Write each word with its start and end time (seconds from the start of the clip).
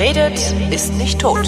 Redet, 0.00 0.40
ist 0.70 0.94
nicht 0.94 1.20
tot. 1.20 1.46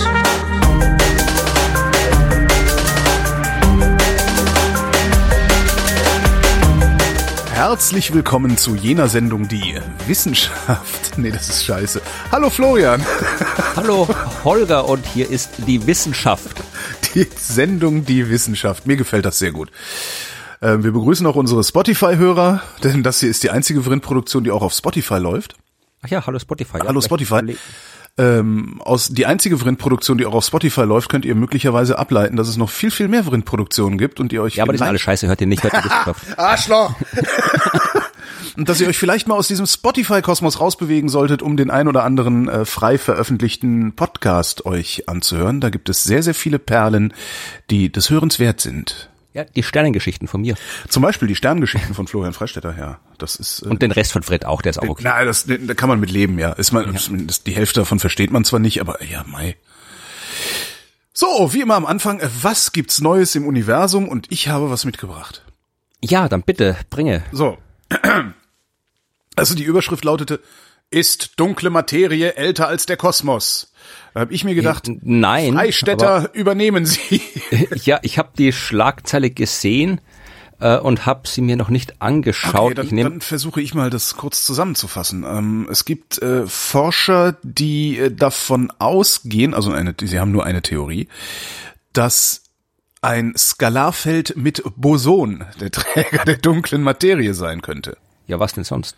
Herzlich 7.55 8.13
willkommen 8.13 8.59
zu 8.59 8.75
jener 8.75 9.09
Sendung, 9.09 9.49
die 9.49 9.81
Wissenschaft. 10.07 11.17
Nee, 11.17 11.31
das 11.31 11.49
ist 11.49 11.65
scheiße. 11.65 12.03
Hallo 12.31 12.51
Florian. 12.51 13.03
Hallo 13.77 14.07
Holger 14.45 14.87
und 14.87 15.07
hier 15.07 15.31
ist 15.31 15.53
die 15.67 15.87
Wissenschaft. 15.87 16.63
Die 17.15 17.27
Sendung 17.35 18.05
Die 18.05 18.29
Wissenschaft. 18.29 18.87
Mir 18.87 18.97
gefällt 18.97 19.25
das 19.25 19.39
sehr 19.39 19.53
gut. 19.53 19.71
Ähm, 20.61 20.85
wir 20.85 20.93
begrüßen 20.93 21.27
auch 21.27 21.37
unsere 21.37 21.65
Spotify-Hörer, 21.65 22.61
denn 22.85 23.03
das 23.03 23.21
hier 23.21 23.31
ist 23.31 23.45
die 23.45 23.51
einzige 23.51 23.83
Vrindproduktion, 23.83 24.45
die 24.45 24.51
auch 24.51 24.61
auf 24.61 24.75
Spotify 24.75 25.17
läuft. 25.17 25.57
Ach 26.03 26.09
ja, 26.09 26.27
hallo 26.27 26.39
Spotify. 26.39 26.81
Hallo 26.81 27.01
Spotify. 27.01 27.57
Ähm, 28.19 28.83
aus 28.85 29.09
die 29.09 29.25
einzige 29.25 29.57
Vrindproduktion, 29.57 30.19
die 30.19 30.27
auch 30.27 30.35
auf 30.35 30.45
Spotify 30.45 30.83
läuft, 30.83 31.09
könnt 31.09 31.25
ihr 31.25 31.35
möglicherweise 31.35 31.99
ableiten, 31.99 32.37
dass 32.37 32.47
es 32.47 32.59
noch 32.59 32.69
viel, 32.69 32.91
viel 32.91 33.09
mehr 33.09 33.25
Vrindproduktionen 33.25 33.97
gibt 33.97 34.21
und 34.21 34.35
ihr 34.35 34.43
euch. 34.43 34.57
Ja, 34.57 34.65
aber 34.65 34.73
die 34.73 34.79
sind 34.79 34.87
alle 34.87 34.99
scheiße, 34.99 35.29
hört 35.29 35.41
ihr 35.41 35.47
nicht, 35.47 35.63
hört 35.63 35.73
ihr 35.73 35.85
Wissenschaft. 35.85 36.23
Arschloch! 36.39 36.95
und 38.59 38.69
dass 38.69 38.83
ihr 38.83 38.89
euch 38.89 38.99
vielleicht 38.99 39.29
mal 39.29 39.37
aus 39.37 39.49
diesem 39.49 39.65
Spotify-Kosmos 39.65 40.61
rausbewegen 40.61 41.09
solltet, 41.09 41.41
um 41.41 41.57
den 41.57 41.71
ein 41.71 41.89
oder 41.89 42.05
anderen 42.05 42.51
äh, 42.51 42.65
frei 42.67 42.99
veröffentlichten 42.99 43.97
Podcast 43.97 44.67
euch 44.67 45.09
anzuhören. 45.09 45.63
Da 45.63 45.71
gibt 45.71 45.89
es 45.89 46.05
sehr, 46.05 46.23
sehr 46.23 46.35
viele 46.35 46.59
Perlen, 46.59 47.15
die 47.71 47.91
des 47.91 48.11
Hörens 48.11 48.39
wert 48.39 48.61
sind. 48.61 49.09
Ja, 49.35 49.45
die 49.45 49.63
Sternengeschichten 49.63 50.29
von 50.29 50.43
mir. 50.43 50.57
Zum 50.89 51.03
Beispiel 51.03 51.27
die 51.27 51.35
Sterngeschichten 51.35 51.95
von 51.95 52.07
Florian 52.07 52.35
Freistetter, 52.35 52.77
ja. 52.79 53.01
Das 53.17 53.37
ist, 53.37 53.63
äh, 53.63 53.69
Und 53.69 53.81
den 53.81 53.91
Rest 53.91 54.13
von 54.13 54.23
Fred 54.23 54.45
auch, 54.45 54.61
der 54.61 54.71
ist 54.71 54.79
auch 54.79 54.89
okay. 54.89 55.03
Na, 55.05 55.25
das, 55.25 55.47
da 55.47 55.75
kann 55.75 55.89
man 55.89 56.01
mit 56.01 56.11
leben, 56.11 56.39
ja. 56.39 56.53
Ist 56.53 56.73
man, 56.73 56.93
das, 57.27 57.43
die 57.43 57.55
Hälfte 57.55 57.81
davon 57.81 57.99
versteht 57.99 58.31
man 58.31 58.45
zwar 58.45 58.61
nicht, 58.61 58.81
aber 58.81 59.03
ja, 59.03 59.25
mei. 59.27 59.57
So, 61.15 61.53
wie 61.53 61.61
immer 61.61 61.77
am 61.77 61.87
Anfang, 61.87 62.21
äh, 62.21 62.29
was 62.43 62.73
gibt's 62.73 63.01
Neues 63.01 63.35
im 63.35 63.47
Universum? 63.47 64.09
Und 64.09 64.31
ich 64.31 64.49
habe 64.49 64.71
was 64.71 64.85
mitgebracht. 64.85 65.45
Ja, 66.03 66.29
dann 66.29 66.43
bitte, 66.43 66.77
bringe. 66.91 67.25
So. 67.33 67.59
Also 69.35 69.55
die 69.55 69.65
Überschrift 69.65 70.05
lautete, 70.05 70.41
ist 70.91 71.41
dunkle 71.41 71.71
Materie 71.71 72.35
älter 72.35 72.69
als 72.69 72.85
der 72.85 72.99
Kosmos? 72.99 73.72
Da 74.15 74.21
habe 74.21 74.35
ich 74.35 74.45
mir 74.45 74.55
gedacht, 74.55 74.91
Nein. 75.03 75.55
Freistädter, 75.55 76.31
übernehmen 76.35 76.85
Sie. 76.87 77.21
aber- 77.51 77.77
Ja, 77.85 77.99
ich 78.03 78.19
habe 78.19 78.31
die 78.37 78.53
Schlagzeile 78.53 79.31
gesehen 79.31 80.01
äh, 80.61 80.77
und 80.79 81.07
habe 81.07 81.27
sie 81.27 81.41
mir 81.41 81.57
noch 81.57 81.71
nicht 81.71 82.01
angeschaut. 82.03 82.55
Okay, 82.73 82.75
dann, 82.75 82.87
ich 82.87 82.93
nehm, 82.93 83.05
dann 83.05 83.21
versuche 83.23 83.61
ich 83.63 83.75
mal 83.75 83.89
das 83.91 84.17
kurz 84.17 84.45
zusammenzufassen. 84.45 85.25
Ähm, 85.27 85.67
es 85.71 85.85
gibt 85.85 86.21
äh, 86.21 86.47
Forscher, 86.47 87.37
die 87.43 87.99
äh, 87.99 88.11
davon 88.15 88.71
ausgehen, 88.79 89.55
also 89.55 89.73
eine, 89.73 89.95
sie 90.01 90.21
haben 90.21 90.31
nur 90.33 90.45
eine 90.45 90.63
Theorie, 90.63 91.09
dass 91.93 92.43
ein 93.01 93.35
Skalarfeld 93.37 94.37
mit 94.37 94.63
Boson 94.77 95.45
der 95.61 95.71
Träger 95.73 96.25
der 96.25 96.37
dunklen 96.37 96.83
Materie 96.83 97.35
sein 97.35 97.63
könnte. 97.63 97.97
ja, 98.27 98.39
was 98.39 98.53
denn 98.53 98.65
sonst? 98.65 98.95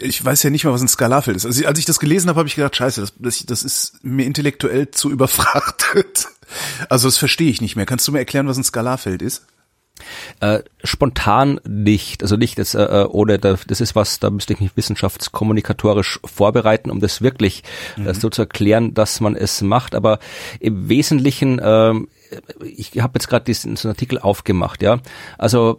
Ich 0.00 0.24
weiß 0.24 0.42
ja 0.42 0.50
nicht 0.50 0.64
mal, 0.64 0.72
was 0.72 0.82
ein 0.82 0.88
Skalarfeld 0.88 1.36
ist. 1.36 1.46
Also, 1.46 1.66
als 1.66 1.78
ich 1.78 1.84
das 1.84 1.98
gelesen 1.98 2.28
habe, 2.28 2.38
habe 2.38 2.48
ich 2.48 2.56
gedacht, 2.56 2.76
scheiße, 2.76 3.00
das, 3.00 3.12
das, 3.18 3.46
das 3.46 3.62
ist 3.62 4.04
mir 4.04 4.26
intellektuell 4.26 4.90
zu 4.90 5.10
überfrachtet. 5.10 6.28
Also 6.88 7.08
das 7.08 7.18
verstehe 7.18 7.50
ich 7.50 7.60
nicht 7.60 7.76
mehr. 7.76 7.86
Kannst 7.86 8.08
du 8.08 8.12
mir 8.12 8.18
erklären, 8.18 8.48
was 8.48 8.56
ein 8.56 8.64
Skalarfeld 8.64 9.22
ist? 9.22 9.46
Äh, 10.40 10.60
spontan 10.84 11.60
nicht, 11.66 12.22
also 12.22 12.36
nicht 12.36 12.58
das, 12.58 12.74
äh, 12.74 13.06
ohne, 13.08 13.38
da, 13.38 13.56
das 13.66 13.80
ist 13.80 13.96
was, 13.96 14.20
da 14.20 14.30
müsste 14.30 14.52
ich 14.52 14.60
mich 14.60 14.76
wissenschaftskommunikatorisch 14.76 16.20
vorbereiten, 16.24 16.90
um 16.90 17.00
das 17.00 17.20
wirklich 17.20 17.64
äh, 17.96 18.14
so 18.14 18.30
zu 18.30 18.42
erklären, 18.42 18.94
dass 18.94 19.20
man 19.20 19.34
es 19.34 19.60
macht. 19.60 19.94
Aber 19.94 20.20
im 20.60 20.88
Wesentlichen, 20.88 21.60
ähm, 21.62 22.08
ich 22.62 22.92
habe 23.00 23.14
jetzt 23.16 23.28
gerade 23.28 23.44
diesen 23.44 23.76
so 23.76 23.88
einen 23.88 23.94
Artikel 23.94 24.18
aufgemacht, 24.18 24.82
ja. 24.82 25.00
Also 25.36 25.78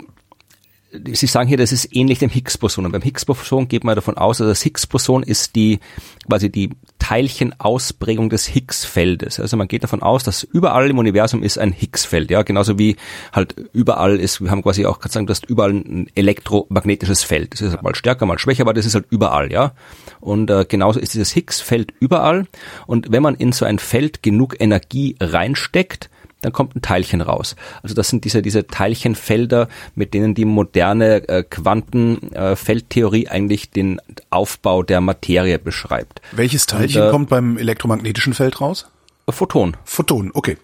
Sie 0.92 1.28
sagen 1.28 1.48
hier, 1.48 1.58
das 1.58 1.72
ist 1.72 1.96
ähnlich 1.96 2.18
dem 2.18 2.30
Higgs-Boson. 2.30 2.86
Und 2.86 2.92
beim 2.92 3.02
Higgs-Boson 3.02 3.68
geht 3.68 3.84
man 3.84 3.96
davon 3.96 4.18
aus, 4.18 4.42
also 4.42 4.50
das 4.50 4.64
Higgs-Boson 4.64 5.22
ist 5.22 5.56
die 5.56 5.80
quasi 6.28 6.50
die 6.50 6.72
Teilchenausprägung 6.98 8.30
des 8.30 8.48
Higgs-Feldes. 8.48 9.40
Also 9.40 9.58
man 9.58 9.68
geht 9.68 9.84
davon 9.84 10.02
aus, 10.02 10.24
dass 10.24 10.44
überall 10.44 10.90
im 10.90 10.98
Universum 10.98 11.44
ist 11.44 11.60
ein 11.60 11.72
Higgs-Feld, 11.72 12.32
ja, 12.32 12.42
genauso 12.42 12.80
wie 12.80 12.96
halt 13.32 13.56
überall 13.74 14.20
ist, 14.20 14.42
wir 14.42 14.50
haben 14.52 14.64
quasi 14.64 14.86
auch 14.86 15.00
kann 15.00 15.12
sagen, 15.12 15.28
du 15.28 15.32
hast 15.32 15.46
überall 15.46 15.72
ein 15.72 16.08
elektromagnetisches 16.16 17.24
Feld. 17.24 17.54
Das 17.54 17.62
ist 17.62 17.72
halt 17.72 17.84
mal 17.84 17.96
stärker, 17.96 18.26
mal 18.26 18.40
schwächer, 18.40 18.62
aber 18.62 18.74
das 18.74 18.86
ist 18.86 18.96
halt 18.96 19.06
überall, 19.10 19.52
ja. 19.52 19.74
Und 20.20 20.50
äh, 20.50 20.66
genauso 20.68 21.00
ist 21.00 21.14
dieses 21.14 21.32
Higgs-Feld 21.32 21.94
überall. 22.00 22.48
Und 22.88 23.12
wenn 23.12 23.24
man 23.24 23.36
in 23.36 23.52
so 23.52 23.66
ein 23.66 23.80
Feld 23.80 24.24
genug 24.24 24.56
Energie 24.60 25.16
reinsteckt, 25.20 26.10
dann 26.42 26.54
kommt 26.54 26.76
ein 26.76 26.82
Teilchen 26.82 27.22
raus. 27.22 27.56
Also 27.84 27.96
das 27.96 28.10
sind 28.10 28.24
diese, 28.26 28.42
diese 28.42 28.66
Teilchenfelder, 28.68 29.68
mit 29.96 30.14
denen 30.14 30.36
die 30.36 30.46
moderne 30.46 31.28
äh, 31.28 31.44
Quantenfeldtheorie 31.44 33.28
eigentlich 33.28 33.72
den 33.72 34.00
Aufbau 34.30 34.84
der 34.84 35.02
Materie 35.02 35.60
beschreibt. 35.60 36.22
Welches 36.32 36.66
Teilchen 36.66 37.02
Und, 37.02 37.08
äh, 37.08 37.12
kommt 37.12 37.30
beim 37.30 37.58
elektromagnetischen 37.58 38.34
Feld 38.34 38.62
raus? 38.62 38.88
Photon. 39.30 39.78
Photon, 39.84 40.32
okay. 40.34 40.58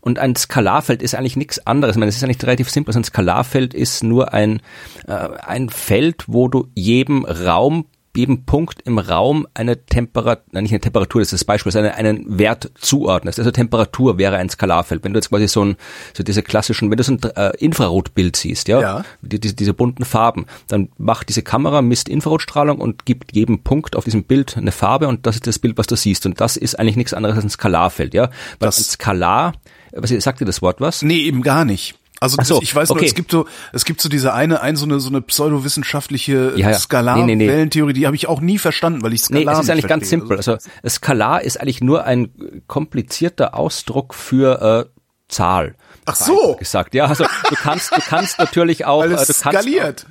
Und 0.00 0.18
ein 0.18 0.36
Skalarfeld 0.36 1.02
ist 1.02 1.14
eigentlich 1.14 1.36
nichts 1.36 1.66
anderes. 1.66 1.96
Ich 1.96 1.98
meine, 1.98 2.08
es 2.08 2.16
ist 2.16 2.24
eigentlich 2.24 2.42
relativ 2.42 2.70
simpel. 2.70 2.90
Also 2.90 3.00
ein 3.00 3.04
Skalarfeld 3.04 3.74
ist 3.74 4.02
nur 4.02 4.32
ein, 4.32 4.62
äh, 5.06 5.12
ein 5.12 5.68
Feld, 5.68 6.24
wo 6.28 6.48
du 6.48 6.68
jedem 6.74 7.24
Raum 7.24 7.86
jedem 8.18 8.44
Punkt 8.44 8.82
im 8.84 8.98
Raum 8.98 9.46
eine 9.54 9.84
Temperatur, 9.86 10.42
nein, 10.52 10.64
nicht 10.64 10.72
eine 10.72 10.80
Temperatur, 10.80 11.20
das 11.22 11.28
ist 11.32 11.40
das 11.40 11.44
Beispiel, 11.44 11.72
sondern 11.72 11.92
einen 11.92 12.38
Wert 12.38 12.70
zuordnest. 12.78 13.38
Also 13.38 13.50
Temperatur 13.50 14.18
wäre 14.18 14.36
ein 14.36 14.50
Skalarfeld. 14.50 15.04
Wenn 15.04 15.12
du 15.14 15.18
jetzt 15.18 15.30
quasi 15.30 15.48
so 15.48 15.64
ein, 15.64 15.76
so 16.14 16.22
diese 16.22 16.42
klassischen, 16.42 16.90
wenn 16.90 16.98
du 16.98 17.04
so 17.04 17.12
ein 17.12 17.20
äh, 17.36 17.56
Infrarotbild 17.58 18.36
siehst, 18.36 18.68
ja, 18.68 18.80
Ja. 18.80 19.04
Die, 19.22 19.40
diese, 19.40 19.54
diese 19.54 19.72
bunten 19.72 20.04
Farben, 20.04 20.46
dann 20.66 20.88
macht 20.98 21.28
diese 21.28 21.42
Kamera, 21.42 21.80
misst 21.80 22.08
Infrarotstrahlung 22.08 22.78
und 22.78 23.06
gibt 23.06 23.34
jedem 23.34 23.60
Punkt 23.62 23.96
auf 23.96 24.04
diesem 24.04 24.24
Bild 24.24 24.56
eine 24.56 24.72
Farbe 24.72 25.08
und 25.08 25.26
das 25.26 25.36
ist 25.36 25.46
das 25.46 25.58
Bild, 25.58 25.78
was 25.78 25.86
du 25.86 25.96
siehst. 25.96 26.26
Und 26.26 26.40
das 26.40 26.56
ist 26.56 26.78
eigentlich 26.78 26.96
nichts 26.96 27.14
anderes 27.14 27.36
als 27.36 27.44
ein 27.44 27.50
Skalarfeld, 27.50 28.14
ja. 28.14 28.24
Weil 28.58 28.68
Das- 28.68 28.78
ein 28.78 28.84
Skalar, 28.84 29.52
was 29.92 30.10
sagt 30.10 30.40
dir 30.40 30.44
das 30.44 30.60
Wort 30.60 30.80
was? 30.80 31.02
Nee, 31.02 31.20
eben 31.20 31.42
gar 31.42 31.64
nicht. 31.64 31.97
Also 32.20 32.36
so, 32.42 32.60
ich 32.62 32.74
weiß 32.74 32.88
nur, 32.88 32.96
okay. 32.98 33.06
es 33.06 33.14
gibt 33.14 33.30
so, 33.30 33.46
es 33.72 33.84
gibt 33.84 34.00
so 34.00 34.08
diese 34.08 34.32
eine, 34.34 34.60
ein 34.60 34.76
so 34.76 34.84
eine 34.84 34.98
so 35.00 35.08
eine 35.08 35.20
pseudowissenschaftliche 35.20 36.54
Ja, 36.56 36.70
ja. 36.70 36.78
Skalarwellentheorie, 36.78 37.92
die 37.92 38.06
habe 38.06 38.16
ich 38.16 38.26
auch 38.28 38.40
nie 38.40 38.58
verstanden, 38.58 39.02
weil 39.02 39.12
ich 39.12 39.28
Nee, 39.30 39.42
Skalar 39.42 39.54
es 39.54 39.60
ist 39.60 39.64
nicht 39.66 39.72
eigentlich 39.72 39.88
ganz 39.88 40.08
verstehe. 40.08 40.18
simpel. 40.20 40.36
Also 40.36 40.56
Skalar 40.88 41.42
ist 41.42 41.60
eigentlich 41.60 41.80
nur 41.80 42.04
ein 42.04 42.62
komplizierter 42.66 43.54
Ausdruck 43.54 44.14
für 44.14 44.88
äh, 44.88 44.98
Zahl. 45.28 45.76
Ach 46.08 46.16
so, 46.16 46.56
Gesagt, 46.58 46.94
ja, 46.94 47.06
also 47.06 47.24
du 47.24 47.54
kannst, 47.56 47.92
du 47.96 48.00
kannst 48.00 48.38
natürlich 48.38 48.84
auch, 48.86 49.00
weil 49.02 49.12
äh, 49.12 49.14
es 49.14 49.26
du 49.26 49.34
kannst, 49.34 49.60
skaliert. 49.60 50.06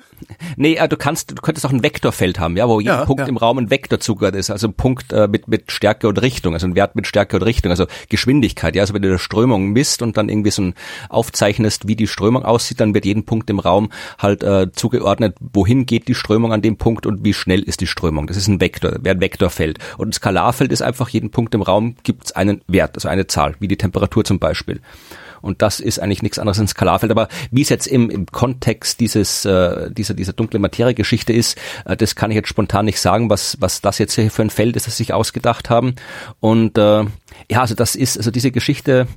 nee, 0.55 0.75
äh, 0.75 0.87
du 0.87 0.97
kannst, 0.97 1.31
du 1.31 1.35
könntest 1.35 1.65
auch 1.65 1.71
ein 1.71 1.83
Vektorfeld 1.83 2.39
haben, 2.39 2.57
ja, 2.57 2.67
wo 2.67 2.79
jeder 2.79 2.99
Ja, 2.99 3.05
Punkt 3.05 3.21
ja. 3.21 3.27
im 3.27 3.37
Raum 3.37 3.57
ein 3.57 3.69
Vektor 3.69 3.99
zugehört 3.99 4.35
ist, 4.35 4.49
also 4.49 4.67
ein 4.67 4.73
Punkt 4.73 5.11
äh, 5.13 5.27
mit 5.27 5.47
mit 5.47 5.71
Stärke 5.71 6.07
und 6.07 6.21
Richtung, 6.21 6.53
also 6.53 6.67
ein 6.67 6.75
Wert 6.75 6.95
mit 6.95 7.07
Stärke 7.07 7.37
und 7.37 7.43
Richtung, 7.43 7.71
also 7.71 7.85
Geschwindigkeit, 8.09 8.75
ja, 8.75 8.81
also 8.83 8.93
wenn 8.93 9.01
du 9.01 9.09
eine 9.09 9.19
Strömung 9.19 9.69
misst 9.71 10.01
und 10.01 10.17
dann 10.17 10.29
irgendwie 10.29 10.51
so 10.51 10.61
ein 10.63 10.73
aufzeichnest, 11.09 11.87
wie 11.87 11.95
die 11.95 12.07
Strömung 12.07 12.43
aussieht, 12.45 12.79
dann 12.79 12.93
wird 12.93 13.05
jedem 13.05 13.25
Punkt 13.25 13.49
im 13.49 13.59
Raum 13.59 13.89
halt 14.17 14.43
äh, 14.43 14.71
zugeordnet, 14.71 15.35
wohin 15.39 15.85
geht 15.85 16.07
die 16.07 16.15
Strömung 16.15 16.53
an 16.53 16.61
dem 16.61 16.77
Punkt 16.77 17.05
und 17.05 17.23
wie 17.23 17.33
schnell 17.33 17.61
ist 17.61 17.81
die 17.81 17.87
Strömung. 17.87 18.27
Das 18.27 18.37
ist 18.37 18.47
ein 18.47 18.59
Vektor, 18.61 18.97
wäre 19.01 19.15
ein 19.15 19.21
Vektorfeld. 19.21 19.79
Und 19.97 20.09
ein 20.09 20.13
Skalarfeld 20.13 20.71
ist 20.71 20.81
einfach, 20.81 21.09
jeden 21.09 21.31
Punkt 21.31 21.53
im 21.55 21.61
Raum 21.61 21.95
gibt 22.03 22.25
es 22.25 22.31
einen 22.33 22.61
Wert, 22.67 22.95
also 22.95 23.07
eine 23.07 23.27
Zahl, 23.27 23.55
wie 23.59 23.67
die 23.67 23.77
Temperatur 23.77 24.23
zum 24.23 24.39
Beispiel. 24.39 24.81
Und 25.41 25.61
das 25.61 25.79
ist 25.79 25.99
eigentlich 25.99 26.21
nichts 26.21 26.39
anderes 26.39 26.59
als 26.59 26.65
ein 26.65 26.67
Skalarfeld. 26.69 27.11
Aber 27.11 27.27
wie 27.51 27.61
es 27.61 27.69
jetzt 27.69 27.87
im, 27.87 28.09
im 28.09 28.25
Kontext 28.25 28.99
dieses, 28.99 29.45
äh, 29.45 29.91
dieser, 29.91 30.13
dieser 30.13 30.33
dunkle 30.33 30.59
Materie-Geschichte 30.59 31.33
ist, 31.33 31.57
äh, 31.85 31.97
das 31.97 32.15
kann 32.15 32.31
ich 32.31 32.35
jetzt 32.35 32.49
spontan 32.49 32.85
nicht 32.85 32.99
sagen, 32.99 33.29
was, 33.29 33.57
was 33.59 33.81
das 33.81 33.97
jetzt 33.97 34.15
hier 34.15 34.31
für 34.31 34.41
ein 34.41 34.49
Feld 34.49 34.75
ist, 34.75 34.87
das 34.87 34.97
sich 34.97 35.13
ausgedacht 35.13 35.69
haben. 35.69 35.95
Und 36.39 36.77
äh, 36.77 37.05
ja, 37.49 37.61
also 37.61 37.75
das 37.75 37.95
ist, 37.95 38.17
also 38.17 38.31
diese 38.31 38.51
Geschichte 38.51 39.07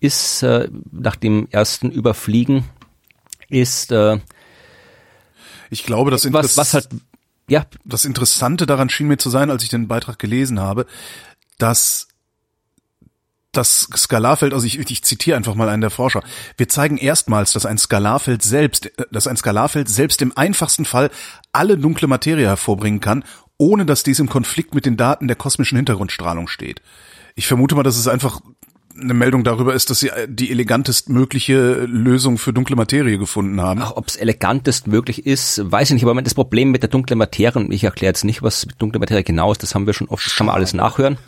ist 0.00 0.42
äh, 0.42 0.68
nach 0.90 1.16
dem 1.16 1.48
ersten 1.50 1.90
Überfliegen 1.90 2.64
ist 3.48 3.90
äh, 3.92 4.18
Ich 5.70 5.84
glaube, 5.84 6.10
das, 6.10 6.32
was, 6.32 6.56
was 6.56 6.74
halt 6.74 6.88
ja, 7.50 7.66
das 7.84 8.04
Interessante 8.04 8.64
daran 8.64 8.88
schien 8.88 9.08
mir 9.08 9.18
zu 9.18 9.28
sein, 9.28 9.50
als 9.50 9.64
ich 9.64 9.70
den 9.70 9.88
Beitrag 9.88 10.20
gelesen 10.20 10.60
habe, 10.60 10.86
dass 11.58 12.06
das 13.52 13.88
Skalarfeld, 13.96 14.54
also 14.54 14.66
ich, 14.66 14.78
ich 14.78 15.02
zitiere 15.02 15.36
einfach 15.36 15.54
mal 15.54 15.68
einen 15.68 15.80
der 15.80 15.90
Forscher, 15.90 16.22
wir 16.56 16.68
zeigen 16.68 16.96
erstmals, 16.96 17.52
dass 17.52 17.66
ein 17.66 17.78
Skalarfeld 17.78 18.42
selbst, 18.42 18.86
äh, 18.86 19.06
dass 19.10 19.26
ein 19.26 19.36
Skalarfeld 19.36 19.88
selbst 19.88 20.22
im 20.22 20.36
einfachsten 20.36 20.84
Fall 20.84 21.10
alle 21.52 21.76
dunkle 21.76 22.08
Materie 22.08 22.46
hervorbringen 22.46 23.00
kann, 23.00 23.24
ohne 23.58 23.84
dass 23.84 24.02
dies 24.02 24.18
im 24.20 24.28
Konflikt 24.28 24.74
mit 24.74 24.86
den 24.86 24.96
Daten 24.96 25.28
der 25.28 25.36
kosmischen 25.36 25.76
Hintergrundstrahlung 25.76 26.48
steht. 26.48 26.80
Ich 27.34 27.46
vermute 27.46 27.74
mal, 27.74 27.82
dass 27.82 27.98
es 27.98 28.08
einfach 28.08 28.40
eine 28.98 29.14
Meldung 29.14 29.44
darüber 29.44 29.74
ist, 29.74 29.90
dass 29.90 30.00
sie 30.00 30.10
die 30.26 30.50
elegantest 30.50 31.08
mögliche 31.08 31.84
Lösung 31.84 32.38
für 32.38 32.52
dunkle 32.52 32.76
Materie 32.76 33.18
gefunden 33.18 33.60
haben. 33.60 33.82
Ob 33.82 34.08
es 34.08 34.16
elegantest 34.16 34.86
möglich 34.86 35.26
ist, 35.26 35.60
weiß 35.64 35.90
ich 35.90 35.94
nicht. 35.94 36.04
Aber 36.04 36.20
das 36.20 36.34
Problem 36.34 36.70
mit 36.70 36.82
der 36.82 36.90
dunklen 36.90 37.18
Materie, 37.18 37.60
und 37.60 37.72
ich 37.72 37.84
erkläre 37.84 38.10
jetzt 38.10 38.24
nicht, 38.24 38.42
was 38.42 38.66
dunkle 38.78 38.98
Materie 38.98 39.22
genau 39.22 39.52
ist, 39.52 39.62
das 39.62 39.74
haben 39.74 39.86
wir 39.86 39.94
schon 39.94 40.08
oft, 40.08 40.26
das 40.26 40.34
kann 40.34 40.46
man 40.46 40.54
alles 40.54 40.74
nachhören. 40.74 41.18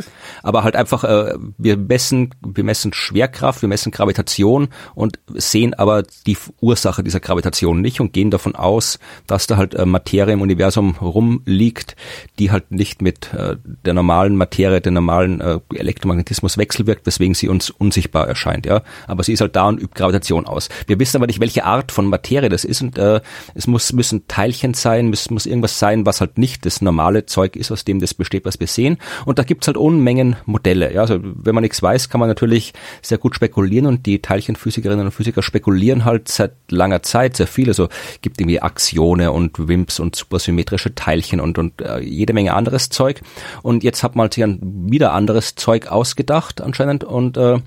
Aber 0.42 0.64
halt 0.64 0.76
einfach, 0.76 1.04
äh, 1.04 1.34
wir 1.56 1.76
messen, 1.76 2.34
wir 2.44 2.64
messen 2.64 2.92
Schwerkraft, 2.92 3.62
wir 3.62 3.68
messen 3.68 3.92
Gravitation 3.92 4.68
und 4.94 5.20
sehen 5.34 5.74
aber 5.74 6.02
die 6.26 6.36
Ursache 6.60 7.02
dieser 7.02 7.20
Gravitation 7.20 7.80
nicht 7.80 8.00
und 8.00 8.12
gehen 8.12 8.30
davon 8.30 8.56
aus, 8.56 8.98
dass 9.26 9.46
da 9.46 9.56
halt 9.56 9.74
äh, 9.74 9.86
Materie 9.86 10.34
im 10.34 10.42
Universum 10.42 10.96
rumliegt, 11.00 11.96
die 12.38 12.50
halt 12.50 12.72
nicht 12.72 13.02
mit 13.02 13.32
äh, 13.34 13.56
der 13.64 13.94
normalen 13.94 14.36
Materie, 14.36 14.80
der 14.80 14.92
normalen 14.92 15.40
äh, 15.40 15.60
Elektromagnetismus 15.74 16.58
wechselwirkt, 16.58 17.06
weswegen 17.06 17.34
sie 17.34 17.51
uns 17.52 17.70
unsichtbar 17.70 18.26
erscheint, 18.26 18.66
ja. 18.66 18.82
Aber 19.06 19.22
sie 19.22 19.32
ist 19.32 19.40
halt 19.40 19.54
da 19.54 19.68
und 19.68 19.80
übt 19.80 19.94
Gravitation 19.94 20.46
aus. 20.46 20.68
Wir 20.86 20.98
wissen 20.98 21.16
aber 21.16 21.26
nicht, 21.26 21.40
welche 21.40 21.64
Art 21.64 21.92
von 21.92 22.06
Materie 22.06 22.48
das 22.48 22.64
ist 22.64 22.82
und 22.82 22.98
äh, 22.98 23.20
es 23.54 23.66
muss 23.66 23.92
müssen 23.92 24.26
Teilchen 24.26 24.74
sein, 24.74 25.12
es 25.12 25.30
muss 25.30 25.46
irgendwas 25.46 25.78
sein, 25.78 26.06
was 26.06 26.20
halt 26.20 26.38
nicht 26.38 26.66
das 26.66 26.82
normale 26.82 27.26
Zeug 27.26 27.54
ist, 27.54 27.70
aus 27.70 27.84
dem 27.84 28.00
das 28.00 28.14
besteht, 28.14 28.44
was 28.44 28.58
wir 28.58 28.66
sehen. 28.66 28.98
Und 29.24 29.38
da 29.38 29.44
gibt's 29.44 29.66
halt 29.66 29.76
Unmengen 29.76 30.36
Modelle. 30.46 30.92
Ja, 30.92 31.02
also 31.02 31.18
wenn 31.22 31.54
man 31.54 31.62
nichts 31.62 31.82
weiß, 31.82 32.08
kann 32.08 32.18
man 32.18 32.28
natürlich 32.28 32.72
sehr 33.02 33.18
gut 33.18 33.34
spekulieren 33.34 33.86
und 33.86 34.06
die 34.06 34.20
Teilchenphysikerinnen 34.20 35.06
und 35.06 35.12
Physiker 35.12 35.42
spekulieren 35.42 36.04
halt 36.04 36.28
seit 36.28 36.54
langer 36.70 37.02
Zeit 37.02 37.36
sehr 37.36 37.46
viel. 37.46 37.68
Also 37.68 37.88
gibt 38.22 38.40
irgendwie 38.40 38.60
Axione 38.60 39.30
und 39.32 39.68
WIMPs 39.68 40.00
und 40.00 40.16
supersymmetrische 40.16 40.94
Teilchen 40.94 41.40
und 41.40 41.58
und 41.58 41.80
äh, 41.80 42.00
jede 42.00 42.32
Menge 42.32 42.54
anderes 42.54 42.88
Zeug. 42.88 43.20
Und 43.62 43.84
jetzt 43.84 44.02
hat 44.02 44.16
man 44.16 44.30
sich 44.30 44.42
ein 44.42 44.58
wieder 44.90 45.12
anderes 45.12 45.54
Zeug 45.54 45.88
ausgedacht 45.88 46.60
anscheinend 46.60 47.04
und 47.04 47.36
äh, 47.42 47.60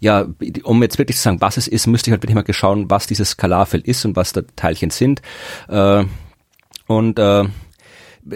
ja, 0.00 0.26
um 0.62 0.82
jetzt 0.82 0.98
wirklich 0.98 1.16
zu 1.16 1.22
sagen, 1.22 1.40
was 1.40 1.56
es 1.56 1.68
ist, 1.68 1.86
müsste 1.86 2.10
ich 2.10 2.12
halt 2.12 2.22
wirklich 2.22 2.34
mal 2.34 2.44
schauen, 2.52 2.90
was 2.90 3.06
dieses 3.06 3.30
Skalarfeld 3.30 3.86
ist 3.86 4.04
und 4.04 4.16
was 4.16 4.32
da 4.32 4.42
Teilchen 4.56 4.90
sind. 4.90 5.22
Äh, 5.68 6.04
und 6.86 7.18
äh, 7.18 7.44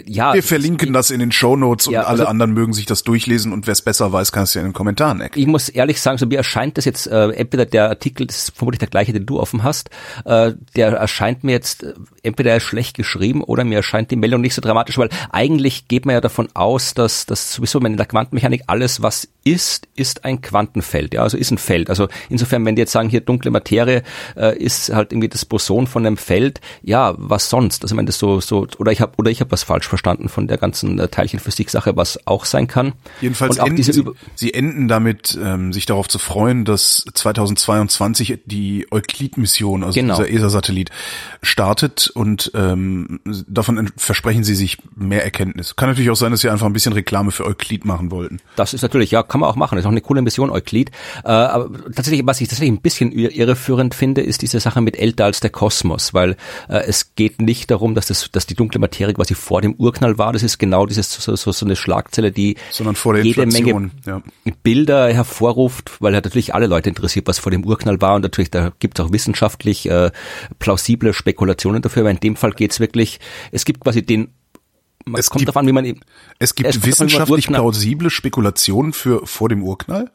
ja, 0.06 0.34
wir 0.34 0.42
verlinken 0.42 0.92
das 0.92 1.10
in 1.10 1.20
den 1.20 1.32
Show 1.32 1.56
Notes 1.56 1.86
und 1.86 1.94
ja, 1.94 2.02
alle 2.02 2.10
also, 2.10 2.26
anderen 2.26 2.52
mögen 2.52 2.72
sich 2.72 2.86
das 2.86 3.02
durchlesen 3.02 3.52
und 3.52 3.66
wer 3.66 3.72
es 3.72 3.82
besser 3.82 4.12
weiß, 4.12 4.32
kann 4.32 4.44
es 4.44 4.54
ja 4.54 4.60
in 4.60 4.68
den 4.68 4.72
Kommentaren 4.72 5.20
erklären. 5.20 5.42
Ich 5.42 5.50
muss 5.50 5.68
ehrlich 5.68 6.00
sagen, 6.00 6.18
so 6.18 6.26
mir 6.26 6.38
erscheint 6.38 6.78
das 6.78 6.84
jetzt, 6.84 7.06
äh, 7.06 7.28
entweder 7.30 7.66
der 7.66 7.88
Artikel, 7.88 8.26
das 8.26 8.38
ist 8.38 8.56
vermutlich 8.56 8.78
der 8.78 8.88
gleiche, 8.88 9.12
den 9.12 9.26
du 9.26 9.40
offen 9.40 9.62
hast, 9.62 9.90
äh, 10.24 10.52
der 10.76 10.92
erscheint 10.92 11.44
mir 11.44 11.52
jetzt 11.52 11.82
äh, 11.82 11.94
entweder 12.22 12.58
schlecht 12.60 12.96
geschrieben 12.96 13.42
oder 13.42 13.64
mir 13.64 13.76
erscheint 13.76 14.10
die 14.10 14.16
Meldung 14.16 14.40
nicht 14.40 14.54
so 14.54 14.62
dramatisch, 14.62 14.98
weil 14.98 15.10
eigentlich 15.30 15.88
geht 15.88 16.06
man 16.06 16.14
ja 16.14 16.20
davon 16.20 16.48
aus, 16.54 16.94
dass, 16.94 17.26
dass 17.26 17.52
sowieso 17.52 17.78
in 17.80 17.96
der 17.96 18.06
Quantenmechanik 18.06 18.62
alles, 18.68 19.02
was 19.02 19.28
ist, 19.44 19.88
ist 19.96 20.24
ein 20.24 20.40
Quantenfeld, 20.40 21.14
ja, 21.14 21.22
also 21.22 21.36
ist 21.36 21.50
ein 21.50 21.58
Feld. 21.58 21.90
Also 21.90 22.08
insofern, 22.28 22.64
wenn 22.64 22.76
die 22.76 22.80
jetzt 22.80 22.92
sagen, 22.92 23.08
hier 23.08 23.20
dunkle 23.20 23.50
Materie 23.50 24.02
äh, 24.36 24.56
ist 24.56 24.92
halt 24.92 25.12
irgendwie 25.12 25.28
das 25.28 25.44
Boson 25.44 25.86
von 25.86 26.06
einem 26.06 26.16
Feld, 26.16 26.60
ja, 26.82 27.14
was 27.16 27.50
sonst? 27.50 27.82
Also 27.82 27.96
wenn 27.96 28.06
das 28.06 28.18
so, 28.18 28.40
so, 28.40 28.66
oder 28.78 28.92
ich 28.92 29.00
habe 29.00 29.12
oder 29.18 29.30
ich 29.30 29.40
habe 29.40 29.50
was 29.50 29.62
falsch 29.62 29.88
verstanden 29.88 30.28
von 30.28 30.46
der 30.46 30.58
ganzen 30.58 30.98
äh, 30.98 31.08
Teilchenphysik-Sache, 31.08 31.96
was 31.96 32.26
auch 32.26 32.44
sein 32.44 32.66
kann. 32.68 32.92
Jedenfalls 33.20 33.56
enden 33.56 33.76
diese 33.76 33.92
sie, 33.92 34.04
sie 34.34 34.54
enden 34.54 34.88
damit, 34.88 35.38
ähm, 35.42 35.72
sich 35.72 35.86
darauf 35.86 36.08
zu 36.08 36.18
freuen, 36.18 36.64
dass 36.64 37.04
2022 37.12 38.40
die 38.46 38.86
Euklid-Mission, 38.90 39.82
also 39.82 39.98
genau. 39.98 40.16
dieser 40.16 40.30
ESA-Satellit, 40.30 40.90
startet 41.42 42.10
und 42.14 42.52
ähm, 42.54 43.20
davon 43.48 43.90
versprechen 43.96 44.44
sie 44.44 44.54
sich 44.54 44.78
mehr 44.94 45.24
Erkenntnis. 45.24 45.74
Kann 45.76 45.88
natürlich 45.88 46.10
auch 46.10 46.16
sein, 46.16 46.30
dass 46.30 46.40
sie 46.40 46.48
einfach 46.48 46.66
ein 46.66 46.72
bisschen 46.72 46.92
Reklame 46.92 47.32
für 47.32 47.44
Euklid 47.44 47.84
machen 47.84 48.10
wollten. 48.10 48.38
Das 48.56 48.74
ist 48.74 48.82
natürlich, 48.82 49.10
ja, 49.10 49.22
kann 49.32 49.40
man 49.40 49.48
auch 49.48 49.56
machen. 49.56 49.76
Das 49.76 49.82
ist 49.82 49.86
auch 49.86 49.92
eine 49.92 50.02
coole 50.02 50.20
Mission, 50.20 50.50
Euklid. 50.50 50.90
Äh, 51.24 51.28
aber 51.28 51.70
tatsächlich, 51.94 52.20
was 52.26 52.38
ich 52.42 52.48
tatsächlich 52.48 52.78
ein 52.78 52.82
bisschen 52.82 53.12
irreführend 53.12 53.94
finde, 53.94 54.20
ist 54.20 54.42
diese 54.42 54.60
Sache 54.60 54.82
mit 54.82 54.98
älter 54.98 55.24
als 55.24 55.40
der 55.40 55.48
Kosmos, 55.48 56.12
weil 56.12 56.36
äh, 56.68 56.82
es 56.86 57.14
geht 57.14 57.40
nicht 57.40 57.70
darum, 57.70 57.94
dass 57.94 58.06
das, 58.08 58.30
dass 58.30 58.44
die 58.44 58.54
dunkle 58.54 58.78
Materie 58.78 59.14
quasi 59.14 59.34
vor 59.34 59.62
dem 59.62 59.72
Urknall 59.76 60.18
war. 60.18 60.34
Das 60.34 60.42
ist 60.42 60.58
genau 60.58 60.84
dieses 60.84 61.10
so, 61.10 61.34
so, 61.34 61.50
so 61.50 61.64
eine 61.64 61.76
Schlagzelle, 61.76 62.30
die 62.30 62.56
jede 63.22 63.46
Menge 63.46 63.90
ja. 64.04 64.22
Bilder 64.62 65.10
hervorruft, 65.10 65.92
weil 66.00 66.12
halt 66.12 66.26
natürlich 66.26 66.54
alle 66.54 66.66
Leute 66.66 66.90
interessiert, 66.90 67.26
was 67.26 67.38
vor 67.38 67.50
dem 67.50 67.64
Urknall 67.64 68.02
war 68.02 68.16
und 68.16 68.22
natürlich 68.22 68.50
da 68.50 68.70
gibt 68.80 68.98
es 68.98 69.04
auch 69.04 69.12
wissenschaftlich 69.12 69.88
äh, 69.88 70.10
plausible 70.58 71.14
Spekulationen 71.14 71.80
dafür. 71.80 72.02
Aber 72.02 72.10
in 72.10 72.20
dem 72.20 72.36
Fall 72.36 72.52
geht 72.52 72.72
es 72.72 72.80
wirklich, 72.80 73.18
es 73.50 73.64
gibt 73.64 73.80
quasi 73.80 74.02
den 74.02 74.28
man 75.04 75.18
es 75.18 75.30
kommt 75.30 75.40
gibt, 75.40 75.48
davon, 75.48 75.66
wie 75.66 75.72
man 75.72 75.84
eben, 75.84 76.00
es 76.38 76.54
gibt 76.54 76.68
es 76.68 76.84
wissenschaftlich 76.84 77.46
plausible 77.46 78.10
Spekulationen 78.10 78.92
für 78.92 79.26
vor 79.26 79.48
dem 79.48 79.62
Urknall? 79.62 80.10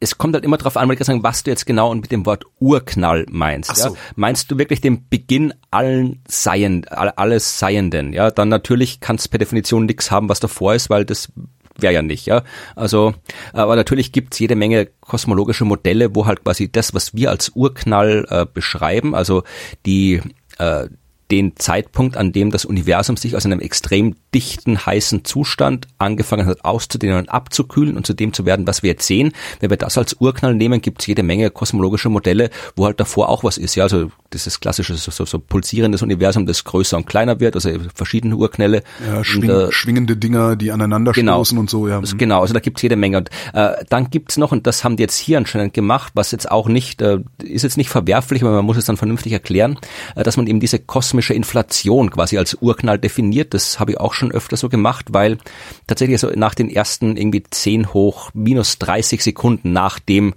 es 0.00 0.18
kommt 0.18 0.34
halt 0.34 0.44
immer 0.44 0.58
darauf 0.58 0.76
an, 0.76 0.94
sagen, 0.98 1.22
was 1.22 1.42
du 1.42 1.50
jetzt 1.50 1.66
genau 1.66 1.94
mit 1.94 2.12
dem 2.12 2.26
Wort 2.26 2.44
Urknall 2.58 3.26
meinst. 3.30 3.74
So. 3.76 3.88
Ja? 3.88 3.94
Meinst 4.14 4.50
du 4.50 4.58
wirklich 4.58 4.80
den 4.80 5.08
Beginn 5.08 5.54
allen 5.70 6.22
Seien, 6.28 6.86
alles 6.88 7.58
Seienden? 7.58 8.12
Ja, 8.12 8.30
dann 8.30 8.48
natürlich 8.48 9.00
kannst 9.00 9.26
du 9.26 9.30
per 9.30 9.38
Definition 9.38 9.86
nichts 9.86 10.10
haben, 10.10 10.28
was 10.28 10.40
davor 10.40 10.74
ist, 10.74 10.90
weil 10.90 11.04
das 11.04 11.32
wäre 11.78 11.94
ja 11.94 12.02
nicht, 12.02 12.26
ja. 12.26 12.42
Also, 12.74 13.14
aber 13.52 13.76
natürlich 13.76 14.12
gibt's 14.12 14.38
jede 14.38 14.56
Menge 14.56 14.86
kosmologische 15.00 15.64
Modelle, 15.64 16.14
wo 16.14 16.26
halt 16.26 16.44
quasi 16.44 16.70
das, 16.70 16.94
was 16.94 17.14
wir 17.14 17.30
als 17.30 17.50
Urknall 17.54 18.26
äh, 18.30 18.46
beschreiben, 18.46 19.14
also 19.14 19.44
die 19.84 20.20
äh, 20.58 20.88
den 21.30 21.56
Zeitpunkt, 21.56 22.16
an 22.16 22.32
dem 22.32 22.50
das 22.50 22.64
Universum 22.64 23.16
sich 23.16 23.34
aus 23.34 23.44
einem 23.44 23.60
extrem 23.60 24.14
dichten, 24.34 24.86
heißen 24.86 25.24
Zustand 25.24 25.88
angefangen 25.98 26.46
hat 26.46 26.64
auszudehnen 26.64 27.18
und 27.18 27.28
abzukühlen 27.28 27.96
und 27.96 28.06
zu 28.06 28.14
dem 28.14 28.32
zu 28.32 28.46
werden, 28.46 28.66
was 28.66 28.82
wir 28.82 28.90
jetzt 28.90 29.06
sehen. 29.06 29.32
Wenn 29.60 29.70
wir 29.70 29.76
das 29.76 29.98
als 29.98 30.20
Urknall 30.20 30.54
nehmen, 30.54 30.80
gibt 30.80 31.00
es 31.00 31.06
jede 31.06 31.22
Menge 31.22 31.50
kosmologische 31.50 32.10
Modelle, 32.10 32.50
wo 32.76 32.86
halt 32.86 33.00
davor 33.00 33.28
auch 33.28 33.42
was 33.42 33.58
ist. 33.58 33.74
Ja, 33.74 33.84
also 33.84 34.10
dieses 34.32 34.60
klassische 34.60 34.94
so, 34.94 35.10
so, 35.10 35.24
so 35.24 35.38
pulsierendes 35.38 36.02
Universum, 36.02 36.46
das 36.46 36.62
größer 36.64 36.96
und 36.96 37.06
kleiner 37.06 37.40
wird, 37.40 37.56
also 37.56 37.70
verschiedene 37.94 38.36
Urknälle. 38.36 38.82
Ja, 39.04 39.24
schwing, 39.24 39.50
und, 39.50 39.68
äh, 39.68 39.72
schwingende 39.72 40.16
Dinger, 40.16 40.54
die 40.54 40.70
aneinander 40.70 41.12
genau, 41.12 41.38
stoßen 41.38 41.58
und 41.58 41.70
so, 41.70 41.88
ja. 41.88 41.98
Also 41.98 42.16
genau, 42.16 42.42
also 42.42 42.54
da 42.54 42.60
gibt 42.60 42.78
es 42.78 42.82
jede 42.82 42.96
Menge. 42.96 43.18
Und 43.18 43.30
äh, 43.52 43.84
dann 43.88 44.10
gibt's 44.10 44.36
noch, 44.36 44.52
und 44.52 44.66
das 44.66 44.84
haben 44.84 44.96
die 44.96 45.02
jetzt 45.02 45.16
hier 45.16 45.38
anscheinend 45.38 45.74
gemacht, 45.74 46.12
was 46.14 46.30
jetzt 46.30 46.50
auch 46.50 46.68
nicht, 46.68 47.02
äh, 47.02 47.18
ist 47.42 47.62
jetzt 47.62 47.78
nicht 47.78 47.88
verwerflich, 47.88 48.42
aber 48.42 48.52
man 48.52 48.64
muss 48.64 48.76
es 48.76 48.84
dann 48.84 48.96
vernünftig 48.96 49.32
erklären, 49.32 49.78
äh, 50.14 50.22
dass 50.22 50.36
man 50.36 50.46
eben 50.46 50.60
diese 50.60 50.78
kosmologische 50.78 51.15
kosmische 51.16 51.34
Inflation 51.34 52.10
quasi 52.10 52.36
als 52.36 52.58
Urknall 52.60 52.98
definiert. 52.98 53.54
Das 53.54 53.80
habe 53.80 53.92
ich 53.92 53.98
auch 53.98 54.12
schon 54.12 54.32
öfter 54.32 54.58
so 54.58 54.68
gemacht, 54.68 55.06
weil 55.12 55.38
tatsächlich 55.86 56.20
so 56.20 56.30
nach 56.34 56.54
den 56.54 56.68
ersten 56.68 57.16
irgendwie 57.16 57.42
10 57.42 57.94
hoch 57.94 58.30
minus 58.34 58.78
30 58.78 59.22
Sekunden 59.22 59.72
nach 59.72 59.98
dem 59.98 60.34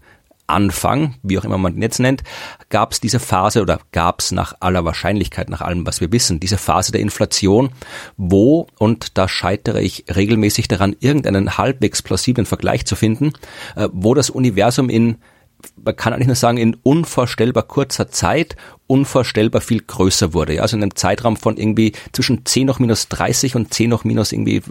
Anfang, 0.47 1.15
wie 1.21 1.37
auch 1.37 1.43
immer 1.43 1.57
man 1.57 1.73
den 1.73 1.81
jetzt 1.81 1.99
nennt, 1.99 2.23
gab 2.69 2.93
es 2.93 3.01
diese 3.01 3.19
Phase 3.19 3.61
oder 3.61 3.79
gab 3.91 4.21
es 4.21 4.31
nach 4.31 4.55
aller 4.61 4.85
Wahrscheinlichkeit, 4.85 5.49
nach 5.49 5.61
allem, 5.61 5.85
was 5.85 5.99
wir 5.99 6.11
wissen, 6.13 6.39
diese 6.39 6.57
Phase 6.57 6.93
der 6.93 7.01
Inflation, 7.01 7.69
wo, 8.15 8.67
und 8.79 9.17
da 9.17 9.27
scheitere 9.27 9.81
ich 9.81 10.05
regelmäßig 10.07 10.69
daran, 10.69 10.95
irgendeinen 11.01 11.57
halbwegs 11.57 12.01
plausiblen 12.01 12.45
Vergleich 12.45 12.85
zu 12.85 12.95
finden, 12.95 13.33
äh, 13.75 13.89
wo 13.91 14.13
das 14.13 14.29
Universum 14.29 14.89
in 14.89 15.17
man 15.83 15.95
kann 15.95 16.13
eigentlich 16.13 16.27
nur 16.27 16.35
sagen, 16.35 16.57
in 16.57 16.75
unvorstellbar 16.83 17.63
kurzer 17.63 18.09
Zeit 18.09 18.55
unvorstellbar 18.87 19.61
viel 19.61 19.81
größer 19.81 20.33
wurde. 20.33 20.55
Ja, 20.55 20.61
also 20.63 20.75
in 20.75 20.81
einem 20.81 20.95
Zeitraum 20.95 21.37
von 21.37 21.57
irgendwie 21.57 21.93
zwischen 22.11 22.45
10 22.45 22.69
hoch 22.69 22.79
minus 22.79 23.07
30 23.09 23.55
und 23.55 23.73
10 23.73 23.93
hoch 23.93 24.03
minus 24.03 24.31
irgendwie 24.31 24.63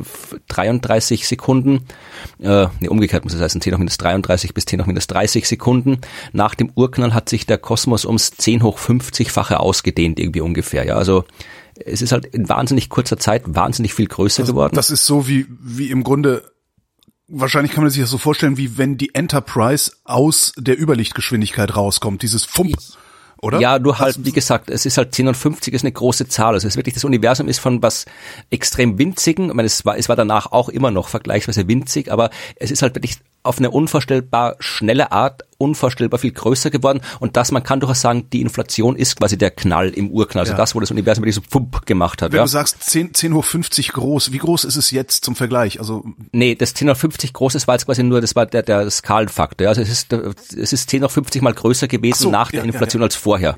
33 0.49 1.29
Sekunden, 1.29 1.87
äh, 2.41 2.67
nee, 2.81 2.89
umgekehrt 2.89 3.25
muss 3.25 3.35
es 3.35 3.41
heißen, 3.41 3.61
10 3.61 3.75
hoch 3.75 3.79
minus 3.79 3.97
33 3.99 4.55
bis 4.55 4.65
10 4.65 4.83
hoch 4.83 4.87
minus 4.87 5.07
30 5.07 5.47
Sekunden. 5.47 5.99
Nach 6.33 6.55
dem 6.55 6.71
Urknall 6.75 7.15
hat 7.15 7.29
sich 7.29 7.47
der 7.47 7.59
Kosmos 7.59 8.05
ums 8.05 8.33
10 8.33 8.63
hoch 8.63 8.79
50-fache 8.79 9.55
ausgedehnt 9.55 10.19
irgendwie 10.19 10.41
ungefähr. 10.41 10.85
Ja, 10.85 10.97
also 10.97 11.25
es 11.85 12.03
ist 12.03 12.11
halt 12.11 12.27
in 12.27 12.49
wahnsinnig 12.49 12.89
kurzer 12.89 13.19
Zeit 13.19 13.43
wahnsinnig 13.47 13.95
viel 13.95 14.07
größer 14.07 14.43
also, 14.43 14.53
geworden. 14.53 14.75
Das 14.75 14.91
ist 14.91 15.07
so 15.07 15.29
wie, 15.29 15.47
wie 15.61 15.91
im 15.91 16.03
Grunde 16.03 16.43
wahrscheinlich 17.29 17.73
kann 17.73 17.85
man 17.85 17.91
sich 17.91 18.01
das 18.01 18.11
so 18.11 18.19
vorstellen, 18.19 18.57
wie 18.57 18.79
wenn 18.79 18.97
die 18.97 19.15
Enterprise 19.15 19.93
aus 20.05 20.53
der 20.57 20.81
Überlichtgeschwindigkeit 20.81 21.77
rauskommt, 21.77 22.23
dieses 22.23 22.45
Fump. 22.45 22.77
Oder? 23.41 23.61
Ja, 23.61 23.79
nur 23.79 24.01
halt, 24.01 24.25
wie 24.25 24.33
gesagt, 24.33 24.69
es 24.69 24.85
ist 24.85 24.99
halt 24.99 25.15
10 25.15 25.29
und 25.29 25.37
50 25.37 25.73
ist 25.73 25.85
eine 25.85 25.93
große 25.93 26.27
Zahl. 26.27 26.55
Also 26.55 26.67
es 26.67 26.73
ist 26.73 26.77
wirklich, 26.77 26.95
das 26.95 27.05
Universum 27.05 27.47
ist 27.47 27.61
von 27.61 27.83
was 27.83 28.07
extrem 28.51 28.99
winzigen, 28.99 29.51
ich 29.51 29.55
meine, 29.55 29.67
es 29.67 29.85
war, 29.85 29.97
es 29.97 30.09
war 30.09 30.17
danach 30.17 30.51
auch 30.51 30.69
immer 30.69 30.91
noch 30.91 31.09
vergleichsweise 31.09 31.69
winzig, 31.69 32.11
aber 32.11 32.31
es 32.57 32.73
ist 32.73 32.83
halt 32.83 32.97
wirklich 32.97 33.19
auf 33.49 33.59
eine 33.59 33.71
unvorstellbar 33.71 34.57
schnelle 34.59 35.11
Art 35.11 35.43
unvorstellbar 35.57 36.19
viel 36.19 36.33
größer 36.33 36.71
geworden 36.71 37.01
und 37.19 37.37
das, 37.37 37.51
man 37.51 37.65
kann 37.65 37.81
durchaus 37.81 38.01
sagen, 38.01 38.29
die 38.33 38.41
Inflation 38.41 38.95
ist 38.95 39.17
quasi 39.17 39.37
der 39.37 39.51
Knall 39.51 39.89
im 39.89 40.11
Urknall, 40.11 40.43
also 40.43 40.53
ja. 40.53 40.57
das, 40.57 40.75
wo 40.75 40.81
das 40.81 40.91
Universum 40.91 41.25
wirklich 41.25 41.35
so 41.35 41.41
Pump 41.41 41.85
gemacht 41.87 42.23
hat. 42.23 42.33
Wenn 42.33 42.37
ja. 42.39 42.45
du 42.45 42.49
sagst 42.49 42.83
10, 42.83 43.15
10 43.15 43.35
hoch 43.35 43.45
50 43.45 43.93
groß, 43.93 44.33
wie 44.33 44.39
groß 44.39 44.65
ist 44.65 44.77
es 44.77 44.91
jetzt 44.91 45.25
zum 45.25 45.35
Vergleich? 45.35 45.81
Also 45.81 46.05
Nee, 46.31 46.55
das 46.55 46.75
10 46.75 46.91
hoch 46.91 46.97
50 46.97 47.33
groß 47.33 47.57
ist, 47.57 47.67
war 47.67 47.75
jetzt 47.75 47.87
quasi 47.87 48.03
nur, 48.03 48.21
das 48.21 48.37
war 48.37 48.47
der, 48.47 48.63
der 48.63 48.89
Skalenfaktor, 48.91 49.67
also 49.67 49.81
es 49.81 49.89
ist, 49.89 50.13
es 50.13 50.73
ist 50.73 50.91
10 50.91 51.05
hoch 51.05 51.11
50 51.11 51.43
mal 51.43 51.55
größer 51.55 51.89
gewesen 51.89 52.25
so, 52.25 52.31
nach 52.31 52.53
ja, 52.53 52.61
der 52.61 52.65
Inflation 52.67 53.03
als 53.03 53.17
vorher. 53.17 53.57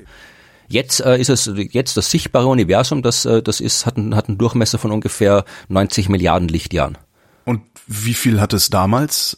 Jetzt 0.69 1.01
äh, 1.01 1.19
ist 1.19 1.29
es 1.29 1.51
jetzt 1.55 1.97
das 1.97 2.09
sichtbare 2.09 2.47
Universum, 2.47 3.01
das 3.01 3.25
äh, 3.25 3.43
das 3.43 3.59
ist 3.59 3.85
hat, 3.85 3.97
hat 3.97 4.29
einen 4.29 4.37
Durchmesser 4.37 4.77
von 4.79 4.91
ungefähr 4.91 5.43
90 5.67 6.07
Milliarden 6.07 6.47
Lichtjahren. 6.47 6.97
Und 7.43 7.61
wie 7.87 8.13
viel 8.13 8.39
hat 8.39 8.53
es 8.53 8.69
damals 8.69 9.37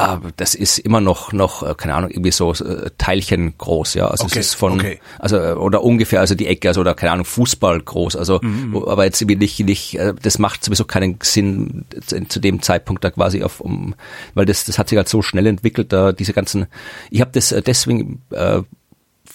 Ah, 0.00 0.20
das 0.36 0.54
ist 0.54 0.78
immer 0.78 1.00
noch 1.00 1.32
noch 1.32 1.64
äh, 1.64 1.74
keine 1.74 1.94
Ahnung 1.96 2.10
irgendwie 2.10 2.30
so 2.30 2.52
äh, 2.52 2.90
Teilchen 2.98 3.58
groß, 3.58 3.94
ja. 3.94 4.06
Also 4.06 4.26
Okay, 4.26 4.38
es 4.38 4.46
ist 4.48 4.54
von 4.54 4.74
okay. 4.74 5.00
also 5.18 5.36
äh, 5.38 5.52
oder 5.54 5.82
ungefähr 5.82 6.20
also 6.20 6.36
die 6.36 6.46
Ecke 6.46 6.68
also 6.68 6.82
oder 6.82 6.94
keine 6.94 7.10
Ahnung 7.12 7.24
Fußball 7.24 7.80
groß, 7.80 8.14
also 8.14 8.38
Mhm, 8.42 8.72
wo- 8.74 8.86
aber 8.86 9.04
jetzt 9.06 9.20
irgendwie 9.20 9.36
nicht 9.36 9.58
nicht 9.60 9.98
das 10.22 10.38
macht 10.38 10.64
sowieso 10.64 10.84
keinen 10.84 11.18
Sinn 11.22 11.84
zu, 12.28 12.38
dem 12.40 12.62
Zeitpunkt 12.62 13.02
da 13.02 13.10
quasi 13.10 13.42
auf 13.42 13.60
um 13.60 13.96
weil 14.34 14.46
das 14.46 14.64
das 14.64 14.78
hat 14.78 14.88
sich 14.88 14.96
halt 14.96 15.08
so 15.08 15.20
schnell 15.20 15.46
entwickelt 15.48 15.92
da 15.92 16.12
diese 16.12 16.32
ganzen 16.32 16.66
ich 17.10 17.20
habe 17.20 17.32
das 17.32 17.52
deswegen 17.66 18.22
äh, 18.30 18.62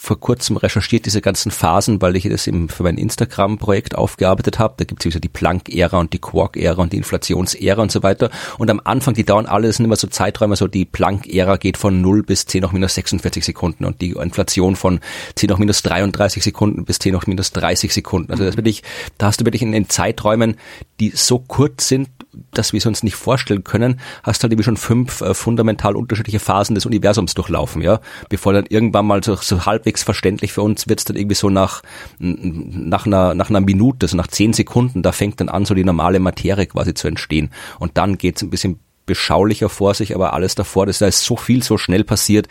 vor 0.03 0.19
kurzem 0.19 0.57
recherchiert, 0.57 1.05
diese 1.05 1.21
ganzen 1.21 1.49
Phasen, 1.49 2.01
weil 2.01 2.17
ich 2.17 2.27
das 2.27 2.45
eben 2.45 2.67
für 2.67 2.83
mein 2.83 2.97
Instagram-Projekt 2.97 3.95
aufgearbeitet 3.95 4.59
habe. 4.59 4.73
Da 4.75 4.83
gibt 4.83 5.05
es 5.05 5.17
die 5.17 5.29
Planck-Ära 5.29 5.97
und 5.97 6.11
die 6.11 6.19
Quark-Ära 6.19 6.81
und 6.81 6.91
die 6.91 6.97
Inflations-Ära 6.97 7.81
und 7.81 7.89
so 7.89 8.03
weiter. 8.03 8.29
Und 8.57 8.69
am 8.69 8.81
Anfang, 8.83 9.13
die 9.13 9.23
dauern 9.23 9.45
alle, 9.45 9.67
das 9.67 9.77
sind 9.77 9.85
immer 9.85 9.95
so 9.95 10.07
Zeiträume, 10.07 10.57
so 10.57 10.67
die 10.67 10.83
Planck-Ära 10.83 11.55
geht 11.55 11.77
von 11.77 12.01
0 12.01 12.23
bis 12.23 12.45
10 12.47 12.65
hoch 12.65 12.73
minus 12.73 12.95
46 12.95 13.45
Sekunden 13.45 13.85
und 13.85 14.01
die 14.01 14.09
Inflation 14.09 14.75
von 14.75 14.99
10 15.35 15.53
hoch 15.53 15.57
minus 15.57 15.83
33 15.83 16.43
Sekunden 16.43 16.83
bis 16.83 16.99
10 16.99 17.15
hoch 17.15 17.25
minus 17.25 17.53
30 17.53 17.93
Sekunden. 17.93 18.29
Also 18.29 18.43
das 18.43 18.57
wirklich, 18.57 18.83
da 19.17 19.27
hast 19.27 19.39
du 19.39 19.45
wirklich 19.45 19.61
in 19.61 19.71
den 19.71 19.87
Zeiträumen, 19.87 20.57
die 20.99 21.11
so 21.15 21.39
kurz 21.39 21.87
sind, 21.87 22.09
dass 22.51 22.73
wir 22.73 22.79
es 22.79 22.85
uns 22.85 23.03
nicht 23.03 23.15
vorstellen 23.15 23.63
können, 23.63 23.99
hast 24.23 24.43
halt 24.43 24.51
irgendwie 24.51 24.65
schon 24.65 24.77
fünf 24.77 25.21
äh, 25.21 25.33
fundamental 25.33 25.95
unterschiedliche 25.95 26.39
Phasen 26.39 26.75
des 26.75 26.85
Universums 26.85 27.33
durchlaufen, 27.33 27.81
ja, 27.81 27.99
bevor 28.29 28.53
dann 28.53 28.65
irgendwann 28.67 29.05
mal 29.05 29.23
so, 29.23 29.35
so 29.35 29.65
halbwegs 29.65 29.92
verständlich 30.01 30.53
für 30.53 30.63
uns 30.63 30.87
wird 30.87 30.99
es 30.99 31.05
dann 31.05 31.15
irgendwie 31.15 31.35
so 31.35 31.51
nach 31.51 31.83
nach 32.17 33.05
einer 33.05 33.35
nach 33.35 33.51
einer 33.51 33.61
Minute, 33.61 34.07
so 34.07 34.17
nach 34.17 34.27
zehn 34.27 34.53
Sekunden, 34.53 35.03
da 35.03 35.11
fängt 35.11 35.39
dann 35.39 35.49
an, 35.49 35.65
so 35.65 35.75
die 35.75 35.83
normale 35.83 36.19
Materie 36.19 36.65
quasi 36.65 36.95
zu 36.95 37.07
entstehen 37.07 37.51
und 37.77 37.97
dann 37.99 38.17
geht's 38.17 38.41
ein 38.41 38.49
bisschen 38.49 38.79
beschaulicher 39.05 39.69
vor 39.69 39.93
sich, 39.93 40.15
aber 40.15 40.33
alles 40.33 40.55
davor, 40.55 40.85
das 40.85 40.99
da 40.99 41.07
ist 41.07 41.23
so 41.23 41.35
viel 41.35 41.61
so 41.61 41.77
schnell 41.77 42.03
passiert, 42.03 42.47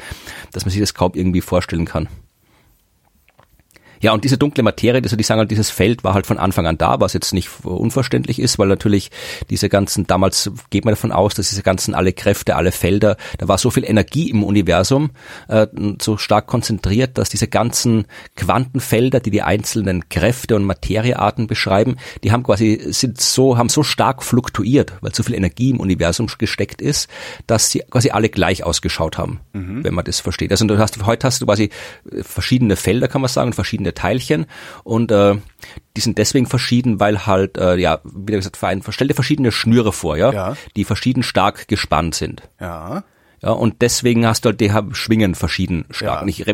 dass 0.52 0.64
man 0.64 0.70
sich 0.70 0.80
das 0.80 0.94
kaum 0.94 1.12
irgendwie 1.14 1.40
vorstellen 1.40 1.86
kann. 1.86 2.08
Ja, 4.02 4.12
und 4.12 4.24
diese 4.24 4.36
dunkle 4.36 4.64
Materie, 4.64 5.00
also 5.00 5.14
die 5.14 5.22
sagen 5.22 5.38
halt, 5.38 5.52
dieses 5.52 5.70
Feld 5.70 6.02
war 6.02 6.14
halt 6.14 6.26
von 6.26 6.36
Anfang 6.36 6.66
an 6.66 6.76
da, 6.76 7.00
was 7.00 7.12
jetzt 7.12 7.32
nicht 7.32 7.48
unverständlich 7.62 8.40
ist, 8.40 8.58
weil 8.58 8.66
natürlich 8.66 9.10
diese 9.48 9.68
ganzen, 9.68 10.08
damals 10.08 10.50
geht 10.70 10.84
man 10.84 10.92
davon 10.92 11.12
aus, 11.12 11.34
dass 11.34 11.50
diese 11.50 11.62
ganzen 11.62 11.94
alle 11.94 12.12
Kräfte, 12.12 12.56
alle 12.56 12.72
Felder, 12.72 13.16
da 13.38 13.46
war 13.46 13.58
so 13.58 13.70
viel 13.70 13.84
Energie 13.84 14.28
im 14.28 14.42
Universum, 14.42 15.12
äh, 15.46 15.68
so 16.00 16.16
stark 16.16 16.48
konzentriert, 16.48 17.16
dass 17.16 17.28
diese 17.28 17.46
ganzen 17.46 18.06
Quantenfelder, 18.34 19.20
die 19.20 19.30
die 19.30 19.42
einzelnen 19.42 20.08
Kräfte 20.08 20.56
und 20.56 20.64
Materiearten 20.64 21.46
beschreiben, 21.46 21.96
die 22.24 22.32
haben 22.32 22.42
quasi, 22.42 22.88
sind 22.90 23.20
so, 23.20 23.56
haben 23.56 23.68
so 23.68 23.84
stark 23.84 24.24
fluktuiert, 24.24 24.94
weil 25.00 25.14
so 25.14 25.22
viel 25.22 25.36
Energie 25.36 25.70
im 25.70 25.78
Universum 25.78 26.26
gesteckt 26.38 26.82
ist, 26.82 27.08
dass 27.46 27.70
sie 27.70 27.84
quasi 27.88 28.10
alle 28.10 28.28
gleich 28.30 28.64
ausgeschaut 28.64 29.16
haben, 29.16 29.40
wenn 29.52 29.94
man 29.94 30.04
das 30.04 30.18
versteht. 30.18 30.50
Also 30.50 30.66
du 30.66 30.76
hast, 30.78 31.04
heute 31.06 31.24
hast 31.24 31.40
du 31.40 31.46
quasi 31.46 31.70
verschiedene 32.22 32.74
Felder, 32.74 33.06
kann 33.06 33.20
man 33.20 33.28
sagen, 33.28 33.52
verschiedene 33.52 33.91
Teilchen 33.94 34.46
und 34.84 35.10
äh, 35.12 35.36
die 35.96 36.00
sind 36.00 36.18
deswegen 36.18 36.46
verschieden, 36.46 37.00
weil 37.00 37.26
halt, 37.26 37.58
äh, 37.58 37.76
ja, 37.76 38.00
wie 38.04 38.32
gesagt, 38.32 38.58
stell 38.90 39.08
dir 39.08 39.14
verschiedene 39.14 39.52
Schnüre 39.52 39.92
vor, 39.92 40.16
ja, 40.16 40.32
Ja. 40.32 40.56
die 40.76 40.84
verschieden 40.84 41.22
stark 41.22 41.68
gespannt 41.68 42.14
sind. 42.14 42.42
Ja. 42.60 43.04
Ja, 43.44 43.50
und 43.50 43.82
deswegen 43.82 44.24
hast 44.24 44.44
du 44.44 44.50
halt, 44.50 44.60
die 44.60 44.70
haben 44.70 44.94
Schwingen 44.94 45.34
verschieden 45.34 45.84
stark. 45.90 46.10
Ja. 46.10 46.16
Mhm. 46.18 46.22
Und 46.22 46.28
Ich 46.28 46.46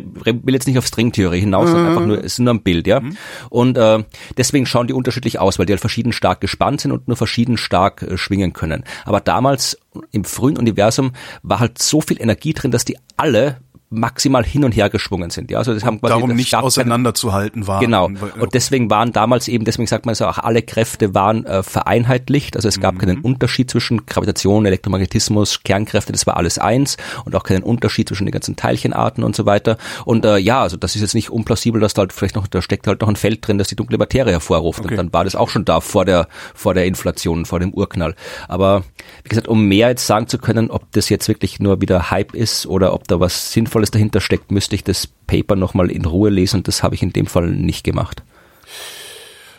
will 0.46 0.54
jetzt 0.54 0.66
nicht 0.66 0.78
auf 0.78 0.86
Stringtheorie 0.86 1.40
hinaus, 1.40 1.68
sondern 1.68 1.88
einfach 1.90 2.06
nur, 2.06 2.16
es 2.16 2.24
ist 2.24 2.38
nur 2.38 2.54
ein 2.54 2.62
Bild, 2.62 2.86
ja. 2.86 3.02
Und 3.50 3.76
äh, 3.76 4.02
deswegen 4.38 4.64
schauen 4.64 4.86
die 4.86 4.94
unterschiedlich 4.94 5.38
aus, 5.38 5.58
weil 5.58 5.66
die 5.66 5.74
halt 5.74 5.82
verschieden 5.82 6.12
stark 6.14 6.40
gespannt 6.40 6.80
sind 6.80 6.92
und 6.92 7.06
nur 7.06 7.18
verschieden 7.18 7.58
stark 7.58 8.00
äh, 8.02 8.16
schwingen 8.16 8.54
können. 8.54 8.84
Aber 9.04 9.20
damals 9.20 9.78
im 10.12 10.24
frühen 10.24 10.56
Universum 10.56 11.12
war 11.42 11.60
halt 11.60 11.76
so 11.76 12.00
viel 12.00 12.22
Energie 12.22 12.54
drin, 12.54 12.70
dass 12.70 12.86
die 12.86 12.96
alle 13.18 13.58
maximal 13.90 14.44
hin 14.44 14.64
und 14.64 14.72
her 14.72 14.90
geschwungen 14.90 15.30
sind. 15.30 15.50
Ja, 15.50 15.58
also 15.58 15.72
das 15.72 15.84
haben 15.84 16.00
quasi 16.00 16.12
Darum 16.12 16.30
das 16.30 16.36
nicht 16.36 16.54
auseinanderzuhalten 16.54 17.66
war. 17.66 17.80
Genau. 17.80 18.06
Und 18.06 18.54
deswegen 18.54 18.90
waren 18.90 19.12
damals 19.12 19.48
eben, 19.48 19.64
deswegen 19.64 19.86
sagt 19.86 20.04
man 20.04 20.14
so, 20.14 20.26
auch 20.26 20.38
alle 20.38 20.62
Kräfte 20.62 21.14
waren 21.14 21.46
äh, 21.46 21.62
vereinheitlicht. 21.62 22.56
Also 22.56 22.68
es 22.68 22.80
gab 22.80 22.98
keinen 22.98 23.20
Unterschied 23.20 23.70
zwischen 23.70 24.04
Gravitation, 24.04 24.66
Elektromagnetismus, 24.66 25.62
Kernkräfte, 25.62 26.12
das 26.12 26.26
war 26.26 26.36
alles 26.36 26.58
eins 26.58 26.96
und 27.24 27.34
auch 27.34 27.44
keinen 27.44 27.62
Unterschied 27.62 28.08
zwischen 28.08 28.26
den 28.26 28.32
ganzen 28.32 28.56
Teilchenarten 28.56 29.24
und 29.24 29.34
so 29.34 29.46
weiter. 29.46 29.78
Und 30.04 30.24
äh, 30.24 30.36
ja, 30.36 30.60
also 30.62 30.76
das 30.76 30.94
ist 30.94 31.00
jetzt 31.00 31.14
nicht 31.14 31.30
unplausibel, 31.30 31.80
dass 31.80 31.94
da 31.94 32.00
halt 32.00 32.12
vielleicht 32.12 32.36
noch, 32.36 32.46
da 32.46 32.60
steckt 32.60 32.86
halt 32.86 33.00
noch 33.00 33.08
ein 33.08 33.16
Feld 33.16 33.46
drin, 33.46 33.56
das 33.56 33.68
die 33.68 33.76
dunkle 33.76 33.96
Materie 33.96 34.32
hervorruft. 34.32 34.80
Okay. 34.80 34.90
Und 34.90 34.96
dann 34.96 35.12
war 35.12 35.24
das 35.24 35.34
auch 35.34 35.48
schon 35.48 35.64
da 35.64 35.80
vor 35.80 36.04
der, 36.04 36.28
vor 36.54 36.74
der 36.74 36.84
Inflation, 36.84 37.46
vor 37.46 37.60
dem 37.60 37.72
Urknall. 37.72 38.14
Aber 38.48 38.84
wie 39.22 39.30
gesagt, 39.30 39.48
um 39.48 39.66
mehr 39.66 39.88
jetzt 39.88 40.06
sagen 40.06 40.28
zu 40.28 40.38
können, 40.38 40.70
ob 40.70 40.92
das 40.92 41.08
jetzt 41.08 41.28
wirklich 41.28 41.58
nur 41.58 41.80
wieder 41.80 42.10
Hype 42.10 42.34
ist 42.34 42.66
oder 42.66 42.92
ob 42.92 43.08
da 43.08 43.20
was 43.20 43.52
Sinnvolles 43.78 43.90
dahinter 43.90 44.20
steckt, 44.20 44.50
müsste 44.50 44.74
ich 44.74 44.82
das 44.84 45.06
Paper 45.06 45.54
nochmal 45.54 45.90
in 45.90 46.04
Ruhe 46.04 46.30
lesen 46.30 46.58
und 46.58 46.68
das 46.68 46.82
habe 46.82 46.94
ich 46.94 47.02
in 47.02 47.12
dem 47.12 47.26
Fall 47.26 47.48
nicht 47.48 47.84
gemacht. 47.84 48.22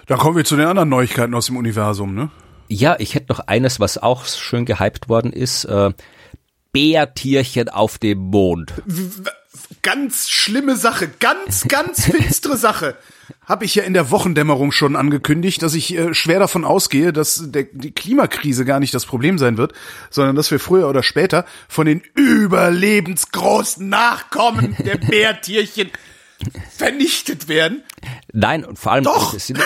Dann 0.08 0.18
kommen 0.18 0.36
wir 0.36 0.44
zu 0.44 0.58
den 0.58 0.68
anderen 0.68 0.90
Neuigkeiten 0.90 1.34
aus 1.34 1.46
dem 1.46 1.58
Universum, 1.58 2.14
ne? 2.16 2.30
Ja, 2.68 2.98
ich 3.00 3.16
hätte 3.16 3.28
noch 3.30 3.40
eines, 3.40 3.80
was 3.80 3.98
auch 3.98 4.26
schön 4.26 4.66
gehypt 4.66 5.08
worden 5.10 5.32
ist. 5.32 5.66
Äh, 5.66 5.92
Bärtierchen 6.72 7.70
auf 7.70 7.98
dem 7.98 8.20
Mond. 8.20 8.74
Ganz 9.82 10.30
schlimme 10.30 10.76
Sache, 10.76 11.10
ganz, 11.20 11.68
ganz 11.68 12.06
finstere 12.06 12.58
Sache. 12.58 12.98
Habe 13.46 13.66
ich 13.66 13.76
ja 13.76 13.84
in 13.84 13.94
der 13.94 14.12
Wochendämmerung 14.12 14.72
schon 14.72 14.96
angekündigt, 14.96 15.62
dass 15.62 15.74
ich 15.74 15.96
äh, 15.96 16.14
schwer 16.14 16.40
davon 16.40 16.66
ausgehe, 16.66 17.14
dass 17.14 17.52
der, 17.52 17.64
die 17.72 17.92
Klimakrise 17.92 18.66
gar 18.66 18.80
nicht 18.80 18.94
das 18.94 19.06
Problem 19.06 19.38
sein 19.38 19.58
wird, 19.58 19.74
sondern 20.10 20.36
dass 20.36 20.52
wir 20.52 20.60
früher 20.60 20.90
oder 20.90 21.04
später 21.04 21.46
von 21.68 21.86
den 21.86 22.02
überlebensgroßen 22.16 23.88
Nachkommen 23.88 24.76
der 24.80 24.98
Bärtierchen 25.10 25.92
vernichtet 26.76 27.48
werden. 27.48 27.84
Nein, 28.32 28.64
und 28.64 28.80
vor 28.80 28.94
allem, 28.94 29.04
Doch. 29.04 29.34
Es, 29.34 29.48
sind, 29.48 29.58
ja- 29.60 29.66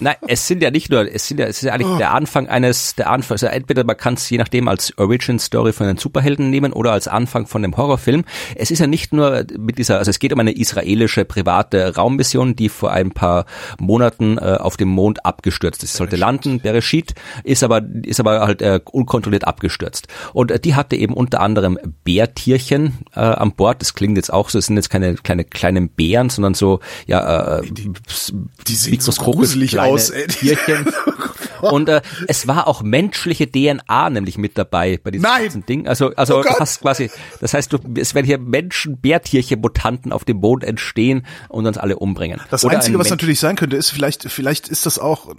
nein, 0.00 0.16
es 0.26 0.46
sind 0.46 0.62
ja 0.62 0.70
nicht 0.70 0.90
nur, 0.90 1.12
es 1.12 1.28
sind 1.28 1.38
ja, 1.38 1.46
es 1.46 1.58
ist 1.58 1.62
ja 1.62 1.70
Oh. 1.70 1.74
eigentlich 1.74 1.98
der 1.98 2.12
Anfang 2.12 2.48
eines, 2.48 2.96
der 2.96 3.10
Anfang, 3.10 3.34
also 3.36 3.46
entweder 3.46 3.84
man 3.84 3.96
kann 3.96 4.14
es 4.14 4.28
je 4.28 4.38
nachdem 4.38 4.66
als 4.68 4.96
Origin 4.98 5.38
Story 5.38 5.72
von 5.72 5.86
den 5.86 5.96
Superhelden 5.98 6.50
nehmen 6.50 6.72
oder 6.72 6.92
als 6.92 7.06
Anfang 7.06 7.46
von 7.46 7.62
dem 7.62 7.76
Horrorfilm. 7.76 8.24
Es 8.56 8.70
ist 8.72 8.80
ja 8.80 8.86
nicht 8.88 9.12
nur 9.12 9.44
mit 9.56 9.78
dieser, 9.78 9.98
also 9.98 10.10
es 10.10 10.18
geht 10.18 10.32
um 10.32 10.40
eine 10.40 10.52
israelische 10.52 11.24
private 11.24 11.94
Raummission, 11.94 12.56
die 12.56 12.68
vor 12.70 12.90
ein 12.90 13.12
paar 13.12 13.46
Monaten 13.78 14.38
äh, 14.38 14.56
auf 14.58 14.76
dem 14.76 14.88
Mond 14.88 15.24
abgestürzt 15.24 15.82
ist. 15.84 15.90
Es 15.92 15.96
sollte 15.96 16.16
landen, 16.16 16.60
Bereshit, 16.60 17.14
ist 17.44 17.62
aber, 17.62 17.82
ist 18.02 18.18
aber 18.20 18.40
halt 18.40 18.62
äh, 18.62 18.80
unkontrolliert 18.90 19.46
abgestürzt. 19.46 20.08
Und 20.32 20.50
äh, 20.50 20.58
die 20.58 20.74
hatte 20.74 20.96
eben 20.96 21.14
unter 21.14 21.40
anderem 21.40 21.78
Bärtierchen 22.04 22.98
äh, 23.14 23.20
an 23.20 23.52
Bord. 23.52 23.80
Das 23.80 23.94
klingt 23.94 24.16
jetzt 24.16 24.32
auch 24.32 24.48
so, 24.50 24.58
es 24.58 24.66
sind 24.66 24.76
jetzt 24.76 24.90
keine 24.90 25.14
kleine 25.14 25.44
kleinen 25.44 25.88
Bären, 26.00 26.30
sondern 26.30 26.54
so, 26.54 26.80
ja, 27.06 27.58
äh, 27.58 27.62
die 27.70 28.74
sehen 28.74 29.00
so 29.00 29.10
mikroskopisch 29.12 29.68
kleine 29.68 29.92
aus, 29.92 30.08
ey. 30.08 30.26
Tierchen. 30.28 30.86
Und 31.60 31.90
äh, 31.90 32.00
es 32.26 32.46
war 32.46 32.66
auch 32.66 32.80
menschliche 32.82 33.46
DNA 33.50 34.08
nämlich 34.08 34.38
mit 34.38 34.56
dabei 34.56 34.98
bei 35.04 35.10
diesem 35.10 35.24
Nein! 35.24 35.42
ganzen 35.42 35.66
Ding. 35.66 35.86
Also, 35.86 36.14
also 36.16 36.38
Oh 36.40 36.44
hast 36.58 36.80
quasi, 36.80 37.10
das 37.42 37.52
heißt, 37.52 37.70
du, 37.70 37.78
es 37.96 38.14
werden 38.14 38.24
hier 38.24 38.38
Menschen, 38.38 38.98
Bärtierchen, 38.98 39.60
Mutanten 39.60 40.10
auf 40.10 40.24
dem 40.24 40.38
Mond 40.38 40.64
entstehen 40.64 41.26
und 41.50 41.66
uns 41.66 41.76
alle 41.76 41.98
umbringen. 41.98 42.40
Das 42.50 42.64
Oder 42.64 42.76
Einzige, 42.76 42.96
ein 42.96 42.98
was 42.98 43.08
Mensch- 43.08 43.10
natürlich 43.10 43.40
sein 43.40 43.56
könnte, 43.56 43.76
ist 43.76 43.90
vielleicht, 43.90 44.24
vielleicht 44.32 44.68
ist 44.68 44.86
das 44.86 44.98
auch, 44.98 45.34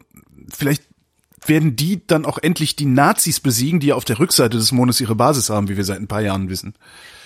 vielleicht 0.53 0.83
werden 1.47 1.75
die 1.75 2.05
dann 2.05 2.25
auch 2.25 2.37
endlich 2.37 2.75
die 2.75 2.85
Nazis 2.85 3.39
besiegen, 3.39 3.79
die 3.79 3.91
auf 3.93 4.05
der 4.05 4.19
Rückseite 4.19 4.57
des 4.57 4.71
Mondes 4.71 5.01
ihre 5.01 5.15
Basis 5.15 5.49
haben, 5.49 5.69
wie 5.69 5.77
wir 5.77 5.85
seit 5.85 5.99
ein 5.99 6.07
paar 6.07 6.21
Jahren 6.21 6.49
wissen. 6.49 6.75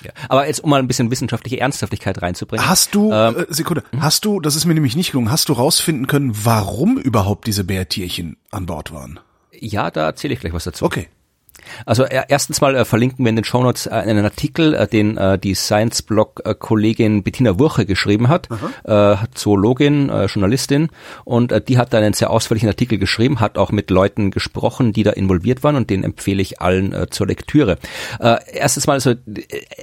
Ja. 0.06 0.12
Aber 0.30 0.48
jetzt, 0.48 0.64
um 0.64 0.70
mal 0.70 0.80
ein 0.80 0.88
bisschen 0.88 1.12
wissenschaftliche 1.12 1.60
Ernsthaftigkeit 1.60 2.22
reinzubringen. 2.22 2.68
Hast 2.68 2.96
du, 2.96 3.12
Ähm, 3.12 3.36
äh, 3.38 3.46
Sekunde, 3.50 3.84
hast 4.00 4.26
du, 4.26 4.40
das 4.40 4.56
ist 4.56 4.66
mir 4.66 4.74
nämlich 4.74 4.96
nicht 4.96 5.12
gelungen, 5.12 5.32
hast 5.32 5.50
du 5.50 5.54
rausfinden 5.54 6.08
können, 6.08 6.32
warum 6.44 6.98
überhaupt 6.98 7.48
diese 7.48 7.64
Bärtierchen 7.64 8.38
an 8.52 8.66
Bord 8.66 8.92
waren? 8.94 9.20
ja, 9.58 9.90
da 9.90 10.06
erzähle 10.08 10.34
ich 10.34 10.40
gleich 10.42 10.54
was 10.54 10.66
dazu. 10.66 10.86
Okay. 10.86 11.08
Also 11.86 12.04
äh, 12.04 12.24
erstens 12.28 12.62
mal 12.62 12.76
äh, 12.76 12.86
verlinken 12.86 13.26
wir 13.26 13.30
in 13.30 13.36
den 13.36 13.46
Shownotes 13.46 13.88
äh, 13.88 13.92
einen 13.92 14.26
Artikel, 14.26 14.74
äh, 14.74 14.88
den 14.88 15.18
äh, 15.18 15.38
die 15.38 15.56
Science-Blog-Kollegin 15.56 17.24
Bettina 17.24 17.60
Wurche 17.60 17.86
geschrieben 17.86 18.28
hat, 18.30 18.48
äh, 18.84 19.16
Zoologin, 19.34 20.10
äh, 20.10 20.26
Journalistin, 20.26 20.90
und 21.24 21.52
äh, 21.52 21.62
die 21.62 21.78
hat 21.78 21.94
da 21.94 21.98
einen 21.98 22.14
sehr 22.14 22.30
ausführlichen 22.30 22.70
Artikel 22.70 22.98
geschrieben, 22.98 23.40
hat 23.40 23.58
auch 23.58 23.72
mit 23.72 23.90
Leuten 23.90 24.32
gesprochen, 24.32 24.94
die 24.94 25.04
da 25.04 25.12
involviert 25.12 25.64
waren, 25.64 25.76
und 25.76 25.90
den 25.90 26.04
empfehle 26.04 26.42
ich 26.42 26.62
allen 26.62 26.94
äh, 26.94 27.08
zur 27.10 27.28
Lektüre. 27.28 27.78
Äh, 28.20 28.38
erstens 28.54 28.88
mal, 28.88 28.94
also 28.94 29.12
äh, 29.12 29.16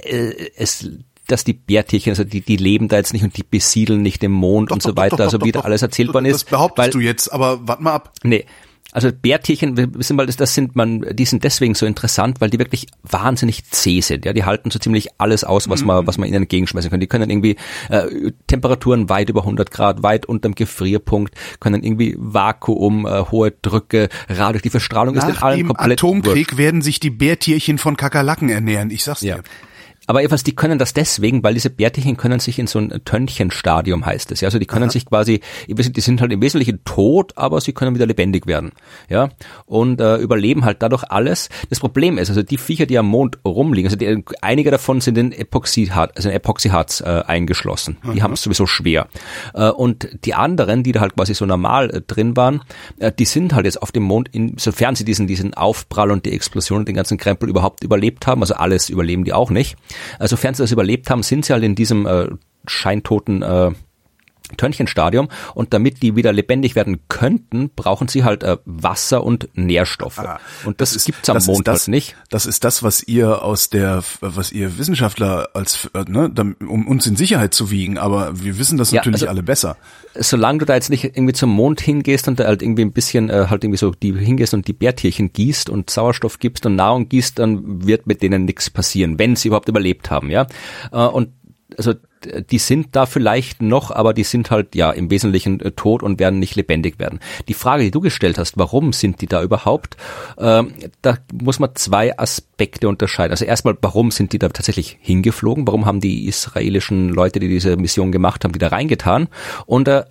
äh, 0.03 0.51
es 0.57 0.89
dass 1.27 1.45
die 1.45 1.53
Bärtierchen, 1.53 2.11
also 2.11 2.25
die, 2.25 2.41
die 2.41 2.57
leben 2.57 2.89
da 2.89 2.97
jetzt 2.97 3.13
nicht 3.13 3.23
und 3.23 3.37
die 3.37 3.43
besiedeln 3.43 4.01
nicht 4.01 4.21
den 4.21 4.31
Mond 4.31 4.71
und 4.73 4.81
so 4.81 4.95
weiter, 4.97 5.21
also 5.21 5.39
wie 5.41 5.53
da 5.53 5.61
alles 5.61 5.81
erzählt 5.81 6.13
worden 6.13 6.25
Das 6.25 6.43
ist. 6.43 6.49
behauptest 6.49 6.87
weil, 6.87 6.91
du 6.91 6.99
jetzt, 6.99 7.31
aber 7.31 7.65
warte 7.65 7.81
mal 7.81 7.93
ab. 7.93 8.11
Nee, 8.23 8.45
Also 8.91 9.09
Bärtierchen, 9.11 9.75
wir 9.75 9.91
wissen 9.95 10.15
mal, 10.15 10.27
das 10.27 10.53
sind 10.53 10.75
man, 10.75 11.03
die 11.13 11.25
sind 11.25 11.43
deswegen 11.43 11.73
so 11.73 11.87
interessant, 11.87 12.41
weil 12.41 12.51
die 12.51 12.59
wirklich 12.59 12.85
wahnsinnig 13.01 13.65
zäh 13.71 14.01
sind. 14.01 14.23
Ja, 14.23 14.33
die 14.33 14.43
halten 14.43 14.69
so 14.69 14.77
ziemlich 14.77 15.09
alles 15.17 15.43
aus, 15.43 15.67
was 15.67 15.83
man, 15.83 16.05
was 16.05 16.19
man 16.19 16.27
ihnen 16.27 16.43
entgegenschmeißen 16.43 16.91
kann. 16.91 16.99
Die 16.99 17.07
können 17.07 17.27
irgendwie 17.27 17.55
äh, 17.89 18.31
Temperaturen 18.45 19.09
weit 19.09 19.29
über 19.29 19.41
100 19.41 19.71
Grad, 19.71 20.03
weit 20.03 20.27
unterm 20.27 20.53
Gefrierpunkt, 20.53 21.33
können 21.59 21.83
irgendwie 21.83 22.15
Vakuum, 22.19 23.07
äh, 23.07 23.23
hohe 23.31 23.51
Drücke, 23.63 24.09
radioaktive 24.29 24.79
Strahlung 24.79 25.15
Nach 25.15 25.27
ist 25.27 25.37
in 25.37 25.41
allen 25.41 25.57
dem 25.57 25.67
komplett 25.69 25.99
Atomkrieg 25.99 26.49
wurscht. 26.49 26.57
werden 26.59 26.83
sich 26.83 26.99
die 26.99 27.09
Bärtierchen 27.09 27.79
von 27.79 27.97
Kakerlaken 27.97 28.49
ernähren. 28.49 28.91
Ich 28.91 29.03
sag's 29.03 29.21
Ja. 29.21 29.37
Aber 30.05 30.19
jedenfalls, 30.19 30.43
die 30.43 30.55
können 30.55 30.79
das 30.79 30.93
deswegen, 30.93 31.43
weil 31.43 31.53
diese 31.53 31.69
Bärtierchen 31.69 32.17
können 32.17 32.39
sich 32.39 32.59
in 32.59 32.67
so 32.67 32.79
ein 32.79 32.89
Tönchenstadium 33.05 34.05
heißt 34.05 34.31
es. 34.31 34.41
Ja, 34.41 34.47
also 34.47 34.59
die 34.59 34.65
können 34.65 34.89
sich 34.89 35.05
quasi, 35.05 35.39
die 35.67 36.01
sind 36.01 36.19
halt 36.19 36.31
im 36.33 36.41
Wesentlichen 36.41 36.83
tot, 36.83 37.33
aber 37.37 37.61
sie 37.61 37.71
können 37.73 37.95
wieder 37.95 38.05
lebendig 38.05 38.45
werden. 38.45 38.71
Ja, 39.09 39.29
und 39.65 40.01
äh, 40.01 40.17
überleben 40.17 40.65
halt 40.65 40.81
dadurch 40.81 41.03
alles. 41.05 41.49
Das 41.69 41.79
Problem 41.79 42.17
ist, 42.17 42.29
also 42.29 42.43
die 42.43 42.57
Viecher, 42.57 42.85
die 42.85 42.97
am 42.97 43.07
Mond 43.07 43.39
rumliegen, 43.45 43.87
also 43.87 43.97
die, 43.97 44.23
einige 44.41 44.71
davon 44.71 44.99
sind 44.99 45.17
in 45.17 45.31
Epoxidharz, 45.31 46.13
also 46.15 46.29
in 46.29 46.35
äh, 46.35 47.23
eingeschlossen. 47.25 47.97
Die 48.13 48.21
haben 48.21 48.33
es 48.33 48.41
sowieso 48.41 48.65
schwer. 48.65 49.07
Äh, 49.53 49.69
und 49.69 50.09
die 50.25 50.33
anderen, 50.33 50.83
die 50.83 50.91
da 50.91 50.99
halt 50.99 51.15
quasi 51.15 51.33
so 51.33 51.45
normal 51.45 51.89
äh, 51.89 52.01
drin 52.01 52.35
waren, 52.35 52.61
äh, 52.99 53.11
die 53.11 53.25
sind 53.25 53.53
halt 53.53 53.65
jetzt 53.65 53.81
auf 53.81 53.91
dem 53.91 54.03
Mond, 54.03 54.29
insofern 54.33 54.95
sie 54.95 55.05
diesen 55.05 55.27
diesen 55.27 55.53
Aufprall 55.53 56.11
und 56.11 56.25
die 56.25 56.33
Explosion 56.33 56.79
und 56.79 56.87
den 56.87 56.95
ganzen 56.95 57.17
Krempel 57.17 57.49
überhaupt 57.49 57.83
überlebt 57.83 58.27
haben. 58.27 58.41
Also 58.41 58.55
alles 58.55 58.89
überleben 58.89 59.23
die 59.23 59.33
auch 59.33 59.49
nicht. 59.49 59.77
Also, 60.19 60.35
sofern 60.35 60.53
sie 60.53 60.63
das 60.63 60.71
überlebt 60.71 61.09
haben, 61.09 61.23
sind 61.23 61.45
sie 61.45 61.53
halt 61.53 61.63
in 61.63 61.75
diesem 61.75 62.05
äh, 62.05 62.27
scheintoten 62.67 63.41
äh, 63.41 63.71
Törnchenstadium 64.57 65.29
und 65.55 65.73
damit 65.73 66.03
die 66.03 66.15
wieder 66.15 66.31
lebendig 66.33 66.75
werden 66.75 66.99
könnten, 67.07 67.69
brauchen 67.75 68.07
sie 68.07 68.23
halt 68.23 68.43
äh, 68.43 68.57
Wasser 68.65 69.23
und 69.23 69.49
Nährstoffe. 69.53 70.19
Ah, 70.19 70.39
und 70.65 70.81
das, 70.81 70.95
ist- 70.95 71.05
gibt's 71.05 71.29
am 71.29 71.35
das 71.35 71.47
Mond 71.47 71.67
das, 71.67 71.81
halt 71.81 71.87
nicht. 71.89 72.15
Das 72.29 72.45
ist 72.45 72.63
das, 72.63 72.83
was 72.83 73.01
ihr 73.03 73.41
aus 73.43 73.69
der, 73.69 74.03
was 74.21 74.51
ihr 74.51 74.77
Wissenschaftler 74.77 75.49
als, 75.53 75.89
äh, 75.93 76.03
ne, 76.07 76.31
um 76.67 76.87
uns 76.87 77.07
in 77.07 77.15
Sicherheit 77.15 77.53
zu 77.53 77.71
wiegen. 77.71 77.97
Aber 77.97 78.43
wir 78.43 78.57
wissen 78.59 78.77
das 78.77 78.91
Ja, 78.91 78.97
natürlich 78.97 79.21
also- 79.21 79.27
alle 79.29 79.43
besser. 79.43 79.77
Solange 80.15 80.59
du 80.59 80.65
da 80.65 80.75
jetzt 80.75 80.89
nicht 80.91 81.03
irgendwie 81.05 81.33
zum 81.33 81.49
Mond 81.49 81.81
hingehst 81.81 82.27
und 82.27 82.39
da 82.39 82.45
halt 82.45 82.61
irgendwie 82.61 82.83
ein 82.83 82.91
bisschen 82.91 83.29
äh, 83.31 83.47
halt 83.49 83.63
irgendwie 83.63 83.79
so 83.79 83.91
die 83.91 84.13
hingehst 84.13 84.53
und 84.53 84.67
die 84.67 84.73
Bärtierchen 84.73 85.33
gießt 85.33 85.69
und 85.69 85.89
Sauerstoff 85.89 86.37
gibst 86.37 86.65
und 86.67 86.75
Nahrung 86.75 87.09
gießt, 87.09 87.39
dann 87.39 87.87
wird 87.87 88.05
mit 88.05 88.21
denen 88.21 88.45
nichts 88.45 88.69
passieren, 88.69 89.17
wenn 89.17 89.35
sie 89.35 89.47
überhaupt 89.47 89.69
überlebt 89.69 90.11
haben, 90.11 90.29
ja. 90.29 90.45
Äh, 90.91 90.97
und 90.97 91.29
also 91.77 91.93
die 92.25 92.57
sind 92.57 92.95
da 92.95 93.05
vielleicht 93.05 93.61
noch, 93.61 93.91
aber 93.91 94.13
die 94.13 94.23
sind 94.23 94.51
halt 94.51 94.75
ja 94.75 94.91
im 94.91 95.09
Wesentlichen 95.09 95.59
äh, 95.59 95.71
tot 95.71 96.03
und 96.03 96.19
werden 96.19 96.39
nicht 96.39 96.55
lebendig 96.55 96.99
werden. 96.99 97.19
Die 97.47 97.53
Frage, 97.53 97.83
die 97.83 97.91
du 97.91 98.01
gestellt 98.01 98.37
hast, 98.37 98.57
warum 98.57 98.93
sind 98.93 99.21
die 99.21 99.27
da 99.27 99.41
überhaupt, 99.43 99.97
ähm, 100.37 100.73
da 101.01 101.17
muss 101.33 101.59
man 101.59 101.75
zwei 101.75 102.17
Aspekte 102.17 102.87
unterscheiden. 102.87 103.31
Also 103.31 103.45
erstmal, 103.45 103.77
warum 103.81 104.11
sind 104.11 104.33
die 104.33 104.39
da 104.39 104.49
tatsächlich 104.49 104.97
hingeflogen? 105.01 105.67
Warum 105.67 105.85
haben 105.85 105.99
die 105.99 106.27
israelischen 106.27 107.09
Leute, 107.09 107.39
die 107.39 107.47
diese 107.47 107.77
Mission 107.77 108.11
gemacht 108.11 108.43
haben, 108.43 108.53
die 108.53 108.59
da 108.59 108.69
reingetan? 108.69 109.27
Und 109.65 109.87
äh, 109.87 110.03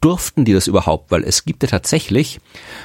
durften 0.00 0.44
die 0.44 0.52
das 0.52 0.66
überhaupt? 0.66 1.10
Weil 1.10 1.24
es 1.24 1.44
gibt 1.44 1.62
ja 1.62 1.68
tatsächlich 1.68 2.40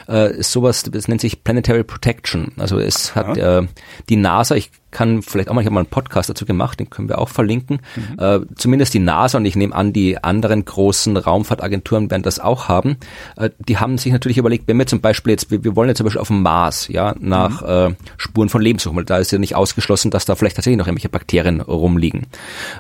äh, 0.08 0.42
sowas, 0.42 0.84
das 0.84 1.08
nennt 1.08 1.22
sich 1.22 1.44
Planetary 1.44 1.84
Protection. 1.84 2.54
Also 2.58 2.80
es 2.80 3.16
hat 3.16 3.38
äh, 3.38 3.64
die 4.08 4.16
NASA, 4.16 4.56
ich 4.56 4.72
kann 4.98 5.22
vielleicht 5.22 5.50
auch 5.50 5.54
mal, 5.54 5.62
ich 5.62 5.68
habe 5.68 5.76
mal 5.76 5.82
einen 5.82 5.90
Podcast 5.90 6.28
dazu 6.30 6.46
gemacht, 6.46 6.80
den 6.80 6.90
können 6.90 7.08
wir 7.08 7.20
auch 7.20 7.30
verlinken. 7.30 7.80
Äh, 8.18 8.40
zumindest 8.56 8.96
die 8.96 9.00
NASA 9.00 9.38
und 9.38 9.46
ich 9.46 9.56
nehme 9.56 9.76
an, 9.76 9.94
die 9.94 10.18
anderen 10.24 10.66
großen 10.66 11.16
Raumfahrtagenturen 11.18 12.10
werden 12.10 12.24
das 12.24 12.40
auch 12.40 12.68
haben. 12.68 12.98
Äh, 13.36 13.52
die 13.60 13.78
haben 13.78 13.98
sich 14.00 14.12
natürlich 14.12 14.40
überlegt, 14.40 14.68
wenn 14.68 14.78
wir 14.78 14.88
zum 14.88 15.02
Beispiel 15.02 15.32
jetzt, 15.32 15.52
wir, 15.52 15.64
wir 15.64 15.76
wollen 15.76 15.90
jetzt 15.90 15.98
zum 16.00 16.06
Beispiel 16.06 16.22
auf 16.22 16.30
dem 16.30 16.42
Mars, 16.42 16.88
ja, 16.88 17.16
nach 17.20 17.62
äh, 17.62 17.94
Spuren 18.18 18.50
von 18.50 18.62
Leben 18.62 18.80
suchen, 18.80 18.96
weil 18.98 19.06
da 19.06 19.18
ist 19.20 19.32
ja 19.32 19.38
nicht 19.38 19.56
ausgeschlossen, 19.56 20.10
dass 20.10 20.26
da 20.26 20.36
vielleicht 20.36 20.56
tatsächlich 20.56 20.78
noch 20.80 20.88
irgendwelche 20.88 21.10
Bakterien 21.10 21.62
rumliegen 21.62 22.26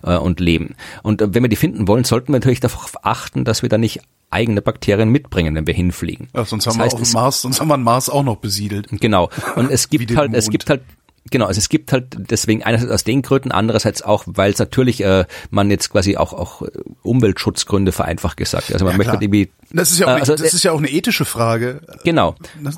äh, 0.03 0.17
und 0.17 0.39
leben. 0.39 0.75
Und 1.03 1.21
äh, 1.21 1.33
wenn 1.35 1.43
wir 1.43 1.49
die 1.49 1.55
finden 1.55 1.87
wollen, 1.87 2.03
sollten 2.03 2.29
wir 2.33 2.39
natürlich 2.39 2.59
darauf 2.61 2.95
achten, 3.03 3.43
dass 3.45 3.61
wir 3.61 3.69
da 3.69 3.77
nicht 3.77 4.01
eigene 4.29 4.61
Bakterien 4.61 5.09
mitbringen, 5.09 5.55
wenn 5.55 5.67
wir 5.67 5.73
hinfliegen. 5.73 6.27
Ja, 6.35 6.43
sonst 6.43 6.65
Das 6.65 6.73
haben 6.73 6.79
wir 6.81 6.85
heißt, 6.85 6.95
auf 6.95 7.01
es- 7.01 7.11
dem 7.11 7.13
Mars, 7.21 7.41
sonst 7.41 7.61
haben 7.61 7.69
wir 7.69 7.77
den 7.77 7.83
Mars 7.83 8.09
auch 8.09 8.23
noch 8.23 8.35
besiedelt. 8.37 8.87
Genau. 8.91 9.29
Und 9.55 9.71
es 9.71 9.87
Wie 9.91 9.97
gibt 9.99 10.17
halt, 10.17 10.33
es 10.33 10.49
gibt 10.49 10.69
halt 10.69 10.81
Genau, 11.31 11.45
also 11.45 11.57
es 11.59 11.69
gibt 11.69 11.91
halt 11.91 12.15
deswegen 12.17 12.63
einerseits 12.63 12.91
aus 12.91 13.03
den 13.03 13.21
Gründen, 13.21 13.51
andererseits 13.51 14.01
auch, 14.01 14.23
weil 14.27 14.51
es 14.51 14.59
natürlich 14.59 15.03
äh, 15.03 15.25
man 15.49 15.69
jetzt 15.69 15.89
quasi 15.91 16.17
auch 16.17 16.33
auch 16.33 16.61
äh, 16.61 16.67
Umweltschutzgründe 17.03 17.91
vereinfacht 17.91 18.37
gesagt. 18.37 18.71
Also 18.71 18.85
man 18.85 18.93
Ja, 18.93 18.97
möchte 18.97 19.11
klar. 19.11 19.21
irgendwie 19.21 19.49
Das 19.71 19.91
ist 19.91 19.99
ja 19.99 20.05
auch, 20.07 20.09
äh, 20.09 20.13
eine- 20.13 20.21
also, 20.21 20.35
das 20.35 20.53
ist 20.53 20.63
ja 20.63 20.71
auch 20.71 20.77
eine 20.77 20.89
ethische 20.89 21.25
Frage. 21.25 21.81
Genau. 22.03 22.35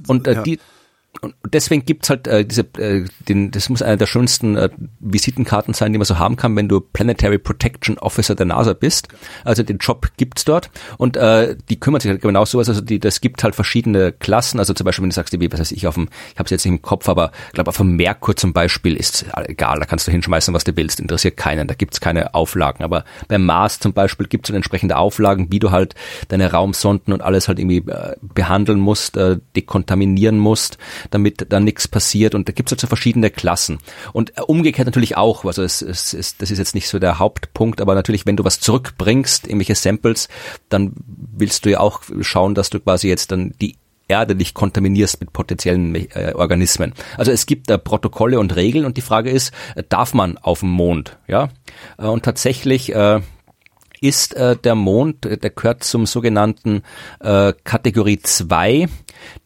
Und 0.07 0.27
äh, 0.27 0.33
ja. 0.35 0.41
die 0.43 0.59
und 1.21 1.35
deswegen 1.45 1.83
gibt's 1.83 2.09
halt 2.09 2.27
äh, 2.27 2.45
diese, 2.45 2.61
äh, 2.77 3.05
den, 3.27 3.51
das 3.51 3.67
muss 3.67 3.81
einer 3.81 3.97
der 3.97 4.05
schönsten 4.05 4.55
äh, 4.55 4.69
Visitenkarten 4.99 5.73
sein, 5.73 5.91
die 5.91 5.97
man 5.97 6.05
so 6.05 6.17
haben 6.17 6.37
kann, 6.37 6.55
wenn 6.55 6.69
du 6.69 6.79
Planetary 6.79 7.37
Protection 7.37 7.97
Officer 7.97 8.35
der 8.35 8.45
NASA 8.45 8.73
bist. 8.73 9.09
Also 9.43 9.63
den 9.63 9.79
Job 9.79 10.07
gibt's 10.15 10.45
dort 10.45 10.69
und 10.97 11.17
äh, 11.17 11.57
die 11.69 11.79
kümmert 11.79 12.03
sich 12.03 12.11
halt 12.11 12.21
genau 12.21 12.45
sowas. 12.45 12.69
Also 12.69 12.79
die, 12.79 12.99
das 12.99 13.19
gibt 13.19 13.43
halt 13.43 13.55
verschiedene 13.55 14.13
Klassen. 14.13 14.59
Also 14.59 14.73
zum 14.73 14.85
Beispiel, 14.85 15.03
wenn 15.03 15.09
du 15.09 15.15
sagst, 15.15 15.37
wie 15.37 15.51
was 15.51 15.59
weiß 15.59 15.71
ich, 15.73 15.87
auf 15.87 15.95
dem, 15.95 16.09
ich 16.31 16.39
habe 16.39 16.45
es 16.45 16.51
jetzt 16.51 16.65
nicht 16.65 16.75
im 16.75 16.81
Kopf, 16.81 17.09
aber 17.09 17.31
ich 17.47 17.53
glaube 17.53 17.69
auf 17.69 17.77
dem 17.77 17.97
Merkur 17.97 18.35
zum 18.35 18.53
Beispiel 18.53 18.95
ist 18.95 19.25
egal, 19.35 19.79
da 19.79 19.85
kannst 19.85 20.07
du 20.07 20.11
hinschmeißen, 20.11 20.53
was 20.53 20.63
du 20.63 20.75
willst, 20.77 21.01
interessiert 21.01 21.35
keinen, 21.35 21.67
da 21.67 21.73
gibt's 21.73 21.99
keine 21.99 22.33
Auflagen. 22.33 22.83
Aber 22.83 23.03
beim 23.27 23.45
Mars 23.45 23.79
zum 23.79 23.91
Beispiel 23.91 24.27
gibt's 24.27 24.47
dann 24.47 24.55
entsprechende 24.55 24.95
Auflagen, 24.95 25.51
wie 25.51 25.59
du 25.59 25.71
halt 25.71 25.95
deine 26.29 26.51
Raumsonden 26.51 27.13
und 27.13 27.21
alles 27.21 27.49
halt 27.49 27.59
irgendwie 27.59 27.89
äh, 27.89 28.15
behandeln 28.21 28.79
musst, 28.79 29.17
äh, 29.17 29.37
dekontaminieren 29.55 30.37
musst, 30.37 30.77
damit 31.09 31.51
da 31.51 31.59
nichts 31.59 31.87
passiert. 31.87 32.35
Und 32.35 32.47
da 32.47 32.53
gibt's 32.53 32.71
halt 32.71 32.81
so 32.81 32.87
verschiedene 32.87 33.29
Klassen. 33.29 33.79
Und 34.13 34.37
äh, 34.37 34.41
umgekehrt 34.41 34.85
natürlich 34.87 35.17
auch, 35.17 35.45
also 35.45 35.63
es, 35.63 35.81
es, 35.81 36.13
es, 36.13 36.37
das 36.37 36.51
ist 36.51 36.57
jetzt 36.57 36.75
nicht 36.75 36.89
so 36.89 36.99
der 36.99 37.19
Hauptpunkt, 37.19 37.81
aber 37.81 37.95
natürlich, 37.95 38.25
wenn 38.25 38.37
du 38.37 38.43
was 38.43 38.59
zurückbringst, 38.59 39.47
irgendwelche 39.47 39.75
Samples, 39.75 40.27
dann 40.69 40.93
willst 41.05 41.65
du 41.65 41.71
ja 41.71 41.79
auch 41.79 42.01
schauen, 42.21 42.55
dass 42.55 42.69
du 42.69 42.79
quasi 42.79 43.07
jetzt 43.07 43.31
dann 43.31 43.53
die 43.61 43.75
Erde 44.09 44.35
nicht 44.35 44.55
kontaminierst 44.55 45.21
mit 45.21 45.31
potenziellen 45.31 45.95
äh, 45.95 46.33
Organismen. 46.33 46.93
Also 47.15 47.31
es 47.31 47.45
gibt 47.45 47.69
äh, 47.69 47.77
Protokolle 47.77 48.39
und 48.39 48.55
Regeln 48.55 48.85
und 48.85 48.97
die 48.97 49.01
Frage 49.01 49.29
ist, 49.29 49.53
äh, 49.75 49.83
darf 49.87 50.13
man 50.13 50.37
auf 50.37 50.61
dem 50.61 50.69
Mond? 50.69 51.17
Ja, 51.27 51.49
äh, 51.97 52.05
und 52.05 52.25
tatsächlich 52.25 52.93
äh, 52.93 53.21
ist 54.01 54.35
äh, 54.35 54.55
der 54.55 54.75
Mond, 54.75 55.25
der 55.25 55.49
gehört 55.49 55.83
zum 55.83 56.05
sogenannten 56.05 56.83
äh, 57.19 57.53
Kategorie 57.63 58.19
2 58.19 58.87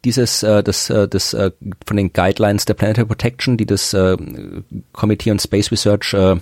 dieses 0.06 0.44
äh, 0.44 0.64
das 0.64 0.90
äh, 0.90 1.08
das 1.08 1.34
äh, 1.34 1.52
von 1.86 1.98
den 1.98 2.14
Guidelines 2.14 2.66
der 2.66 2.76
Planetary 2.76 3.08
Protection, 3.08 3.58
die 3.58 3.66
das 3.66 3.94
äh, 3.94 4.18
Committee 4.92 5.32
on 5.32 5.40
Space 5.40 5.72
Research 5.72 6.14
äh, 6.14 6.38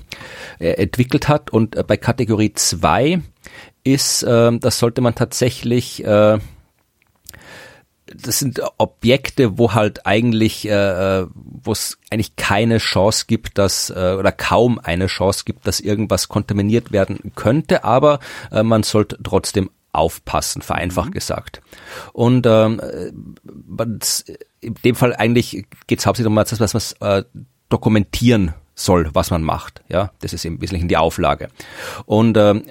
äh, 0.60 0.74
entwickelt 0.74 1.28
hat. 1.28 1.50
Und 1.52 1.76
äh, 1.76 1.84
bei 1.84 1.98
Kategorie 1.98 2.54
2 2.54 3.22
ist 3.84 4.24
äh, 4.24 4.58
das 4.58 4.80
sollte 4.80 5.02
man 5.02 5.16
tatsächlich 5.16 6.04
äh, 6.04 6.40
das 8.16 8.40
sind 8.40 8.62
Objekte, 8.78 9.58
wo 9.58 9.74
halt 9.74 10.06
eigentlich, 10.06 10.68
äh, 10.68 11.26
wo 11.34 11.72
es 11.72 11.98
eigentlich 12.10 12.36
keine 12.36 12.78
Chance 12.78 13.26
gibt, 13.28 13.58
dass 13.58 13.90
äh, 13.90 14.16
oder 14.18 14.32
kaum 14.32 14.80
eine 14.80 15.08
Chance 15.08 15.44
gibt, 15.46 15.68
dass 15.68 15.80
irgendwas 15.80 16.28
kontaminiert 16.28 16.92
werden 16.92 17.32
könnte, 17.36 17.84
aber 17.84 18.20
äh, 18.52 18.64
man 18.64 18.84
sollte 18.84 19.18
trotzdem 19.24 19.70
aufpassen, 19.94 20.62
vereinfacht 20.62 21.12
gesagt. 21.12 21.62
Und 22.14 22.46
ähm, 22.46 22.80
äh, 22.80 23.12
in 24.62 24.74
dem 24.86 24.96
Fall 24.96 25.16
eigentlich 25.16 25.66
geht 25.88 26.00
es 26.00 26.06
hauptsächlich 26.06 26.30
um 26.30 26.36
das, 26.36 26.60
was 26.60 26.96
man 27.00 27.20
äh, 27.20 27.24
dokumentieren 27.70 28.54
soll, 28.76 29.10
was 29.14 29.32
man 29.32 29.44
macht. 29.44 29.82
Ja, 29.90 30.12
das 30.22 30.34
ist 30.34 30.46
im 30.46 30.62
Wesentlichen 30.62 30.88
die 30.88 30.98
Auflage. 30.98 31.50
Und 32.06 32.38
ähm, 32.38 32.64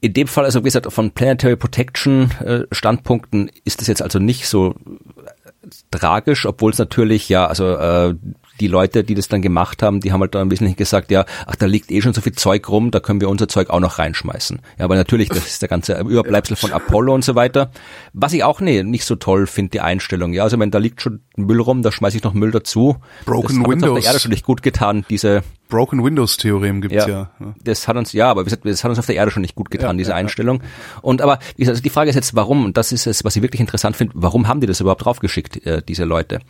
in 0.00 0.12
dem 0.14 0.26
Fall, 0.26 0.44
also 0.44 0.60
wie 0.60 0.64
gesagt, 0.64 0.90
von 0.92 1.10
Planetary 1.10 1.56
Protection 1.56 2.30
äh, 2.40 2.62
Standpunkten 2.72 3.50
ist 3.64 3.80
das 3.80 3.88
jetzt 3.88 4.02
also 4.02 4.18
nicht 4.18 4.48
so 4.48 4.70
äh, 4.70 5.68
tragisch, 5.90 6.46
obwohl 6.46 6.72
es 6.72 6.78
natürlich, 6.78 7.28
ja, 7.28 7.46
also 7.46 7.76
äh, 7.76 8.14
die 8.60 8.66
Leute, 8.66 9.04
die 9.04 9.14
das 9.14 9.28
dann 9.28 9.42
gemacht 9.42 9.82
haben, 9.82 10.00
die 10.00 10.12
haben 10.12 10.20
halt 10.20 10.34
dann 10.34 10.42
ein 10.42 10.48
bisschen 10.48 10.76
gesagt, 10.76 11.10
ja, 11.10 11.24
ach, 11.46 11.56
da 11.56 11.66
liegt 11.66 11.90
eh 11.90 12.02
schon 12.02 12.12
so 12.12 12.20
viel 12.20 12.32
Zeug 12.32 12.68
rum, 12.68 12.90
da 12.90 13.00
können 13.00 13.20
wir 13.20 13.28
unser 13.28 13.48
Zeug 13.48 13.70
auch 13.70 13.80
noch 13.80 13.98
reinschmeißen. 13.98 14.60
Ja, 14.78 14.84
aber 14.84 14.96
natürlich, 14.96 15.28
das 15.28 15.46
ist 15.46 15.62
der 15.62 15.68
ganze 15.68 15.98
Überbleibsel 15.98 16.56
von 16.56 16.72
Apollo 16.72 17.14
und 17.14 17.24
so 17.24 17.34
weiter. 17.34 17.70
Was 18.12 18.32
ich 18.32 18.44
auch 18.44 18.60
nee, 18.60 18.82
nicht 18.82 19.04
so 19.04 19.16
toll 19.16 19.46
finde, 19.46 19.70
die 19.70 19.80
Einstellung. 19.80 20.32
Ja, 20.32 20.44
also 20.44 20.58
wenn 20.58 20.70
da 20.70 20.78
liegt 20.78 21.00
schon 21.00 21.20
Müll 21.36 21.60
rum, 21.60 21.82
da 21.82 21.90
schmeiße 21.90 22.18
ich 22.18 22.22
noch 22.22 22.34
Müll 22.34 22.50
dazu. 22.50 22.96
Broken 23.24 23.42
das 23.42 23.52
hat 23.52 23.56
uns 23.56 23.64
auf 23.64 23.70
Windows. 23.70 24.02
der 24.02 24.10
Erde 24.10 24.20
schon 24.20 24.30
nicht 24.30 24.44
gut 24.44 24.62
getan, 24.62 25.04
diese 25.08 25.42
Broken 25.70 26.04
Windows 26.04 26.36
Theorem 26.36 26.82
gibt's 26.82 27.06
ja. 27.06 27.30
ja, 27.40 27.54
das 27.62 27.88
hat 27.88 27.96
uns, 27.96 28.12
ja, 28.12 28.28
aber 28.28 28.44
das 28.44 28.84
hat 28.84 28.90
uns 28.90 28.98
auf 28.98 29.06
der 29.06 29.14
Erde 29.14 29.30
schon 29.30 29.40
nicht 29.40 29.54
gut 29.54 29.70
getan, 29.70 29.96
Ja, 29.96 29.98
diese 29.98 30.10
ja. 30.10 30.16
Einstellung. 30.16 30.62
Und 31.00 31.22
aber 31.22 31.38
also 31.58 31.80
die 31.80 31.88
Frage 31.88 32.10
ist 32.10 32.16
jetzt, 32.16 32.34
warum? 32.34 32.66
Und 32.66 32.76
das 32.76 32.92
ist 32.92 33.06
es, 33.06 33.24
was 33.24 33.36
ich 33.36 33.42
wirklich 33.42 33.60
interessant 33.60 33.96
finde. 33.96 34.12
Warum 34.16 34.48
haben 34.48 34.60
die 34.60 34.66
das 34.66 34.80
überhaupt 34.80 35.04
draufgeschickt, 35.04 35.64
äh, 35.64 35.80
diese 35.80 36.04
Leute? 36.04 36.40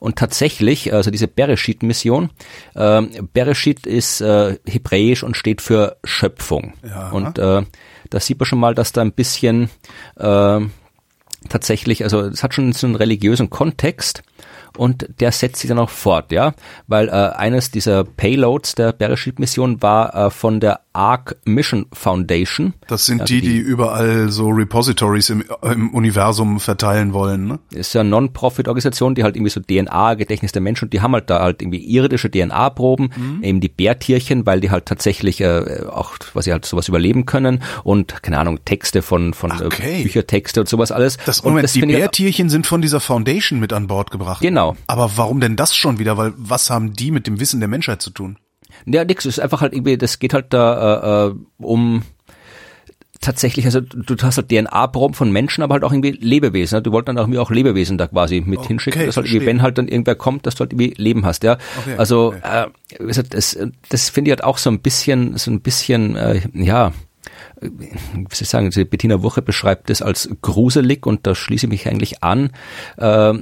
Und 0.00 0.16
tatsächlich, 0.16 0.92
also 0.92 1.10
diese 1.10 1.28
Bereshit-Mission, 1.60 2.30
ähm, 2.74 3.28
Bereshit 3.32 3.86
ist 3.86 4.20
äh, 4.20 4.58
hebräisch 4.66 5.22
und 5.22 5.36
steht 5.36 5.60
für 5.60 5.96
Schöpfung. 6.04 6.74
Ja. 6.86 7.10
Und 7.10 7.38
äh, 7.38 7.62
da 8.08 8.20
sieht 8.20 8.38
man 8.38 8.46
schon 8.46 8.60
mal, 8.60 8.74
dass 8.74 8.92
da 8.92 9.02
ein 9.02 9.12
bisschen 9.12 9.70
äh, 10.16 10.60
tatsächlich, 11.48 12.02
also 12.04 12.20
es 12.20 12.42
hat 12.42 12.54
schon 12.54 12.72
so 12.72 12.86
einen 12.86 12.96
religiösen 12.96 13.50
Kontext 13.50 14.22
und 14.76 15.08
der 15.20 15.32
setzt 15.32 15.60
sich 15.60 15.68
dann 15.68 15.78
auch 15.78 15.90
fort, 15.90 16.32
ja, 16.32 16.54
weil 16.86 17.08
äh, 17.08 17.12
eines 17.12 17.70
dieser 17.70 18.04
Payloads 18.04 18.74
der 18.74 18.92
Bereshit-Mission 18.92 19.82
war 19.82 20.14
äh, 20.14 20.30
von 20.30 20.60
der 20.60 20.80
Arc 20.92 21.36
Mission 21.44 21.86
Foundation. 21.92 22.74
Das 22.88 23.06
sind 23.06 23.28
die, 23.28 23.40
die, 23.40 23.48
die 23.48 23.56
überall 23.58 24.30
so 24.30 24.48
Repositories 24.48 25.30
im, 25.30 25.44
im 25.62 25.90
Universum 25.90 26.58
verteilen 26.58 27.12
wollen, 27.12 27.46
ne? 27.46 27.58
Ist 27.70 27.94
ja 27.94 28.00
eine 28.00 28.10
Non-Profit-Organisation, 28.10 29.14
die 29.14 29.22
halt 29.22 29.36
irgendwie 29.36 29.50
so 29.50 29.60
DNA, 29.60 30.14
Gedächtnis 30.14 30.50
der 30.50 30.62
Menschen, 30.62 30.86
und 30.86 30.92
die 30.92 31.00
haben 31.00 31.12
halt 31.12 31.30
da 31.30 31.40
halt 31.40 31.62
irgendwie 31.62 31.84
irdische 31.84 32.28
DNA-Proben, 32.30 33.12
mhm. 33.14 33.42
eben 33.44 33.60
die 33.60 33.68
Bärtierchen, 33.68 34.46
weil 34.46 34.60
die 34.60 34.70
halt 34.70 34.86
tatsächlich 34.86 35.40
äh, 35.40 35.84
auch, 35.88 36.14
was 36.34 36.46
sie 36.46 36.52
halt 36.52 36.64
sowas 36.64 36.88
überleben 36.88 37.24
können 37.24 37.62
und, 37.84 38.22
keine 38.22 38.38
Ahnung, 38.38 38.64
Texte 38.64 39.02
von, 39.02 39.32
von 39.32 39.52
äh, 39.52 39.64
okay. 39.64 40.02
Büchertexte 40.02 40.60
und 40.60 40.68
sowas 40.68 40.90
alles. 40.90 41.18
Das, 41.24 41.44
Moment, 41.44 41.64
das 41.64 41.72
die 41.72 41.82
Bärtierchen 41.82 42.46
halt, 42.46 42.50
sind 42.50 42.66
von 42.66 42.82
dieser 42.82 42.98
Foundation 43.00 43.60
mit 43.60 43.72
an 43.72 43.86
Bord 43.86 44.10
gebracht. 44.10 44.40
Genau. 44.40 44.76
Aber 44.88 45.12
warum 45.16 45.40
denn 45.40 45.54
das 45.54 45.74
schon 45.74 45.98
wieder? 46.00 46.16
Weil 46.16 46.32
was 46.36 46.68
haben 46.68 46.94
die 46.94 47.12
mit 47.12 47.28
dem 47.28 47.38
Wissen 47.38 47.60
der 47.60 47.68
Menschheit 47.68 48.02
zu 48.02 48.10
tun? 48.10 48.38
Ja, 48.86 49.04
nix, 49.04 49.24
es 49.24 49.38
ist 49.38 49.40
einfach 49.40 49.60
halt 49.60 49.72
irgendwie, 49.72 49.96
das 49.96 50.18
geht 50.18 50.34
halt 50.34 50.52
da 50.52 51.26
äh, 51.26 51.30
äh 51.30 51.34
um 51.58 52.02
tatsächlich, 53.20 53.66
also 53.66 53.80
du 53.80 54.16
hast 54.22 54.38
halt 54.38 54.50
DNA-Proben 54.50 55.14
von 55.14 55.30
Menschen, 55.30 55.62
aber 55.62 55.74
halt 55.74 55.84
auch 55.84 55.92
irgendwie 55.92 56.12
Lebewesen. 56.12 56.76
Ne? 56.76 56.82
Du 56.82 56.92
wolltest 56.92 57.08
dann 57.08 57.18
auch 57.18 57.24
irgendwie 57.24 57.38
auch 57.38 57.50
Lebewesen 57.50 57.98
da 57.98 58.06
quasi 58.06 58.40
mit 58.40 58.60
okay, 58.60 58.68
hinschicken, 58.68 59.06
dass 59.06 59.16
halt 59.16 59.26
irgendwie, 59.26 59.46
wenn 59.46 59.62
halt 59.62 59.76
dann 59.78 59.88
irgendwer 59.88 60.14
kommt, 60.14 60.46
dass 60.46 60.54
du 60.54 60.60
halt 60.60 60.72
irgendwie 60.72 60.94
Leben 60.96 61.26
hast, 61.26 61.42
ja. 61.42 61.58
Okay, 61.80 61.96
also 61.96 62.28
okay. 62.28 62.70
Äh, 62.98 63.22
das, 63.28 63.58
das 63.88 64.08
finde 64.08 64.30
ich 64.30 64.32
halt 64.32 64.44
auch 64.44 64.58
so 64.58 64.70
ein 64.70 64.80
bisschen, 64.80 65.36
so 65.36 65.50
ein 65.50 65.60
bisschen, 65.60 66.16
äh, 66.16 66.40
ja, 66.54 66.92
wie 67.60 67.68
soll 67.68 68.42
ich 68.42 68.48
sagen, 68.48 68.70
Bettina 68.88 69.22
Woche 69.22 69.42
beschreibt 69.42 69.90
das 69.90 70.00
als 70.00 70.30
gruselig 70.40 71.06
und 71.06 71.26
da 71.26 71.34
schließe 71.34 71.66
ich 71.66 71.70
mich 71.70 71.88
eigentlich 71.88 72.22
an, 72.22 72.52
äh, 72.96 73.34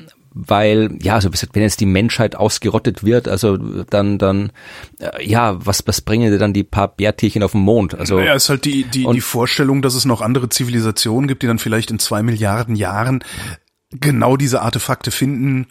weil 0.47 0.91
ja, 1.03 1.15
also 1.15 1.31
wenn 1.53 1.63
jetzt 1.63 1.81
die 1.81 1.87
Menschheit 1.87 2.37
ausgerottet 2.37 3.03
wird, 3.03 3.27
also 3.27 3.57
dann 3.57 4.19
dann 4.19 4.53
äh, 5.01 5.27
ja, 5.27 5.57
was 5.65 5.83
was 5.87 6.01
bringen 6.01 6.31
dir 6.31 6.39
dann 6.39 6.53
die 6.53 6.63
paar 6.63 6.89
Bärtierchen 6.89 7.43
auf 7.43 7.53
dem 7.53 7.63
Mond? 7.63 7.99
Also 7.99 8.21
ja, 8.21 8.35
ist 8.35 8.49
halt 8.49 8.65
die 8.65 8.85
die 8.85 9.05
die 9.05 9.21
Vorstellung, 9.21 9.83
dass 9.83 9.95
es 9.95 10.05
noch 10.05 10.21
andere 10.21 10.49
Zivilisationen 10.49 11.27
gibt, 11.27 11.43
die 11.43 11.49
dann 11.49 11.59
vielleicht 11.59 11.91
in 11.91 11.99
zwei 11.99 12.23
Milliarden 12.23 12.77
Jahren 12.77 13.25
genau 13.91 14.37
diese 14.37 14.63
Artefakte 14.63 15.11
finden, 15.11 15.67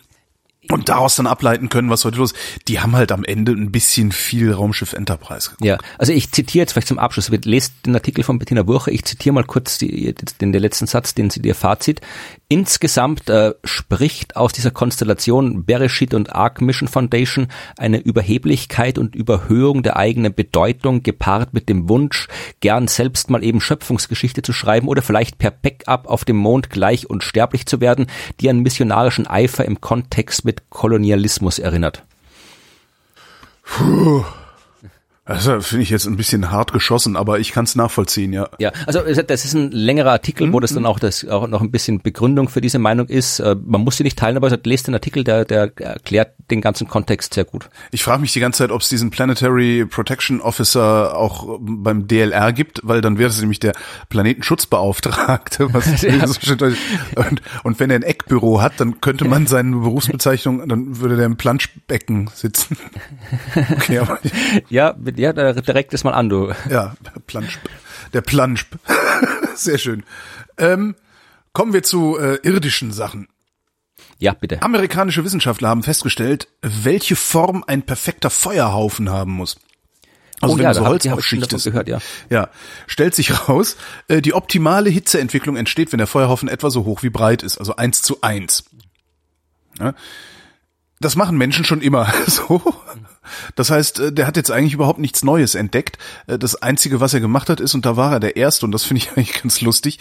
und 0.71 0.89
daraus 0.89 1.15
dann 1.15 1.27
ableiten 1.27 1.69
können, 1.69 1.89
was 1.89 2.05
heute 2.05 2.17
los 2.17 2.31
ist. 2.31 2.67
Die 2.67 2.79
haben 2.79 2.95
halt 2.95 3.11
am 3.11 3.23
Ende 3.23 3.51
ein 3.51 3.71
bisschen 3.71 4.11
viel 4.11 4.51
Raumschiff 4.51 4.93
Enterprise 4.93 5.49
geguckt. 5.49 5.65
Ja, 5.65 5.77
also 5.97 6.13
ich 6.13 6.31
zitiere 6.31 6.63
jetzt 6.63 6.73
vielleicht 6.73 6.87
zum 6.87 6.99
Abschluss, 6.99 7.29
lest 7.29 7.73
den 7.85 7.95
Artikel 7.95 8.23
von 8.23 8.39
Bettina 8.39 8.63
Burche, 8.63 8.91
ich 8.91 9.05
zitiere 9.05 9.33
mal 9.33 9.43
kurz 9.43 9.77
den, 9.77 10.53
letzten 10.53 10.87
Satz, 10.87 11.13
den 11.13 11.29
sie 11.29 11.41
dir 11.41 11.55
Fazit. 11.55 12.01
Insgesamt 12.49 13.29
äh, 13.29 13.53
spricht 13.63 14.35
aus 14.35 14.53
dieser 14.53 14.71
Konstellation 14.71 15.65
Bereshit 15.65 16.13
und 16.13 16.33
Arc 16.33 16.61
Mission 16.61 16.87
Foundation 16.87 17.47
eine 17.77 17.99
Überheblichkeit 17.99 18.97
und 18.97 19.15
Überhöhung 19.15 19.83
der 19.83 19.97
eigenen 19.97 20.33
Bedeutung 20.33 21.03
gepaart 21.03 21.53
mit 21.53 21.69
dem 21.69 21.89
Wunsch, 21.89 22.27
gern 22.59 22.87
selbst 22.87 23.29
mal 23.29 23.43
eben 23.43 23.61
Schöpfungsgeschichte 23.61 24.41
zu 24.41 24.53
schreiben 24.53 24.87
oder 24.87 25.01
vielleicht 25.01 25.37
per 25.37 25.51
Backup 25.51 26.07
auf 26.07 26.25
dem 26.25 26.37
Mond 26.37 26.69
gleich 26.69 27.09
und 27.09 27.23
sterblich 27.23 27.65
zu 27.65 27.81
werden, 27.81 28.07
die 28.39 28.49
an 28.49 28.59
missionarischen 28.59 29.27
Eifer 29.27 29.65
im 29.65 29.81
Kontext 29.81 30.45
mit 30.45 30.56
Kolonialismus 30.69 31.59
erinnert. 31.59 32.03
Puh. 33.63 34.25
Also 35.27 35.59
finde 35.59 35.83
ich 35.83 35.89
jetzt 35.89 36.05
ein 36.05 36.15
bisschen 36.15 36.51
hart 36.51 36.71
geschossen, 36.71 37.17
aber 37.17 37.39
ich 37.39 37.51
kann 37.51 37.65
es 37.65 37.75
nachvollziehen, 37.75 38.31
ja. 38.31 38.49
Ja, 38.59 38.71
also 38.85 39.01
das 39.01 39.45
ist 39.45 39.53
ein 39.53 39.71
längerer 39.71 40.11
Artikel, 40.11 40.53
wo 40.53 40.59
das 40.59 40.73
dann 40.73 40.85
auch 40.85 40.99
das 40.99 41.27
auch 41.27 41.47
noch 41.47 41.61
ein 41.61 41.69
bisschen 41.69 42.01
Begründung 42.01 42.47
für 42.47 42.61
diese 42.61 42.79
Meinung 42.79 43.07
ist. 43.07 43.39
Äh, 43.39 43.55
man 43.65 43.81
muss 43.81 43.97
sie 43.97 44.03
nicht 44.03 44.17
teilen, 44.17 44.37
aber 44.37 44.57
lest 44.63 44.87
den 44.87 44.93
Artikel, 44.93 45.23
der 45.23 45.43
der 45.45 45.71
erklärt 45.77 46.33
den 46.49 46.61
ganzen 46.61 46.87
Kontext 46.87 47.33
sehr 47.33 47.43
gut. 47.43 47.69
Ich 47.91 48.03
frage 48.03 48.21
mich 48.21 48.31
die 48.31 48.39
ganze 48.39 48.59
Zeit, 48.59 48.71
ob 48.71 48.81
es 48.81 48.89
diesen 48.89 49.09
Planetary 49.09 49.85
Protection 49.85 50.39
Officer 50.39 51.17
auch 51.17 51.59
beim 51.59 52.07
DLR 52.07 52.53
gibt, 52.53 52.79
weil 52.83 53.01
dann 53.01 53.17
wäre 53.17 53.29
es 53.29 53.39
nämlich 53.39 53.59
der 53.59 53.73
Planetenschutzbeauftragte. 54.09 55.73
Was 55.73 56.01
ja. 56.01 56.23
und, 57.15 57.41
und 57.63 57.79
wenn 57.79 57.89
er 57.89 57.97
ein 57.97 58.03
Eckbüro 58.03 58.61
hat, 58.61 58.73
dann 58.77 59.01
könnte 59.01 59.25
man 59.25 59.47
seine 59.47 59.75
Berufsbezeichnung, 59.75 60.67
dann 60.69 61.01
würde 61.01 61.17
der 61.17 61.25
im 61.25 61.37
Planschbecken 61.37 62.29
sitzen. 62.33 62.77
Okay, 63.77 63.99
aber 63.99 64.19
ja, 64.69 64.95
ja, 65.17 65.33
direkt 65.33 65.93
ist 65.93 66.03
mal 66.03 66.13
an, 66.13 66.29
du. 66.29 66.53
Ja, 66.69 66.95
Plansch, 67.25 67.59
der 68.13 68.21
Plansch. 68.21 68.67
Sehr 69.55 69.77
schön. 69.77 70.03
Ähm, 70.57 70.95
kommen 71.53 71.73
wir 71.73 71.83
zu 71.83 72.17
äh, 72.17 72.35
irdischen 72.43 72.91
Sachen. 72.91 73.27
Ja, 74.19 74.33
bitte. 74.33 74.61
Amerikanische 74.61 75.23
Wissenschaftler 75.23 75.69
haben 75.69 75.83
festgestellt, 75.83 76.47
welche 76.61 77.15
Form 77.15 77.63
ein 77.67 77.83
perfekter 77.83 78.29
Feuerhaufen 78.29 79.09
haben 79.09 79.31
muss. 79.31 79.57
Also 80.39 80.53
oh, 80.53 80.57
wenn 80.57 80.65
ja, 80.65 80.73
so 80.73 80.85
Holz 80.85 81.05
aufschichtest, 81.07 81.65
gehört, 81.65 81.87
ja. 81.87 81.99
ja, 82.29 82.49
stellt 82.85 83.15
sich 83.15 83.49
raus, 83.49 83.75
äh, 84.07 84.21
die 84.21 84.33
optimale 84.33 84.89
Hitzeentwicklung 84.89 85.55
entsteht, 85.55 85.91
wenn 85.91 85.97
der 85.97 86.05
Feuerhaufen 86.05 86.47
etwa 86.47 86.69
so 86.69 86.85
hoch 86.85 87.01
wie 87.01 87.09
breit 87.09 87.41
ist, 87.41 87.57
also 87.57 87.75
eins 87.75 88.03
zu 88.03 88.21
eins. 88.21 88.65
Ja, 89.79 89.93
das 90.99 91.15
machen 91.15 91.37
Menschen 91.37 91.65
schon 91.65 91.81
immer 91.81 92.11
so. 92.27 92.61
Das 93.55 93.69
heißt, 93.69 93.99
äh, 93.99 94.11
der 94.13 94.27
hat 94.27 94.37
jetzt 94.37 94.51
eigentlich 94.51 94.73
überhaupt 94.73 94.99
nichts 94.99 95.23
Neues 95.23 95.55
entdeckt. 95.55 95.97
Äh, 96.27 96.37
das 96.39 96.61
Einzige, 96.61 96.99
was 96.99 97.13
er 97.13 97.19
gemacht 97.19 97.49
hat, 97.49 97.59
ist, 97.59 97.75
und 97.75 97.85
da 97.85 97.97
war 97.97 98.13
er 98.13 98.19
der 98.19 98.35
Erste, 98.35 98.65
und 98.65 98.71
das 98.71 98.83
finde 98.83 99.03
ich 99.03 99.11
eigentlich 99.15 99.41
ganz 99.41 99.61
lustig, 99.61 99.99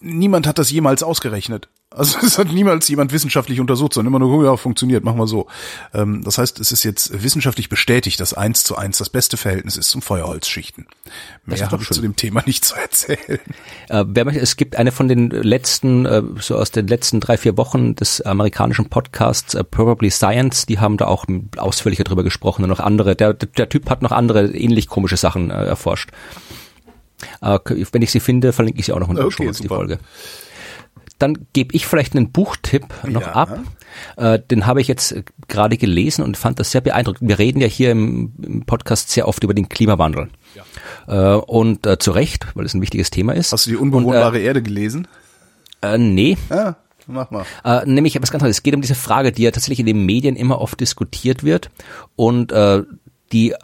niemand 0.00 0.46
hat 0.46 0.58
das 0.58 0.70
jemals 0.70 1.02
ausgerechnet. 1.02 1.68
Also 1.90 2.18
es 2.22 2.38
hat 2.38 2.52
niemals 2.52 2.86
jemand 2.88 3.12
wissenschaftlich 3.12 3.60
untersucht, 3.60 3.94
sondern 3.94 4.12
immer 4.12 4.18
nur, 4.18 4.38
oh 4.38 4.44
ja, 4.44 4.56
funktioniert, 4.56 5.04
machen 5.04 5.18
wir 5.18 5.26
so. 5.26 5.46
Ähm, 5.94 6.22
das 6.22 6.38
heißt, 6.38 6.60
es 6.60 6.70
ist 6.70 6.84
jetzt 6.84 7.22
wissenschaftlich 7.22 7.68
bestätigt, 7.68 8.20
dass 8.20 8.34
eins 8.34 8.62
zu 8.62 8.76
eins 8.76 8.98
das 8.98 9.08
beste 9.08 9.36
Verhältnis 9.36 9.76
ist 9.76 9.88
zum 9.88 10.02
Feuerholzschichten. 10.02 10.86
Mehr 11.46 11.70
habe 11.70 11.82
ich 11.82 11.88
zu 11.88 12.02
dem 12.02 12.14
Thema 12.14 12.42
nicht 12.44 12.64
zu 12.64 12.76
erzählen. 12.76 13.40
Äh, 13.88 14.04
wer 14.06 14.24
möchte, 14.26 14.40
es 14.40 14.56
gibt 14.56 14.76
eine 14.76 14.92
von 14.92 15.08
den 15.08 15.30
letzten, 15.30 16.04
äh, 16.04 16.22
so 16.40 16.56
aus 16.56 16.70
den 16.70 16.86
letzten 16.86 17.20
drei, 17.20 17.38
vier 17.38 17.56
Wochen 17.56 17.96
des 17.96 18.20
amerikanischen 18.20 18.90
Podcasts 18.90 19.54
uh, 19.54 19.64
Probably 19.64 20.10
Science, 20.10 20.66
die 20.66 20.78
haben 20.78 20.98
da 20.98 21.06
auch 21.06 21.24
ausführlicher 21.56 22.04
drüber 22.04 22.22
gesprochen 22.22 22.64
und 22.64 22.68
noch 22.68 22.80
andere, 22.80 23.16
der, 23.16 23.32
der 23.32 23.68
Typ 23.68 23.88
hat 23.88 24.02
noch 24.02 24.12
andere 24.12 24.54
ähnlich 24.54 24.88
komische 24.88 25.16
Sachen 25.16 25.50
äh, 25.50 25.64
erforscht. 25.64 26.10
Äh, 27.40 27.58
wenn 27.92 28.02
ich 28.02 28.10
sie 28.10 28.20
finde, 28.20 28.52
verlinke 28.52 28.80
ich 28.80 28.86
sie 28.86 28.92
auch 28.92 29.00
noch 29.00 29.08
in 29.08 29.16
der 29.16 29.26
okay, 29.26 29.50
die 29.50 29.68
Folge. 29.68 29.98
Dann 31.18 31.46
gebe 31.52 31.74
ich 31.74 31.86
vielleicht 31.86 32.14
einen 32.14 32.30
Buchtipp 32.30 32.86
noch 33.04 33.22
ja. 33.22 33.32
ab. 33.32 33.60
Äh, 34.16 34.38
den 34.38 34.66
habe 34.66 34.80
ich 34.80 34.86
jetzt 34.86 35.16
gerade 35.48 35.76
gelesen 35.76 36.22
und 36.22 36.36
fand 36.36 36.60
das 36.60 36.70
sehr 36.70 36.80
beeindruckend. 36.80 37.28
Wir 37.28 37.38
reden 37.38 37.60
ja 37.60 37.66
hier 37.66 37.90
im, 37.90 38.32
im 38.40 38.66
Podcast 38.66 39.10
sehr 39.10 39.26
oft 39.26 39.42
über 39.42 39.54
den 39.54 39.68
Klimawandel. 39.68 40.28
Ja. 40.54 41.34
Äh, 41.34 41.40
und 41.40 41.86
äh, 41.86 41.98
zu 41.98 42.12
Recht, 42.12 42.46
weil 42.54 42.66
es 42.66 42.74
ein 42.74 42.82
wichtiges 42.82 43.10
Thema 43.10 43.32
ist. 43.34 43.52
Hast 43.52 43.66
du 43.66 43.70
die 43.70 43.76
unbewohnbare 43.76 44.28
und, 44.28 44.36
äh, 44.36 44.44
Erde 44.44 44.62
gelesen? 44.62 45.08
Äh, 45.82 45.98
nee. 45.98 46.36
Ah. 46.50 46.74
Mach 47.08 47.30
mal. 47.30 47.46
Äh, 47.64 47.86
nämlich 47.86 48.14
etwas 48.14 48.30
ganz 48.30 48.42
anderes. 48.42 48.58
Es 48.58 48.62
geht 48.62 48.74
um 48.74 48.82
diese 48.82 48.94
Frage, 48.94 49.32
die 49.32 49.42
ja 49.42 49.50
tatsächlich 49.50 49.80
in 49.80 49.86
den 49.86 50.04
Medien 50.04 50.36
immer 50.36 50.60
oft 50.60 50.78
diskutiert 50.78 51.42
wird 51.42 51.70
und 52.16 52.52
äh, 52.52 52.82
die 53.32 53.52
äh, 53.52 53.56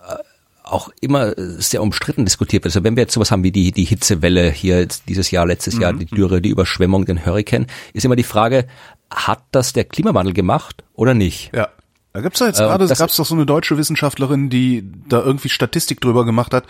auch 0.64 0.88
immer 1.00 1.34
sehr 1.36 1.82
umstritten 1.82 2.24
diskutiert 2.24 2.64
wird. 2.64 2.74
Also 2.74 2.84
wenn 2.84 2.96
wir 2.96 3.02
jetzt 3.02 3.14
sowas 3.14 3.30
haben 3.30 3.44
wie 3.44 3.52
die, 3.52 3.70
die 3.70 3.84
Hitzewelle 3.84 4.50
hier 4.50 4.86
dieses 5.08 5.30
Jahr, 5.30 5.46
letztes 5.46 5.76
mhm. 5.76 5.82
Jahr, 5.82 5.92
die 5.92 6.06
Dürre, 6.06 6.40
die 6.40 6.48
Überschwemmung, 6.48 7.04
den 7.04 7.24
Hurricane, 7.24 7.66
ist 7.92 8.04
immer 8.04 8.16
die 8.16 8.22
Frage, 8.22 8.66
hat 9.10 9.44
das 9.52 9.72
der 9.72 9.84
Klimawandel 9.84 10.32
gemacht 10.32 10.82
oder 10.94 11.14
nicht? 11.14 11.52
Ja. 11.54 11.68
Da 12.14 12.20
gibt's 12.20 12.38
ja 12.38 12.46
jetzt 12.46 12.60
äh, 12.60 12.62
gerade, 12.62 12.86
gab's 12.86 13.16
doch 13.16 13.26
so 13.26 13.34
eine 13.34 13.44
deutsche 13.44 13.76
Wissenschaftlerin, 13.76 14.48
die 14.48 14.88
da 15.08 15.20
irgendwie 15.20 15.48
Statistik 15.48 16.00
drüber 16.00 16.24
gemacht 16.24 16.54
hat, 16.54 16.64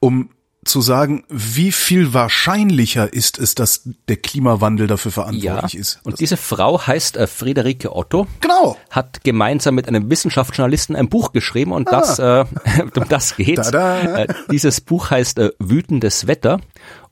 um 0.00 0.28
zu 0.64 0.80
sagen, 0.80 1.24
wie 1.28 1.72
viel 1.72 2.14
wahrscheinlicher 2.14 3.12
ist 3.12 3.38
es, 3.38 3.56
dass 3.56 3.82
der 4.08 4.16
Klimawandel 4.16 4.86
dafür 4.86 5.10
verantwortlich 5.10 5.72
ja, 5.74 5.80
ist. 5.80 5.98
Und 6.04 6.20
diese 6.20 6.36
Frau 6.36 6.80
heißt 6.86 7.16
äh, 7.16 7.26
Friederike 7.26 7.94
Otto. 7.94 8.28
Genau. 8.40 8.76
Hat 8.90 9.24
gemeinsam 9.24 9.74
mit 9.74 9.88
einem 9.88 10.08
Wissenschaftsjournalisten 10.08 10.94
ein 10.94 11.08
Buch 11.08 11.32
geschrieben 11.32 11.72
und 11.72 11.92
ah. 11.92 11.98
das, 11.98 12.18
äh, 12.20 12.44
um 12.96 13.08
das 13.08 13.36
geht's. 13.36 13.70
Äh, 13.72 14.28
dieses 14.50 14.80
Buch 14.80 15.10
heißt 15.10 15.38
äh, 15.38 15.50
Wütendes 15.58 16.28
Wetter 16.28 16.60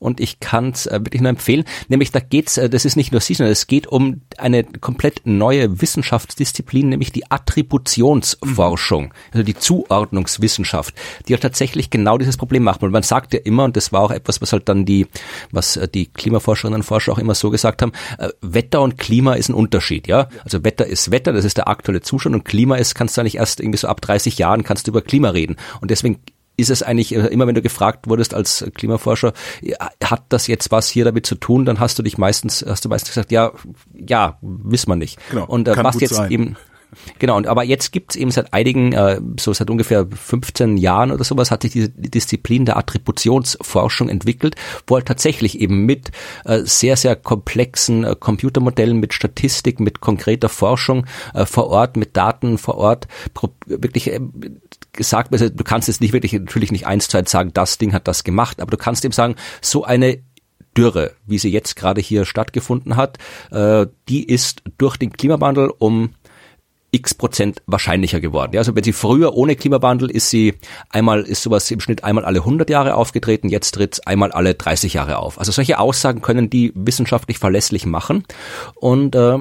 und 0.01 0.19
ich 0.19 0.39
kann 0.39 0.71
es 0.71 0.87
äh, 0.87 0.99
wirklich 0.99 1.21
nur 1.21 1.29
empfehlen. 1.29 1.63
Nämlich 1.87 2.11
da 2.11 2.19
geht's, 2.19 2.57
äh, 2.57 2.69
das 2.69 2.85
ist 2.85 2.95
nicht 2.95 3.11
nur 3.11 3.21
sie, 3.21 3.35
sondern 3.35 3.51
es 3.51 3.67
geht 3.67 3.87
um 3.87 4.21
eine 4.37 4.63
komplett 4.63 5.21
neue 5.25 5.79
Wissenschaftsdisziplin, 5.79 6.89
nämlich 6.89 7.11
die 7.11 7.29
Attributionsforschung, 7.29 9.13
also 9.31 9.43
die 9.43 9.55
Zuordnungswissenschaft, 9.55 10.95
die 11.27 11.33
halt 11.33 11.43
tatsächlich 11.43 11.91
genau 11.91 12.17
dieses 12.17 12.35
Problem 12.35 12.63
macht. 12.63 12.81
Und 12.81 12.91
man 12.91 13.03
sagt 13.03 13.33
ja 13.33 13.39
immer, 13.43 13.65
und 13.65 13.77
das 13.77 13.93
war 13.93 14.01
auch 14.01 14.11
etwas, 14.11 14.41
was 14.41 14.51
halt 14.53 14.67
dann 14.67 14.85
die, 14.85 15.05
was 15.51 15.77
äh, 15.77 15.87
die 15.87 16.07
Klimaforscherinnen 16.07 16.81
und 16.81 16.83
Forscher 16.83 17.11
auch 17.11 17.19
immer 17.19 17.35
so 17.35 17.51
gesagt 17.51 17.83
haben, 17.83 17.91
äh, 18.17 18.29
Wetter 18.41 18.81
und 18.81 18.97
Klima 18.97 19.35
ist 19.35 19.49
ein 19.49 19.53
Unterschied, 19.53 20.07
ja. 20.07 20.29
Also 20.43 20.63
Wetter 20.63 20.87
ist 20.87 21.11
Wetter, 21.11 21.31
das 21.31 21.45
ist 21.45 21.57
der 21.57 21.67
aktuelle 21.67 22.01
Zustand 22.01 22.33
und 22.35 22.43
Klima 22.43 22.77
ist, 22.77 22.95
kannst 22.95 23.17
du 23.17 23.21
eigentlich 23.21 23.35
erst 23.35 23.59
irgendwie 23.59 23.77
so 23.77 23.87
ab 23.87 24.01
30 24.01 24.39
Jahren 24.39 24.63
kannst 24.63 24.87
du 24.87 24.91
über 24.91 25.03
Klima 25.03 25.29
reden. 25.29 25.57
Und 25.79 25.91
deswegen 25.91 26.19
ist 26.61 26.69
es 26.69 26.83
eigentlich, 26.83 27.15
äh, 27.15 27.27
immer 27.27 27.47
wenn 27.47 27.55
du 27.55 27.61
gefragt 27.61 28.07
wurdest 28.07 28.33
als 28.33 28.65
Klimaforscher, 28.73 29.33
hat 30.03 30.23
das 30.29 30.47
jetzt 30.47 30.71
was 30.71 30.89
hier 30.89 31.05
damit 31.05 31.25
zu 31.25 31.35
tun, 31.35 31.65
dann 31.65 31.79
hast 31.79 31.97
du 31.99 32.03
dich 32.03 32.17
meistens, 32.17 32.63
hast 32.67 32.85
du 32.85 32.89
meistens 32.89 33.09
gesagt, 33.09 33.31
ja, 33.31 33.51
ja, 33.93 34.37
wissen 34.41 34.89
wir 34.89 34.95
nicht. 34.95 35.19
Genau, 35.29 35.45
und 35.45 35.67
äh, 35.67 35.73
gut 35.75 36.01
jetzt 36.01 36.15
sein. 36.15 36.31
eben 36.31 36.55
Genau, 37.19 37.37
und 37.37 37.47
aber 37.47 37.63
jetzt 37.63 37.91
gibt's 37.91 38.15
eben 38.15 38.31
seit 38.31 38.53
einigen, 38.53 38.93
äh, 38.93 39.19
so 39.39 39.53
seit 39.53 39.69
ungefähr 39.69 40.07
15 40.09 40.77
Jahren 40.77 41.11
oder 41.11 41.23
sowas, 41.23 41.51
hat 41.51 41.61
sich 41.61 41.71
diese 41.71 41.89
Disziplin 41.89 42.65
der 42.65 42.77
Attributionsforschung 42.77 44.09
entwickelt, 44.09 44.55
wo 44.87 44.95
halt 44.95 45.05
tatsächlich 45.05 45.59
eben 45.59 45.85
mit 45.85 46.11
äh, 46.45 46.61
sehr, 46.63 46.97
sehr 46.97 47.15
komplexen 47.15 48.03
äh, 48.03 48.15
Computermodellen, 48.19 48.99
mit 48.99 49.13
Statistik, 49.13 49.79
mit 49.79 50.01
konkreter 50.01 50.49
Forschung 50.49 51.05
äh, 51.33 51.45
vor 51.45 51.67
Ort, 51.67 51.97
mit 51.97 52.17
Daten 52.17 52.57
vor 52.57 52.77
Ort, 52.77 53.07
wirklich 53.65 54.11
äh, 54.11 54.19
gesagt, 54.93 55.31
also 55.31 55.49
du 55.49 55.63
kannst 55.63 55.87
jetzt 55.87 56.01
nicht 56.01 56.13
wirklich, 56.13 56.33
natürlich 56.33 56.71
nicht 56.71 56.87
eins 56.87 57.07
zu 57.07 57.17
eins 57.17 57.31
sagen, 57.31 57.51
das 57.53 57.77
Ding 57.77 57.93
hat 57.93 58.07
das 58.07 58.23
gemacht, 58.23 58.61
aber 58.61 58.71
du 58.71 58.77
kannst 58.77 59.05
eben 59.05 59.13
sagen, 59.13 59.35
so 59.61 59.83
eine 59.83 60.19
Dürre, 60.77 61.11
wie 61.25 61.37
sie 61.37 61.49
jetzt 61.49 61.75
gerade 61.75 62.01
hier 62.01 62.25
stattgefunden 62.25 62.95
hat, 62.95 63.17
äh, 63.51 63.87
die 64.07 64.23
ist 64.23 64.63
durch 64.77 64.97
den 64.97 65.11
Klimawandel 65.11 65.71
um 65.77 66.15
x 66.91 67.13
Prozent 67.13 67.61
wahrscheinlicher 67.67 68.19
geworden. 68.19 68.51
Ja, 68.53 68.59
also 68.59 68.75
wenn 68.75 68.83
sie 68.83 68.93
früher 68.93 69.33
ohne 69.33 69.55
Klimawandel 69.55 70.11
ist 70.11 70.29
sie 70.29 70.55
einmal, 70.89 71.21
ist 71.21 71.41
sowas 71.41 71.69
im 71.71 71.79
Schnitt 71.79 72.03
einmal 72.03 72.25
alle 72.25 72.39
100 72.39 72.69
Jahre 72.69 72.95
aufgetreten, 72.95 73.49
jetzt 73.49 73.71
tritt 73.71 74.05
einmal 74.05 74.31
alle 74.31 74.53
30 74.53 74.93
Jahre 74.93 75.17
auf. 75.17 75.39
Also 75.39 75.51
solche 75.51 75.79
Aussagen 75.79 76.21
können 76.21 76.49
die 76.49 76.71
wissenschaftlich 76.75 77.39
verlässlich 77.39 77.85
machen 77.85 78.25
und 78.75 79.15
äh, 79.15 79.37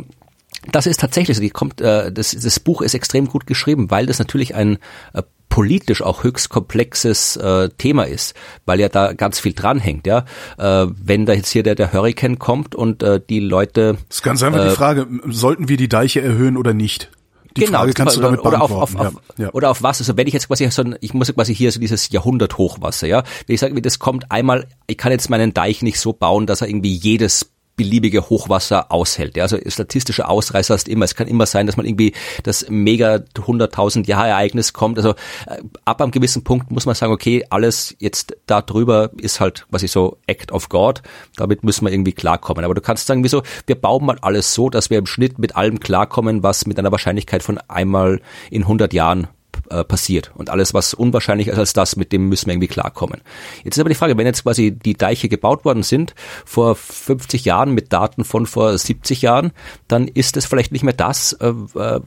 das 0.71 0.87
ist 0.87 1.01
tatsächlich 1.01 1.37
so. 1.37 1.43
Die 1.43 1.51
kommt, 1.51 1.81
äh, 1.81 2.13
das, 2.13 2.33
das 2.33 2.61
Buch 2.61 2.83
ist 2.83 2.95
extrem 2.95 3.27
gut 3.27 3.47
geschrieben, 3.47 3.91
weil 3.91 4.07
das 4.07 4.19
natürlich 4.19 4.55
ein 4.55 4.79
äh, 5.15 5.23
politisch 5.49 6.03
auch 6.03 6.23
höchst 6.23 6.49
komplexes 6.49 7.37
äh, 7.37 7.71
Thema 7.77 8.05
ist, 8.05 8.35
weil 8.67 8.79
ja 8.79 8.89
da 8.89 9.13
ganz 9.13 9.41
viel 9.41 9.53
dranhängt. 9.53 10.07
Ja, 10.07 10.25
äh, 10.59 10.87
wenn 11.03 11.27
da 11.27 11.33
jetzt 11.33 11.51
hier 11.51 11.63
der, 11.63 11.75
der 11.75 11.93
Hurricane 11.93 12.39
kommt 12.39 12.75
und 12.75 13.03
äh, 13.03 13.21
die 13.29 13.41
Leute 13.41 13.97
Das 14.09 14.19
ist 14.19 14.23
ganz 14.23 14.43
einfach 14.43 14.61
Äh, 14.65 14.69
die 14.69 14.75
Frage, 14.75 15.07
sollten 15.29 15.69
wir 15.69 15.77
die 15.77 15.89
Deiche 15.89 16.21
erhöhen 16.21 16.57
oder 16.57 16.75
nicht? 16.75 17.11
Die 17.57 17.67
Frage 17.67 17.93
kannst 17.93 18.17
du 18.17 18.21
damit 18.21 18.41
Genau, 18.43 18.49
oder 18.49 18.63
auf, 18.63 18.71
auf, 18.71 18.97
auf, 18.97 19.15
ja. 19.37 19.45
Ja. 19.45 19.53
oder 19.53 19.71
auf 19.71 19.83
was? 19.83 20.01
Also 20.01 20.17
wenn 20.17 20.27
ich 20.27 20.35
jetzt 20.35 20.49
quasi 20.49 20.69
so 20.71 20.83
ein, 20.83 20.97
ich 21.01 21.15
muss 21.15 21.33
quasi 21.35 21.55
hier 21.55 21.73
so 21.73 21.81
dieses 21.81 22.11
Jahrhunderthochwasser, 22.11 23.07
ja. 23.07 23.23
Wenn 23.47 23.55
ich 23.55 23.61
sage, 23.61 23.81
das 23.83 23.99
kommt 23.99 24.31
einmal, 24.31 24.67
ich 24.87 24.99
kann 24.99 25.13
jetzt 25.13 25.31
meinen 25.31 25.55
Deich 25.55 25.83
nicht 25.83 25.99
so 26.01 26.13
bauen, 26.13 26.47
dass 26.47 26.61
er 26.61 26.69
irgendwie 26.69 26.95
jedes 26.95 27.50
beliebige 27.81 28.29
Hochwasser 28.29 28.93
aushält. 28.93 29.39
Also 29.39 29.57
statistische 29.67 30.29
Ausreißer 30.29 30.75
ist 30.75 30.87
immer. 30.87 31.07
Es 31.07 31.15
kann 31.15 31.29
immer 31.29 31.47
sein, 31.47 31.67
dass 31.67 31.79
man 31.79 31.87
irgendwie 31.87 32.13
das 32.43 32.67
mega 32.69 33.15
100.000 33.15 34.07
Jahre 34.07 34.29
Ereignis 34.29 34.75
kommt. 34.75 34.99
Also 34.99 35.13
äh, 35.47 35.63
ab 35.87 36.03
einem 36.03 36.11
gewissen 36.11 36.45
Punkt 36.45 36.71
muss 36.71 36.85
man 36.85 36.95
sagen, 36.95 37.11
okay, 37.11 37.47
alles 37.49 37.97
jetzt 37.99 38.37
da 38.45 38.61
drüber 38.61 39.13
ist 39.17 39.41
halt 39.41 39.67
quasi 39.71 39.89
so 39.89 40.19
Act 40.27 40.53
of 40.53 40.69
God. 40.69 41.01
Damit 41.37 41.65
müssen 41.65 41.87
wir 41.87 41.93
irgendwie 41.93 42.13
klarkommen. 42.13 42.67
Aber 42.67 42.75
du 42.75 42.83
kannst 42.83 43.07
sagen, 43.07 43.25
wieso, 43.25 43.45
wir 43.67 43.77
bauen 43.77 44.05
mal 44.05 44.19
alles 44.21 44.53
so, 44.53 44.69
dass 44.69 44.91
wir 44.91 44.99
im 44.99 45.07
Schnitt 45.07 45.39
mit 45.39 45.57
allem 45.57 45.81
klarkommen, 45.81 46.43
was 46.43 46.67
mit 46.67 46.79
einer 46.79 46.93
Wahrscheinlichkeit 46.93 47.43
von 47.43 47.57
einmal 47.67 48.21
in 48.51 48.65
100 48.65 48.93
Jahren 48.93 49.29
äh, 49.71 49.85
passiert. 49.85 50.33
Und 50.35 50.51
alles, 50.51 50.75
was 50.75 50.95
unwahrscheinlicher 50.95 51.53
ist 51.53 51.59
als 51.59 51.73
das, 51.73 51.97
mit 51.97 52.13
dem 52.13 52.29
müssen 52.29 52.47
wir 52.47 52.55
irgendwie 52.55 52.69
klarkommen. 52.69 53.21
Jetzt 53.65 53.77
ist 53.77 53.81
aber 53.81 53.89
die 53.89 53.95
Frage, 53.95 54.17
wenn 54.17 54.27
jetzt 54.27 54.43
quasi 54.43 54.73
die 54.73 54.95
Deiche 54.95 55.29
gebaut 55.29 55.65
worden 55.65 55.83
sind, 55.83 56.15
vor 56.45 56.75
50 56.75 57.45
Jahren 57.45 57.73
mit 57.73 57.93
Daten 57.93 58.25
von 58.25 58.47
vor 58.47 58.77
70 58.77 59.23
Jahren, 59.23 59.53
dann 59.89 60.09
ist 60.09 60.37
es 60.37 60.47
vielleicht 60.47 60.73
nicht 60.73 60.83
mehr 60.83 60.95
das, 60.95 61.33
äh, 61.35 61.53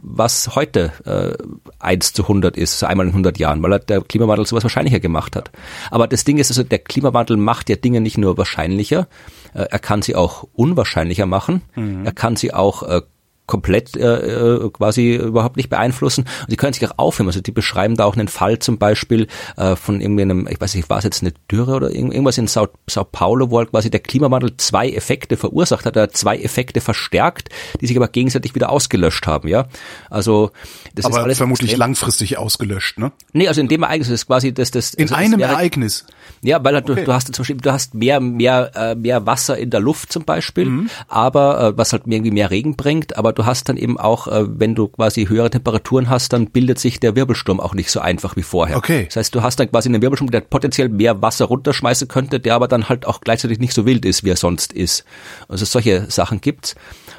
was 0.02 0.56
heute 0.56 0.92
äh, 1.06 1.44
1 1.80 2.14
zu 2.14 2.24
100 2.24 2.58
ist, 2.58 2.80
so 2.80 2.86
einmal 2.86 3.06
in 3.06 3.12
100 3.12 3.40
Jahren, 3.40 3.64
weil 3.64 3.80
der 3.80 4.02
Klimawandel 4.02 4.46
sowas 4.46 4.64
wahrscheinlicher 4.64 5.00
gemacht 5.00 5.36
hat. 5.36 5.52
Aber 5.92 6.08
das 6.08 6.24
Ding 6.24 6.38
ist 6.38 6.52
also, 6.52 6.64
der 6.64 6.80
Klimawandel 6.80 7.38
macht 7.38 7.70
ja 7.70 7.76
Dinge 7.76 8.02
nicht 8.02 8.18
nur 8.18 8.38
wahrscheinlicher, 8.38 9.08
äh, 9.54 9.66
er 9.70 9.80
kann 9.80 10.02
sie 10.02 10.16
auch 10.16 10.48
unwahrscheinlicher 10.54 11.26
machen, 11.26 11.62
er 12.06 12.12
kann 12.12 12.36
sie 12.36 12.54
auch 12.54 12.84
äh, 12.84 13.02
komplett 13.46 13.96
äh, 13.98 14.56
äh, 14.56 14.70
quasi 14.72 15.16
überhaupt 15.16 15.58
nicht 15.58 15.70
beeinflussen. 15.70 16.26
Und 16.42 16.52
die 16.52 16.56
können 16.56 16.74
sich 16.74 16.88
auch 16.90 16.98
aufheben. 16.98 17.28
Also 17.28 17.42
die 17.42 17.52
beschreiben 17.52 17.96
da 17.96 18.06
auch 18.06 18.16
einen 18.16 18.28
Fall 18.30 18.60
zum 18.60 18.78
Beispiel 18.78 19.28
äh, 19.58 19.76
von 19.76 20.00
irgendeinem, 20.02 20.48
ich 20.50 20.60
weiß 20.62 20.76
nicht, 20.76 20.90
war 20.90 20.98
es 21.00 21.04
jetzt 21.04 21.22
eine 21.24 21.34
Dürre 21.52 21.74
oder 21.76 21.92
irgend- 21.92 22.14
irgendwas 22.14 22.38
in 22.38 22.48
Sao, 22.48 22.68
Sao 22.90 23.04
Paulo, 23.04 23.52
wo 23.52 23.58
halt 23.60 23.72
quasi 23.72 23.90
der 23.90 24.00
Klimawandel 24.00 24.56
zwei 24.58 24.90
Effekte 24.90 25.36
verursacht 25.38 25.86
hat, 25.86 25.96
er 25.98 26.04
hat 26.04 26.16
zwei 26.18 26.38
Effekte 26.38 26.80
verstärkt, 26.82 27.50
die 27.82 27.88
sich 27.88 27.98
aber 27.98 28.08
gegenseitig 28.08 28.56
wieder 28.56 28.70
ausgelöscht 28.70 29.28
haben. 29.28 29.48
Ja, 29.50 29.68
also 30.10 30.52
das 30.96 31.06
ist 31.06 31.12
Aber 31.14 31.24
alles 31.24 31.38
vermutlich 31.38 31.72
extrem- 31.72 31.80
langfristig 31.80 32.38
ausgelöscht, 32.38 32.98
ne? 32.98 33.12
Nee, 33.34 33.48
also 33.48 33.60
in 33.62 33.68
dem 33.68 33.84
Ereignis 33.84 34.10
ist 34.10 34.28
quasi 34.28 34.54
das, 34.54 34.72
das 34.72 34.94
In 34.94 35.04
also 35.04 35.16
einem 35.16 35.40
wäre- 35.40 35.52
Ereignis. 35.52 36.06
Ja, 36.44 36.64
weil 36.64 36.76
halt 36.76 36.90
Okay. 36.90 37.02
du, 37.02 37.06
du 37.06 37.14
hast 37.14 37.34
zum 37.34 37.42
Beispiel, 37.44 37.58
du 37.58 37.72
hast 37.72 37.94
mehr, 37.96 38.20
mehr, 38.20 38.72
äh, 38.76 38.96
mehr 38.96 39.26
Wasser 39.26 39.58
in 39.58 39.70
der 39.70 39.80
Luft 39.80 40.12
zum 40.12 40.24
Beispiel, 40.26 40.66
Mhm. 40.66 40.90
aber 41.08 41.60
äh, 41.70 41.78
was 41.78 41.94
halt 41.94 42.04
irgendwie 42.06 42.32
mehr 42.32 42.52
Regen 42.52 42.76
bringt, 42.76 43.18
aber 43.18 43.34
du 43.34 43.46
hast 43.46 43.70
dann 43.70 43.78
eben 43.78 43.98
auch, 44.00 44.28
äh, 44.28 44.44
wenn 44.48 44.76
du 44.76 44.88
quasi 44.88 45.26
höhere 45.28 45.50
Temperaturen 45.50 46.10
hast, 46.10 46.34
dann 46.34 46.48
bildet 46.48 46.80
sich 46.80 47.00
der 47.00 47.16
Wirbelsturm 47.16 47.60
auch 47.60 47.74
nicht 47.74 47.90
so 47.90 48.00
einfach 48.00 48.36
wie 48.36 48.44
vorher. 48.44 48.78
Okay. 48.78 49.06
Das 49.06 49.16
heißt, 49.16 49.36
du 49.36 49.42
hast 49.42 49.60
dann 49.60 49.72
quasi 49.72 49.90
einen 49.90 50.02
Wirbelsturm, 50.02 50.32
der 50.32 50.42
potenziell 50.42 50.90
mehr 50.90 51.22
Wasser 51.22 51.46
runterschmeißen 51.46 52.08
könnte, 52.08 52.40
der 52.40 52.56
aber 52.56 52.68
dann 52.68 52.90
halt 52.90 53.06
auch 53.06 53.22
gleichzeitig 53.22 53.60
nicht 53.60 53.74
so 53.74 53.86
wild 53.86 54.06
ist, 54.06 54.24
wie 54.24 54.30
er 54.30 54.36
sonst 54.36 54.74
ist. 54.74 55.06
Also 55.48 55.66
solche 55.66 56.10
Sachen 56.12 56.42
gibt's. 56.42 56.76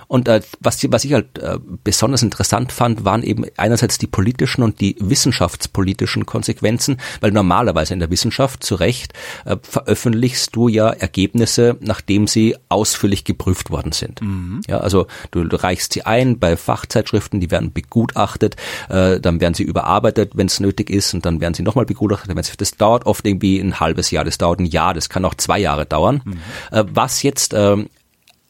Und 0.06 0.28
äh, 0.28 0.42
was, 0.60 0.84
was 0.92 1.04
ich 1.04 1.14
halt 1.14 1.38
äh, 1.38 1.58
besonders 1.82 2.22
interessant 2.22 2.72
fand, 2.72 3.06
waren 3.06 3.22
eben 3.22 3.44
einerseits 3.56 3.96
die 3.96 4.06
politischen 4.06 4.62
und 4.62 4.80
die 4.82 4.96
wissenschaftspolitischen 5.00 6.26
Konsequenzen, 6.26 6.98
weil 7.20 7.32
normalerweise 7.32 7.94
in 7.94 8.00
der 8.00 8.10
Wissenschaft 8.10 8.62
zu 8.62 8.74
Recht 8.74 9.13
äh, 9.44 9.56
veröffentlichst 9.62 10.54
du 10.54 10.68
ja 10.68 10.90
Ergebnisse, 10.90 11.76
nachdem 11.80 12.26
sie 12.26 12.56
ausführlich 12.68 13.24
geprüft 13.24 13.70
worden 13.70 13.92
sind. 13.92 14.20
Ja, 14.68 14.78
also 14.78 15.06
du, 15.30 15.44
reichst 15.44 15.92
sie 15.92 16.02
ein 16.02 16.38
bei 16.38 16.56
Fachzeitschriften, 16.56 17.40
die 17.40 17.50
werden 17.50 17.72
begutachtet, 17.72 18.56
äh, 18.88 19.20
dann 19.20 19.40
werden 19.40 19.54
sie 19.54 19.62
überarbeitet, 19.62 20.32
wenn 20.34 20.46
es 20.46 20.60
nötig 20.60 20.90
ist, 20.90 21.14
und 21.14 21.24
dann 21.26 21.40
werden 21.40 21.54
sie 21.54 21.62
nochmal 21.62 21.86
begutachtet. 21.86 22.60
Das 22.60 22.70
dauert 22.72 23.06
oft 23.06 23.26
irgendwie 23.26 23.58
ein 23.58 23.80
halbes 23.80 24.10
Jahr, 24.10 24.24
das 24.24 24.38
dauert 24.38 24.60
ein 24.60 24.66
Jahr, 24.66 24.94
das 24.94 25.08
kann 25.08 25.24
auch 25.24 25.34
zwei 25.34 25.58
Jahre 25.58 25.86
dauern. 25.86 26.22
Äh, 26.70 26.84
was 26.92 27.22
jetzt 27.22 27.54
ähm, 27.54 27.88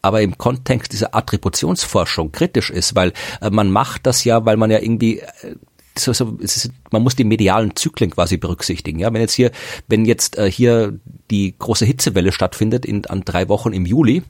aber 0.05 0.21
im 0.21 0.37
Kontext 0.37 0.93
dieser 0.93 1.15
Attributionsforschung 1.15 2.31
kritisch 2.31 2.69
ist, 2.69 2.95
weil 2.95 3.15
äh, 3.41 3.49
man 3.49 3.71
macht 3.71 4.07
das 4.07 4.25
ja, 4.25 4.45
weil 4.45 4.59
man 4.59 4.71
ja 4.71 4.79
irgendwie 4.79 5.21
äh, 5.21 5.57
so, 5.99 6.13
so, 6.13 6.37
ist, 6.41 6.71
man 6.91 7.03
muss 7.03 7.17
die 7.17 7.25
medialen 7.25 7.77
Zyklen 7.77 8.11
quasi 8.11 8.37
berücksichtigen. 8.37 8.99
Ja, 8.99 9.13
wenn 9.13 9.21
jetzt 9.21 9.35
hier, 9.35 9.51
wenn 9.89 10.05
jetzt 10.05 10.37
äh, 10.37 10.51
hier 10.51 10.99
die 11.31 11.55
große 11.59 11.85
Hitzewelle 11.85 12.33
stattfindet 12.33 12.85
in, 12.85 13.07
an 13.07 13.23
drei 13.25 13.49
Wochen 13.49 13.73
im 13.73 13.87
Juli 13.87 14.23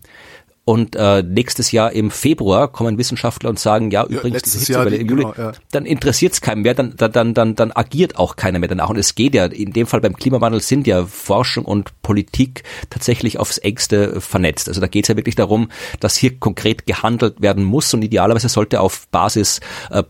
und 0.67 0.97
äh, 0.97 1.23
nächstes 1.23 1.73
Jahr 1.73 1.93
im 1.93 2.11
Februar 2.11 2.69
kommen 2.69 2.97
Wissenschaftler 2.97 3.51
und 3.51 3.59
sagen, 3.59 3.91
ja, 3.91 4.05
übrigens 4.05 4.37
letztes 4.37 4.53
diese 4.53 4.73
Hitzewelle 4.73 4.97
im 4.97 5.09
Juli, 5.09 5.23
genau, 5.25 5.35
ja. 5.37 5.53
dann 5.73 5.85
interessiert 5.85 6.33
es 6.33 6.41
keinen 6.41 6.63
mehr, 6.63 6.73
dann, 6.73 6.95
dann, 6.97 7.13
dann, 7.13 7.35
dann, 7.35 7.55
dann 7.55 7.73
agiert 7.73 8.17
auch 8.17 8.37
keiner 8.37 8.59
mehr 8.59 8.71
danach. 8.71 8.89
Und 8.89 8.97
es 8.97 9.15
geht 9.15 9.35
ja, 9.35 9.45
in 9.45 9.75
dem 9.75 9.87
Fall 9.87 10.01
beim 10.01 10.17
Klimawandel 10.17 10.63
sind 10.63 10.87
ja 10.87 11.05
Forschung 11.05 11.67
und 11.67 12.01
Politik 12.01 12.63
tatsächlich 12.89 13.39
aufs 13.39 13.59
engste 13.59 14.23
vernetzt. 14.23 14.69
Also 14.69 14.81
da 14.81 14.87
geht 14.87 15.05
es 15.05 15.09
ja 15.09 15.17
wirklich 15.17 15.35
darum, 15.35 15.69
dass 16.01 16.17
hier 16.17 16.39
konkret 16.39 16.87
gehandelt 16.87 17.43
werden 17.43 17.63
muss 17.63 17.93
und 17.93 18.03
idealerweise 18.03 18.49
sollte 18.49 18.81
auf 18.81 19.07
Basis 19.09 19.61
äh, 19.91 20.03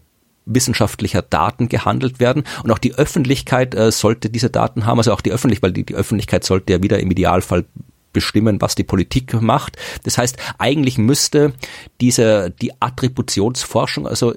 wissenschaftlicher 0.46 1.22
Daten 1.22 1.68
gehandelt 1.68 2.20
werden 2.20 2.44
und 2.62 2.70
auch 2.70 2.78
die 2.78 2.94
Öffentlichkeit 2.94 3.74
äh, 3.74 3.90
sollte 3.90 4.30
diese 4.30 4.50
Daten 4.50 4.86
haben, 4.86 4.98
also 4.98 5.12
auch 5.12 5.20
die 5.20 5.32
Öffentlichkeit, 5.32 5.62
weil 5.62 5.72
die, 5.72 5.86
die 5.86 5.94
Öffentlichkeit 5.94 6.44
sollte 6.44 6.72
ja 6.72 6.82
wieder 6.82 6.98
im 6.98 7.10
Idealfall 7.10 7.64
bestimmen, 8.12 8.60
was 8.60 8.74
die 8.74 8.84
Politik 8.84 9.40
macht. 9.42 9.76
Das 10.04 10.16
heißt, 10.16 10.38
eigentlich 10.58 10.96
müsste 10.98 11.52
diese 12.00 12.50
die 12.50 12.72
Attributionsforschung 12.80 14.06
also 14.06 14.34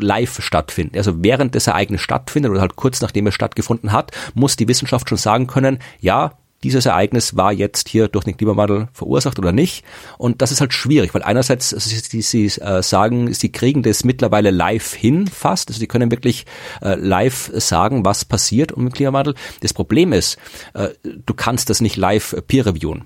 live 0.00 0.42
stattfinden. 0.42 0.96
Also 0.96 1.22
während 1.22 1.54
das 1.54 1.68
Ereignis 1.68 2.00
stattfindet 2.00 2.50
oder 2.50 2.60
halt 2.60 2.74
kurz 2.74 3.00
nachdem 3.00 3.28
es 3.28 3.34
stattgefunden 3.34 3.92
hat, 3.92 4.10
muss 4.34 4.56
die 4.56 4.66
Wissenschaft 4.66 5.08
schon 5.08 5.18
sagen 5.18 5.46
können, 5.46 5.78
ja, 6.00 6.32
dieses 6.64 6.86
Ereignis 6.86 7.36
war 7.36 7.52
jetzt 7.52 7.88
hier 7.88 8.08
durch 8.08 8.24
den 8.24 8.36
Klimawandel 8.36 8.88
verursacht 8.92 9.38
oder 9.38 9.52
nicht. 9.52 9.84
Und 10.18 10.42
das 10.42 10.50
ist 10.50 10.60
halt 10.60 10.72
schwierig, 10.72 11.14
weil 11.14 11.22
einerseits, 11.22 11.72
also 11.72 11.88
sie, 11.88 12.20
sie 12.20 12.46
äh, 12.60 12.82
sagen, 12.82 13.32
sie 13.32 13.52
kriegen 13.52 13.82
das 13.82 14.04
mittlerweile 14.04 14.50
live 14.50 14.92
hin 14.94 15.28
fast. 15.28 15.68
Also 15.68 15.78
sie 15.78 15.86
können 15.86 16.10
wirklich 16.10 16.46
äh, 16.82 16.96
live 16.96 17.50
sagen, 17.54 18.04
was 18.04 18.24
passiert 18.24 18.72
um 18.72 18.86
den 18.86 18.92
Klimawandel. 18.92 19.34
Das 19.60 19.72
Problem 19.72 20.12
ist, 20.12 20.36
äh, 20.74 20.88
du 21.04 21.34
kannst 21.34 21.70
das 21.70 21.80
nicht 21.80 21.96
live 21.96 22.32
äh, 22.32 22.42
peer 22.42 22.66
reviewen. 22.66 23.04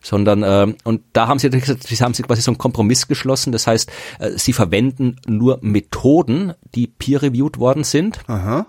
Sondern, 0.00 0.42
äh, 0.42 0.74
und 0.84 1.02
da 1.12 1.26
haben 1.26 1.38
sie, 1.38 1.50
sie 1.50 2.04
haben 2.04 2.14
sie 2.14 2.22
quasi 2.22 2.42
so 2.42 2.52
einen 2.52 2.58
Kompromiss 2.58 3.08
geschlossen. 3.08 3.52
Das 3.52 3.66
heißt, 3.66 3.90
äh, 4.20 4.30
sie 4.36 4.52
verwenden 4.52 5.16
nur 5.26 5.58
Methoden, 5.60 6.54
die 6.74 6.86
peer-reviewed 6.86 7.58
worden 7.58 7.84
sind. 7.84 8.20
Aha. 8.28 8.66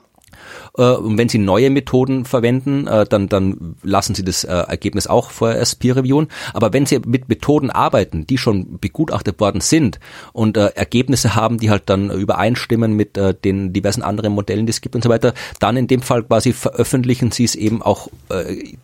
Äh, 0.78 0.94
und 0.94 1.18
wenn 1.18 1.30
sie 1.30 1.38
neue 1.38 1.70
Methoden 1.70 2.26
verwenden, 2.26 2.88
äh, 2.88 3.06
dann, 3.06 3.30
dann 3.30 3.76
lassen 3.84 4.16
sie 4.16 4.24
das 4.24 4.44
äh, 4.44 4.52
Ergebnis 4.52 5.08
auch 5.08 5.32
vorerst 5.32 5.80
peer 5.80 5.96
reviewen. 5.96 6.28
Aber 6.54 6.74
wenn 6.74 6.86
sie 6.86 7.00
mit 7.06 7.30
Methoden 7.30 7.70
arbeiten, 7.70 8.28
die 8.28 8.38
schon 8.38 8.80
begutachtet 8.80 9.40
worden 9.40 9.62
sind 9.62 10.00
und 10.34 10.58
Ergebnisse 10.58 11.36
haben, 11.36 11.58
die 11.58 11.70
halt 11.70 11.84
dann 11.88 12.10
übereinstimmen 12.12 12.94
mit 12.94 13.20
den 13.44 13.74
diversen 13.74 14.04
anderen 14.04 14.34
Modellen, 14.34 14.66
die 14.66 14.72
es 14.72 14.82
gibt 14.82 14.96
und 14.96 15.04
so 15.04 15.10
weiter, 15.10 15.34
dann 15.60 15.78
in 15.78 15.88
dem 15.88 16.02
Fall 16.02 16.24
quasi 16.24 16.54
veröffentlichen 16.54 17.32
sie 17.32 17.44
es 17.44 17.56
eben 17.56 17.82
auch 17.82 18.10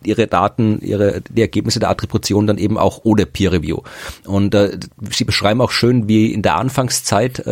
ihre 0.02 0.26
Daten, 0.26 0.80
ihre 0.80 1.20
die 1.20 1.40
Ergebnisse 1.40 1.80
der 1.80 1.90
Attribution 1.90 2.46
dann 2.46 2.58
eben 2.58 2.78
auch 2.78 3.00
ohne 3.04 3.26
Peer 3.26 3.52
Review. 3.52 3.78
Und 4.24 4.56
sie 5.10 5.24
beschreiben 5.24 5.60
auch 5.60 5.70
schön, 5.70 6.08
wie 6.08 6.32
in 6.32 6.42
der 6.42 6.56
Anfangszeit 6.56 7.42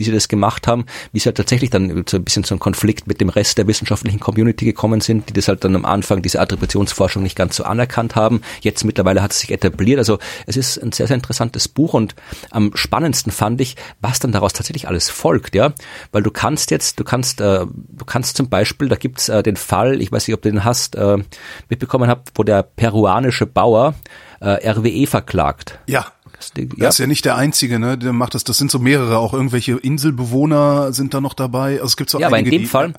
wie 0.00 0.04
sie 0.04 0.12
das 0.12 0.28
gemacht 0.28 0.66
haben, 0.66 0.86
wie 1.12 1.20
sie 1.20 1.26
halt 1.26 1.36
tatsächlich 1.36 1.70
dann 1.70 2.04
so 2.08 2.16
ein 2.16 2.24
bisschen 2.24 2.42
so 2.42 2.54
ein 2.54 2.58
Konflikt 2.58 3.06
mit 3.06 3.20
dem 3.20 3.28
Rest 3.28 3.58
der 3.58 3.66
wissenschaftlichen 3.66 4.18
Community 4.18 4.64
gekommen 4.64 5.00
sind, 5.00 5.28
die 5.28 5.32
das 5.32 5.46
halt 5.46 5.62
dann 5.62 5.76
am 5.76 5.84
Anfang 5.84 6.22
diese 6.22 6.40
Attributionsforschung 6.40 7.22
nicht 7.22 7.36
ganz 7.36 7.56
so 7.56 7.64
anerkannt 7.64 8.16
haben. 8.16 8.40
Jetzt 8.62 8.84
mittlerweile 8.84 9.22
hat 9.22 9.32
es 9.32 9.40
sich 9.40 9.52
etabliert. 9.52 9.98
Also 9.98 10.18
es 10.46 10.56
ist 10.56 10.78
ein 10.78 10.92
sehr, 10.92 11.06
sehr 11.06 11.16
interessantes 11.16 11.68
Buch 11.68 11.94
und 11.94 12.14
am 12.50 12.72
spannendsten 12.74 13.30
fand 13.30 13.60
ich, 13.60 13.76
was 14.00 14.18
dann 14.18 14.32
daraus 14.32 14.52
tatsächlich 14.54 14.88
alles 14.88 15.10
folgt, 15.10 15.54
ja. 15.54 15.72
Weil 16.12 16.22
du 16.22 16.30
kannst 16.30 16.70
jetzt, 16.70 16.98
du 16.98 17.04
kannst, 17.04 17.40
äh, 17.40 17.66
du 17.66 18.04
kannst 18.06 18.36
zum 18.36 18.48
Beispiel, 18.48 18.88
da 18.88 18.96
gibt's 18.96 19.28
äh, 19.28 19.42
den 19.42 19.56
Fall, 19.56 20.00
ich 20.00 20.10
weiß 20.10 20.26
nicht, 20.26 20.34
ob 20.34 20.42
du 20.42 20.50
den 20.50 20.64
hast, 20.64 20.96
äh, 20.96 21.18
mitbekommen 21.68 22.08
habt, 22.08 22.30
wo 22.34 22.42
der 22.42 22.62
peruanische 22.62 23.46
Bauer 23.46 23.94
äh, 24.40 24.68
RWE 24.68 25.06
verklagt. 25.06 25.78
Ja. 25.86 26.06
Ja. 26.56 26.64
Das 26.78 26.94
ist 26.94 26.98
ja 26.98 27.06
nicht 27.06 27.24
der 27.24 27.36
einzige, 27.36 27.78
ne? 27.78 27.98
Der 27.98 28.12
macht 28.12 28.34
das. 28.34 28.44
Das 28.44 28.58
sind 28.58 28.70
so 28.70 28.78
mehrere. 28.78 29.18
Auch 29.18 29.32
irgendwelche 29.32 29.72
Inselbewohner 29.76 30.92
sind 30.92 31.14
da 31.14 31.20
noch 31.20 31.34
dabei. 31.34 31.74
Also 31.74 31.86
es 31.86 31.96
gibt 31.96 32.10
so 32.10 32.18
ja, 32.18 32.28
einige, 32.28 32.48
aber 32.48 32.56
in 32.56 32.62
dem 32.62 32.68
Fall, 32.68 32.94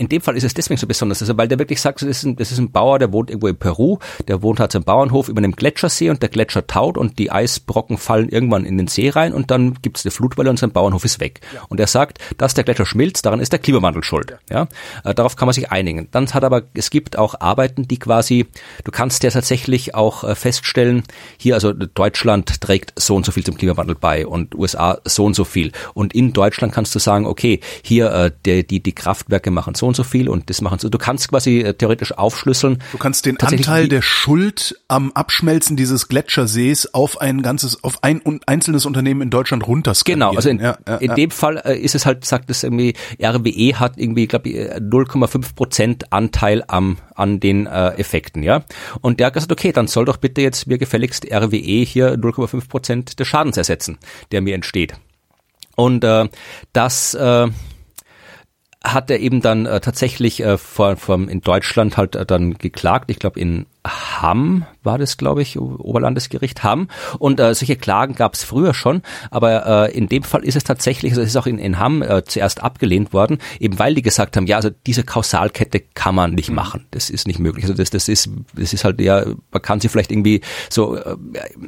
in 0.00 0.08
dem 0.08 0.22
Fall 0.22 0.34
ist 0.34 0.44
es 0.44 0.54
deswegen 0.54 0.78
so 0.78 0.86
besonders, 0.86 1.20
also 1.20 1.36
weil 1.36 1.46
der 1.46 1.58
wirklich 1.58 1.78
sagt, 1.78 2.00
das 2.00 2.08
ist, 2.08 2.22
ein, 2.24 2.34
das 2.36 2.50
ist 2.50 2.58
ein 2.58 2.72
Bauer, 2.72 2.98
der 2.98 3.12
wohnt 3.12 3.28
irgendwo 3.28 3.48
in 3.48 3.56
Peru, 3.56 3.98
der 4.28 4.40
wohnt 4.40 4.58
halt 4.58 4.74
am 4.74 4.82
Bauernhof 4.82 5.28
über 5.28 5.40
einem 5.40 5.52
Gletschersee 5.52 6.08
und 6.08 6.22
der 6.22 6.30
Gletscher 6.30 6.66
taut 6.66 6.96
und 6.96 7.18
die 7.18 7.30
Eisbrocken 7.30 7.98
fallen 7.98 8.30
irgendwann 8.30 8.64
in 8.64 8.78
den 8.78 8.86
See 8.86 9.10
rein 9.10 9.34
und 9.34 9.50
dann 9.50 9.74
gibt 9.82 9.98
es 9.98 10.06
eine 10.06 10.10
Flutwelle 10.10 10.48
und 10.48 10.58
sein 10.58 10.70
Bauernhof 10.70 11.04
ist 11.04 11.20
weg. 11.20 11.42
Ja. 11.54 11.64
Und 11.68 11.80
er 11.80 11.86
sagt, 11.86 12.18
dass 12.38 12.54
der 12.54 12.64
Gletscher 12.64 12.86
schmilzt, 12.86 13.26
daran 13.26 13.40
ist 13.40 13.52
der 13.52 13.58
Klimawandel 13.58 14.02
schuld. 14.02 14.38
Ja, 14.48 14.60
ja? 15.04 15.10
Äh, 15.10 15.14
darauf 15.14 15.36
kann 15.36 15.44
man 15.44 15.52
sich 15.52 15.70
einigen. 15.70 16.08
Dann 16.12 16.32
hat 16.32 16.44
aber, 16.44 16.62
es 16.72 16.88
gibt 16.88 17.18
auch 17.18 17.34
Arbeiten, 17.38 17.86
die 17.86 17.98
quasi, 17.98 18.46
du 18.84 18.92
kannst 18.92 19.22
ja 19.22 19.28
tatsächlich 19.28 19.94
auch 19.94 20.24
äh, 20.24 20.34
feststellen, 20.34 21.02
hier 21.36 21.56
also 21.56 21.74
Deutschland 21.74 22.62
trägt 22.62 22.94
so 22.98 23.16
und 23.16 23.26
so 23.26 23.32
viel 23.32 23.44
zum 23.44 23.58
Klimawandel 23.58 23.96
bei 23.96 24.26
und 24.26 24.54
USA 24.54 24.98
so 25.04 25.26
und 25.26 25.36
so 25.36 25.44
viel. 25.44 25.72
Und 25.92 26.14
in 26.14 26.32
Deutschland 26.32 26.72
kannst 26.72 26.94
du 26.94 26.98
sagen, 26.98 27.26
okay, 27.26 27.60
hier 27.82 28.10
äh, 28.12 28.30
die, 28.46 28.66
die, 28.66 28.82
die 28.82 28.94
Kraftwerke 28.94 29.50
machen 29.50 29.74
so 29.74 29.89
und 29.90 29.96
so 29.96 30.04
viel 30.04 30.28
und 30.28 30.48
das 30.48 30.60
machen 30.60 30.78
so. 30.78 30.88
Du 30.88 30.98
kannst 30.98 31.28
quasi 31.28 31.60
äh, 31.60 31.74
theoretisch 31.74 32.12
aufschlüsseln. 32.12 32.78
Du 32.92 32.98
kannst 32.98 33.26
den 33.26 33.38
Anteil 33.38 33.88
der 33.88 34.02
Schuld 34.02 34.80
am 34.88 35.12
Abschmelzen 35.12 35.76
dieses 35.76 36.08
Gletschersees 36.08 36.94
auf 36.94 37.20
ein 37.20 37.42
ganzes, 37.42 37.82
auf 37.82 38.02
ein 38.02 38.22
einzelnes 38.46 38.86
Unternehmen 38.86 39.20
in 39.20 39.30
Deutschland 39.30 39.66
runterskalieren. 39.66 40.20
Genau, 40.20 40.36
also 40.36 40.48
in, 40.48 40.60
ja, 40.60 40.78
ja, 40.86 40.96
in 40.96 41.08
ja. 41.08 41.14
dem 41.14 41.30
Fall 41.30 41.60
äh, 41.64 41.76
ist 41.76 41.94
es 41.94 42.06
halt, 42.06 42.24
sagt 42.24 42.50
es 42.50 42.62
irgendwie, 42.62 42.94
RWE 43.20 43.80
hat 43.80 43.98
irgendwie, 43.98 44.26
glaube 44.26 44.48
ich, 44.48 44.56
0,5 44.56 45.54
Prozent 45.54 46.12
Anteil 46.12 46.64
am 46.68 46.98
an 47.14 47.40
den 47.40 47.66
äh, 47.66 47.90
Effekten, 47.98 48.42
ja. 48.42 48.64
Und 49.00 49.20
der 49.20 49.26
hat 49.26 49.34
gesagt, 49.34 49.52
okay, 49.52 49.72
dann 49.72 49.88
soll 49.88 50.06
doch 50.06 50.16
bitte 50.16 50.40
jetzt 50.40 50.66
mir 50.66 50.78
gefälligst 50.78 51.26
RWE 51.30 51.84
hier 51.84 52.14
0,5 52.14 52.68
Prozent 52.68 53.20
des 53.20 53.26
Schadens 53.28 53.56
ersetzen, 53.56 53.98
der 54.32 54.40
mir 54.40 54.54
entsteht. 54.54 54.94
Und 55.76 56.04
äh, 56.04 56.28
das 56.72 57.14
äh, 57.14 57.48
hat 58.82 59.10
er 59.10 59.20
eben 59.20 59.40
dann 59.40 59.66
äh, 59.66 59.80
tatsächlich 59.80 60.42
äh, 60.42 60.56
vor, 60.56 60.96
vor, 60.96 61.16
in 61.16 61.40
Deutschland 61.42 61.96
halt 61.96 62.16
äh, 62.16 62.24
dann 62.24 62.54
geklagt. 62.54 63.10
Ich 63.10 63.18
glaube 63.18 63.38
in 63.38 63.66
Hamm 63.86 64.66
war 64.82 64.98
das, 64.98 65.16
glaube 65.16 65.42
ich, 65.42 65.58
Oberlandesgericht 65.58 66.62
Hamm. 66.62 66.88
Und 67.18 67.40
äh, 67.40 67.54
solche 67.54 67.76
Klagen 67.76 68.14
gab 68.14 68.34
es 68.34 68.44
früher 68.44 68.74
schon, 68.74 69.02
aber 69.30 69.88
äh, 69.88 69.96
in 69.96 70.08
dem 70.08 70.22
Fall 70.22 70.44
ist 70.44 70.56
es 70.56 70.64
tatsächlich, 70.64 71.12
also 71.12 71.22
es 71.22 71.28
ist 71.28 71.36
auch 71.36 71.46
in, 71.46 71.58
in 71.58 71.78
Hamm 71.78 72.02
äh, 72.02 72.24
zuerst 72.24 72.62
abgelehnt 72.62 73.12
worden, 73.12 73.38
eben 73.58 73.78
weil 73.78 73.94
die 73.94 74.02
gesagt 74.02 74.36
haben, 74.36 74.46
ja, 74.46 74.56
also 74.56 74.70
diese 74.86 75.02
Kausalkette 75.02 75.80
kann 75.94 76.14
man 76.14 76.34
nicht 76.34 76.50
mhm. 76.50 76.56
machen. 76.56 76.86
Das 76.90 77.10
ist 77.10 77.26
nicht 77.26 77.38
möglich. 77.38 77.64
Also 77.64 77.74
das, 77.74 77.90
das 77.90 78.08
ist, 78.08 78.30
das 78.54 78.72
ist 78.72 78.84
halt, 78.84 79.00
ja, 79.00 79.24
man 79.50 79.62
kann 79.62 79.80
sie 79.80 79.88
vielleicht 79.88 80.12
irgendwie 80.12 80.42
so 80.68 80.96
äh, 80.96 81.16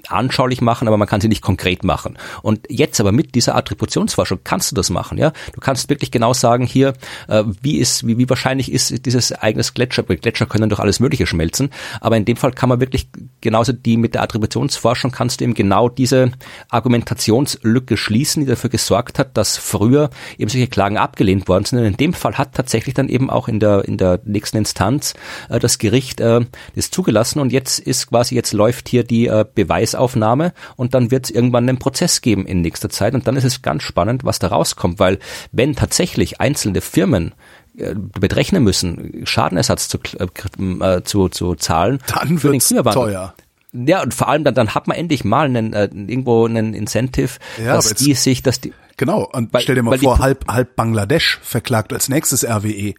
anschaulich 0.08 0.60
machen, 0.60 0.88
aber 0.88 0.96
man 0.96 1.08
kann 1.08 1.20
sie 1.20 1.28
nicht 1.28 1.42
konkret 1.42 1.84
machen. 1.84 2.18
Und 2.42 2.66
jetzt 2.68 3.00
aber 3.00 3.12
mit 3.12 3.34
dieser 3.34 3.56
Attributionsforschung 3.56 4.40
kannst 4.44 4.70
du 4.70 4.74
das 4.74 4.90
machen, 4.90 5.18
ja. 5.18 5.32
Du 5.54 5.60
kannst 5.60 5.88
wirklich 5.88 6.10
genau 6.10 6.34
sagen, 6.34 6.66
hier, 6.66 6.94
äh, 7.28 7.44
wie 7.60 7.78
ist, 7.78 8.06
wie, 8.06 8.18
wie 8.18 8.28
wahrscheinlich 8.28 8.70
ist 8.70 9.06
dieses 9.06 9.32
eigenes 9.32 9.74
Gletscher, 9.74 10.02
Gletscher 10.02 10.46
können 10.46 10.68
doch 10.68 10.80
alles 10.80 11.00
Mögliche 11.00 11.26
schmelzen, 11.26 11.70
aber 12.02 12.16
in 12.16 12.24
dem 12.24 12.36
Fall 12.36 12.50
kann 12.50 12.68
man 12.68 12.80
wirklich 12.80 13.08
genauso 13.40 13.72
die 13.72 13.96
mit 13.96 14.14
der 14.14 14.22
Attributionsforschung 14.22 15.12
kannst 15.12 15.40
du 15.40 15.44
eben 15.44 15.54
genau 15.54 15.88
diese 15.88 16.32
Argumentationslücke 16.68 17.96
schließen, 17.96 18.42
die 18.42 18.48
dafür 18.48 18.70
gesorgt 18.70 19.20
hat, 19.20 19.36
dass 19.36 19.56
früher 19.56 20.10
eben 20.36 20.50
solche 20.50 20.66
Klagen 20.66 20.96
abgelehnt 20.96 21.46
worden 21.46 21.64
sind. 21.64 21.78
Und 21.78 21.84
in 21.84 21.96
dem 21.96 22.12
Fall 22.12 22.38
hat 22.38 22.54
tatsächlich 22.54 22.94
dann 22.94 23.08
eben 23.08 23.30
auch 23.30 23.46
in 23.46 23.60
der 23.60 23.84
in 23.84 23.98
der 23.98 24.20
nächsten 24.24 24.56
Instanz 24.56 25.14
äh, 25.48 25.60
das 25.60 25.78
Gericht 25.78 26.20
äh, 26.20 26.40
das 26.74 26.90
zugelassen. 26.90 27.38
Und 27.38 27.52
jetzt 27.52 27.78
ist 27.78 28.08
quasi 28.08 28.34
jetzt 28.34 28.52
läuft 28.52 28.88
hier 28.88 29.04
die 29.04 29.28
äh, 29.28 29.44
Beweisaufnahme. 29.54 30.54
Und 30.74 30.94
dann 30.94 31.12
wird 31.12 31.26
es 31.26 31.30
irgendwann 31.30 31.68
einen 31.68 31.78
Prozess 31.78 32.20
geben 32.20 32.46
in 32.46 32.62
nächster 32.62 32.90
Zeit. 32.90 33.14
Und 33.14 33.28
dann 33.28 33.36
ist 33.36 33.44
es 33.44 33.62
ganz 33.62 33.84
spannend, 33.84 34.24
was 34.24 34.40
da 34.40 34.48
rauskommt, 34.48 34.98
weil 34.98 35.20
wenn 35.52 35.76
tatsächlich 35.76 36.40
einzelne 36.40 36.80
Firmen 36.80 37.32
äh, 37.76 37.94
berechnen 37.94 38.62
müssen, 38.62 39.22
Schadenersatz 39.24 39.88
zu, 39.88 39.98
äh, 40.18 41.02
zu, 41.02 41.28
zu 41.28 41.54
zahlen 41.54 41.98
dann 42.06 42.38
für 42.38 42.50
den 42.50 42.60
Klimawandel. 42.60 43.02
teuer. 43.02 43.34
Ja, 43.72 44.02
und 44.02 44.12
vor 44.12 44.28
allem 44.28 44.44
dann, 44.44 44.54
dann 44.54 44.74
hat 44.74 44.86
man 44.86 44.96
endlich 44.96 45.24
mal 45.24 45.46
einen, 45.46 45.72
äh, 45.72 45.84
irgendwo 45.84 46.44
einen 46.44 46.74
Incentive, 46.74 47.38
ja, 47.62 47.74
dass 47.74 47.94
die 47.94 48.14
sich, 48.14 48.42
dass 48.42 48.60
die 48.60 48.72
Genau, 48.98 49.28
und 49.32 49.52
weil, 49.52 49.62
stell 49.62 49.74
dir 49.74 49.82
mal 49.82 49.98
vor, 49.98 50.18
halb, 50.18 50.46
halb 50.48 50.76
Bangladesch 50.76 51.40
verklagt 51.42 51.92
als 51.92 52.08
nächstes 52.08 52.44
RWE. 52.44 52.94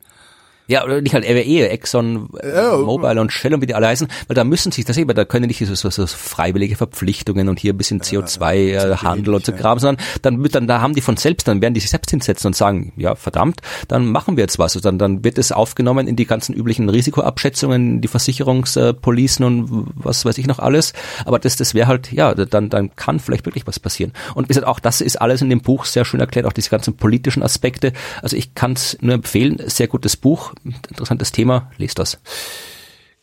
Ja, 0.68 0.86
oder 0.86 1.02
nicht 1.02 1.14
halt 1.14 1.26
RWE, 1.26 1.68
Exxon, 1.70 2.30
oh. 2.32 2.78
Mobile 2.78 3.20
und 3.20 3.34
Shell 3.34 3.54
und 3.54 3.62
wie 3.62 3.66
die 3.66 3.76
alle 3.76 3.88
heißen, 3.88 4.08
weil 4.28 4.36
da 4.36 4.46
müssen 4.46 4.72
sich 4.72 4.86
das 4.86 4.96
eben, 4.98 5.14
da 5.14 5.26
können 5.26 5.48
nicht 5.48 5.66
so, 5.66 5.76
so, 5.76 5.90
so 5.90 6.08
freiwillige 6.08 6.78
Verpflichtungen 6.78 7.50
und 7.50 7.60
hier 7.60 7.74
ein 7.74 7.78
bisschen 7.78 8.00
CO2-Handel 8.00 9.34
ja, 9.34 9.36
und 9.36 9.46
so 9.46 9.52
Kram, 9.52 9.80
sondern 9.80 10.06
dann 10.22 10.42
wird 10.42 10.56
dann, 10.56 10.68
da 10.68 10.80
haben 10.80 10.94
die 10.94 11.02
von 11.02 11.18
selbst, 11.18 11.50
dann 11.50 11.62
werden 11.62 11.74
die 11.74 11.82
sich 11.82 11.90
selbst 11.90 12.12
hinsetzen 12.12 12.48
und 12.48 12.56
sagen, 12.56 12.94
ja, 12.96 13.16
verdammt, 13.16 13.60
dann 13.90 14.06
machen 14.06 14.38
wir 14.38 14.44
jetzt 14.44 14.58
was. 14.58 14.78
Und 14.78 14.86
dann, 14.86 14.98
dann 14.98 15.24
wird 15.26 15.38
es 15.38 15.52
aufgenommen 15.52 16.08
in 16.08 16.16
die 16.16 16.26
ganzen 16.26 16.54
üblichen 16.54 16.88
Risikoabschätzungen, 16.88 18.00
die 18.00 18.08
Versicherungspolicen 18.08 19.46
und 19.46 19.88
was 19.96 20.24
weiß 20.24 20.38
ich 20.38 20.48
noch 20.48 20.60
alles. 20.60 20.94
Aber 21.26 21.40
das, 21.40 21.58
das 21.58 21.74
wäre 21.74 21.88
halt, 21.88 22.14
ja, 22.14 22.34
dann, 22.34 22.70
dann 22.70 22.96
kann 22.96 23.20
vielleicht 23.20 23.46
wirklich 23.46 23.68
was 23.68 23.82
passieren. 23.82 24.14
Und 24.34 24.46
wie 24.46 24.48
gesagt, 24.50 24.68
auch 24.68 24.80
das 24.80 25.02
ist 25.02 25.22
alles 25.22 25.42
in 25.42 25.50
dem 25.50 25.62
Buch 25.62 25.84
sehr 25.84 26.06
schön 26.06 26.22
erklärt, 26.22 26.46
auch 26.46 26.54
diese 26.54 26.70
ganzen 26.70 26.96
politischen 26.96 27.44
Aspekte. 27.44 27.92
Also 28.22 28.38
ich 28.38 28.56
kann 28.56 28.74
es 28.74 28.98
nur 29.02 29.14
empfehlen, 29.14 29.62
sehr 29.66 29.88
gutes 29.88 30.16
Buch 30.16 30.53
interessantes 30.64 31.32
Thema, 31.32 31.72
lest 31.78 32.00
das. 32.00 32.20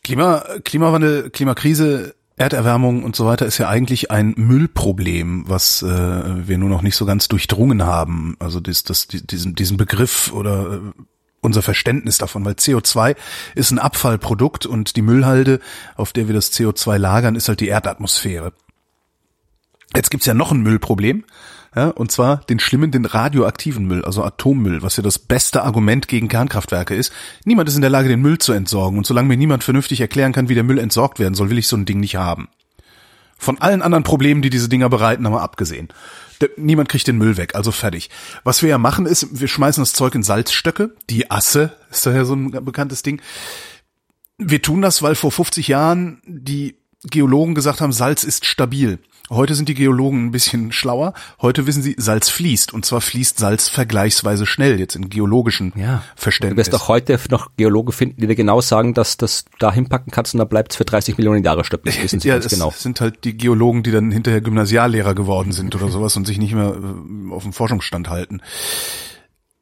Klima, 0.03 0.43
Klimawandel, 0.63 1.29
Klimakrise, 1.29 2.15
Erderwärmung 2.37 3.03
und 3.03 3.15
so 3.15 3.25
weiter 3.25 3.45
ist 3.45 3.59
ja 3.59 3.69
eigentlich 3.69 4.09
ein 4.09 4.33
Müllproblem, 4.35 5.43
was 5.47 5.83
äh, 5.83 5.87
wir 6.47 6.57
nur 6.57 6.69
noch 6.69 6.81
nicht 6.81 6.95
so 6.95 7.05
ganz 7.05 7.27
durchdrungen 7.27 7.83
haben. 7.83 8.35
Also 8.39 8.59
das, 8.59 8.83
das, 8.83 9.07
diesen, 9.07 9.53
diesen 9.53 9.77
Begriff 9.77 10.33
oder 10.33 10.73
äh, 10.73 10.79
unser 11.41 11.61
Verständnis 11.61 12.17
davon, 12.17 12.45
weil 12.45 12.53
CO2 12.53 13.15
ist 13.55 13.71
ein 13.71 13.79
Abfallprodukt 13.79 14.65
und 14.65 14.95
die 14.95 15.01
Müllhalde, 15.01 15.59
auf 15.95 16.13
der 16.13 16.27
wir 16.27 16.33
das 16.33 16.51
CO2 16.51 16.97
lagern, 16.97 17.35
ist 17.35 17.47
halt 17.47 17.59
die 17.59 17.67
Erdatmosphäre. 17.67 18.53
Jetzt 19.95 20.09
gibt's 20.09 20.25
ja 20.25 20.33
noch 20.33 20.51
ein 20.51 20.61
Müllproblem, 20.61 21.25
ja, 21.75 21.87
und 21.87 22.11
zwar 22.11 22.37
den 22.37 22.59
schlimmen, 22.59 22.91
den 22.91 23.05
radioaktiven 23.05 23.85
Müll, 23.85 24.03
also 24.03 24.23
Atommüll, 24.23 24.81
was 24.81 24.97
ja 24.97 25.03
das 25.03 25.19
beste 25.19 25.63
Argument 25.63 26.09
gegen 26.09 26.27
Kernkraftwerke 26.27 26.95
ist. 26.95 27.13
Niemand 27.45 27.69
ist 27.69 27.75
in 27.75 27.81
der 27.81 27.89
Lage, 27.89 28.09
den 28.09 28.21
Müll 28.21 28.39
zu 28.39 28.51
entsorgen. 28.51 28.97
Und 28.97 29.07
solange 29.07 29.29
mir 29.29 29.37
niemand 29.37 29.63
vernünftig 29.63 30.01
erklären 30.01 30.33
kann, 30.33 30.49
wie 30.49 30.55
der 30.55 30.65
Müll 30.65 30.79
entsorgt 30.79 31.19
werden 31.19 31.33
soll, 31.33 31.49
will 31.49 31.57
ich 31.57 31.67
so 31.67 31.77
ein 31.77 31.85
Ding 31.85 32.01
nicht 32.01 32.17
haben. 32.17 32.49
Von 33.37 33.59
allen 33.59 33.81
anderen 33.81 34.03
Problemen, 34.03 34.41
die 34.41 34.49
diese 34.49 34.67
Dinger 34.67 34.89
bereiten, 34.89 35.25
haben 35.25 35.33
wir 35.33 35.41
abgesehen. 35.41 35.87
niemand 36.57 36.89
kriegt 36.89 37.07
den 37.07 37.17
Müll 37.17 37.37
weg, 37.37 37.55
also 37.55 37.71
fertig. 37.71 38.09
Was 38.43 38.61
wir 38.61 38.69
ja 38.69 38.77
machen 38.77 39.05
ist, 39.05 39.39
wir 39.39 39.47
schmeißen 39.47 39.81
das 39.81 39.93
Zeug 39.93 40.13
in 40.13 40.23
Salzstöcke. 40.23 40.93
Die 41.09 41.31
Asse 41.31 41.71
ist 41.89 42.05
daher 42.05 42.25
so 42.25 42.35
ein 42.35 42.51
bekanntes 42.51 43.01
Ding. 43.01 43.21
Wir 44.37 44.61
tun 44.61 44.81
das, 44.81 45.01
weil 45.01 45.15
vor 45.15 45.31
50 45.31 45.69
Jahren 45.69 46.21
die 46.25 46.75
Geologen 47.03 47.55
gesagt 47.55 47.79
haben, 47.79 47.93
Salz 47.93 48.23
ist 48.23 48.45
stabil. 48.45 48.99
Heute 49.31 49.55
sind 49.55 49.69
die 49.69 49.75
Geologen 49.75 50.25
ein 50.25 50.31
bisschen 50.31 50.73
schlauer. 50.73 51.13
Heute 51.41 51.65
wissen 51.65 51.81
sie, 51.81 51.95
Salz 51.97 52.27
fließt. 52.27 52.73
Und 52.73 52.85
zwar 52.85 52.99
fließt 52.99 53.39
Salz 53.39 53.69
vergleichsweise 53.69 54.45
schnell, 54.45 54.77
jetzt 54.77 54.97
in 54.97 55.09
geologischen 55.09 55.71
ja. 55.77 56.03
Verständnis. 56.17 56.67
Du 56.67 56.73
wirst 56.73 56.83
auch 56.83 56.89
heute 56.89 57.17
noch 57.29 57.51
Geologe 57.55 57.93
finden, 57.93 58.19
die 58.19 58.27
dir 58.27 58.35
genau 58.35 58.59
sagen, 58.59 58.93
dass 58.93 59.15
das 59.15 59.45
da 59.57 59.71
hinpacken 59.71 60.11
kannst 60.11 60.33
und 60.33 60.39
da 60.39 60.43
bleibt 60.43 60.73
es 60.73 60.75
für 60.75 60.83
30 60.83 61.17
Millionen 61.17 61.45
Jahre 61.45 61.63
stabil. 61.63 61.93
wissen 62.01 62.19
sie 62.19 62.27
ja, 62.27 62.39
ganz 62.39 62.49
genau. 62.49 62.73
sind 62.75 62.99
halt 62.99 63.23
die 63.23 63.37
Geologen, 63.37 63.83
die 63.83 63.91
dann 63.91 64.11
hinterher 64.11 64.41
Gymnasiallehrer 64.41 65.15
geworden 65.15 65.53
sind 65.53 65.73
oder 65.75 65.87
sowas 65.87 66.17
und 66.17 66.27
sich 66.27 66.37
nicht 66.37 66.53
mehr 66.53 66.75
äh, 66.75 67.33
auf 67.33 67.43
dem 67.43 67.53
Forschungsstand 67.53 68.09
halten. 68.09 68.41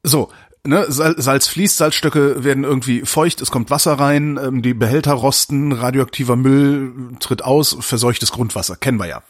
So, 0.02 0.30
ne, 0.64 0.86
Salz 0.88 1.46
fließt, 1.46 1.76
Salzstöcke 1.76 2.42
werden 2.42 2.64
irgendwie 2.64 3.02
feucht, 3.02 3.40
es 3.40 3.52
kommt 3.52 3.70
Wasser 3.70 3.92
rein, 3.92 4.38
ähm, 4.42 4.62
die 4.62 4.74
Behälter 4.74 5.12
rosten, 5.12 5.72
radioaktiver 5.72 6.34
Müll 6.34 6.92
tritt 7.20 7.44
aus, 7.44 7.76
verseuchtes 7.80 8.32
Grundwasser, 8.32 8.76
kennen 8.76 8.98
wir 8.98 9.06
ja. 9.06 9.22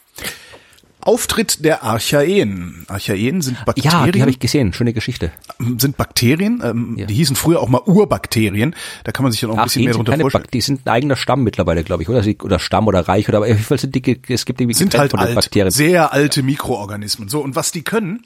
Auftritt 1.01 1.63
der 1.65 1.83
Archaeen. 1.83 2.85
Archaeen 2.87 3.41
sind 3.41 3.63
Bakterien. 3.65 4.05
Ja, 4.05 4.11
die 4.11 4.21
habe 4.21 4.31
ich 4.31 4.39
gesehen. 4.39 4.73
Schöne 4.73 4.93
Geschichte. 4.93 5.31
Sind 5.77 5.97
Bakterien. 5.97 6.61
Ähm, 6.63 6.95
ja. 6.97 7.05
Die 7.05 7.13
hießen 7.13 7.35
früher 7.35 7.59
auch 7.59 7.69
mal 7.69 7.81
Urbakterien. 7.85 8.75
Da 9.03 9.11
kann 9.11 9.23
man 9.23 9.31
sich 9.31 9.41
ja 9.41 9.47
noch 9.47 9.57
ein 9.57 9.63
bisschen 9.63 9.83
mehr 9.85 9.93
drunter 9.93 10.17
vorstellen. 10.17 10.47
die 10.53 10.61
sind 10.61 10.85
ein 10.85 10.89
eigener 10.89 11.15
Stamm 11.15 11.43
mittlerweile, 11.43 11.83
glaube 11.83 12.03
ich, 12.03 12.09
oder? 12.09 12.23
Oder 12.43 12.59
Stamm 12.59 12.87
oder 12.87 13.07
Reich 13.07 13.27
oder 13.27 13.37
aber 13.37 13.45
auf 13.45 13.51
jeden 13.51 13.63
Fall 13.63 13.79
sind 13.79 13.95
die, 13.95 14.21
es 14.29 14.45
gibt 14.45 14.61
irgendwie 14.61 14.77
sind 14.77 14.97
halt 14.97 15.15
alt, 15.15 15.35
Bakterien. 15.35 15.71
sehr 15.71 16.13
alte 16.13 16.43
Mikroorganismen. 16.43 17.29
So 17.29 17.41
und 17.41 17.55
was 17.55 17.71
die 17.71 17.83
können, 17.83 18.25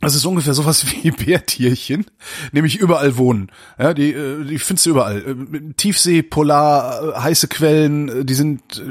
das 0.00 0.14
ist 0.14 0.26
ungefähr 0.26 0.52
sowas 0.52 0.84
wie 1.02 1.10
Bärtierchen, 1.10 2.04
nämlich 2.52 2.76
überall 2.78 3.16
wohnen. 3.16 3.50
Ja, 3.78 3.94
die, 3.94 4.12
äh, 4.12 4.44
die 4.44 4.58
findest 4.58 4.86
du 4.86 4.90
überall. 4.90 5.18
Äh, 5.18 5.72
Tiefsee, 5.76 6.22
Polar, 6.22 7.02
äh, 7.02 7.18
heiße 7.20 7.48
Quellen, 7.48 8.26
die 8.26 8.34
sind 8.34 8.82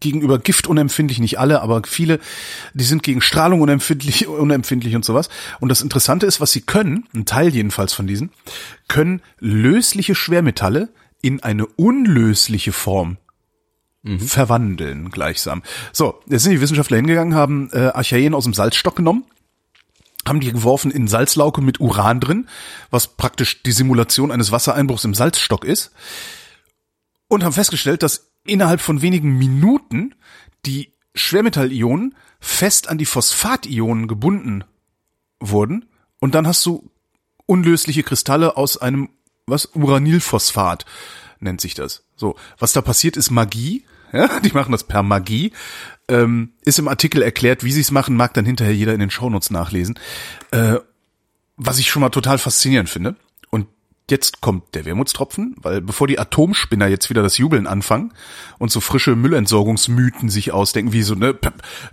gegenüber 0.00 0.38
Gift 0.38 0.66
unempfindlich, 0.66 1.18
nicht 1.18 1.38
alle, 1.38 1.60
aber 1.60 1.82
viele, 1.86 2.18
die 2.72 2.84
sind 2.84 3.02
gegen 3.02 3.20
Strahlung 3.20 3.60
unempfindlich, 3.60 4.26
unempfindlich 4.28 4.96
und 4.96 5.04
sowas. 5.04 5.28
Und 5.60 5.68
das 5.68 5.82
Interessante 5.82 6.26
ist, 6.26 6.40
was 6.40 6.52
sie 6.52 6.62
können, 6.62 7.06
ein 7.14 7.26
Teil 7.26 7.54
jedenfalls 7.54 7.92
von 7.92 8.06
diesen, 8.06 8.30
können 8.88 9.20
lösliche 9.38 10.14
Schwermetalle 10.14 10.88
in 11.20 11.42
eine 11.42 11.66
unlösliche 11.66 12.72
Form 12.72 13.18
mhm. 14.02 14.18
verwandeln 14.20 15.10
gleichsam. 15.10 15.62
So, 15.92 16.20
jetzt 16.26 16.42
sind 16.42 16.52
die 16.52 16.60
Wissenschaftler 16.60 16.96
hingegangen, 16.96 17.34
haben 17.34 17.70
äh, 17.72 17.90
Archaeen 17.94 18.34
aus 18.34 18.44
dem 18.44 18.54
Salzstock 18.54 18.96
genommen 18.96 19.24
haben 20.26 20.40
die 20.40 20.52
geworfen 20.52 20.90
in 20.90 21.08
Salzlauke 21.08 21.60
mit 21.60 21.80
Uran 21.80 22.20
drin, 22.20 22.48
was 22.90 23.16
praktisch 23.16 23.62
die 23.62 23.72
Simulation 23.72 24.30
eines 24.30 24.52
Wassereinbruchs 24.52 25.04
im 25.04 25.14
Salzstock 25.14 25.64
ist, 25.64 25.92
und 27.28 27.44
haben 27.44 27.52
festgestellt, 27.52 28.02
dass 28.02 28.30
innerhalb 28.44 28.80
von 28.80 29.02
wenigen 29.02 29.38
Minuten 29.38 30.14
die 30.66 30.92
Schwermetallionen 31.14 32.14
fest 32.40 32.88
an 32.88 32.98
die 32.98 33.06
Phosphationen 33.06 34.08
gebunden 34.08 34.64
wurden 35.40 35.86
und 36.20 36.34
dann 36.34 36.46
hast 36.46 36.64
du 36.66 36.90
unlösliche 37.46 38.02
Kristalle 38.02 38.56
aus 38.56 38.76
einem 38.76 39.08
was 39.46 39.66
Uranilphosphat 39.74 40.84
nennt 41.40 41.60
sich 41.60 41.74
das. 41.74 42.04
So, 42.16 42.36
was 42.58 42.72
da 42.72 42.80
passiert 42.80 43.16
ist 43.16 43.30
Magie, 43.30 43.84
ja, 44.12 44.40
die 44.40 44.52
machen 44.52 44.72
das 44.72 44.84
per 44.84 45.02
Magie. 45.02 45.52
Ähm, 46.08 46.52
ist 46.64 46.78
im 46.78 46.88
Artikel 46.88 47.22
erklärt, 47.22 47.64
wie 47.64 47.72
sie 47.72 47.80
es 47.80 47.90
machen, 47.90 48.16
mag 48.16 48.34
dann 48.34 48.44
hinterher 48.44 48.74
jeder 48.74 48.92
in 48.92 49.00
den 49.00 49.10
Shownotes 49.10 49.50
nachlesen. 49.50 49.98
Äh, 50.50 50.76
was 51.56 51.78
ich 51.78 51.88
schon 51.88 52.00
mal 52.00 52.10
total 52.10 52.38
faszinierend 52.38 52.90
finde 52.90 53.16
jetzt 54.10 54.42
kommt 54.42 54.74
der 54.74 54.84
Wermutstropfen, 54.84 55.56
weil 55.62 55.80
bevor 55.80 56.06
die 56.06 56.18
Atomspinner 56.18 56.88
jetzt 56.88 57.08
wieder 57.08 57.22
das 57.22 57.38
Jubeln 57.38 57.66
anfangen 57.66 58.12
und 58.58 58.70
so 58.70 58.80
frische 58.80 59.16
Müllentsorgungsmythen 59.16 60.28
sich 60.28 60.52
ausdenken, 60.52 60.92
wie 60.92 61.02
so 61.02 61.14
eine 61.14 61.34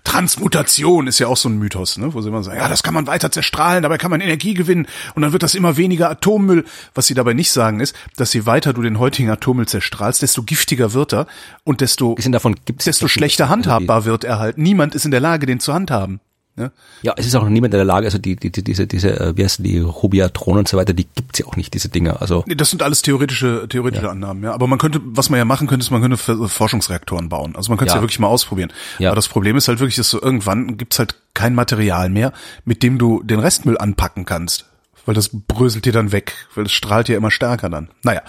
Transmutation 0.03 1.07
ist 1.07 1.20
ja 1.20 1.28
auch 1.28 1.38
so 1.38 1.47
ein 1.47 1.57
Mythos, 1.57 1.97
ne, 1.97 2.14
wo 2.14 2.22
sie 2.22 2.28
immer 2.28 2.43
sagen, 2.43 2.57
ja, 2.57 2.68
das 2.68 2.84
kann 2.84 2.93
man 2.93 3.07
weiter 3.07 3.32
zerstrahlen, 3.32 3.84
dabei 3.84 3.97
kann 3.97 4.12
man 4.12 4.20
Energie 4.20 4.53
gewinnen 4.53 4.88
und 5.16 5.22
dann 5.22 5.32
wird 5.32 5.43
das 5.43 5.55
immer 5.55 5.78
weniger 5.78 6.09
Atommüll. 6.09 6.66
Was 6.93 7.07
sie 7.07 7.14
dabei 7.14 7.34
nicht 7.34 7.51
sagen 7.51 7.80
ist, 7.80 7.95
dass 8.18 8.34
je 8.34 8.45
weiter 8.45 8.74
du 8.74 8.82
den 8.82 8.99
heutigen 8.99 9.30
Atommüll 9.30 9.68
zerstrahlst, 9.68 10.22
desto 10.22 10.43
giftiger 10.43 10.91
wird 10.93 11.14
er 11.14 11.28
und 11.64 11.80
desto, 11.80 12.16
davon, 12.16 12.55
desto 12.68 13.07
schlechter 13.07 13.47
handhabbar 13.47 14.03
wird 14.03 14.26
er 14.26 14.39
halt. 14.39 14.57
Niemand 14.57 14.95
ist 14.95 15.05
in 15.05 15.12
der 15.12 15.22
Lage, 15.22 15.45
den 15.45 15.62
zu 15.62 15.74
handhaben. 15.74 16.20
Ja? 16.62 16.72
ja, 17.01 17.14
es 17.18 17.26
ist 17.26 17.36
auch 17.36 17.43
noch 17.43 17.49
niemand 17.49 17.74
in 17.74 17.78
der 17.80 17.86
Lage, 17.86 18.05
also 18.05 18.18
die, 18.18 18.36
die, 18.36 18.51
die 18.51 18.64
diese, 18.64 18.88
diese, 18.88 19.20
äh, 19.20 19.38
wie 19.38 19.43
heißen 19.43 19.64
die, 19.64 19.80
Rubiatronen 19.80 20.59
und 20.59 20.68
so 20.68 20.78
weiter, 20.78 20.93
die 20.93 21.07
gibt's 21.07 21.39
ja 21.39 21.47
auch 21.47 21.55
nicht, 21.55 21.74
diese 21.74 21.89
Dinger. 21.89 22.22
Also 22.22 22.45
das 22.47 22.70
sind 22.70 22.84
alles 22.84 23.01
theoretische, 23.01 23.68
theoretische 23.68 24.05
ja. 24.05 24.12
Annahmen, 24.12 24.43
ja. 24.43 24.53
Aber 24.53 24.68
man 24.68 24.80
könnte, 24.80 25.01
was 25.03 25.30
man 25.30 25.38
ja 25.39 25.45
machen 25.45 25.68
könnte, 25.68 25.84
ist, 25.84 25.91
man 25.91 26.01
könnte 26.01 26.18
Forschungsreaktoren 26.18 27.30
bauen. 27.30 27.55
Also 27.55 27.70
man 27.70 27.78
könnte 27.78 27.89
es 27.89 27.93
ja. 27.93 27.99
ja 27.99 28.03
wirklich 28.03 28.20
mal 28.20 28.28
ausprobieren. 28.28 28.72
Ja. 28.99 29.09
Aber 29.09 29.16
das 29.16 29.28
Problem 29.28 29.57
ist 29.57 29.68
halt 29.68 29.80
wirklich, 29.80 29.95
dass 29.95 30.09
so 30.09 30.22
irgendwann 30.22 30.78
gibt's 30.78 30.99
halt 30.99 31.16
kein 31.34 31.55
Material 31.55 32.09
mehr, 32.09 32.34
mit 32.66 32.84
dem 32.84 32.97
du 32.97 33.24
den 33.24 33.39
Restmüll 33.39 33.78
anpacken 33.78 34.26
kannst. 34.26 34.66
Weil 35.05 35.16
das 35.16 35.32
bröselt 35.34 35.86
dir 35.86 35.93
dann 35.93 36.12
weg, 36.12 36.34
weil 36.53 36.66
es 36.66 36.72
strahlt 36.72 37.09
ja 37.09 37.18
immer 37.18 37.32
stärker 37.32 37.70
dann. 37.70 37.89
Naja 38.03 38.22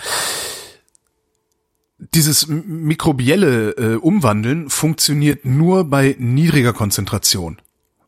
dieses 2.14 2.48
mikrobielle 2.48 3.70
äh, 3.70 3.96
Umwandeln 3.96 4.68
funktioniert 4.68 5.44
nur 5.44 5.84
bei 5.84 6.16
niedriger 6.18 6.72
Konzentration. 6.72 7.60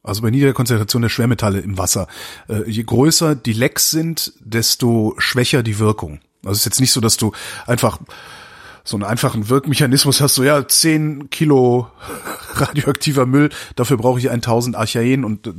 Also 0.05 0.23
bei 0.23 0.31
niedriger 0.31 0.53
Konzentration 0.53 1.03
der 1.03 1.09
Schwermetalle 1.09 1.61
im 1.61 1.79
Wasser. 1.79 2.07
Äh, 2.49 2.71
je 2.71 2.85
größer 2.85 3.35
die 3.35 3.55
Lecks 3.55 3.91
sind, 3.91 4.35
desto 4.41 5.15
schwächer 5.19 5.63
die 5.63 5.79
Wirkung. 5.79 6.21
Also 6.45 6.53
es 6.53 6.59
ist 6.59 6.65
jetzt 6.67 6.81
nicht 6.81 6.93
so, 6.93 7.01
dass 7.01 7.17
du 7.17 7.33
einfach 7.67 7.99
so 8.87 8.99
einen 8.99 9.05
einfachen 9.05 9.49
Wirkmechanismus 9.49 10.21
hast, 10.21 10.35
so 10.35 10.45
ja, 10.45 10.69
10 10.69 11.31
Kilo 11.31 11.89
radioaktiver 12.55 13.25
Müll, 13.25 13.49
dafür 13.77 13.97
brauche 13.97 14.19
ich 14.19 14.31
1000 14.31 14.77
Archaeen 14.77 15.25
und 15.25 15.47
äh, 15.47 15.53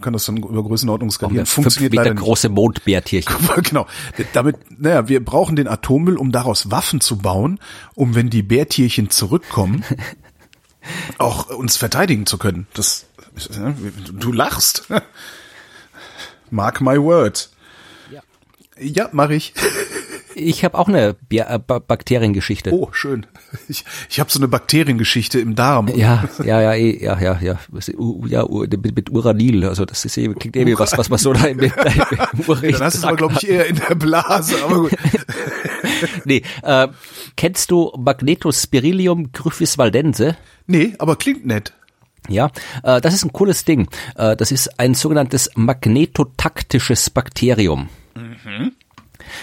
kann 0.00 0.12
das 0.12 0.26
dann 0.26 0.38
über 0.38 0.64
Größenordnung 0.64 1.12
skalieren. 1.12 1.46
Funktioniert 1.46 1.94
leider 1.94 2.14
nicht. 2.14 2.22
große 2.22 2.48
Mondbärtierchen. 2.48 3.32
genau. 3.62 3.86
Damit, 4.32 4.56
naja, 4.76 5.08
wir 5.08 5.24
brauchen 5.24 5.54
den 5.54 5.68
Atommüll, 5.68 6.16
um 6.16 6.32
daraus 6.32 6.72
Waffen 6.72 7.00
zu 7.00 7.18
bauen, 7.18 7.60
um 7.94 8.16
wenn 8.16 8.28
die 8.28 8.42
Bärtierchen 8.42 9.08
zurückkommen, 9.08 9.84
auch 11.18 11.48
uns 11.48 11.76
verteidigen 11.76 12.26
zu 12.26 12.38
können. 12.38 12.66
Das 12.74 13.06
Du 14.12 14.32
lachst. 14.32 14.88
Mark 16.50 16.80
my 16.80 17.00
words. 17.00 17.52
Ja, 18.10 18.20
ja 18.78 19.08
mach 19.12 19.30
ich. 19.30 19.54
Ich 20.34 20.64
habe 20.64 20.78
auch 20.78 20.88
eine 20.88 21.16
äh, 21.30 21.58
Bakteriengeschichte. 21.58 22.72
Oh, 22.72 22.88
schön. 22.92 23.26
Ich, 23.68 23.84
ich 24.08 24.20
habe 24.20 24.30
so 24.30 24.38
eine 24.38 24.48
Bakteriengeschichte 24.48 25.38
im 25.38 25.54
Darm. 25.54 25.88
Ja, 25.88 26.24
ja, 26.42 26.60
ja, 26.60 26.74
eh, 26.74 27.02
ja, 27.02 27.20
ja, 27.20 27.38
ja, 27.40 27.58
ja, 27.70 28.46
mit, 28.48 28.96
mit 28.96 29.10
Uranil. 29.10 29.64
Also 29.66 29.84
das 29.84 30.04
ist 30.04 30.16
eh, 30.16 30.28
klingt 30.28 30.56
eh 30.56 30.78
was, 30.78 30.96
was 30.96 31.10
man 31.10 31.18
so 31.18 31.32
da 31.32 31.44
im, 31.44 31.60
im 31.60 31.70
Urin. 32.46 32.72
Dann 32.72 32.82
hast 32.82 32.94
du 32.94 32.98
es 32.98 33.04
aber 33.04 33.16
glaube 33.16 33.34
ich 33.36 33.48
eher 33.48 33.66
in 33.66 33.76
der 33.76 33.94
Blase. 33.94 34.56
Aber 34.64 34.82
gut. 34.82 34.92
nee, 36.24 36.42
äh, 36.62 36.88
kennst 37.36 37.70
du 37.70 37.92
Magnetospirilium 37.98 39.32
gryphis 39.32 39.76
valdense? 39.78 40.36
Nee, 40.66 40.94
aber 40.98 41.16
klingt 41.16 41.44
nett. 41.46 41.74
Ja, 42.28 42.50
äh, 42.82 43.00
das 43.00 43.14
ist 43.14 43.24
ein 43.24 43.32
cooles 43.32 43.64
Ding. 43.64 43.88
Äh, 44.16 44.36
das 44.36 44.52
ist 44.52 44.78
ein 44.78 44.94
sogenanntes 44.94 45.50
magnetotaktisches 45.54 47.10
Bakterium. 47.10 47.88
Mhm. 48.14 48.72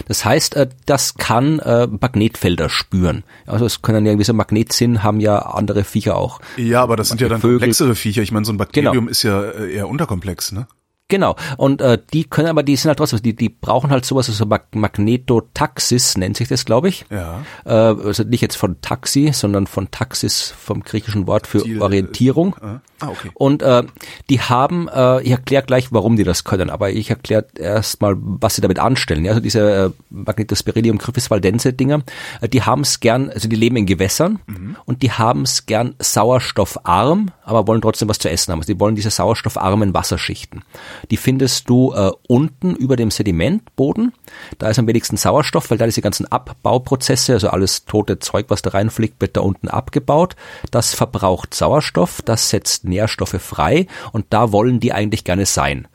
Das 0.07 0.25
heißt, 0.25 0.55
äh, 0.55 0.69
das 0.85 1.15
kann 1.15 1.59
äh, 1.59 1.87
Magnetfelder 1.87 2.69
spüren. 2.69 3.23
Also 3.45 3.65
es 3.65 3.81
können 3.81 4.05
ja 4.05 4.11
irgendwie 4.11 4.25
so 4.25 4.33
Magnetsinn 4.33 5.03
haben 5.03 5.19
ja 5.19 5.39
andere 5.39 5.83
Viecher 5.83 6.15
auch. 6.15 6.39
Ja, 6.57 6.81
aber 6.81 6.95
das 6.95 7.09
sind 7.09 7.21
ja 7.21 7.29
dann 7.29 7.41
Vögel. 7.41 7.59
komplexere 7.59 7.95
Viecher. 7.95 8.21
Ich 8.21 8.31
meine, 8.31 8.45
so 8.45 8.53
ein 8.53 8.57
Bakterium 8.57 8.93
genau. 8.93 9.09
ist 9.09 9.23
ja 9.23 9.41
äh, 9.41 9.73
eher 9.73 9.87
unterkomplex, 9.87 10.51
ne? 10.51 10.67
Genau. 11.09 11.35
Und 11.57 11.81
äh, 11.81 11.97
die 12.13 12.23
können 12.23 12.47
aber, 12.47 12.63
die 12.63 12.75
sind 12.75 12.89
halt 12.89 12.99
trotzdem, 12.99 13.21
die, 13.21 13.35
die 13.35 13.49
brauchen 13.49 13.89
halt 13.89 14.05
sowas, 14.05 14.29
also 14.29 14.45
Magnetotaxis 14.45 16.17
nennt 16.17 16.37
sich 16.37 16.47
das, 16.47 16.65
glaube 16.65 16.87
ich. 16.87 17.05
Ja. 17.09 17.41
Äh, 17.65 17.71
also 17.71 18.23
nicht 18.23 18.41
jetzt 18.41 18.55
von 18.55 18.79
Taxi, 18.81 19.31
sondern 19.33 19.67
von 19.67 19.89
Taxis 19.91 20.53
vom 20.57 20.83
griechischen 20.83 21.25
Wort 21.27 21.47
für 21.47 21.63
die, 21.63 21.81
Orientierung. 21.81 22.55
Äh, 22.61 22.79
ah, 22.99 23.09
okay. 23.09 23.29
Und 23.33 23.61
äh, 23.61 23.83
die 24.29 24.41
haben, 24.41 24.87
äh, 24.87 25.21
ich 25.21 25.31
erkläre 25.31 25.63
gleich, 25.63 25.91
warum 25.91 26.15
die 26.15 26.23
das 26.23 26.43
können, 26.43 26.69
aber 26.69 26.91
ich 26.91 27.09
erkläre 27.09 27.45
erstmal, 27.57 28.15
was 28.17 28.55
sie 28.55 28.61
damit 28.61 28.79
anstellen. 28.79 29.25
Ja, 29.25 29.31
also 29.31 29.41
diese 29.41 29.85
äh, 29.85 29.89
Magnetospirilium 30.09 30.97
gryphis 30.97 31.29
valdense 31.29 31.73
Dinger, 31.73 32.01
äh, 32.41 32.49
die 32.49 32.63
haben 32.63 32.81
es 32.81 32.99
gern, 32.99 33.29
also 33.29 33.47
die 33.47 33.55
leben 33.55 33.75
in 33.75 33.85
Gewässern 33.85 34.39
mhm. 34.47 34.75
und 34.85 35.01
die 35.01 35.11
haben 35.11 35.43
es 35.43 35.65
gern 35.65 35.95
sauerstoffarm, 35.99 37.31
aber 37.43 37.67
wollen 37.67 37.81
trotzdem 37.81 38.09
was 38.09 38.19
zu 38.19 38.29
essen 38.29 38.51
haben. 38.51 38.59
Also 38.59 38.73
die 38.73 38.79
wollen 38.79 38.95
diese 38.95 39.09
sauerstoffarmen 39.09 39.93
Wasserschichten. 39.93 40.63
Die 41.11 41.17
findest 41.17 41.69
du 41.69 41.93
äh, 41.93 42.11
unten 42.27 42.75
über 42.75 42.95
dem 42.95 43.11
Sedimentboden. 43.11 44.13
Da 44.57 44.69
ist 44.69 44.79
am 44.79 44.87
wenigsten 44.87 45.17
Sauerstoff, 45.17 45.69
weil 45.69 45.77
da 45.77 45.85
diese 45.85 46.01
ganzen 46.01 46.31
Abbauprozesse, 46.31 47.33
also 47.33 47.49
alles 47.49 47.85
tote 47.85 48.19
Zeug, 48.19 48.45
was 48.49 48.61
da 48.61 48.71
reinfliegt, 48.71 49.21
wird 49.21 49.37
da 49.37 49.41
unten 49.41 49.67
abgebaut. 49.67 50.35
Das 50.71 50.93
verbraucht 50.93 51.53
Sauerstoff, 51.53 52.21
das 52.23 52.49
setzt 52.49 52.85
Nährstoffe 52.89 53.37
frei 53.39 53.87
und 54.11 54.25
da 54.29 54.51
wollen 54.51 54.79
die 54.79 54.93
eigentlich 54.93 55.23
gerne 55.23 55.45
sein. 55.45 55.87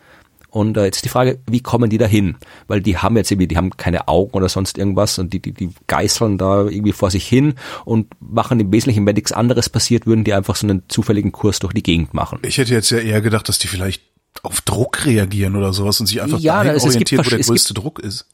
Und 0.54 0.76
äh, 0.76 0.84
jetzt 0.84 1.04
die 1.04 1.08
Frage, 1.08 1.40
wie 1.50 1.60
kommen 1.60 1.90
die 1.90 1.98
dahin? 1.98 2.36
Weil 2.68 2.80
die 2.80 2.96
haben 2.96 3.16
jetzt 3.16 3.30
irgendwie, 3.32 3.48
die 3.48 3.56
haben 3.56 3.76
keine 3.76 4.06
Augen 4.06 4.34
oder 4.34 4.48
sonst 4.48 4.78
irgendwas 4.78 5.18
und 5.18 5.32
die, 5.32 5.40
die, 5.40 5.50
die 5.50 5.70
geißeln 5.88 6.38
da 6.38 6.62
irgendwie 6.62 6.92
vor 6.92 7.10
sich 7.10 7.26
hin 7.26 7.54
und 7.84 8.06
machen 8.20 8.60
im 8.60 8.70
Wesentlichen, 8.72 9.04
wenn 9.04 9.16
nichts 9.16 9.32
anderes 9.32 9.68
passiert, 9.68 10.06
würden 10.06 10.22
die 10.22 10.32
einfach 10.32 10.54
so 10.54 10.68
einen 10.68 10.84
zufälligen 10.86 11.32
Kurs 11.32 11.58
durch 11.58 11.72
die 11.72 11.82
Gegend 11.82 12.14
machen. 12.14 12.38
Ich 12.42 12.56
hätte 12.58 12.72
jetzt 12.72 12.90
ja 12.90 12.98
eher 12.98 13.20
gedacht, 13.20 13.48
dass 13.48 13.58
die 13.58 13.66
vielleicht 13.66 14.02
auf 14.42 14.60
Druck 14.62 15.06
reagieren 15.06 15.56
oder 15.56 15.72
sowas 15.72 16.00
und 16.00 16.06
sich 16.06 16.20
einfach 16.20 16.38
Ja, 16.38 16.62
dahin 16.64 16.76
es- 16.76 16.84
es 16.84 16.96
gibt 16.96 17.12
orientiert, 17.12 17.26
wo 17.26 17.30
der 17.30 17.38
größte 17.46 17.74
Druck 17.74 17.98
ist. 18.00 18.26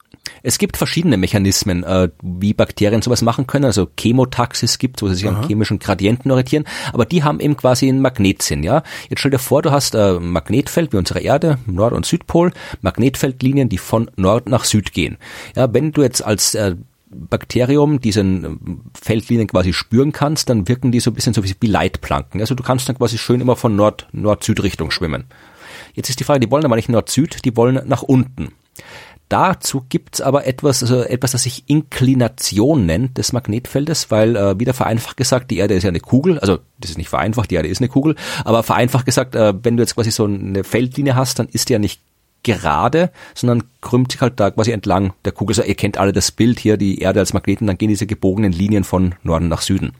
Es 0.43 0.59
gibt 0.59 0.77
verschiedene 0.77 1.17
Mechanismen, 1.17 1.85
äh, 1.85 2.09
wie 2.23 2.55
Bakterien 2.55 3.03
sowas 3.03 3.21
machen 3.23 3.47
können. 3.47 3.65
Also 3.67 3.89
Chemotaxis 3.99 4.79
gibt, 4.79 5.03
wo 5.03 5.09
sie 5.09 5.15
sich 5.17 5.29
an 5.29 5.47
chemischen 5.47 5.79
Gradienten 5.79 6.31
orientieren, 6.31 6.65
aber 6.93 7.05
die 7.05 7.23
haben 7.23 7.41
eben 7.41 7.57
quasi 7.57 7.89
einen 7.89 8.01
Magnetsinn. 8.01 8.63
Ja, 8.63 8.83
jetzt 9.09 9.21
stell 9.21 9.31
dir 9.31 9.39
vor, 9.39 9.63
du 9.63 9.71
hast 9.71 9.95
ein 9.95 10.25
Magnetfeld 10.31 10.93
wie 10.93 10.97
unsere 10.97 11.21
Erde, 11.21 11.59
Nord- 11.67 11.93
und 11.93 12.07
Südpol, 12.07 12.53
Magnetfeldlinien, 12.81 13.69
die 13.69 13.79
von 13.79 14.11
Nord 14.17 14.49
nach 14.49 14.65
Süd 14.65 14.93
gehen. 14.93 15.17
Ja, 15.57 15.73
wenn 15.73 15.93
du 15.93 16.03
jetzt 16.03 16.25
als 16.25 16.55
äh, 16.55 16.77
Bakterium 17.13 18.01
diesen 18.01 18.45
ähm, 18.45 18.81
Feldlinien 19.01 19.49
quasi 19.49 19.73
spüren 19.73 20.13
kannst, 20.13 20.49
dann 20.49 20.69
wirken 20.69 20.93
die 20.93 21.01
so 21.01 21.11
ein 21.11 21.15
bisschen 21.15 21.35
so 21.35 21.43
wie 21.45 21.67
Leitplanken. 21.67 22.41
Also 22.41 22.55
du 22.55 22.63
kannst 22.63 22.89
dann 22.89 22.97
quasi 22.97 23.19
schön 23.19 23.41
immer 23.41 23.57
von 23.57 23.75
Nord 23.77 24.09
Nord-Süd-Richtung 24.13 24.91
schwimmen. 24.91 25.25
Jetzt 26.01 26.09
ist 26.09 26.19
die 26.19 26.25
Frage, 26.25 26.41
die 26.41 26.51
wollen 26.51 26.65
aber 26.65 26.77
nicht 26.77 26.89
Nord-Süd, 26.89 27.45
die 27.45 27.55
wollen 27.59 27.79
nach 27.85 28.01
unten. 28.01 28.55
Dazu 29.29 29.85
gibt's 29.87 30.23
aber 30.23 30.47
etwas, 30.47 30.83
also 30.83 31.03
etwas, 31.03 31.33
das 31.33 31.43
sich 31.43 31.65
Inklination 31.67 32.87
nennt 32.87 33.19
des 33.19 33.35
Magnetfeldes, 33.35 34.11
weil 34.11 34.35
äh, 34.35 34.59
wieder 34.59 34.73
vereinfacht 34.73 35.19
gesagt, 35.19 35.51
die 35.51 35.59
Erde 35.59 35.75
ist 35.75 35.83
ja 35.83 35.91
eine 35.91 36.01
Kugel, 36.01 36.39
also 36.39 36.61
das 36.79 36.93
ist 36.93 36.97
nicht 36.97 37.11
vereinfacht, 37.11 37.51
die 37.51 37.57
Erde 37.57 37.69
ist 37.69 37.83
eine 37.83 37.91
Kugel, 37.91 38.17
aber 38.47 38.63
vereinfacht 38.63 39.05
gesagt, 39.05 39.35
äh, 39.35 39.53
wenn 39.63 39.77
du 39.77 39.83
jetzt 39.83 39.95
quasi 39.95 40.11
so 40.11 40.25
eine 40.25 40.65
Feldlinie 40.65 41.17
hast, 41.17 41.39
dann 41.39 41.49
ist 41.49 41.69
die 41.69 41.75
ja 41.75 41.79
nicht 41.79 42.01
gerade, 42.43 43.11
sondern 43.35 43.65
krümmt 43.81 44.13
sich 44.13 44.21
halt 44.21 44.41
da 44.41 44.51
quasi 44.51 44.73
entlang 44.73 45.13
der 45.25 45.33
Kugel. 45.33 45.53
Also 45.53 45.63
ihr 45.63 45.75
kennt 45.75 45.99
alle 45.99 46.13
das 46.13 46.31
Bild 46.31 46.59
hier, 46.59 46.77
die 46.77 46.99
Erde 46.99 47.21
als 47.21 47.33
Magneten, 47.33 47.67
dann 47.67 47.79
gehen 47.79 47.89
diese 47.89 48.07
gebogenen 48.07 48.53
Linien 48.53 48.85
von 48.85 49.15
Norden 49.23 49.49
nach 49.49 49.63
Süden. 49.63 49.93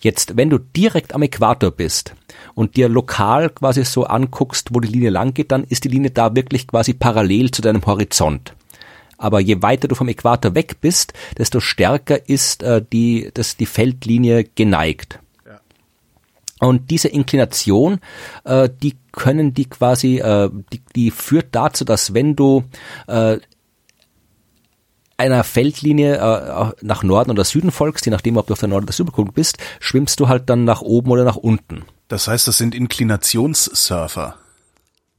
Jetzt, 0.00 0.36
wenn 0.36 0.50
du 0.50 0.58
direkt 0.58 1.14
am 1.14 1.22
Äquator 1.22 1.70
bist 1.70 2.14
und 2.54 2.76
dir 2.76 2.88
lokal 2.88 3.50
quasi 3.50 3.84
so 3.84 4.04
anguckst, 4.04 4.68
wo 4.72 4.80
die 4.80 4.88
Linie 4.88 5.10
lang 5.10 5.34
geht, 5.34 5.52
dann 5.52 5.64
ist 5.64 5.84
die 5.84 5.88
Linie 5.88 6.10
da 6.10 6.34
wirklich 6.34 6.66
quasi 6.66 6.94
parallel 6.94 7.50
zu 7.50 7.62
deinem 7.62 7.84
Horizont. 7.84 8.54
Aber 9.16 9.40
je 9.40 9.62
weiter 9.62 9.88
du 9.88 9.96
vom 9.96 10.08
Äquator 10.08 10.54
weg 10.54 10.76
bist, 10.80 11.12
desto 11.36 11.58
stärker 11.58 12.28
ist 12.28 12.62
äh, 12.62 12.82
die, 12.92 13.30
das, 13.34 13.56
die 13.56 13.66
Feldlinie 13.66 14.44
geneigt. 14.44 15.18
Und 16.60 16.90
diese 16.90 17.08
Inklination, 17.08 18.00
äh, 18.44 18.68
die 18.82 18.96
können 19.12 19.54
die 19.54 19.66
quasi, 19.66 20.18
äh, 20.18 20.50
die, 20.72 20.82
die 20.94 21.10
führt 21.10 21.48
dazu, 21.52 21.84
dass 21.84 22.14
wenn 22.14 22.34
du 22.34 22.64
äh, 23.06 23.38
einer 25.16 25.44
Feldlinie 25.44 26.16
äh, 26.16 26.72
nach 26.82 27.02
Norden 27.02 27.30
oder 27.30 27.44
Süden 27.44 27.70
folgst, 27.70 28.06
je 28.06 28.10
nachdem, 28.10 28.36
ob 28.36 28.46
du 28.46 28.52
auf 28.52 28.60
der 28.60 28.68
Nord- 28.68 28.84
oder 28.84 28.92
Südpol 28.92 29.26
bist, 29.26 29.58
schwimmst 29.80 30.20
du 30.20 30.28
halt 30.28 30.48
dann 30.48 30.64
nach 30.64 30.80
oben 30.80 31.10
oder 31.10 31.24
nach 31.24 31.36
unten. 31.36 31.84
Das 32.08 32.28
heißt, 32.28 32.48
das 32.48 32.56
sind 32.56 32.74
Inklinationssurfer. 32.74 34.36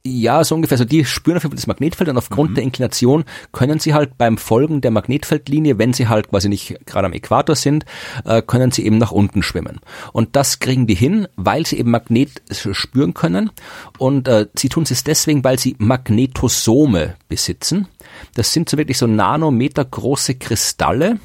Ja, 0.02 0.42
so 0.44 0.54
ungefähr. 0.54 0.76
Also 0.76 0.86
die 0.86 1.04
spüren 1.04 1.36
auf 1.36 1.42
jeden 1.42 1.52
Fall 1.52 1.56
das 1.56 1.66
Magnetfeld 1.66 2.08
und 2.08 2.16
aufgrund 2.16 2.56
der 2.56 2.64
Inklination 2.64 3.24
können 3.52 3.80
sie 3.80 3.92
halt 3.92 4.16
beim 4.16 4.38
Folgen 4.38 4.80
der 4.80 4.90
Magnetfeldlinie, 4.90 5.76
wenn 5.76 5.92
sie 5.92 6.08
halt 6.08 6.30
quasi 6.30 6.48
nicht 6.48 6.86
gerade 6.86 7.06
am 7.06 7.12
Äquator 7.12 7.54
sind, 7.54 7.84
äh, 8.24 8.40
können 8.40 8.70
sie 8.70 8.86
eben 8.86 8.96
nach 8.96 9.12
unten 9.12 9.42
schwimmen. 9.42 9.80
Und 10.14 10.36
das 10.36 10.58
kriegen 10.58 10.86
die 10.86 10.94
hin, 10.94 11.28
weil 11.36 11.66
sie 11.66 11.78
eben 11.78 11.90
Magnet 11.90 12.40
spüren 12.50 13.12
können. 13.12 13.50
Und 13.98 14.26
äh, 14.26 14.46
sie 14.56 14.70
tun 14.70 14.84
es 14.88 15.04
deswegen, 15.04 15.44
weil 15.44 15.58
sie 15.58 15.76
Magnetosome 15.78 17.16
besitzen. 17.28 17.86
Das 18.34 18.54
sind 18.54 18.70
so 18.70 18.78
wirklich 18.78 18.96
so 18.96 19.06
Nanometer 19.06 19.84
große 19.84 20.36
Kristalle, 20.36 21.20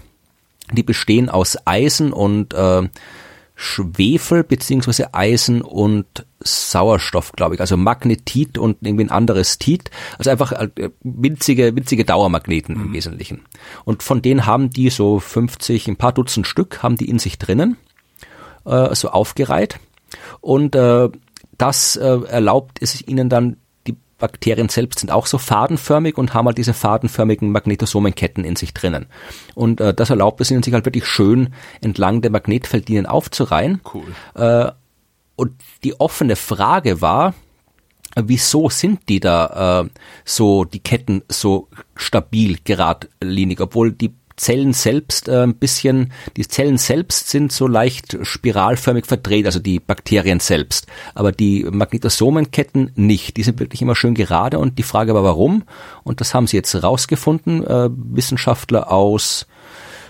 die 0.74 0.84
bestehen 0.84 1.30
aus 1.30 1.58
Eisen 1.66 2.12
und 2.12 2.54
äh, 2.54 2.90
Schwefel 3.56 4.44
beziehungsweise 4.44 5.14
Eisen 5.14 5.62
und 5.62 6.26
Sauerstoff, 6.42 7.32
glaube 7.32 7.56
ich. 7.56 7.62
Also 7.62 7.78
Magnetit 7.78 8.58
und 8.58 8.78
irgendwie 8.82 9.06
ein 9.06 9.12
anderes 9.12 9.58
Tit. 9.58 9.90
Also 10.18 10.30
einfach 10.30 10.52
äh, 10.52 10.90
winzige, 11.02 11.76
winzige 11.76 12.04
Dauermagneten 12.04 12.76
im 12.76 12.94
Wesentlichen. 12.94 13.46
Und 13.86 14.04
von 14.04 14.22
denen 14.22 14.46
haben 14.46 14.70
die 14.70 14.90
so 14.90 15.20
50, 15.20 15.88
ein 15.88 15.96
paar 15.96 16.12
Dutzend 16.12 16.48
Stück 16.48 16.84
haben 16.84 16.98
die 16.98 17.10
in 17.10 17.18
sich 17.18 17.40
drinnen, 17.40 17.78
äh, 18.66 18.94
so 18.94 19.10
aufgereiht. 19.10 19.80
Und 20.42 20.76
äh, 20.76 21.10
das 21.58 21.96
äh, 21.96 22.20
erlaubt 22.28 22.80
es 22.82 23.08
ihnen 23.08 23.30
dann, 23.30 23.58
Bakterien 24.18 24.70
selbst 24.70 25.00
sind 25.00 25.12
auch 25.12 25.26
so 25.26 25.38
fadenförmig 25.38 26.18
und 26.18 26.34
haben 26.34 26.46
halt 26.46 26.58
diese 26.58 26.74
fadenförmigen 26.74 27.52
Magnetosomenketten 27.52 28.46
in 28.46 28.56
sich 28.56 28.74
drinnen. 28.74 29.08
Und 29.56 29.82
äh, 29.82 29.94
das 29.94 30.10
erlaubt 30.10 30.40
es 30.42 30.52
ihnen, 30.52 30.64
sich 30.64 30.74
halt 30.74 30.86
wirklich 30.86 31.06
schön 31.06 31.54
entlang 31.82 32.22
der 32.22 32.32
Magnetfeldlinien 32.32 33.06
aufzureihen. 33.06 33.82
Cool. 33.94 34.06
Äh, 34.36 34.72
und 35.36 35.52
die 35.84 36.00
offene 36.00 36.38
Frage 36.38 37.02
war, 37.02 37.34
wieso 38.16 38.70
sind 38.70 39.10
die 39.10 39.20
da 39.20 39.82
äh, 39.82 39.90
so, 40.24 40.64
die 40.64 40.80
Ketten 40.80 41.24
so 41.28 41.68
stabil, 41.96 42.58
geradlinig, 42.64 43.60
obwohl 43.60 43.92
die 43.92 44.14
Zellen 44.38 44.74
selbst 44.74 45.28
äh, 45.28 45.44
ein 45.44 45.56
bisschen, 45.56 46.12
die 46.36 46.48
Zellen 46.48 46.78
selbst 46.78 47.30
sind 47.30 47.52
so 47.52 47.68
leicht 47.68 48.18
spiralförmig 48.22 49.06
verdreht, 49.06 49.46
also 49.46 49.60
die 49.60 49.80
Bakterien 49.80 50.40
selbst. 50.40 50.88
Aber 51.14 51.32
die 51.32 51.66
Magnetosomenketten 51.70 52.92
nicht. 52.96 53.38
Die 53.38 53.44
sind 53.44 53.60
wirklich 53.60 53.82
immer 53.82 53.96
schön 53.96 54.16
gerade 54.16 54.60
und 54.60 54.78
die 54.78 54.84
Frage 54.84 55.14
war 55.14 55.24
warum. 55.24 55.64
Und 56.04 56.22
das 56.22 56.34
haben 56.34 56.48
sie 56.48 56.58
jetzt 56.58 56.76
rausgefunden, 56.76 57.66
äh, 57.66 57.90
Wissenschaftler 57.92 58.92
aus 58.92 59.48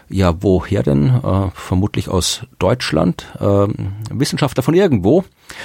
ja, 0.10 0.44
woher 0.44 0.84
denn? 0.84 1.10
Äh, 1.10 1.50
vermutlich 1.54 2.10
aus 2.10 2.42
Deutschland. 2.60 3.26
Ähm, 3.40 3.94
Wissenschaftler 4.12 4.62
von 4.62 4.74
irgendwo. 4.74 5.24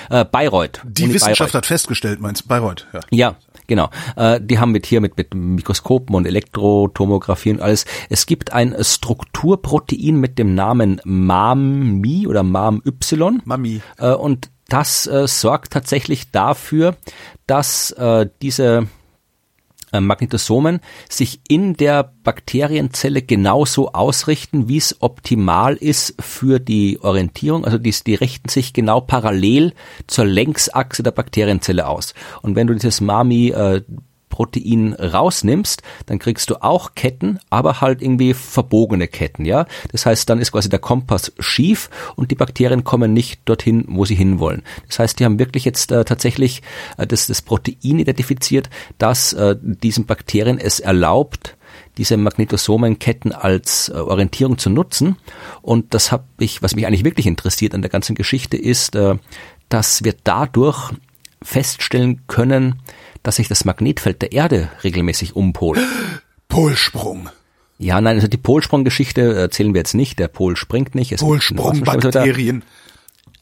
Äh, 0.08 0.24
Bayreuth. 0.24 0.80
Die 0.84 1.04
Uni 1.04 1.14
Wissenschaft 1.14 1.38
Bayreuth. 1.38 1.54
hat 1.54 1.66
festgestellt, 1.66 2.20
meinst 2.20 2.48
Bayreuth, 2.48 2.86
ja. 2.92 3.00
Ja, 3.10 3.36
genau. 3.70 3.88
Äh, 4.16 4.40
die 4.42 4.58
haben 4.58 4.72
mit 4.72 4.84
hier 4.84 5.00
mit, 5.00 5.16
mit 5.16 5.32
Mikroskopen 5.32 6.14
und 6.14 6.26
Elektrotomographie 6.26 7.52
und 7.52 7.62
alles. 7.62 7.86
Es 8.10 8.26
gibt 8.26 8.52
ein 8.52 8.76
Strukturprotein 8.78 10.16
mit 10.16 10.38
dem 10.38 10.54
Namen 10.54 11.00
MAMI 11.04 12.26
oder 12.26 12.42
MAMY. 12.42 12.82
Mami. 13.44 13.80
Äh, 13.96 14.12
und 14.12 14.50
das 14.68 15.06
äh, 15.06 15.26
sorgt 15.26 15.72
tatsächlich 15.72 16.30
dafür, 16.30 16.96
dass 17.46 17.92
äh, 17.92 18.28
diese 18.42 18.88
Magnetosomen 19.92 20.80
sich 21.08 21.40
in 21.48 21.74
der 21.74 22.12
Bakterienzelle 22.22 23.22
genauso 23.22 23.92
ausrichten, 23.92 24.68
wie 24.68 24.76
es 24.76 24.96
optimal 25.00 25.76
ist 25.76 26.14
für 26.20 26.60
die 26.60 27.00
Orientierung. 27.00 27.64
Also 27.64 27.78
die, 27.78 27.94
die 28.06 28.14
richten 28.14 28.48
sich 28.48 28.72
genau 28.72 29.00
parallel 29.00 29.72
zur 30.06 30.26
Längsachse 30.26 31.02
der 31.02 31.10
Bakterienzelle 31.10 31.88
aus. 31.88 32.14
Und 32.42 32.56
wenn 32.56 32.66
du 32.66 32.74
dieses 32.74 33.00
Mami 33.00 33.48
äh, 33.48 33.82
Protein 34.30 34.94
rausnimmst, 34.94 35.82
dann 36.06 36.18
kriegst 36.18 36.48
du 36.48 36.62
auch 36.62 36.94
Ketten, 36.94 37.38
aber 37.50 37.82
halt 37.82 38.00
irgendwie 38.00 38.32
verbogene 38.32 39.08
Ketten, 39.08 39.44
ja. 39.44 39.66
Das 39.92 40.06
heißt, 40.06 40.30
dann 40.30 40.40
ist 40.40 40.52
quasi 40.52 40.70
der 40.70 40.78
Kompass 40.78 41.32
schief 41.38 41.90
und 42.16 42.30
die 42.30 42.36
Bakterien 42.36 42.84
kommen 42.84 43.12
nicht 43.12 43.42
dorthin, 43.44 43.84
wo 43.88 44.06
sie 44.06 44.14
hinwollen. 44.14 44.62
Das 44.86 44.98
heißt, 44.98 45.20
die 45.20 45.24
haben 45.26 45.38
wirklich 45.38 45.66
jetzt 45.66 45.92
äh, 45.92 46.04
tatsächlich 46.04 46.62
äh, 46.96 47.06
das, 47.06 47.26
das 47.26 47.42
Protein 47.42 47.98
identifiziert, 47.98 48.70
das 48.96 49.34
äh, 49.34 49.56
diesen 49.60 50.06
Bakterien 50.06 50.58
es 50.58 50.80
erlaubt, 50.80 51.56
diese 51.98 52.16
Magnetosomenketten 52.16 53.32
als 53.32 53.88
äh, 53.88 53.92
Orientierung 53.92 54.58
zu 54.58 54.70
nutzen. 54.70 55.16
Und 55.60 55.92
das 55.92 56.12
habe 56.12 56.24
ich, 56.38 56.62
was 56.62 56.74
mich 56.74 56.86
eigentlich 56.86 57.04
wirklich 57.04 57.26
interessiert 57.26 57.74
an 57.74 57.82
der 57.82 57.90
ganzen 57.90 58.14
Geschichte, 58.14 58.56
ist, 58.56 58.94
äh, 58.94 59.16
dass 59.68 60.04
wir 60.04 60.14
dadurch 60.24 60.92
feststellen 61.42 62.26
können, 62.26 62.80
dass 63.22 63.36
sich 63.36 63.48
das 63.48 63.64
Magnetfeld 63.64 64.22
der 64.22 64.32
Erde 64.32 64.70
regelmäßig 64.82 65.36
umpolt. 65.36 65.80
Polsprung. 66.48 67.28
Ja, 67.78 68.00
nein, 68.00 68.16
also 68.16 68.28
die 68.28 68.36
Polsprunggeschichte 68.36 69.34
erzählen 69.34 69.72
wir 69.72 69.78
jetzt 69.78 69.94
nicht. 69.94 70.18
Der 70.18 70.28
Pol 70.28 70.56
springt 70.56 70.94
nicht. 70.94 71.16
Polsprungbakterien. 71.16 72.62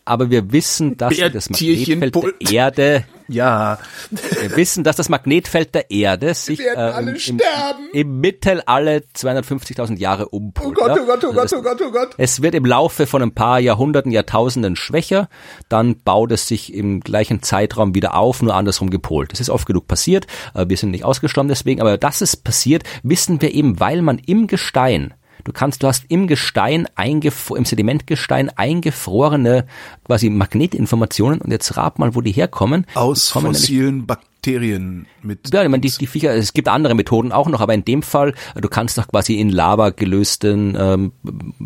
Aber 0.08 0.30
wir 0.30 0.52
wissen, 0.52 0.96
dass 0.96 1.16
das 1.16 1.48
Bärtierchen, 1.48 2.00
Magnetfeld 2.00 2.40
der 2.42 2.52
Erde, 2.52 3.04
Ja. 3.28 3.78
wir 4.10 4.56
wissen, 4.56 4.84
dass 4.84 4.96
das 4.96 5.08
Magnetfeld 5.10 5.74
der 5.74 5.90
Erde 5.90 6.32
sich 6.34 6.60
äh, 6.60 6.98
im, 7.00 7.16
sterben. 7.18 7.88
im 7.92 8.20
Mittel 8.20 8.62
alle 8.64 9.02
250.000 9.14 9.98
Jahre 9.98 10.28
umpolt. 10.30 10.68
Oh 10.68 10.72
Gott, 10.86 10.96
ja? 10.96 11.02
oh 11.02 11.06
Gott, 11.06 11.24
oh 11.24 11.28
Also 11.28 11.32
Gott, 11.32 11.44
das- 11.44 11.52
oh 11.52 11.62
Gott, 11.62 11.82
oh 11.86 11.90
Gott. 11.90 12.14
Es 12.16 12.40
wird 12.42 12.54
im 12.54 12.64
Laufe 12.64 13.06
von 13.06 13.22
ein 13.22 13.34
paar 13.34 13.60
Jahrhunderten, 13.60 14.10
Jahrtausenden 14.12 14.76
schwächer, 14.76 15.28
dann 15.68 15.96
baut 15.98 16.32
es 16.32 16.48
sich 16.48 16.72
im 16.72 17.00
gleichen 17.00 17.42
Zeitraum 17.42 17.94
wieder 17.94 18.14
auf, 18.16 18.40
nur 18.40 18.54
andersrum 18.54 18.88
gepolt. 18.90 19.32
Das 19.32 19.40
ist 19.40 19.50
oft 19.50 19.66
genug 19.66 19.86
passiert, 19.88 20.26
äh, 20.54 20.64
wir 20.68 20.76
sind 20.78 20.90
nicht 20.92 21.04
ausgestorben 21.04 21.48
deswegen, 21.48 21.80
aber 21.82 21.98
dass 21.98 22.22
es 22.22 22.34
passiert, 22.36 22.82
wissen 23.02 23.42
wir 23.42 23.52
eben, 23.54 23.78
weil 23.78 24.00
man 24.02 24.18
im 24.18 24.46
Gestein 24.46 25.12
Du 25.44 25.52
kannst, 25.52 25.82
du 25.82 25.86
hast 25.86 26.04
im 26.08 26.26
Gestein, 26.26 26.86
im 26.96 27.64
Sedimentgestein 27.64 28.50
eingefrorene 28.56 29.66
quasi 30.04 30.30
Magnetinformationen 30.30 31.40
und 31.40 31.50
jetzt 31.50 31.76
rat 31.76 31.98
mal, 31.98 32.14
wo 32.14 32.20
die 32.20 32.32
herkommen. 32.32 32.86
Aus 32.94 33.26
Die 33.26 33.32
kommen 33.32 33.44
nämlich 33.46 33.62
fossilen 33.62 34.06
Bakterien 34.38 35.06
mit. 35.22 35.52
Ja, 35.52 35.62
ich 35.62 35.68
meine, 35.68 35.80
die, 35.80 35.90
die 35.90 36.06
Viecher, 36.06 36.34
es 36.34 36.52
gibt 36.52 36.68
andere 36.68 36.94
Methoden 36.94 37.32
auch 37.32 37.48
noch, 37.48 37.60
aber 37.60 37.74
in 37.74 37.84
dem 37.84 38.02
Fall, 38.02 38.34
du 38.54 38.68
kannst 38.68 38.96
doch 38.96 39.08
quasi 39.08 39.34
in 39.34 39.50
Lava 39.50 39.90
gelösten 39.90 40.76
ähm, 40.78 41.12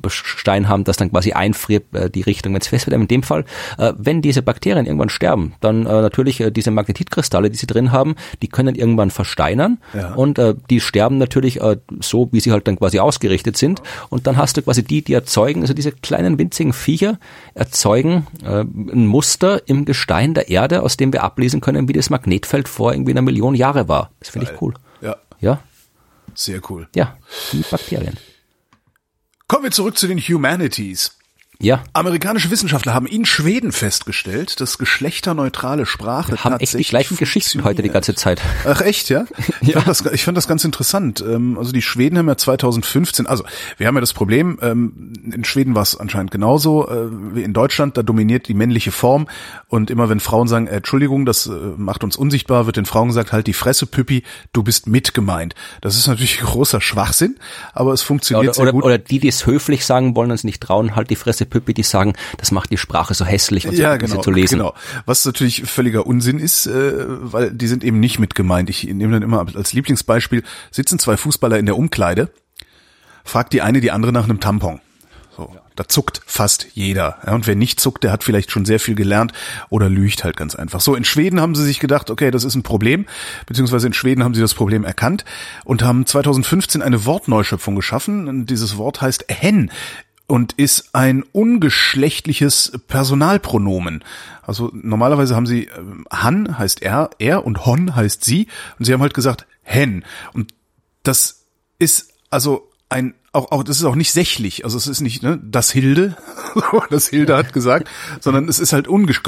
Stein 0.08 0.68
haben, 0.68 0.84
das 0.84 0.96
dann 0.96 1.10
quasi 1.10 1.32
einfriert, 1.32 1.84
äh, 1.94 2.08
die 2.10 2.22
Richtung, 2.22 2.54
wenn 2.54 2.60
es 2.62 2.68
fest 2.68 2.86
wird. 2.86 2.94
Aber 2.94 3.02
in 3.02 3.08
dem 3.08 3.22
Fall, 3.22 3.44
äh, 3.78 3.92
wenn 3.98 4.22
diese 4.22 4.42
Bakterien 4.42 4.86
irgendwann 4.86 5.10
sterben, 5.10 5.52
dann 5.60 5.86
äh, 5.86 6.00
natürlich 6.00 6.40
äh, 6.40 6.50
diese 6.50 6.70
Magnetitkristalle, 6.70 7.50
die 7.50 7.56
sie 7.56 7.66
drin 7.66 7.92
haben, 7.92 8.14
die 8.40 8.48
können 8.48 8.74
irgendwann 8.74 9.10
versteinern 9.10 9.78
Ja. 9.92 10.14
und 10.14 10.38
äh, 10.38 10.54
die 10.70 10.80
sterben 10.80 11.18
natürlich 11.18 11.60
äh, 11.60 11.76
so, 12.00 12.30
wie 12.32 12.40
sie 12.40 12.52
halt 12.52 12.66
dann 12.66 12.76
quasi 12.78 12.98
ausgerichtet 13.00 13.56
sind. 13.58 13.82
Und 14.08 14.26
dann 14.26 14.38
hast 14.38 14.56
du 14.56 14.62
quasi 14.62 14.82
die, 14.82 15.02
die 15.02 15.12
erzeugen, 15.12 15.60
also 15.60 15.74
diese 15.74 15.92
kleinen 15.92 16.38
winzigen 16.38 16.72
Viecher 16.72 17.18
erzeugen 17.54 18.26
äh, 18.42 18.60
ein 18.62 19.06
Muster 19.06 19.60
im 19.68 19.84
Gestein 19.84 20.32
der 20.34 20.48
Erde, 20.48 20.82
aus 20.82 20.96
dem 20.96 21.12
wir 21.12 21.22
ablesen 21.22 21.60
können, 21.60 21.86
wie 21.88 21.92
das 21.92 22.08
Magnetfeld 22.10 22.61
vor 22.68 22.92
irgendwie 22.92 23.12
einer 23.12 23.22
Million 23.22 23.54
Jahre 23.54 23.88
war. 23.88 24.10
Das 24.20 24.30
finde 24.30 24.50
ich 24.52 24.62
cool. 24.62 24.74
Ja, 25.00 25.16
Ja, 25.40 25.62
sehr 26.34 26.60
cool. 26.70 26.88
ja, 26.94 27.16
die 27.52 27.62
Bakterien. 27.70 28.16
Kommen 29.48 29.64
wir 29.64 29.70
zurück 29.70 29.98
zu 29.98 30.06
den 30.06 30.18
Humanities. 30.18 31.18
Ja, 31.62 31.84
Amerikanische 31.92 32.50
Wissenschaftler 32.50 32.92
haben 32.92 33.06
in 33.06 33.24
Schweden 33.24 33.70
festgestellt, 33.70 34.60
dass 34.60 34.78
geschlechterneutrale 34.78 35.86
Sprache 35.86 36.32
haben 36.42 36.54
echt 36.54 36.60
die 36.60 36.64
tatsächlich 36.64 36.88
gleichen 36.88 37.16
Geschichten 37.16 37.62
heute 37.62 37.82
die 37.82 37.88
ganze 37.88 38.16
Zeit. 38.16 38.42
Ach 38.66 38.80
echt, 38.80 39.08
ja? 39.10 39.26
Ich, 39.60 39.68
Ja. 39.68 39.80
Fand 39.80 39.86
das, 39.86 40.12
ich 40.12 40.24
fand 40.24 40.36
das 40.36 40.48
ganz 40.48 40.64
interessant. 40.64 41.24
Ähm, 41.24 41.56
Also 41.56 41.70
die 41.70 41.82
Schweden 41.82 42.18
haben 42.18 42.26
ja 42.26 42.36
2015, 42.36 43.28
also 43.28 43.44
wir 43.78 43.86
haben 43.86 43.94
ja 43.94 44.00
das 44.00 44.12
Problem, 44.12 44.58
ähm, 44.60 45.12
in 45.32 45.44
Schweden 45.44 45.76
war 45.76 45.82
es 45.82 45.96
anscheinend 45.96 46.32
genauso 46.32 46.88
äh, 46.88 47.06
wie 47.36 47.44
in 47.44 47.52
Deutschland, 47.52 47.96
da 47.96 48.02
dominiert 48.02 48.48
die 48.48 48.54
männliche 48.54 48.90
Form 48.90 49.28
und 49.68 49.88
immer 49.88 50.08
wenn 50.08 50.18
Frauen 50.18 50.48
sagen, 50.48 50.66
äh, 50.66 50.78
Entschuldigung, 50.78 51.26
das 51.26 51.46
äh, 51.46 51.50
macht 51.76 52.02
uns 52.02 52.16
unsichtbar, 52.16 52.66
wird 52.66 52.76
den 52.76 52.86
Frauen 52.86 53.06
gesagt, 53.06 53.30
halt 53.30 53.46
die 53.46 53.52
Fresse, 53.52 53.86
Püppi, 53.86 54.24
du 54.52 54.64
bist 54.64 54.88
mit 54.88 55.14
gemeint. 55.14 55.54
Das 55.80 55.96
ist 55.96 56.08
natürlich 56.08 56.40
großer 56.40 56.80
Schwachsinn, 56.80 57.36
aber 57.72 57.92
es 57.92 58.02
funktioniert 58.02 58.46
Oder, 58.48 58.54
sehr 58.54 58.62
oder, 58.64 58.72
gut. 58.72 58.82
oder 58.82 58.98
die, 58.98 59.20
die 59.20 59.28
es 59.28 59.46
höflich 59.46 59.86
sagen 59.86 60.16
wollen 60.16 60.30
und 60.32 60.34
es 60.34 60.42
nicht 60.42 60.60
trauen, 60.60 60.96
halt 60.96 61.08
die 61.10 61.16
Fresse 61.16 61.46
Püppi, 61.53 61.74
die 61.74 61.82
sagen, 61.82 62.14
das 62.38 62.50
macht 62.50 62.70
die 62.70 62.78
Sprache 62.78 63.14
so 63.14 63.24
hässlich 63.24 63.66
und 63.68 63.76
so 63.76 63.82
ja, 63.82 63.96
genau, 63.96 64.22
zu 64.22 64.30
lesen. 64.30 64.59
genau. 64.59 64.74
Was 65.05 65.24
natürlich 65.24 65.64
völliger 65.64 66.07
Unsinn 66.07 66.38
ist, 66.38 66.66
äh, 66.66 66.94
weil 67.07 67.50
die 67.53 67.68
sind 67.68 67.84
eben 67.84 68.00
nicht 68.00 68.18
mit 68.18 68.34
gemeint. 68.34 68.70
Ich 68.70 68.84
nehme 68.84 69.12
dann 69.12 69.22
immer 69.22 69.46
als 69.55 69.72
Lieblingsbeispiel, 69.72 70.42
sitzen 70.70 70.98
zwei 70.98 71.16
Fußballer 71.16 71.59
in 71.59 71.66
der 71.66 71.76
Umkleide, 71.76 72.30
fragt 73.24 73.53
die 73.53 73.61
eine 73.61 73.80
die 73.80 73.90
andere 73.90 74.12
nach 74.12 74.24
einem 74.24 74.40
Tampon. 74.40 74.80
So, 75.34 75.55
da 75.76 75.88
zuckt 75.88 76.20
fast 76.26 76.66
jeder. 76.74 77.18
Ja, 77.26 77.34
und 77.34 77.46
wer 77.46 77.55
nicht 77.55 77.80
zuckt, 77.80 78.05
der 78.05 78.12
hat 78.12 78.22
vielleicht 78.22 78.50
schon 78.50 78.66
sehr 78.66 78.78
viel 78.78 78.94
gelernt 78.94 79.32
oder 79.70 79.88
lügt 79.88 80.24
halt 80.24 80.36
ganz 80.36 80.55
einfach. 80.55 80.80
So, 80.80 80.94
in 80.94 81.05
Schweden 81.05 81.40
haben 81.40 81.55
sie 81.55 81.64
sich 81.64 81.80
gedacht, 81.80 82.11
okay, 82.11 82.30
das 82.30 82.44
ist 82.44 82.55
ein 82.55 82.62
Problem, 82.62 83.07
beziehungsweise 83.46 83.86
in 83.86 83.94
Schweden 83.94 84.24
haben 84.24 84.34
sie 84.34 84.42
das 84.42 84.53
Problem 84.53 84.84
erkannt 84.84 85.24
und 85.64 85.82
haben 85.82 86.05
2015 86.05 86.82
eine 86.82 87.07
Wortneuschöpfung 87.07 87.74
geschaffen. 87.74 88.28
Und 88.28 88.46
dieses 88.46 88.76
Wort 88.76 89.00
heißt 89.00 89.24
hen 89.28 89.70
und 90.26 90.52
ist 90.54 90.94
ein 90.94 91.24
ungeschlechtliches 91.32 92.72
Personalpronomen. 92.88 94.04
Also 94.42 94.70
normalerweise 94.72 95.36
haben 95.36 95.46
sie 95.46 95.64
ähm, 95.76 96.06
Han 96.10 96.58
heißt 96.58 96.82
er, 96.82 97.10
er 97.18 97.44
und 97.44 97.66
Hon 97.66 97.94
heißt 97.94 98.24
sie 98.24 98.48
und 98.78 98.84
sie 98.84 98.92
haben 98.92 99.02
halt 99.02 99.14
gesagt 99.14 99.46
hen 99.62 100.04
und 100.32 100.54
das 101.02 101.44
ist 101.78 102.12
also 102.30 102.70
ein 102.88 103.14
auch, 103.32 103.50
auch 103.50 103.62
das 103.62 103.78
ist 103.78 103.84
auch 103.84 103.94
nicht 103.94 104.12
sächlich, 104.12 104.64
also 104.64 104.76
es 104.76 104.86
ist 104.86 105.00
nicht 105.00 105.22
ne, 105.22 105.40
das 105.42 105.70
Hilde, 105.70 106.16
das 106.90 107.08
Hilde 107.08 107.36
hat 107.36 107.52
gesagt, 107.54 107.88
sondern 108.20 108.46
es 108.48 108.58
ist 108.58 108.74
halt 108.74 108.88
ungesch 108.88 109.22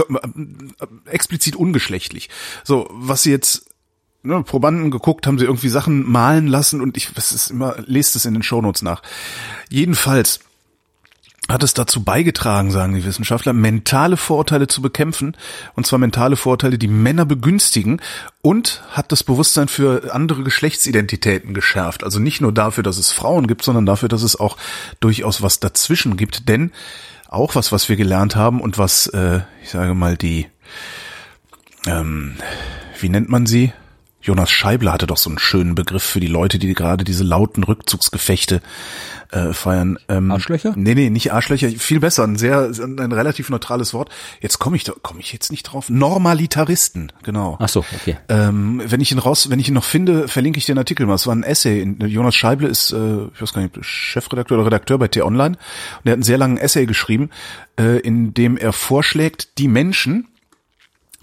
explizit 1.06 1.56
ungeschlechtlich. 1.56 2.28
So, 2.64 2.86
was 2.90 3.22
sie 3.22 3.30
jetzt 3.30 3.70
ne, 4.22 4.42
Probanden 4.42 4.90
geguckt, 4.90 5.26
haben 5.26 5.38
sie 5.38 5.46
irgendwie 5.46 5.70
Sachen 5.70 6.10
malen 6.10 6.46
lassen 6.46 6.82
und 6.82 6.96
ich, 6.98 7.16
was 7.16 7.32
ist 7.32 7.50
immer, 7.50 7.76
lest 7.86 8.14
es 8.16 8.26
in 8.26 8.34
den 8.34 8.42
Shownotes 8.42 8.82
nach. 8.82 9.02
Jedenfalls 9.70 10.40
hat 11.48 11.62
es 11.62 11.74
dazu 11.74 12.02
beigetragen, 12.02 12.70
sagen 12.70 12.94
die 12.94 13.04
Wissenschaftler, 13.04 13.52
mentale 13.52 14.16
Vorurteile 14.16 14.66
zu 14.66 14.80
bekämpfen, 14.80 15.36
und 15.74 15.86
zwar 15.86 15.98
mentale 15.98 16.36
Vorurteile, 16.36 16.78
die 16.78 16.88
Männer 16.88 17.26
begünstigen, 17.26 18.00
und 18.40 18.82
hat 18.90 19.12
das 19.12 19.22
Bewusstsein 19.22 19.68
für 19.68 20.14
andere 20.14 20.42
Geschlechtsidentitäten 20.42 21.52
geschärft. 21.52 22.02
Also 22.02 22.18
nicht 22.18 22.40
nur 22.40 22.52
dafür, 22.52 22.82
dass 22.82 22.98
es 22.98 23.12
Frauen 23.12 23.46
gibt, 23.46 23.62
sondern 23.62 23.86
dafür, 23.86 24.08
dass 24.08 24.22
es 24.22 24.38
auch 24.38 24.56
durchaus 25.00 25.42
was 25.42 25.60
dazwischen 25.60 26.16
gibt. 26.16 26.48
Denn 26.48 26.72
auch 27.28 27.54
was, 27.54 27.72
was 27.72 27.88
wir 27.88 27.96
gelernt 27.96 28.36
haben 28.36 28.60
und 28.60 28.78
was, 28.78 29.06
äh, 29.08 29.40
ich 29.62 29.70
sage 29.70 29.94
mal, 29.94 30.16
die, 30.16 30.46
ähm, 31.86 32.36
wie 33.00 33.08
nennt 33.08 33.28
man 33.28 33.46
sie? 33.46 33.72
Jonas 34.24 34.50
Scheibler 34.50 34.94
hatte 34.94 35.06
doch 35.06 35.18
so 35.18 35.28
einen 35.28 35.38
schönen 35.38 35.74
Begriff 35.74 36.02
für 36.02 36.18
die 36.18 36.28
Leute, 36.28 36.58
die 36.58 36.72
gerade 36.72 37.04
diese 37.04 37.24
lauten 37.24 37.62
Rückzugsgefechte 37.62 38.62
äh, 39.30 39.52
feiern. 39.52 39.98
Ähm, 40.08 40.30
Arschlöcher? 40.30 40.72
Nee, 40.76 40.94
nee, 40.94 41.10
nicht 41.10 41.34
Arschlöcher, 41.34 41.68
viel 41.68 42.00
besser, 42.00 42.24
ein 42.24 42.36
sehr, 42.36 42.70
ein 42.80 43.12
relativ 43.12 43.50
neutrales 43.50 43.92
Wort. 43.92 44.08
Jetzt 44.40 44.58
komme 44.58 44.76
ich, 44.76 44.90
komme 45.02 45.20
ich 45.20 45.30
jetzt 45.34 45.50
nicht 45.50 45.64
drauf. 45.64 45.90
Normalitaristen, 45.90 47.12
genau. 47.22 47.58
Ach 47.60 47.68
so, 47.68 47.84
okay. 48.00 48.16
Ähm, 48.30 48.80
wenn 48.86 49.02
ich 49.02 49.12
ihn 49.12 49.18
raus, 49.18 49.50
wenn 49.50 49.58
ich 49.58 49.68
ihn 49.68 49.74
noch 49.74 49.84
finde, 49.84 50.26
verlinke 50.26 50.56
ich 50.56 50.64
den 50.64 50.78
Artikel 50.78 51.04
mal. 51.04 51.16
Es 51.16 51.26
war 51.26 51.34
ein 51.34 51.42
Essay. 51.42 51.82
Jonas 52.06 52.34
Scheible 52.34 52.68
ist, 52.68 52.92
äh, 52.92 53.26
ich 53.34 53.42
weiß 53.42 53.52
gar 53.52 53.60
nicht, 53.60 53.76
Chefredakteur 53.84 54.56
oder 54.56 54.66
Redakteur 54.66 54.96
bei 54.96 55.08
T-Online. 55.08 55.56
Und 55.56 56.06
er 56.06 56.12
hat 56.12 56.16
einen 56.16 56.22
sehr 56.22 56.38
langen 56.38 56.56
Essay 56.56 56.86
geschrieben, 56.86 57.28
äh, 57.78 57.98
in 57.98 58.32
dem 58.32 58.56
er 58.56 58.72
vorschlägt, 58.72 59.58
die 59.58 59.68
Menschen, 59.68 60.28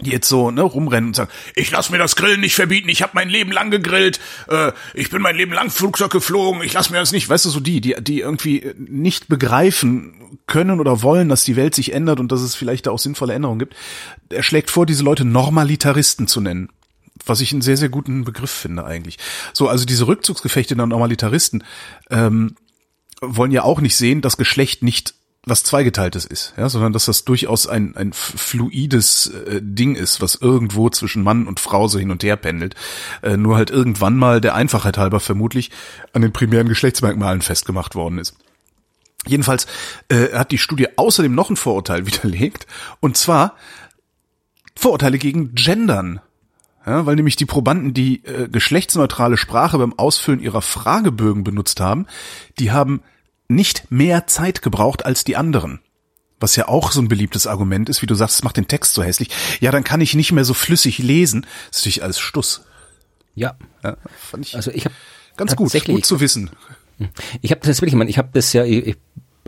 die 0.02 0.10
jetzt 0.10 0.28
so 0.28 0.50
ne, 0.50 0.62
rumrennen 0.62 1.08
und 1.08 1.16
sagen, 1.16 1.30
ich 1.54 1.70
lass 1.70 1.90
mir 1.90 1.98
das 1.98 2.16
Grillen 2.16 2.40
nicht 2.40 2.54
verbieten, 2.54 2.88
ich 2.88 3.02
habe 3.02 3.12
mein 3.14 3.28
Leben 3.28 3.52
lang 3.52 3.70
gegrillt, 3.70 4.20
äh, 4.48 4.72
ich 4.94 5.10
bin 5.10 5.22
mein 5.22 5.36
Leben 5.36 5.52
lang 5.52 5.70
Flugzeug 5.70 6.10
geflogen, 6.10 6.62
ich 6.62 6.72
lass 6.72 6.90
mir 6.90 6.98
das 6.98 7.12
nicht, 7.12 7.28
weißt 7.28 7.44
du, 7.44 7.50
so 7.50 7.60
die, 7.60 7.80
die, 7.80 7.96
die 8.00 8.20
irgendwie 8.20 8.72
nicht 8.76 9.28
begreifen 9.28 10.38
können 10.46 10.80
oder 10.80 11.02
wollen, 11.02 11.28
dass 11.28 11.44
die 11.44 11.56
Welt 11.56 11.74
sich 11.74 11.92
ändert 11.92 12.20
und 12.20 12.32
dass 12.32 12.40
es 12.40 12.54
vielleicht 12.54 12.86
da 12.86 12.90
auch 12.90 12.98
sinnvolle 12.98 13.34
Änderungen 13.34 13.58
gibt. 13.58 13.74
Er 14.28 14.42
schlägt 14.42 14.70
vor, 14.70 14.86
diese 14.86 15.04
Leute 15.04 15.24
Normalitaristen 15.24 16.26
zu 16.26 16.40
nennen. 16.40 16.68
Was 17.24 17.40
ich 17.40 17.52
einen 17.52 17.62
sehr, 17.62 17.76
sehr 17.76 17.88
guten 17.88 18.24
Begriff 18.24 18.50
finde 18.50 18.84
eigentlich. 18.84 19.18
So, 19.52 19.68
also 19.68 19.84
diese 19.84 20.08
Rückzugsgefechte 20.08 20.74
der 20.74 20.86
Normalitaristen 20.86 21.62
ähm, 22.10 22.56
wollen 23.20 23.52
ja 23.52 23.62
auch 23.62 23.80
nicht 23.80 23.96
sehen, 23.96 24.22
dass 24.22 24.36
Geschlecht 24.36 24.82
nicht 24.82 25.14
was 25.44 25.64
zweigeteiltes 25.64 26.24
ist, 26.24 26.54
ja, 26.56 26.68
sondern 26.68 26.92
dass 26.92 27.06
das 27.06 27.24
durchaus 27.24 27.66
ein, 27.66 27.96
ein 27.96 28.12
fluides 28.12 29.26
äh, 29.26 29.60
Ding 29.60 29.96
ist, 29.96 30.20
was 30.20 30.36
irgendwo 30.36 30.88
zwischen 30.88 31.24
Mann 31.24 31.48
und 31.48 31.58
Frau 31.58 31.88
so 31.88 31.98
hin 31.98 32.12
und 32.12 32.22
her 32.22 32.36
pendelt. 32.36 32.76
Äh, 33.22 33.36
nur 33.36 33.56
halt 33.56 33.70
irgendwann 33.70 34.16
mal 34.16 34.40
der 34.40 34.54
Einfachheit 34.54 34.98
halber 34.98 35.18
vermutlich 35.18 35.72
an 36.12 36.22
den 36.22 36.32
primären 36.32 36.68
Geschlechtsmerkmalen 36.68 37.42
festgemacht 37.42 37.96
worden 37.96 38.18
ist. 38.18 38.36
Jedenfalls 39.26 39.66
äh, 40.08 40.32
hat 40.32 40.52
die 40.52 40.58
Studie 40.58 40.96
außerdem 40.96 41.34
noch 41.34 41.50
ein 41.50 41.56
Vorurteil 41.56 42.06
widerlegt, 42.06 42.68
und 43.00 43.16
zwar 43.16 43.56
Vorurteile 44.76 45.18
gegen 45.18 45.54
Gendern. 45.54 46.20
Ja, 46.86 47.06
weil 47.06 47.14
nämlich 47.14 47.36
die 47.36 47.46
Probanden, 47.46 47.94
die 47.94 48.24
äh, 48.24 48.48
geschlechtsneutrale 48.48 49.36
Sprache 49.36 49.78
beim 49.78 49.96
Ausfüllen 49.96 50.40
ihrer 50.40 50.62
Fragebögen 50.62 51.44
benutzt 51.44 51.78
haben, 51.78 52.06
die 52.58 52.72
haben 52.72 53.02
nicht 53.54 53.90
mehr 53.90 54.26
Zeit 54.26 54.62
gebraucht 54.62 55.04
als 55.04 55.24
die 55.24 55.36
anderen. 55.36 55.80
Was 56.40 56.56
ja 56.56 56.66
auch 56.68 56.90
so 56.90 57.00
ein 57.00 57.08
beliebtes 57.08 57.46
Argument 57.46 57.88
ist, 57.88 58.02
wie 58.02 58.06
du 58.06 58.14
sagst, 58.16 58.36
es 58.36 58.42
macht 58.42 58.56
den 58.56 58.66
Text 58.66 58.94
so 58.94 59.02
hässlich. 59.04 59.30
Ja, 59.60 59.70
dann 59.70 59.84
kann 59.84 60.00
ich 60.00 60.14
nicht 60.14 60.32
mehr 60.32 60.44
so 60.44 60.54
flüssig 60.54 60.98
lesen. 60.98 61.42
Das 61.68 61.78
ist 61.78 61.82
natürlich 61.82 62.02
alles 62.02 62.18
Stuss. 62.18 62.62
Ja. 63.34 63.56
Ja, 63.84 63.96
fand 64.18 64.46
ich 64.46 64.56
Also 64.56 64.70
ich 64.72 64.84
habe 64.84 64.94
ganz 65.36 65.54
gut, 65.54 65.68
tatsächlich- 65.68 65.94
gut 65.96 66.06
zu 66.06 66.18
wissen. 66.20 66.50
Ich 67.40 67.50
habe 67.50 67.60
das 67.64 67.78
wirklich, 67.78 67.92
ich 67.94 67.98
meine, 67.98 68.10
ich 68.10 68.18
habe 68.18 68.30
das 68.32 68.52
ja, 68.52 68.64
ich 68.64 68.96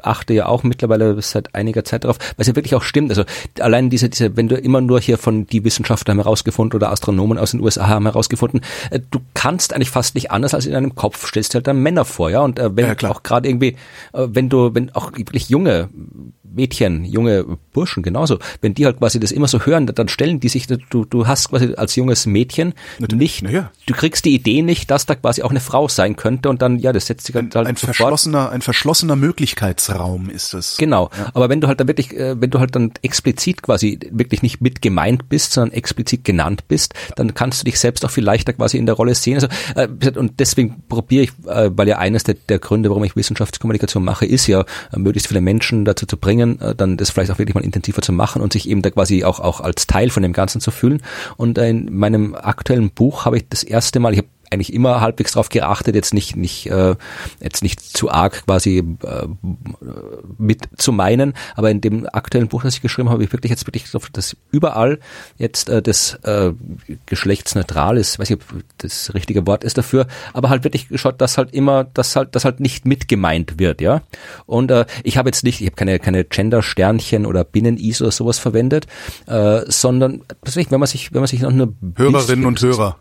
achte 0.07 0.35
ja 0.35 0.47
auch 0.47 0.63
mittlerweile 0.63 1.21
seit 1.23 1.55
einiger 1.55 1.85
Zeit 1.85 2.05
darauf, 2.05 2.19
weil 2.19 2.35
es 2.39 2.47
ja 2.47 2.57
wirklich 2.57 2.75
auch 2.75 2.83
stimmt. 2.83 3.11
Also 3.11 3.25
allein 3.61 3.91
diese, 3.91 4.09
diese, 4.09 4.37
wenn 4.37 4.49
du 4.49 4.57
immer 4.57 4.81
nur 4.81 5.01
hier 5.01 5.19
von 5.19 5.47
die 5.47 5.65
Wissenschaftler 5.65 6.13
haben 6.13 6.21
herausgefunden 6.21 6.77
oder 6.77 6.91
Astronomen 6.91 7.39
aus 7.39 7.53
den 7.53 7.61
USA 7.61 7.89
haben 7.89 8.05
herausgefunden, 8.05 8.61
äh, 8.91 9.01
du 9.11 9.21
kannst 9.35 9.75
eigentlich 9.75 9.91
fast 9.91 10.15
nicht 10.15 10.31
anders 10.31 10.55
als 10.55 10.67
in 10.67 10.73
deinem 10.73 10.95
Kopf 10.95 11.27
stellst 11.29 11.55
du 11.55 11.57
halt 11.57 11.67
dann 11.67 11.83
Männer 11.83 12.05
vor, 12.05 12.31
ja. 12.31 12.41
Und 12.41 12.59
äh, 12.59 12.75
wenn 12.77 12.87
Ja, 12.87 13.11
auch 13.11 13.23
gerade 13.23 13.49
irgendwie, 13.49 13.77
äh, 14.13 14.27
wenn 14.29 14.49
du, 14.49 14.75
wenn 14.75 14.95
auch 14.95 15.13
wirklich 15.17 15.49
junge 15.49 15.89
Mädchen, 16.55 17.05
junge 17.05 17.45
Burschen 17.73 18.03
genauso, 18.03 18.39
wenn 18.61 18.75
die 18.75 18.87
halt 18.87 18.99
quasi 18.99 19.21
das 19.21 19.33
immer 19.33 19.49
so 19.49 19.61
hören, 19.61 19.87
dann 19.87 20.09
stellen 20.09 20.41
die 20.41 20.49
sich, 20.49 20.67
du, 20.67 21.05
du 21.05 21.27
hast 21.27 21.51
quasi 21.51 21.75
als 21.75 21.97
junges 21.97 22.27
Mädchen 22.27 22.75
nicht, 23.13 23.43
na 23.43 23.51
ja. 23.51 23.71
du 23.87 23.95
kriegst 23.95 24.25
die 24.25 24.35
Idee 24.35 24.63
nicht, 24.63 24.91
dass 24.91 25.07
da 25.07 25.15
quasi 25.15 25.43
auch 25.43 25.51
eine 25.51 25.61
Frau 25.61 25.89
sein 25.89 26.17
könnte 26.17 26.49
und 26.49 26.63
dann, 26.63 26.79
ja, 26.79 26.93
das 26.93 27.07
setzt 27.07 27.27
sich 27.27 27.37
Ein, 27.37 27.45
halt, 27.45 27.57
halt 27.57 27.67
ein 27.69 27.77
sofort 27.77 27.97
verschlossener, 27.97 28.51
ein 28.51 28.63
verschlossener 28.63 29.17
Möglichkeitsraum 29.17 30.31
ist 30.31 30.55
es. 30.55 30.77
Genau. 30.77 31.11
Aber 31.33 31.49
wenn 31.49 31.61
du 31.61 31.69
halt 31.69 31.81
dann 31.81 31.89
wirklich, 31.89 32.15
äh, 32.17 32.41
wenn 32.41 32.51
du 32.51 32.61
halt 32.61 32.75
dann 32.75 32.93
explizit 33.03 33.63
quasi 33.63 33.99
wirklich 34.11 34.43
nicht 34.43 34.61
mit 34.61 34.83
gemeint 34.83 35.29
bist, 35.29 35.53
sondern 35.53 35.73
explizit 35.73 36.25
genannt 36.25 36.69
bist, 36.69 36.95
dann 37.17 37.35
kannst 37.35 37.61
du 37.61 37.65
dich 37.65 37.79
selbst 37.79 38.05
auch 38.05 38.11
viel 38.11 38.25
leichter 38.25 38.53
quasi 38.53 38.79
in 38.79 38.87
der 38.87 38.95
Rolle 38.95 39.15
sehen. 39.15 39.35
Also, 39.35 39.49
äh, 39.75 39.89
und 40.19 40.41
deswegen 40.41 40.83
probiere 40.89 41.25
ich, 41.25 41.31
äh, 41.47 41.71
weil 41.75 41.89
ja 41.89 41.99
eines 41.99 42.25
der, 42.25 42.35
der 42.35 42.59
Gründe, 42.59 42.91
warum 42.91 43.05
ich 43.05 43.17
Wissenschaftskommunikation 43.17 44.05
mache, 44.05 44.27
ist 44.27 44.47
ja, 44.47 44.65
möglichst 44.95 45.29
viele 45.29 45.41
Menschen 45.41 45.85
dazu 45.85 46.07
zu 46.07 46.17
bringen, 46.17 46.44
bringen, 46.45 46.61
äh, 46.61 46.75
dann 46.75 46.97
das 46.97 47.11
vielleicht 47.11 47.31
auch 47.31 47.39
wirklich 47.39 47.55
mal 47.55 47.65
intensiver 47.65 48.03
zu 48.03 48.13
machen 48.13 48.43
und 48.43 48.53
sich 48.53 48.69
eben 48.69 48.83
da 48.83 48.91
quasi 48.91 49.25
auch 49.25 49.41
auch 49.41 49.61
als 49.61 49.87
Teil 49.87 50.11
von 50.11 50.23
dem 50.23 50.33
Ganzen 50.33 50.61
zu 50.61 50.71
fühlen. 50.71 51.03
Und 51.37 51.59
äh, 51.59 51.69
in 51.69 51.97
meinem 51.97 52.35
aktuellen 52.35 52.91
Buch 52.91 53.25
habe 53.25 53.37
ich 53.37 53.49
das 53.49 53.63
erste 53.63 54.01
Mal, 54.01 54.13
ich 54.13 54.19
habe 54.19 54.29
eigentlich 54.51 54.73
immer 54.73 55.01
halbwegs 55.01 55.33
darauf 55.33 55.49
geachtet, 55.49 55.95
jetzt 55.95 56.15
nicht 56.15 56.37
nicht 56.37 56.67
äh, 56.67 56.97
jetzt 57.41 57.63
nicht 57.63 57.81
zu 57.81 58.11
arg 58.11 58.45
quasi 58.47 58.79
äh, 58.79 59.27
mit 60.39 60.63
zu 60.77 60.93
meinen, 60.93 61.35
aber 61.57 61.71
in 61.71 61.81
dem 61.81 62.07
aktuellen 62.13 62.49
Buch, 62.49 62.63
das 62.63 62.75
ich 62.77 62.83
geschrieben 62.83 63.09
habe, 63.09 63.15
habe 63.15 63.25
ich 63.25 63.33
wirklich 63.33 63.51
jetzt 63.51 63.67
wirklich 63.67 63.85
das 64.13 64.37
überall 64.51 64.99
jetzt 65.39 65.69
äh, 65.69 65.83
das 65.83 66.15
äh, 66.23 66.53
geschlechtsneutral 67.07 67.97
ist, 67.97 68.19
weiß 68.19 68.31
ich, 68.31 68.37
ob 68.37 68.43
das 68.79 69.15
richtige 69.15 69.47
Wort 69.47 69.65
ist 69.65 69.79
dafür, 69.79 70.07
aber 70.33 70.49
halt 70.49 70.65
wirklich 70.65 70.89
geschaut, 70.89 71.21
dass 71.21 71.39
halt 71.39 71.53
immer, 71.53 71.85
dass 71.85 72.17
halt, 72.17 72.35
dass 72.35 72.45
halt 72.45 72.61
nicht 72.61 72.87
mit 72.87 73.09
gemeint 73.09 73.59
wird, 73.59 73.81
ja. 73.81 74.03
Und 74.47 74.71
äh, 74.71 74.87
ich 75.03 75.17
habe 75.17 75.29
jetzt 75.29 75.45
nicht, 75.45 75.61
ich 75.61 75.67
habe 75.67 75.77
keine 75.77 75.99
keine 75.99 76.25
Gender-Sternchen 76.25 77.27
oder 77.27 77.45
Binnen-Is 77.45 78.03
oder 78.03 78.13
sowas 78.13 78.39
verwendet, 78.39 78.87
äh, 79.27 79.63
sondern 79.67 80.23
tatsächlich, 80.29 80.71
wenn 80.71 80.81
man 80.81 80.87
sich, 80.87 81.13
wenn 81.13 81.21
man 81.21 81.27
sich 81.27 81.41
noch 81.41 81.51
eine 81.51 81.73
Hörerinnen 81.97 82.47
und 82.47 82.61
Hörer. 82.61 82.97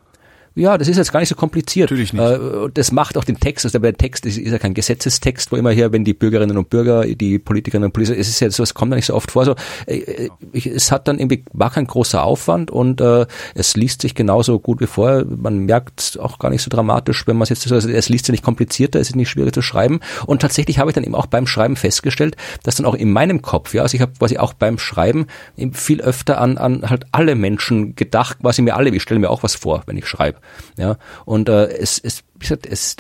Ja, 0.56 0.78
das 0.78 0.88
ist 0.88 0.98
jetzt 0.98 1.12
gar 1.12 1.20
nicht 1.20 1.30
so 1.30 1.36
kompliziert. 1.36 1.90
Natürlich 1.90 2.14
nicht. 2.14 2.22
Äh, 2.22 2.70
das 2.74 2.92
macht 2.92 3.18
auch 3.18 3.24
den 3.24 3.40
Text, 3.40 3.66
also 3.66 3.80
der 3.80 3.96
Text 3.96 4.26
ist, 4.26 4.38
ist 4.38 4.52
ja 4.52 4.60
kein 4.60 4.76
Gesetzestext, 4.76 5.52
wo 5.52 5.56
immer 5.56 5.72
hier, 5.72 5.92
wenn 5.92 6.04
die 6.04 6.14
Bürgerinnen 6.14 6.58
und 6.58 6.70
Bürger, 6.70 7.06
die 7.06 7.40
Politikerinnen 7.40 7.88
und 7.88 7.94
Politiker, 7.94 8.20
es 8.20 8.30
ist 8.30 8.40
ja 8.40 8.50
so, 8.52 8.62
es 8.62 8.76
kommt 8.76 8.92
ja 8.92 8.96
nicht 8.96 9.08
so 9.08 9.16
oft 9.16 9.32
vor, 9.32 9.46
so, 9.46 9.56
äh, 9.88 10.30
ich, 10.52 10.68
es 10.68 10.92
hat 10.92 11.08
dann 11.08 11.18
irgendwie, 11.18 11.44
war 11.54 11.72
kein 11.72 11.88
großer 11.88 12.24
Aufwand 12.24 12.70
und 12.70 13.02
äh, 13.02 13.26
es 13.56 13.76
liest 13.76 14.04
sich 14.04 14.14
genauso 14.14 14.60
gut 14.60 14.80
wie 14.80 14.86
vorher. 14.86 15.26
Man 15.26 15.60
merkt 15.60 16.20
auch 16.20 16.38
gar 16.38 16.52
nicht 16.52 16.62
so 16.62 16.70
dramatisch, 16.70 17.26
wenn 17.26 17.36
man 17.36 17.44
es 17.44 17.50
jetzt 17.50 17.64
so, 17.64 17.74
also 17.74 17.90
es 17.90 18.10
liest 18.10 18.28
sich 18.28 18.34
nicht 18.34 18.44
komplizierter, 18.44 19.00
es 19.00 19.10
ist 19.10 19.16
nicht 19.16 19.30
schwieriger 19.30 19.54
zu 19.54 19.64
schreiben. 19.64 20.02
Und 20.28 20.44
tatsächlich 20.44 20.78
habe 20.78 20.92
ich 20.92 20.96
dann 20.96 21.04
eben 21.04 21.16
auch 21.16 21.26
beim 21.26 21.48
Schreiben 21.48 21.76
festgestellt, 21.76 22.38
dass 22.62 22.76
dann 22.76 22.86
auch 22.86 22.96
in 22.96 23.12
meinem 23.12 23.42
Kopf, 23.42 23.74
ja, 23.74 23.82
also 23.82 23.96
ich 23.96 24.02
habe 24.02 24.14
quasi 24.20 24.38
auch 24.38 24.54
beim 24.54 24.78
Schreiben 24.78 25.26
eben 25.58 25.74
viel 25.74 26.00
öfter 26.02 26.40
an, 26.40 26.60
an 26.60 26.88
halt 26.92 27.08
alle 27.12 27.34
Menschen 27.34 27.96
gedacht, 27.96 28.38
quasi 28.40 28.62
mir 28.62 28.76
alle, 28.76 28.92
ich 28.92 29.02
stelle 29.02 29.20
mir 29.20 29.32
auch 29.32 29.42
was 29.42 29.56
vor, 29.56 29.82
wenn 29.88 29.98
ich 29.98 30.06
schreibe. 30.06 30.43
Ja, 30.78 30.98
und 31.26 31.50
äh, 31.50 31.68
es, 31.68 32.00
es, 32.00 32.24
wie 32.36 32.40
gesagt, 32.40 32.66
es, 32.66 32.96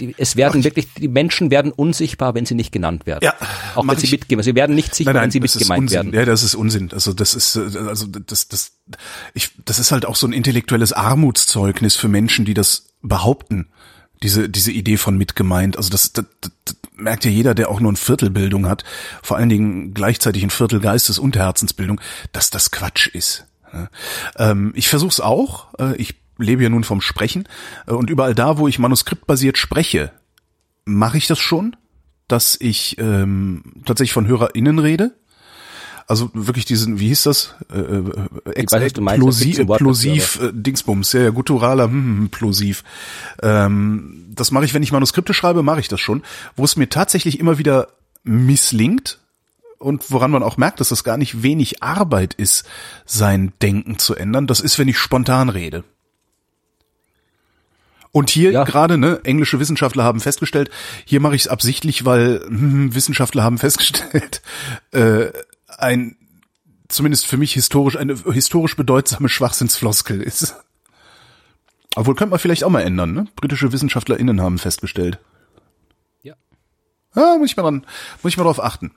die, 0.00 0.14
es 0.18 0.36
werden 0.36 0.60
Ach, 0.60 0.64
wirklich, 0.64 0.88
die 0.94 1.08
Menschen 1.08 1.50
werden 1.50 1.72
unsichtbar, 1.72 2.34
wenn 2.34 2.46
sie 2.46 2.54
nicht 2.54 2.72
genannt 2.72 3.06
werden. 3.06 3.20
Ja, 3.22 3.34
auch 3.74 3.86
wenn 3.86 3.96
sie 3.96 4.10
mitgehen. 4.10 4.42
Sie 4.42 4.54
werden 4.54 4.74
nicht 4.74 4.94
sichtbar, 4.94 5.14
nein, 5.14 5.20
nein, 5.20 5.24
wenn 5.24 5.30
sie 5.30 5.40
mitgemeint 5.40 5.90
werden. 5.90 6.12
Ja, 6.12 6.24
das 6.24 6.42
ist 6.42 6.54
Unsinn. 6.54 6.90
Also 6.92 7.12
das 7.12 7.34
ist, 7.34 7.56
äh, 7.56 7.78
also 7.88 8.06
das, 8.06 8.48
das, 8.48 8.72
ich, 9.34 9.50
das 9.64 9.78
ist 9.78 9.92
halt 9.92 10.06
auch 10.06 10.16
so 10.16 10.26
ein 10.26 10.32
intellektuelles 10.32 10.92
Armutszeugnis 10.92 11.96
für 11.96 12.08
Menschen, 12.08 12.44
die 12.44 12.54
das 12.54 12.86
behaupten. 13.02 13.68
Diese, 14.22 14.48
diese 14.48 14.72
Idee 14.72 14.96
von 14.96 15.18
mitgemeint. 15.18 15.76
Also 15.76 15.90
das, 15.90 16.12
das, 16.12 16.24
das 16.40 16.76
merkt 16.96 17.24
ja 17.24 17.30
jeder, 17.30 17.54
der 17.54 17.68
auch 17.68 17.80
nur 17.80 17.92
ein 17.92 17.96
Viertel 17.96 18.30
Bildung 18.30 18.68
hat, 18.68 18.84
vor 19.22 19.36
allen 19.36 19.48
Dingen 19.48 19.92
gleichzeitig 19.92 20.42
ein 20.42 20.50
Viertel 20.50 20.80
Geistes- 20.80 21.18
und 21.18 21.36
Herzensbildung, 21.36 22.00
dass 22.32 22.48
das 22.48 22.70
Quatsch 22.70 23.08
ist. 23.08 23.44
Ähm, 24.36 24.72
ich 24.76 24.88
versuche 24.88 25.10
es 25.10 25.20
auch. 25.20 25.74
Äh, 25.78 25.96
ich 25.96 26.14
lebe 26.38 26.62
ja 26.62 26.68
nun 26.68 26.84
vom 26.84 27.00
Sprechen 27.00 27.48
äh, 27.86 27.92
und 27.92 28.10
überall 28.10 28.34
da, 28.34 28.58
wo 28.58 28.68
ich 28.68 28.78
manuskriptbasiert 28.78 29.58
spreche, 29.58 30.12
mache 30.84 31.18
ich 31.18 31.26
das 31.26 31.38
schon, 31.38 31.76
dass 32.28 32.56
ich 32.60 32.98
ähm, 32.98 33.62
tatsächlich 33.84 34.12
von 34.12 34.26
HörerInnen 34.26 34.78
rede. 34.78 35.14
Also 36.06 36.30
wirklich 36.34 36.66
diesen, 36.66 37.00
wie 37.00 37.08
hieß 37.08 37.22
das? 37.22 37.54
Äh, 37.72 37.78
äh 37.78 38.12
ex 38.54 38.72
weiß, 38.72 38.92
plosiv, 38.92 39.66
plosiv 39.66 40.40
äh, 40.42 40.50
Dingsbums, 40.52 41.12
ja, 41.14 41.22
ja, 41.22 41.30
gutturaler, 41.30 41.84
hm, 41.84 41.92
hm, 41.92 42.18
hm, 42.18 42.28
plosiv. 42.28 42.84
Ähm, 43.42 44.26
das 44.34 44.50
mache 44.50 44.66
ich, 44.66 44.74
wenn 44.74 44.82
ich 44.82 44.92
Manuskripte 44.92 45.32
schreibe, 45.32 45.62
mache 45.62 45.80
ich 45.80 45.88
das 45.88 46.00
schon. 46.00 46.22
Wo 46.56 46.64
es 46.64 46.76
mir 46.76 46.90
tatsächlich 46.90 47.40
immer 47.40 47.56
wieder 47.56 47.88
misslingt, 48.22 49.18
und 49.84 50.10
woran 50.10 50.30
man 50.30 50.42
auch 50.42 50.56
merkt, 50.56 50.80
dass 50.80 50.88
das 50.88 51.04
gar 51.04 51.18
nicht 51.18 51.42
wenig 51.42 51.82
Arbeit 51.82 52.32
ist, 52.32 52.64
sein 53.04 53.52
Denken 53.60 53.98
zu 53.98 54.14
ändern, 54.14 54.46
das 54.46 54.60
ist, 54.60 54.78
wenn 54.78 54.88
ich 54.88 54.96
spontan 54.96 55.50
rede. 55.50 55.84
Und 58.14 58.30
hier 58.30 58.52
ja. 58.52 58.62
gerade, 58.62 58.96
ne, 58.96 59.18
englische 59.24 59.58
Wissenschaftler 59.58 60.04
haben 60.04 60.20
festgestellt, 60.20 60.70
hier 61.04 61.18
mache 61.18 61.34
ich 61.34 61.42
es 61.42 61.48
absichtlich, 61.48 62.04
weil 62.04 62.42
hm, 62.46 62.94
Wissenschaftler 62.94 63.42
haben 63.42 63.58
festgestellt, 63.58 64.40
äh, 64.92 65.32
ein 65.66 66.16
zumindest 66.86 67.26
für 67.26 67.38
mich 67.38 67.54
historisch 67.54 67.96
eine 67.96 68.14
historisch 68.14 68.76
bedeutsame 68.76 69.28
Schwachsinnsfloskel 69.28 70.22
ist. 70.22 70.54
Obwohl 71.96 72.14
könnte 72.14 72.30
man 72.30 72.38
vielleicht 72.38 72.62
auch 72.62 72.70
mal 72.70 72.82
ändern, 72.82 73.14
ne? 73.14 73.26
Britische 73.34 73.72
WissenschaftlerInnen 73.72 74.40
haben 74.40 74.58
festgestellt. 74.58 75.18
Ja. 76.22 76.34
Ja, 77.16 77.36
muss 77.36 77.50
ich 77.50 77.56
mal 77.56 77.64
dran, 77.64 77.84
muss 78.22 78.30
ich 78.30 78.36
mal 78.36 78.44
drauf 78.44 78.62
achten. 78.62 78.92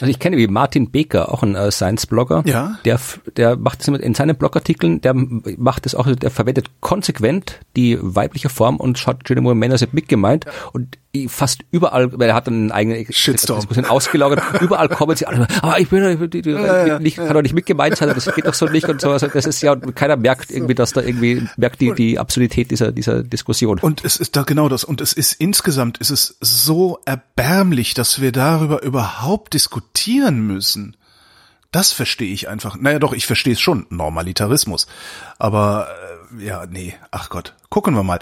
Also 0.00 0.10
ich 0.10 0.18
kenne 0.18 0.36
wie 0.36 0.46
Martin 0.46 0.90
Baker, 0.90 1.32
auch 1.32 1.42
ein 1.42 1.54
äh, 1.54 1.70
Science-Blogger. 1.70 2.42
Ja. 2.46 2.78
Der, 2.84 3.00
der 3.36 3.56
macht 3.56 3.80
es 3.80 3.88
in 3.88 4.14
seinen 4.14 4.36
Blogartikeln, 4.36 5.00
der 5.00 5.14
macht 5.14 5.86
es 5.86 5.94
auch, 5.94 6.06
der 6.14 6.30
verwendet 6.30 6.70
konsequent 6.80 7.60
die 7.76 7.98
weibliche 8.00 8.48
Form 8.48 8.76
und 8.76 8.98
schaut 8.98 9.28
Julie 9.28 9.42
Moore 9.42 9.54
Männer 9.54 9.78
sind 9.78 9.94
mitgemeint 9.94 10.46
und 10.72 10.98
fast 11.26 11.62
überall, 11.72 12.16
weil 12.18 12.28
er 12.28 12.34
hat 12.34 12.46
einen 12.46 12.70
eigenen 12.70 13.10
Shitstorm. 13.10 13.58
Diskussion 13.58 13.86
ausgelagert, 13.86 14.42
überall 14.60 14.88
kommen 14.88 15.16
sie 15.16 15.26
alle, 15.26 15.48
aber 15.62 15.74
ah, 15.74 15.78
ich 15.78 15.88
bin, 15.88 16.04
ich 16.04 16.18
bin 16.18 16.30
die, 16.30 16.42
die, 16.42 16.50
ja, 16.50 16.98
nicht, 17.00 17.16
kann 17.16 17.34
doch 17.34 17.42
nicht 17.42 17.54
mitgemeint 17.54 17.96
sein, 17.96 18.08
das 18.08 18.32
geht 18.34 18.46
doch 18.46 18.54
so 18.54 18.66
nicht 18.66 18.88
und 18.88 19.00
so. 19.00 19.10
Also 19.10 19.26
das 19.26 19.46
ist 19.46 19.62
ja, 19.62 19.74
keiner 19.76 20.16
merkt 20.16 20.50
irgendwie, 20.50 20.74
dass 20.74 20.92
da 20.92 21.00
irgendwie, 21.00 21.46
merkt 21.56 21.80
die, 21.80 21.92
die 21.94 22.18
Absurdität 22.18 22.70
dieser, 22.70 22.92
dieser 22.92 23.22
Diskussion. 23.22 23.78
Und 23.80 24.04
es 24.04 24.16
ist 24.16 24.36
da 24.36 24.42
genau 24.42 24.68
das. 24.68 24.84
Und 24.84 25.00
es 25.00 25.12
ist 25.12 25.34
insgesamt, 25.34 25.98
ist 25.98 26.10
es 26.10 26.36
so 26.40 27.00
erbärmlich, 27.04 27.94
dass 27.94 28.20
wir 28.20 28.32
darüber 28.32 28.82
überhaupt 28.82 29.54
diskutieren 29.54 30.46
müssen. 30.46 30.96
Das 31.70 31.92
verstehe 31.92 32.32
ich 32.32 32.48
einfach. 32.48 32.76
Naja, 32.76 32.98
doch, 32.98 33.12
ich 33.12 33.26
verstehe 33.26 33.52
es 33.52 33.60
schon. 33.60 33.86
Normalitarismus. 33.90 34.86
Aber 35.38 35.88
äh, 36.40 36.44
ja, 36.46 36.64
nee, 36.66 36.94
ach 37.10 37.28
Gott. 37.28 37.54
Gucken 37.68 37.94
wir 37.94 38.02
mal. 38.02 38.20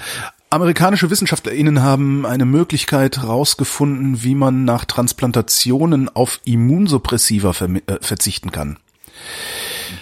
Amerikanische 0.51 1.11
WissenschaftlerInnen 1.11 1.82
haben 1.82 2.24
eine 2.24 2.44
Möglichkeit 2.44 3.18
herausgefunden, 3.18 4.22
wie 4.22 4.34
man 4.34 4.64
nach 4.64 4.84
Transplantationen 4.84 6.09
auf 6.09 6.40
Immunsuppressiva 6.44 7.51
äh, 7.51 7.99
verzichten 8.01 8.53
kann. 8.53 8.78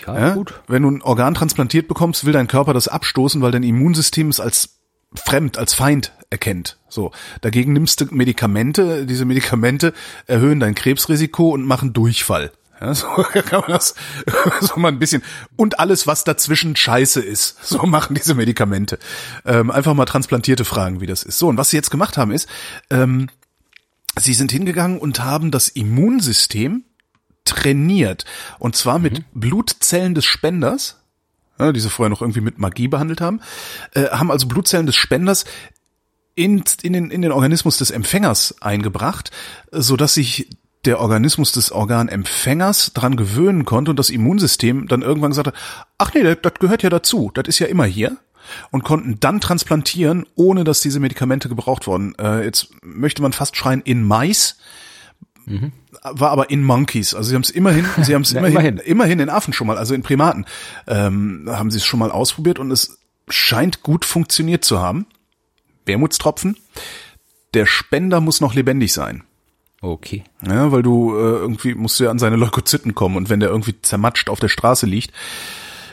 Ja, 0.07 0.19
ja, 0.19 0.35
gut. 0.35 0.61
Wenn 0.67 0.83
du 0.83 0.91
ein 0.91 1.03
Organ 1.03 1.35
transplantiert 1.35 1.89
bekommst, 1.89 2.25
will 2.25 2.33
dein 2.33 2.49
Körper 2.49 2.75
das 2.75 2.89
abstoßen, 2.89 3.41
weil 3.41 3.53
dein 3.53 3.63
Immunsystem 3.63 4.29
es 4.29 4.41
als 4.41 4.77
fremd, 5.15 5.57
als 5.57 5.75
Feind 5.75 6.13
erkennt. 6.31 6.79
So. 6.89 7.13
Dagegen 7.41 7.73
nimmst 7.73 8.01
du 8.01 8.07
Medikamente, 8.11 9.07
diese 9.07 9.25
Medikamente 9.25 9.95
erhöhen 10.27 10.61
dein 10.61 10.75
Krebsrisiko 10.75 11.51
und 11.51 11.65
machen 11.65 11.93
Durchfall. 11.93 12.53
Ja, 12.81 12.95
so 12.95 13.07
kann 13.33 13.61
man 13.61 13.71
das 13.71 13.95
so 14.61 14.77
mal 14.77 14.89
ein 14.89 14.99
bisschen. 14.99 15.23
Und 15.57 15.79
alles, 15.79 16.07
was 16.07 16.25
dazwischen 16.25 16.77
scheiße 16.77 17.21
ist. 17.21 17.59
So 17.75 17.87
machen 17.87 18.15
diese 18.15 18.35
Medikamente. 18.35 18.99
Ähm, 19.45 19.71
einfach 19.71 19.95
mal 19.95 20.05
Transplantierte 20.05 20.65
fragen, 20.65 21.01
wie 21.01 21.07
das 21.07 21.25
ist. 21.25 21.39
So, 21.39 21.49
und 21.49 21.57
was 21.57 21.71
sie 21.71 21.77
jetzt 21.77 21.91
gemacht 21.91 22.17
haben, 22.17 22.31
ist, 22.31 22.49
ähm, 22.89 23.29
sie 24.17 24.35
sind 24.35 24.53
hingegangen 24.53 24.99
und 24.99 25.21
haben 25.21 25.51
das 25.51 25.69
Immunsystem 25.69 26.85
trainiert. 27.45 28.25
Und 28.59 28.77
zwar 28.77 28.99
mit 28.99 29.19
mhm. 29.19 29.25
Blutzellen 29.41 30.15
des 30.15 30.25
Spenders, 30.25 31.01
ja, 31.59 31.73
die 31.73 31.81
sie 31.81 31.91
vorher 31.91 32.11
noch 32.11 32.23
irgendwie 32.23 32.41
mit 32.41 32.59
Magie 32.59 32.89
behandelt 32.89 33.21
haben, 33.21 33.41
äh, 33.95 34.09
haben 34.11 34.31
also 34.31 34.47
Blutzellen 34.47 34.87
des 34.87 34.97
Spenders 34.97 35.45
in, 36.37 36.63
in, 36.83 36.93
den, 36.93 37.11
in 37.11 37.23
den 37.23 37.33
Organismus 37.33 37.79
des 37.79 37.91
Empfängers 37.91 38.57
eingebracht, 38.61 39.31
so 39.71 39.97
dass 39.97 40.15
sich 40.15 40.49
der 40.87 41.01
Organismus 41.01 41.53
des 41.53 41.73
Organempfängers 41.73 42.93
dran 42.93 43.17
gewöhnen 43.17 43.65
konnte 43.65 43.91
und 43.91 43.99
das 43.99 44.11
Immunsystem 44.11 44.89
dann 44.89 45.03
irgendwann 45.03 45.31
gesagt 45.31 45.49
hat, 45.49 45.55
ach 45.99 46.13
nee, 46.15 46.23
das, 46.23 46.39
das 46.43 46.55
gehört 46.55 46.83
ja 46.83 46.91
dazu, 46.91 47.31
das 47.35 47.49
ist 47.49 47.59
ja 47.59 47.67
immer 47.67 47.85
hier 47.85 48.17
und 48.71 48.85
konnten 48.85 49.19
dann 49.21 49.41
transplantieren, 49.41 50.27
ohne 50.35 50.65
dass 50.65 50.81
diese 50.81 51.01
Medikamente 51.01 51.49
gebraucht 51.49 51.87
wurden. 51.87 52.15
Äh, 52.19 52.45
jetzt 52.45 52.69
möchte 52.83 53.23
man 53.23 53.33
fast 53.33 53.57
schreien 53.57 53.81
in 53.83 54.03
Mais, 54.05 54.59
mhm. 55.47 55.73
war 56.03 56.31
aber 56.31 56.51
in 56.51 56.63
Monkeys. 56.63 57.15
Also 57.15 57.31
sie 57.31 57.35
haben 57.35 57.43
es 57.43 57.51
immerhin, 57.51 57.87
sie 58.03 58.15
haben 58.15 58.23
es 58.23 58.33
ja, 58.33 58.39
immerhin, 58.39 58.57
immerhin, 58.57 58.79
immerhin 58.79 59.21
in 59.21 59.31
Affen 59.31 59.53
schon 59.53 59.67
mal, 59.67 59.79
also 59.79 59.95
in 59.95 60.03
Primaten, 60.03 60.45
ähm, 60.87 61.49
haben 61.49 61.71
sie 61.71 61.79
es 61.79 61.85
schon 61.85 62.01
mal 62.01 62.11
ausprobiert 62.11 62.59
und 62.59 62.71
es 62.71 62.99
scheint 63.29 63.83
gut 63.83 64.05
funktioniert 64.05 64.65
zu 64.65 64.81
haben. 64.81 65.07
Wermutstropfen. 65.87 66.57
Der 67.53 67.67
Spender 67.67 68.21
muss 68.21 68.41
noch 68.41 68.55
lebendig 68.55 68.93
sein. 68.93 69.23
Okay. 69.85 70.25
Ja, 70.47 70.73
weil 70.73 70.83
du 70.83 71.15
äh, 71.15 71.21
irgendwie 71.21 71.75
musst 71.75 72.01
du 72.01 72.05
ja 72.05 72.11
an 72.11 72.19
seine 72.19 72.37
Leukozyten 72.37 72.95
kommen 72.95 73.17
und 73.17 73.29
wenn 73.29 73.41
der 73.41 73.51
irgendwie 73.51 73.81
zermatscht 73.83 74.31
auf 74.31 74.41
der 74.41 74.49
Straße 74.49 74.87
liegt, 74.87 75.13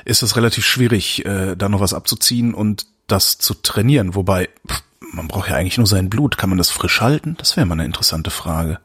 ist 0.05 0.23
es 0.23 0.37
relativ 0.37 0.65
schwierig, 0.65 1.25
äh, 1.25 1.55
da 1.57 1.67
noch 1.67 1.81
was 1.81 1.93
abzuziehen 1.93 2.53
und 2.53 2.85
das 3.07 3.37
zu 3.37 3.53
trainieren. 3.53 4.15
Wobei, 4.15 4.47
pff, 4.65 4.81
man 5.11 5.27
braucht 5.27 5.49
ja 5.49 5.57
eigentlich 5.57 5.77
nur 5.77 5.87
sein 5.87 6.09
Blut. 6.09 6.37
Kann 6.37 6.49
man 6.49 6.57
das 6.57 6.69
frisch 6.69 7.01
halten? 7.01 7.35
Das 7.37 7.57
wäre 7.57 7.65
mal 7.65 7.73
eine 7.73 7.85
interessante 7.85 8.31
Frage. 8.31 8.79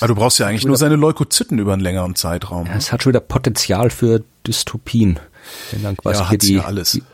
Weil 0.00 0.08
du 0.08 0.16
brauchst 0.16 0.40
ja 0.40 0.48
eigentlich 0.48 0.64
nur 0.64 0.76
seine 0.76 0.96
Leukozyten 0.96 1.60
über 1.60 1.74
einen 1.74 1.82
längeren 1.82 2.16
Zeitraum. 2.16 2.66
Ja, 2.66 2.74
es 2.74 2.90
hat 2.90 3.04
schon 3.04 3.10
wieder 3.10 3.20
Potenzial 3.20 3.90
für 3.90 4.24
Dystopien. 4.44 5.20
Wenn 5.70 5.84
dann 5.84 5.96
quasi 5.96 6.22
ja, 6.22 6.28
hier 6.30 6.38
die, 6.38 6.54
ja 6.54 6.64
alles. 6.64 6.90
Die, 6.90 7.04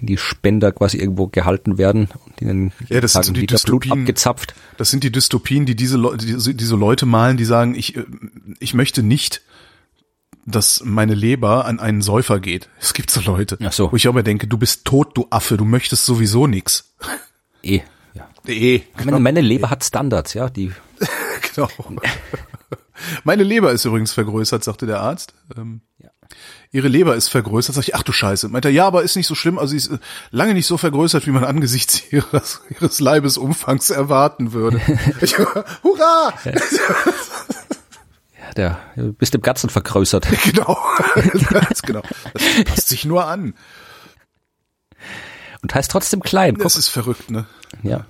die 0.00 0.16
Spender 0.16 0.70
quasi 0.70 0.98
irgendwo 0.98 1.26
gehalten 1.26 1.76
werden 1.76 2.08
und 2.40 2.48
denen 2.48 2.72
Ja, 2.88 3.00
das 3.00 3.12
sind 3.12 3.24
so 3.24 3.32
die 3.32 3.46
Dystopien. 3.46 4.00
abgezapft. 4.00 4.54
Das 4.76 4.90
sind 4.90 5.04
die 5.04 5.12
Dystopien, 5.12 5.66
die 5.66 5.76
diese, 5.76 5.96
Leu 5.96 6.16
die, 6.16 6.36
diese 6.56 6.76
Leute 6.76 7.06
malen, 7.06 7.36
die 7.36 7.44
sagen, 7.44 7.74
ich, 7.74 7.96
äh, 7.96 8.04
ich 8.60 8.74
möchte 8.74 9.02
nicht, 9.02 9.42
dass 10.46 10.82
meine 10.84 11.14
Leber 11.14 11.66
an 11.66 11.78
einen 11.78 12.00
Säufer 12.00 12.40
geht. 12.40 12.68
Es 12.80 12.94
gibt 12.94 13.10
so 13.10 13.20
Leute, 13.20 13.58
Ach 13.62 13.72
so. 13.72 13.92
wo 13.92 13.96
ich 13.96 14.06
immer 14.06 14.22
denke, 14.22 14.46
du 14.46 14.56
bist 14.56 14.84
tot, 14.86 15.16
du 15.16 15.26
Affe, 15.30 15.56
du 15.58 15.64
möchtest 15.66 16.06
sowieso 16.06 16.46
nix. 16.46 16.94
Eh, 17.62 17.80
ja. 18.14 18.28
Eh, 18.46 18.80
Meine, 19.04 19.20
meine 19.20 19.40
Leber 19.42 19.68
hat 19.68 19.84
Standards, 19.84 20.32
ja, 20.34 20.48
die 20.48 20.72
genau. 21.54 21.68
Meine 23.24 23.42
Leber 23.42 23.72
ist 23.72 23.84
übrigens 23.84 24.12
vergrößert, 24.12 24.64
sagte 24.64 24.86
der 24.86 25.00
Arzt. 25.00 25.34
Ähm, 25.56 25.82
Ja. 26.02 26.10
Ihre 26.70 26.88
Leber 26.88 27.16
ist 27.16 27.28
vergrößert. 27.28 27.74
Sag 27.74 27.88
ich, 27.88 27.94
ach 27.94 28.02
du 28.02 28.12
Scheiße. 28.12 28.48
Meint 28.48 28.64
er, 28.64 28.70
ja, 28.70 28.86
aber 28.86 29.02
ist 29.02 29.16
nicht 29.16 29.26
so 29.26 29.34
schlimm. 29.34 29.58
Also 29.58 29.70
sie 29.70 29.78
ist 29.78 29.90
äh, 29.90 29.98
lange 30.30 30.54
nicht 30.54 30.66
so 30.66 30.76
vergrößert, 30.76 31.26
wie 31.26 31.30
man 31.30 31.44
angesichts 31.44 32.02
ihres, 32.12 32.60
ihres 32.68 33.00
Leibesumfangs 33.00 33.90
erwarten 33.90 34.52
würde. 34.52 34.80
Ich, 35.20 35.36
hurra! 35.38 36.32
ja, 36.44 36.52
der 38.56 38.78
du 38.96 39.12
bist 39.12 39.34
im 39.34 39.42
Ganzen 39.42 39.70
vergrößert. 39.70 40.26
genau. 40.44 40.78
Das, 41.68 41.82
genau. 41.82 42.02
Das 42.34 42.42
passt 42.64 42.88
sich 42.88 43.04
nur 43.04 43.26
an. 43.26 43.54
Und 45.62 45.74
heißt 45.74 45.90
trotzdem 45.90 46.22
klein. 46.22 46.54
Guck, 46.54 46.64
Das 46.64 46.76
ist 46.76 46.88
verrückt, 46.88 47.30
ne? 47.30 47.46
ja. 47.82 48.06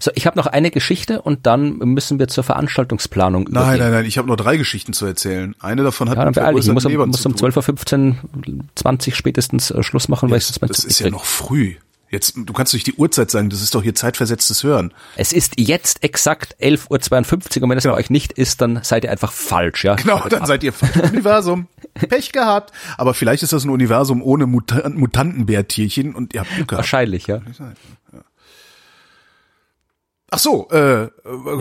So, 0.00 0.10
ich 0.14 0.26
habe 0.26 0.36
noch 0.38 0.46
eine 0.46 0.70
Geschichte 0.70 1.22
und 1.22 1.46
dann 1.46 1.78
müssen 1.78 2.18
wir 2.18 2.28
zur 2.28 2.44
Veranstaltungsplanung 2.44 3.44
Nein, 3.44 3.50
übergehen. 3.62 3.80
nein, 3.80 3.92
nein, 3.92 4.04
ich 4.06 4.18
habe 4.18 4.28
nur 4.28 4.36
drei 4.36 4.56
Geschichten 4.56 4.92
zu 4.92 5.06
erzählen. 5.06 5.54
Eine 5.60 5.82
davon 5.82 6.08
hat 6.10 6.18
Ja, 6.18 6.24
dann 6.24 6.32
beeil. 6.34 6.58
Ich 6.58 6.66
muss, 6.70 6.84
um, 6.84 6.92
muss 7.08 7.26
um 7.26 7.36
tun. 7.36 7.50
12.15 7.52 8.08
Uhr, 8.58 8.64
20 8.74 9.16
spätestens 9.16 9.70
äh, 9.70 9.82
Schluss 9.82 10.08
machen, 10.08 10.30
weil 10.30 10.38
ich 10.38 10.46
sonst 10.46 10.60
mein 10.60 10.68
Das 10.68 10.78
Zug 10.78 10.86
ist 10.90 10.90
nicht 10.90 11.00
ja 11.00 11.04
krieg. 11.06 11.12
noch 11.12 11.24
früh. 11.24 11.74
Jetzt, 12.10 12.34
du 12.36 12.52
kannst 12.52 12.74
durch 12.74 12.84
die 12.84 12.92
Uhrzeit 12.92 13.30
sagen, 13.30 13.48
das 13.48 13.62
ist 13.62 13.74
doch 13.74 13.82
hier 13.82 13.94
zeitversetztes 13.94 14.62
Hören. 14.64 14.92
Es 15.16 15.32
ist 15.32 15.54
jetzt 15.58 16.04
exakt 16.04 16.54
11.52 16.60 17.56
Uhr 17.58 17.62
und 17.62 17.70
wenn 17.70 17.78
es 17.78 17.84
Genau. 17.84 17.94
bei 17.94 18.00
euch 18.00 18.10
nicht 18.10 18.32
ist, 18.34 18.60
dann 18.60 18.80
seid 18.82 19.04
ihr 19.04 19.10
einfach 19.10 19.32
falsch, 19.32 19.84
ja? 19.84 19.94
Genau, 19.94 20.28
dann 20.28 20.44
seid 20.44 20.62
ihr 20.62 20.74
falsch 20.74 20.94
Universum. 21.10 21.68
Pech 21.94 22.32
gehabt. 22.32 22.70
Aber 22.98 23.14
vielleicht 23.14 23.42
ist 23.42 23.54
das 23.54 23.64
ein 23.64 23.70
Universum 23.70 24.20
ohne 24.22 24.44
Muta 24.46 24.86
Mutantenbärtierchen 24.90 26.14
und 26.14 26.34
ihr 26.34 26.40
habt 26.40 26.54
Glück 26.54 26.68
gehabt. 26.68 26.80
Wahrscheinlich, 26.82 27.28
ja. 27.28 27.40
Ach 30.34 30.38
so, 30.38 30.66
äh, 30.70 30.76
Ja, 30.78 31.08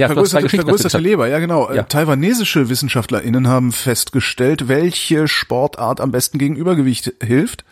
hast 0.07 0.29
zwei 0.29 0.39
vergrößerte, 0.39 0.49
vergrößerte. 0.49 0.97
Leber, 0.97 1.27
ja 1.27 1.39
genau. 1.39 1.69
Ja. 1.73 1.81
Äh, 1.81 1.83
Taiwanesische 1.83 2.69
WissenschaftlerInnen 2.69 3.45
haben 3.49 3.73
festgestellt, 3.73 4.69
welche 4.69 5.27
Sportart 5.27 5.99
am 5.99 6.11
besten 6.11 6.37
gegen 6.37 6.55
Übergewicht 6.55 7.13
hilft. 7.21 7.65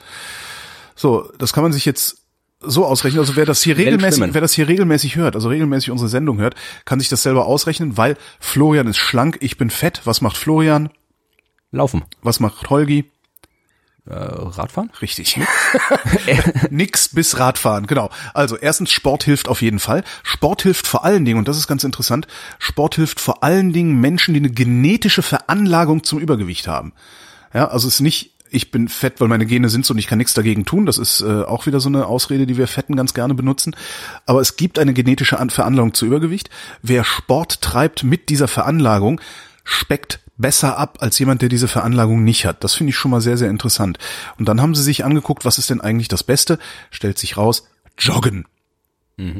So, 0.96 1.32
das 1.38 1.54
kann 1.54 1.64
man 1.64 1.72
sich 1.72 1.86
jetzt 1.86 2.18
so 2.60 2.86
ausrechnen. 2.86 3.22
Also 3.22 3.38
wer 3.38 3.46
das 3.46 3.64
hier 3.64 3.78
regelmäßig, 3.78 4.34
wer 4.34 4.42
das 4.42 4.52
hier 4.52 4.68
regelmäßig 4.68 5.16
hört, 5.16 5.36
also 5.36 5.48
regelmäßig 5.48 5.92
unsere 5.92 6.10
Sendung 6.10 6.38
hört, 6.38 6.56
kann 6.84 7.00
sich 7.00 7.08
das 7.08 7.24
selber 7.24 7.46
ausrechnen, 7.46 7.96
weil 7.96 8.18
Florian 8.42 8.88
ist 8.88 8.98
schlank, 8.98 9.38
ich 9.40 9.58
bin 9.58 9.70
fett. 9.70 10.02
Was 10.04 10.20
macht 10.20 10.36
Florian? 10.36 10.90
Laufen. 11.72 12.04
Was 12.22 12.42
macht 12.42 12.70
Holgi? 12.70 13.10
Äh, 14.10 14.14
Radfahren? 14.16 14.90
Richtig. 15.04 15.40
Nix 16.72 17.10
bis 17.10 17.38
Radfahren, 17.38 17.86
genau. 17.86 18.10
Also 18.34 18.58
erstens, 18.58 18.92
Sport 18.92 19.24
hilft 19.24 19.48
auf 19.48 19.62
jeden 19.62 19.78
Fall. 19.78 20.04
Sport 20.24 20.64
hilft 20.64 20.88
vor 20.88 21.06
allen 21.06 21.26
Dingen, 21.26 21.38
und 21.38 21.48
das 21.48 21.58
ist 21.58 21.68
ganz 21.68 21.84
interessant, 21.84 22.26
Sport 22.58 22.96
hilft 22.96 23.20
vor 23.20 23.44
allen 23.44 23.72
Dingen 23.72 24.02
Menschen, 24.02 24.34
die 24.34 24.40
eine 24.40 24.50
genetische 24.50 25.22
Veranlagung 25.22 26.04
zum 26.04 26.18
Übergewicht 26.18 26.68
haben. 26.68 26.94
Ja, 27.54 27.68
also 27.68 27.88
es 27.88 27.96
ist 27.96 28.00
nicht, 28.00 28.32
ich 28.50 28.72
bin 28.72 28.88
fett, 28.88 29.22
weil 29.22 29.28
meine 29.28 29.46
Gene 29.46 29.70
sind 29.70 29.86
so 29.86 29.94
und 29.94 30.00
ich 30.00 30.08
kann 30.08 30.18
nichts 30.18 30.34
dagegen 30.34 30.66
tun. 30.66 30.88
Das 30.88 30.98
ist 30.98 31.22
äh, 31.22 31.44
auch 31.44 31.68
wieder 31.68 31.80
so 31.80 31.90
eine 31.90 32.08
Ausrede, 32.08 32.48
die 32.48 32.58
wir 32.58 32.68
Fetten 32.68 32.96
ganz 32.96 33.14
gerne 33.14 33.36
benutzen. 33.36 33.76
Aber 34.26 34.42
es 34.42 34.56
gibt 34.56 34.80
eine 34.80 34.94
genetische 34.94 35.38
An 35.38 35.52
Veranlagung 35.52 35.94
zu 35.94 36.08
Übergewicht. 36.08 36.50
Wer 36.82 37.04
Sport 37.04 37.62
treibt 37.62 38.04
mit 38.04 38.30
dieser 38.30 38.48
Veranlagung, 38.48 39.22
speckt 39.64 40.20
besser 40.40 40.78
ab 40.78 40.98
als 41.02 41.20
jemand, 41.20 41.44
der 41.44 41.50
diese 41.50 41.68
Veranlagung 41.68 42.24
nicht 42.24 42.46
hat. 42.46 42.64
Das 42.64 42.74
finde 42.74 42.90
ich 42.90 42.98
schon 42.98 43.12
mal 43.12 43.22
sehr, 43.22 43.38
sehr 43.38 43.50
interessant. 43.50 44.00
Und 44.40 44.50
dann 44.50 44.62
haben 44.62 44.74
sie 44.74 44.84
sich 44.84 45.06
angeguckt, 45.06 45.46
was 45.46 45.60
ist 45.60 45.70
denn 45.70 45.82
eigentlich 45.82 46.08
das 46.08 46.24
Beste? 46.24 46.58
Stellt 46.90 47.20
sich 47.20 47.38
raus, 47.38 47.68
Joggen. 47.98 48.46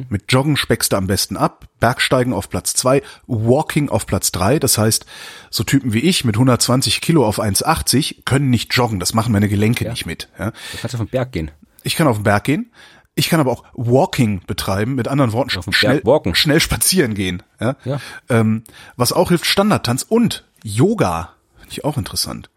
Mit 0.10 0.26
Joggen 0.28 0.58
speckst 0.58 0.92
du 0.92 0.98
am 0.98 1.08
besten 1.08 1.38
ab, 1.38 1.66
Bergsteigen 1.80 2.34
auf 2.34 2.50
Platz 2.50 2.74
zwei, 2.74 3.02
Walking 3.28 3.88
auf 3.88 4.06
Platz 4.06 4.34
drei. 4.34 4.60
Das 4.60 4.78
heißt, 4.78 5.06
so 5.50 5.64
Typen 5.64 5.94
wie 5.94 6.00
ich 6.00 6.26
mit 6.26 6.36
120 6.36 7.00
Kilo 7.00 7.26
auf 7.26 7.40
1,80 7.40 8.26
können 8.26 8.50
nicht 8.50 8.74
joggen. 8.76 9.00
Das 9.00 9.14
machen 9.14 9.32
meine 9.32 9.48
Gelenke 9.48 9.90
nicht 9.90 10.06
mit. 10.06 10.28
Ja. 10.38 10.52
Du 10.52 10.78
kannst 10.82 10.96
auf 10.96 11.02
den 11.02 11.08
Berg 11.08 11.32
gehen. 11.32 11.52
Ich 11.84 11.96
kann 11.96 12.08
auf 12.08 12.18
den 12.18 12.24
Berg 12.24 12.44
gehen. 12.44 12.74
Ich 13.16 13.30
kann 13.30 13.40
aber 13.40 13.52
auch 13.52 13.64
Walking 13.74 14.42
betreiben, 14.46 14.96
mit 14.96 15.08
anderen 15.08 15.32
Worten, 15.32 15.62
schnell, 15.74 16.02
schnell 16.34 16.60
spazieren 16.60 17.14
gehen. 17.14 17.44
Ja? 17.60 17.76
Ja. 17.86 18.02
Ähm, 18.30 18.64
was 18.98 19.14
auch 19.14 19.30
hilft, 19.30 19.46
Standardtanz 19.46 20.04
und 20.04 20.46
Yoga. 20.64 21.34
Finde 21.58 21.72
ich 21.72 21.84
auch 21.86 21.98
interessant. 21.98 22.50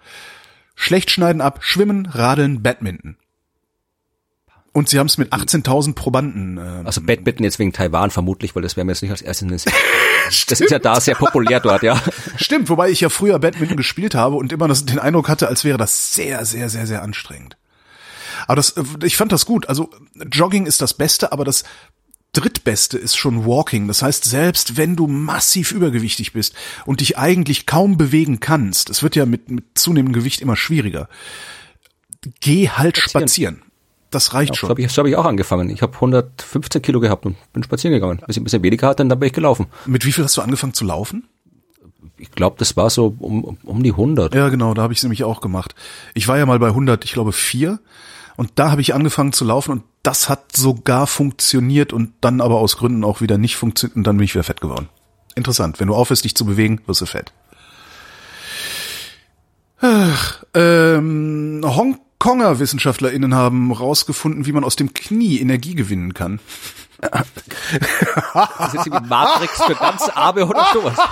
Schlecht 0.75 1.11
schneiden 1.11 1.41
ab, 1.41 1.59
Schwimmen, 1.63 2.07
Radeln, 2.07 2.63
Badminton. 2.63 3.17
Und 4.73 4.89
sie 4.89 4.99
haben 4.99 5.07
es 5.07 5.19
mit 5.19 5.33
18.000 5.33 5.95
Probanden. 5.95 6.57
Äh, 6.57 6.83
Also 6.85 7.03
Badminton 7.03 7.45
jetzt 7.45 7.59
wegen 7.59 7.73
Taiwan 7.73 8.11
vermutlich, 8.11 8.55
weil 8.55 8.63
das 8.63 8.77
wäre 8.77 8.85
mir 8.87 8.93
jetzt 8.93 9.03
nicht 9.03 9.11
als 9.11 9.23
erstes. 9.23 9.67
Das 10.49 10.61
ist 10.61 10.71
ja 10.71 10.79
da 10.79 10.99
sehr 11.01 11.17
populär 11.17 11.61
dort, 11.61 11.83
ja. 11.83 12.01
Stimmt, 12.37 12.69
wobei 12.71 12.91
ich 12.91 13.01
ja 13.01 13.09
früher 13.09 13.39
Badminton 13.39 13.77
gespielt 13.77 14.15
habe 14.15 14.37
und 14.37 14.53
immer 14.53 14.69
das, 14.69 14.87
den 14.87 14.99
Eindruck 15.01 15.29
hatte, 15.29 15.49
als 15.49 15.65
wäre 15.65 15.77
das 15.77 16.15
sehr, 16.15 16.45
sehr, 16.47 16.71
sehr, 16.71 16.87
sehr 16.87 17.03
anstrengend. 17.03 17.57
Aber 18.47 18.57
das, 18.57 18.71
äh, 18.71 18.85
ich 19.05 19.17
fand 19.17 19.33
das 19.33 19.45
gut. 19.45 19.69
Also 19.69 19.91
Jogging 20.31 20.65
ist 20.65 20.81
das 20.81 20.95
Beste, 20.95 21.33
aber 21.33 21.45
das 21.45 21.65
drittbeste 22.33 22.99
ist 22.99 23.17
schon 23.17 23.45
Walking. 23.45 23.89
Das 23.89 24.03
heißt, 24.03 24.25
selbst 24.25 24.77
wenn 24.77 24.97
du 24.97 25.07
massiv 25.07 25.73
übergewichtig 25.73 26.33
bist 26.33 26.55
und 26.87 27.01
dich 27.01 27.19
eigentlich 27.19 27.67
kaum 27.67 27.97
bewegen 27.97 28.41
kannst, 28.41 28.91
es 28.91 29.03
wird 29.03 29.17
ja 29.17 29.27
mit, 29.27 29.51
mit 29.51 29.65
zunehmendem 29.75 30.21
Gewicht 30.21 30.41
immer 30.41 30.57
schwieriger, 30.57 31.09
geh 32.41 32.69
halt 32.71 32.97
spazieren. 32.97 33.63
Das 34.11 34.35
reicht 34.35 34.51
So 34.55 34.55
schon. 34.57 34.69
habe 34.71 34.83
ich, 34.83 34.93
so 34.93 35.01
hab 35.01 35.07
ich 35.07 35.17
auch 35.17 35.25
angefangen. 35.25 35.71
Ich 35.71 35.81
habe 35.81 35.95
115 35.95 36.83
Kilo 36.83 37.01
gehabt 37.01 37.25
und 37.25 37.37
bin 37.53 37.63
spazieren 37.63 37.95
gegangen. 37.95 38.21
Bis 38.27 38.37
ich 38.37 38.41
ein 38.41 38.45
bisschen 38.45 38.63
weniger 38.63 38.89
hatte, 38.89 39.05
dann 39.07 39.19
bin 39.19 39.27
ich 39.27 39.33
gelaufen. 39.33 39.67
Mit 39.87 40.05
wie 40.05 40.13
viel 40.13 40.25
hast 40.25 40.37
du 40.37 40.43
angefangen 40.43 40.75
zu 40.75 40.85
laufen? 40.85 41.29
Ich 42.19 42.31
glaube, 42.31 42.57
das 42.59 42.77
war 42.77 42.91
so 42.91 43.17
um, 43.19 43.59
um 43.63 43.83
die 43.83 43.91
100. 43.91 44.35
Ja, 44.35 44.49
genau, 44.49 44.75
da 44.75 44.83
habe 44.83 44.93
ich 44.93 44.99
es 44.99 45.03
nämlich 45.03 45.25
auch 45.25 45.41
gemacht. 45.41 45.75
Ich 46.15 46.29
war 46.29 46.39
ja 46.39 46.47
mal 46.47 46.59
bei 46.59 46.69
100, 46.69 47.05
ich 47.05 47.13
glaube 47.13 47.33
vier, 47.33 47.81
und 48.37 48.53
da 48.57 48.71
habe 48.71 48.81
ich 48.81 48.95
angefangen 48.95 49.33
zu 49.33 49.45
laufen 49.45 49.73
und 49.73 49.83
das 50.03 50.29
hat 50.29 50.57
sogar 50.57 51.07
funktioniert 51.07 51.93
und 51.93 52.13
dann 52.21 52.41
aber 52.41 52.57
aus 52.57 52.77
Gründen 52.77 53.05
auch 53.05 53.21
wieder 53.21 53.39
nicht 53.39 53.57
funktioniert 53.57 53.97
und 53.97 54.07
dann 54.07 54.17
bin 54.17 54.25
ich 54.25 54.35
wieder 54.35 54.45
fett 54.45 54.61
geworden. 54.61 54.89
Interessant, 55.35 55.81
wenn 55.81 55.89
du 55.89 55.95
aufhörst, 55.95 56.25
dich 56.25 56.35
zu 56.35 56.45
bewegen, 56.45 56.81
wirst 56.87 57.01
du 57.01 57.07
fett. 57.07 57.33
Ach, 59.81 60.45
ähm, 60.55 61.63
Hongkonger 61.65 62.61
WissenschaftlerInnen 62.61 63.35
haben 63.35 63.73
rausgefunden, 63.73 64.47
wie 64.47 64.53
man 64.53 64.65
aus 64.65 64.77
dem 64.77 64.95
Knie 64.95 65.41
Energie 65.41 65.75
gewinnen 65.75 66.15
kann. 66.15 66.39
Das 67.01 68.75
ist 68.75 68.87
wie 68.87 68.91
Matrix 68.91 69.61
für 69.65 69.75
ganz 69.75 70.09
Arme 70.09 70.47
oder 70.47 70.67
sowas. 70.73 70.97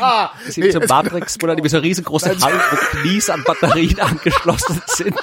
Das 0.00 0.48
ist 0.48 0.56
wie 0.56 0.72
so 0.72 0.80
Matrix, 0.80 1.36
wo 1.40 1.46
dann 1.46 1.58
irgendwie 1.58 1.68
so 1.68 1.78
riesengroße 1.78 2.40
Hallen, 2.40 2.60
wo 2.70 2.98
Knies 2.98 3.28
an 3.28 3.44
Batterien 3.44 4.00
angeschlossen 4.00 4.80
sind. 4.86 5.16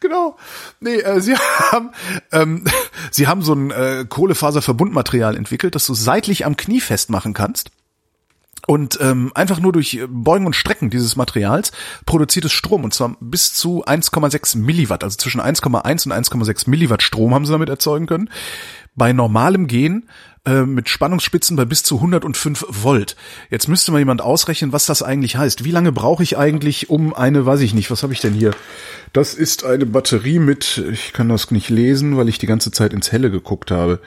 Genau. 0.00 0.36
Nee, 0.80 0.96
äh, 0.96 1.20
sie 1.20 1.36
haben 1.70 1.90
ähm, 2.32 2.64
sie 3.10 3.28
haben 3.28 3.42
so 3.42 3.54
ein 3.54 3.70
äh, 3.70 4.06
Kohlefaserverbundmaterial 4.08 5.36
entwickelt, 5.36 5.74
das 5.74 5.86
du 5.86 5.94
seitlich 5.94 6.46
am 6.46 6.56
Knie 6.56 6.80
festmachen 6.80 7.34
kannst. 7.34 7.70
Und 8.66 8.98
ähm, 9.00 9.32
einfach 9.34 9.58
nur 9.58 9.72
durch 9.72 10.00
Beugen 10.08 10.46
und 10.46 10.54
Strecken 10.54 10.90
dieses 10.90 11.16
Materials 11.16 11.72
produziert 12.06 12.44
es 12.44 12.52
Strom 12.52 12.84
und 12.84 12.94
zwar 12.94 13.16
bis 13.18 13.54
zu 13.54 13.84
1,6 13.84 14.58
Milliwatt, 14.58 15.02
also 15.02 15.16
zwischen 15.16 15.40
1,1 15.40 16.06
und 16.06 16.12
1,6 16.12 16.68
Milliwatt 16.68 17.02
Strom 17.02 17.34
haben 17.34 17.46
sie 17.46 17.52
damit 17.52 17.68
erzeugen 17.68 18.06
können. 18.06 18.30
Bei 18.94 19.12
normalem 19.12 19.66
Gehen 19.66 20.08
äh, 20.46 20.62
mit 20.62 20.88
Spannungsspitzen 20.88 21.56
bei 21.56 21.66
bis 21.66 21.82
zu 21.82 21.96
105 21.96 22.64
Volt. 22.68 23.16
Jetzt 23.50 23.68
müsste 23.68 23.92
mal 23.92 23.98
jemand 23.98 24.22
ausrechnen, 24.22 24.72
was 24.72 24.86
das 24.86 25.02
eigentlich 25.02 25.36
heißt. 25.36 25.64
Wie 25.64 25.70
lange 25.70 25.92
brauche 25.92 26.22
ich 26.22 26.38
eigentlich 26.38 26.88
um 26.88 27.12
eine, 27.12 27.44
weiß 27.44 27.60
ich 27.60 27.74
nicht, 27.74 27.90
was 27.90 28.02
habe 28.02 28.14
ich 28.14 28.20
denn 28.20 28.32
hier? 28.32 28.52
Das 29.12 29.34
ist 29.34 29.64
eine 29.64 29.84
Batterie 29.84 30.38
mit, 30.38 30.82
ich 30.90 31.12
kann 31.12 31.28
das 31.28 31.50
nicht 31.50 31.68
lesen, 31.68 32.16
weil 32.16 32.28
ich 32.30 32.38
die 32.38 32.46
ganze 32.46 32.70
Zeit 32.70 32.94
ins 32.94 33.12
Helle 33.12 33.30
geguckt 33.30 33.70
habe. 33.70 34.00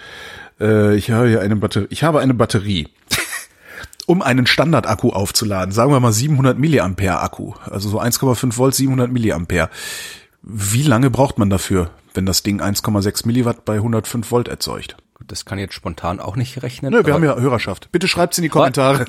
Äh, 0.59 0.95
ich 0.95 1.11
habe 1.11 1.27
hier 1.27 1.41
eine 1.41 1.55
Batterie, 1.55 1.87
ich 1.91 2.03
habe 2.03 2.19
eine 2.19 2.33
Batterie 2.33 2.87
um 4.07 4.23
einen 4.23 4.47
Standardakku 4.47 5.09
aufzuladen, 5.09 5.71
sagen 5.71 5.91
wir 5.91 5.99
mal 5.99 6.13
700 6.13 6.57
Milliampere 6.57 7.21
Akku, 7.21 7.53
also 7.69 7.89
so 7.89 8.01
1,5 8.01 8.57
Volt, 8.57 8.73
700 8.73 9.11
Milliampere. 9.11 9.69
Wie 10.41 10.83
lange 10.83 11.11
braucht 11.11 11.37
man 11.37 11.51
dafür, 11.51 11.91
wenn 12.15 12.25
das 12.25 12.41
Ding 12.41 12.59
1,6 12.59 13.27
Milliwatt 13.27 13.65
bei 13.65 13.75
105 13.75 14.31
Volt 14.31 14.47
erzeugt? 14.47 14.97
Das 15.27 15.45
kann 15.45 15.57
ich 15.57 15.63
jetzt 15.63 15.73
spontan 15.73 16.19
auch 16.19 16.35
nicht 16.35 16.63
rechnen. 16.63 16.91
Nö, 16.91 16.97
wir 16.97 17.13
aber, 17.13 17.13
haben 17.13 17.23
ja 17.23 17.41
Hörerschaft. 17.41 17.91
Bitte 17.91 18.07
schreibt's 18.07 18.37
in 18.37 18.43
die 18.43 18.49
Kommentare. 18.49 19.05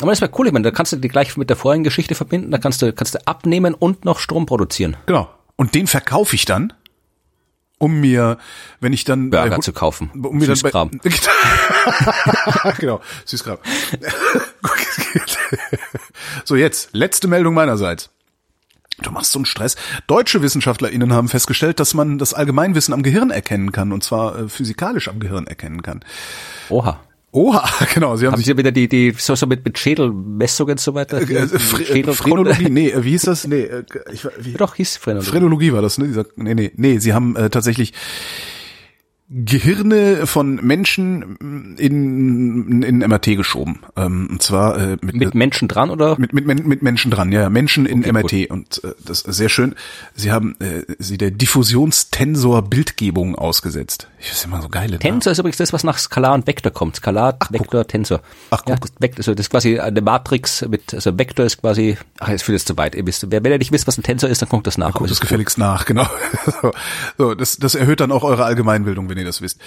aber 0.00 0.10
das 0.10 0.20
wäre 0.20 0.30
cool, 0.38 0.46
ich 0.46 0.52
meine, 0.52 0.64
da 0.64 0.70
kannst 0.70 0.92
du 0.92 0.96
die 0.96 1.08
gleich 1.08 1.36
mit 1.36 1.50
der 1.50 1.56
vorigen 1.56 1.84
Geschichte 1.84 2.14
verbinden, 2.14 2.50
da 2.50 2.58
kannst 2.58 2.82
du, 2.82 2.92
kannst 2.92 3.14
du 3.14 3.26
abnehmen 3.26 3.74
und 3.74 4.04
noch 4.04 4.18
Strom 4.18 4.46
produzieren. 4.46 4.96
genau. 5.06 5.30
Und 5.56 5.74
den 5.74 5.88
verkaufe 5.88 6.36
ich 6.36 6.44
dann 6.44 6.72
um 7.78 8.00
mir, 8.00 8.38
wenn 8.80 8.92
ich 8.92 9.04
dann 9.04 9.30
Burger 9.30 9.56
bei, 9.56 9.58
zu 9.58 9.72
kaufen. 9.72 10.10
um 10.14 10.36
mir 10.36 10.46
dann 10.46 10.56
Süßkram. 10.56 10.90
bei, 11.02 12.72
genau, 12.78 13.00
Süßkram. 13.24 13.58
so 16.44 16.56
jetzt 16.56 16.90
letzte 16.92 17.28
Meldung 17.28 17.54
meinerseits. 17.54 18.10
Du 19.02 19.10
machst 19.12 19.32
so 19.32 19.38
einen 19.38 19.46
Stress. 19.46 19.76
Deutsche 20.06 20.42
WissenschaftlerInnen 20.42 21.12
haben 21.12 21.28
festgestellt, 21.28 21.78
dass 21.80 21.94
man 21.94 22.18
das 22.18 22.34
Allgemeinwissen 22.34 22.92
am 22.92 23.02
Gehirn 23.02 23.30
erkennen 23.30 23.70
kann, 23.72 23.92
und 23.92 24.02
zwar 24.02 24.38
äh, 24.38 24.48
physikalisch 24.48 25.08
am 25.08 25.20
Gehirn 25.20 25.46
erkennen 25.46 25.82
kann. 25.82 26.04
Oha. 26.68 27.00
Oha, 27.30 27.68
genau. 27.94 28.16
Sie 28.16 28.26
haben, 28.26 28.32
Haben 28.32 28.38
sich 28.38 28.46
Sie 28.46 28.56
wieder 28.56 28.72
die, 28.72 28.88
die, 28.88 29.14
so, 29.16 29.34
so 29.34 29.46
mit, 29.46 29.64
mit 29.64 29.78
Schädelmessungen 29.78 30.72
und 30.72 30.80
so 30.80 30.94
weiter? 30.94 31.18
äh, 31.18 31.24
äh, 31.24 31.44
Phre- 31.44 32.08
äh, 32.08 32.12
Phrenologie, 32.12 32.70
nee, 32.70 32.92
wie 32.96 33.10
hieß 33.10 33.22
das? 33.22 33.46
Nee, 33.46 33.68
ich, 34.12 34.26
wie, 34.38 34.54
Doch, 34.54 34.74
hieß 34.74 34.96
Phrenologie. 34.96 35.30
Phrenologie 35.30 35.72
war 35.72 35.82
das, 35.82 35.98
ne? 35.98 36.06
Dieser, 36.08 36.24
nee, 36.36 36.54
nee, 36.54 36.72
nee, 36.74 36.98
sie 36.98 37.12
haben 37.12 37.36
äh, 37.36 37.50
tatsächlich 37.50 37.92
Gehirne 39.30 40.26
von 40.26 40.54
Menschen 40.56 41.76
in, 41.76 42.82
in 42.82 42.98
MRT 42.98 43.36
geschoben. 43.36 43.80
Ähm, 43.94 44.28
und 44.30 44.42
zwar 44.42 44.78
äh, 44.78 44.96
mit, 45.02 45.16
Mit 45.16 45.34
Menschen 45.34 45.68
dran 45.68 45.90
oder? 45.90 46.18
mit, 46.18 46.32
mit, 46.32 46.46
mit 46.66 46.82
Menschen 46.82 47.10
dran, 47.10 47.30
ja, 47.30 47.42
ja, 47.42 47.50
Menschen 47.50 47.84
in 47.84 48.00
Okay, 48.00 48.12
MRT 48.12 48.50
und 48.50 48.82
äh, 48.84 48.94
das 49.04 49.20
ist 49.20 49.36
sehr 49.36 49.50
schön. 49.50 49.74
Sie 50.14 50.32
haben 50.32 50.56
äh, 50.60 50.84
sie 50.98 51.18
der 51.18 51.30
Diffusionstensor 51.30 52.62
Bildgebung 52.62 53.34
ausgesetzt. 53.34 54.08
Ich 54.18 54.30
weiß 54.30 54.46
immer 54.46 54.62
so 54.62 54.70
geile 54.70 54.92
Namen. 54.92 55.00
Tensor 55.00 55.32
ist 55.32 55.38
übrigens 55.38 55.58
das, 55.58 55.74
was 55.74 55.84
nach 55.84 55.98
Skalar 55.98 56.32
und 56.32 56.46
Vektor 56.46 56.72
kommt. 56.72 56.96
Skalar, 56.96 57.38
Vektor, 57.50 57.86
Tensor. 57.86 58.20
Ach, 58.50 58.62
ja, 58.66 58.76
guck. 58.76 58.80
das, 58.80 58.92
Vektor, 58.98 59.18
also 59.18 59.34
das 59.34 59.46
ist 59.46 59.50
quasi 59.50 59.78
eine 59.78 60.00
Matrix 60.00 60.66
mit, 60.66 60.94
also 60.94 61.18
Vektor 61.18 61.44
ist 61.44 61.60
quasi, 61.60 61.98
ach, 62.18 62.28
jetzt 62.30 62.44
führt 62.44 62.56
es 62.56 62.64
zu 62.64 62.78
weit. 62.78 62.94
Ihr 62.94 63.06
wisst, 63.06 63.30
wer, 63.30 63.44
wenn 63.44 63.52
ihr 63.52 63.58
nicht 63.58 63.72
wisst, 63.72 63.86
was 63.86 63.98
ein 63.98 64.02
Tensor 64.02 64.30
ist, 64.30 64.40
dann 64.40 64.48
guckt 64.48 64.66
das 64.66 64.78
nach. 64.78 64.88
Guckt 64.88 65.00
Aber 65.00 65.08
das 65.08 65.20
gefälligst 65.20 65.58
nach, 65.58 65.84
genau. 65.84 66.06
So, 66.62 66.72
so 67.18 67.34
das, 67.34 67.58
das 67.58 67.74
erhöht 67.74 68.00
dann 68.00 68.10
auch 68.10 68.24
eure 68.24 68.44
Allgemeinbildung, 68.44 69.08
wenn 69.08 69.17
ihr 69.18 69.24
das 69.24 69.42
wisst. 69.42 69.60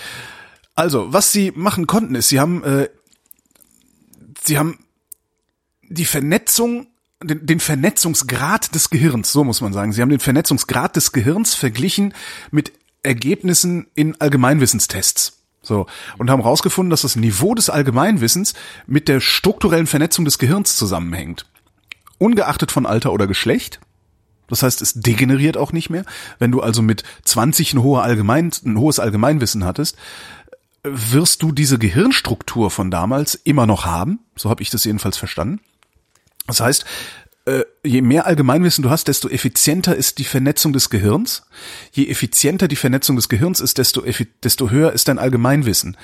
Also, 0.76 1.12
was 1.14 1.32
sie 1.32 1.52
machen 1.52 1.88
konnten, 1.88 2.16
ist, 2.16 2.30
sie 2.30 2.40
haben, 2.40 2.64
äh, 2.64 2.90
sie 4.44 4.58
haben 4.58 4.80
die 5.90 6.06
Vernetzung, 6.06 6.88
den, 7.22 7.46
den 7.46 7.60
Vernetzungsgrad 7.60 8.74
des 8.74 8.90
Gehirns, 8.90 9.32
so 9.32 9.44
muss 9.44 9.62
man 9.62 9.74
sagen. 9.74 9.92
Sie 9.92 10.02
haben 10.02 10.10
den 10.10 10.20
Vernetzungsgrad 10.20 10.96
des 10.96 11.12
Gehirns 11.12 11.54
verglichen 11.54 12.14
mit 12.50 12.72
Ergebnissen 13.04 13.88
in 13.96 14.20
Allgemeinwissenstests. 14.20 15.42
So. 15.62 15.86
Und 16.18 16.30
haben 16.30 16.42
herausgefunden, 16.42 16.90
dass 16.90 17.02
das 17.02 17.16
Niveau 17.16 17.54
des 17.54 17.70
Allgemeinwissens 17.70 18.54
mit 18.88 19.08
der 19.08 19.20
strukturellen 19.20 19.88
Vernetzung 19.88 20.26
des 20.26 20.40
Gehirns 20.40 20.76
zusammenhängt. 20.76 21.46
Ungeachtet 22.18 22.72
von 22.72 22.86
Alter 22.86 23.12
oder 23.12 23.28
Geschlecht. 23.28 23.80
Das 24.52 24.64
heißt, 24.64 24.82
es 24.82 24.94
degeneriert 24.94 25.56
auch 25.56 25.72
nicht 25.72 25.90
mehr. 25.90 26.04
Wenn 26.38 26.52
du 26.52 26.60
also 26.60 26.82
mit 26.82 27.04
20 27.24 27.74
ein, 27.74 27.82
hohe 27.82 28.02
Allgemein, 28.02 28.52
ein 28.66 28.78
hohes 28.78 29.00
Allgemeinwissen 29.00 29.64
hattest, 29.64 29.96
wirst 30.84 31.42
du 31.42 31.54
diese 31.54 31.80
Gehirnstruktur 31.80 32.70
von 32.70 32.92
damals 32.92 33.36
immer 33.36 33.66
noch 33.66 33.86
haben. 33.86 34.20
So 34.36 34.50
habe 34.50 34.62
ich 34.62 34.70
das 34.70 34.84
jedenfalls 34.84 35.18
verstanden. 35.18 35.62
Das 36.48 36.60
heißt, 36.60 36.86
äh, 37.46 37.62
je 37.84 38.02
mehr 38.02 38.26
Allgemeinwissen 38.26 38.84
du 38.84 38.90
hast, 38.90 39.08
desto 39.08 39.30
effizienter 39.30 39.96
ist 39.96 40.18
die 40.18 40.26
Vernetzung 40.26 40.74
des 40.74 40.90
Gehirns. 40.90 41.44
Je 41.94 42.08
effizienter 42.08 42.68
die 42.68 42.76
Vernetzung 42.76 43.16
des 43.16 43.30
Gehirns 43.30 43.62
ist, 43.62 43.78
desto, 43.78 44.04
desto 44.44 44.70
höher 44.70 44.92
ist 44.92 45.08
dein 45.08 45.18
Allgemeinwissen. 45.18 45.96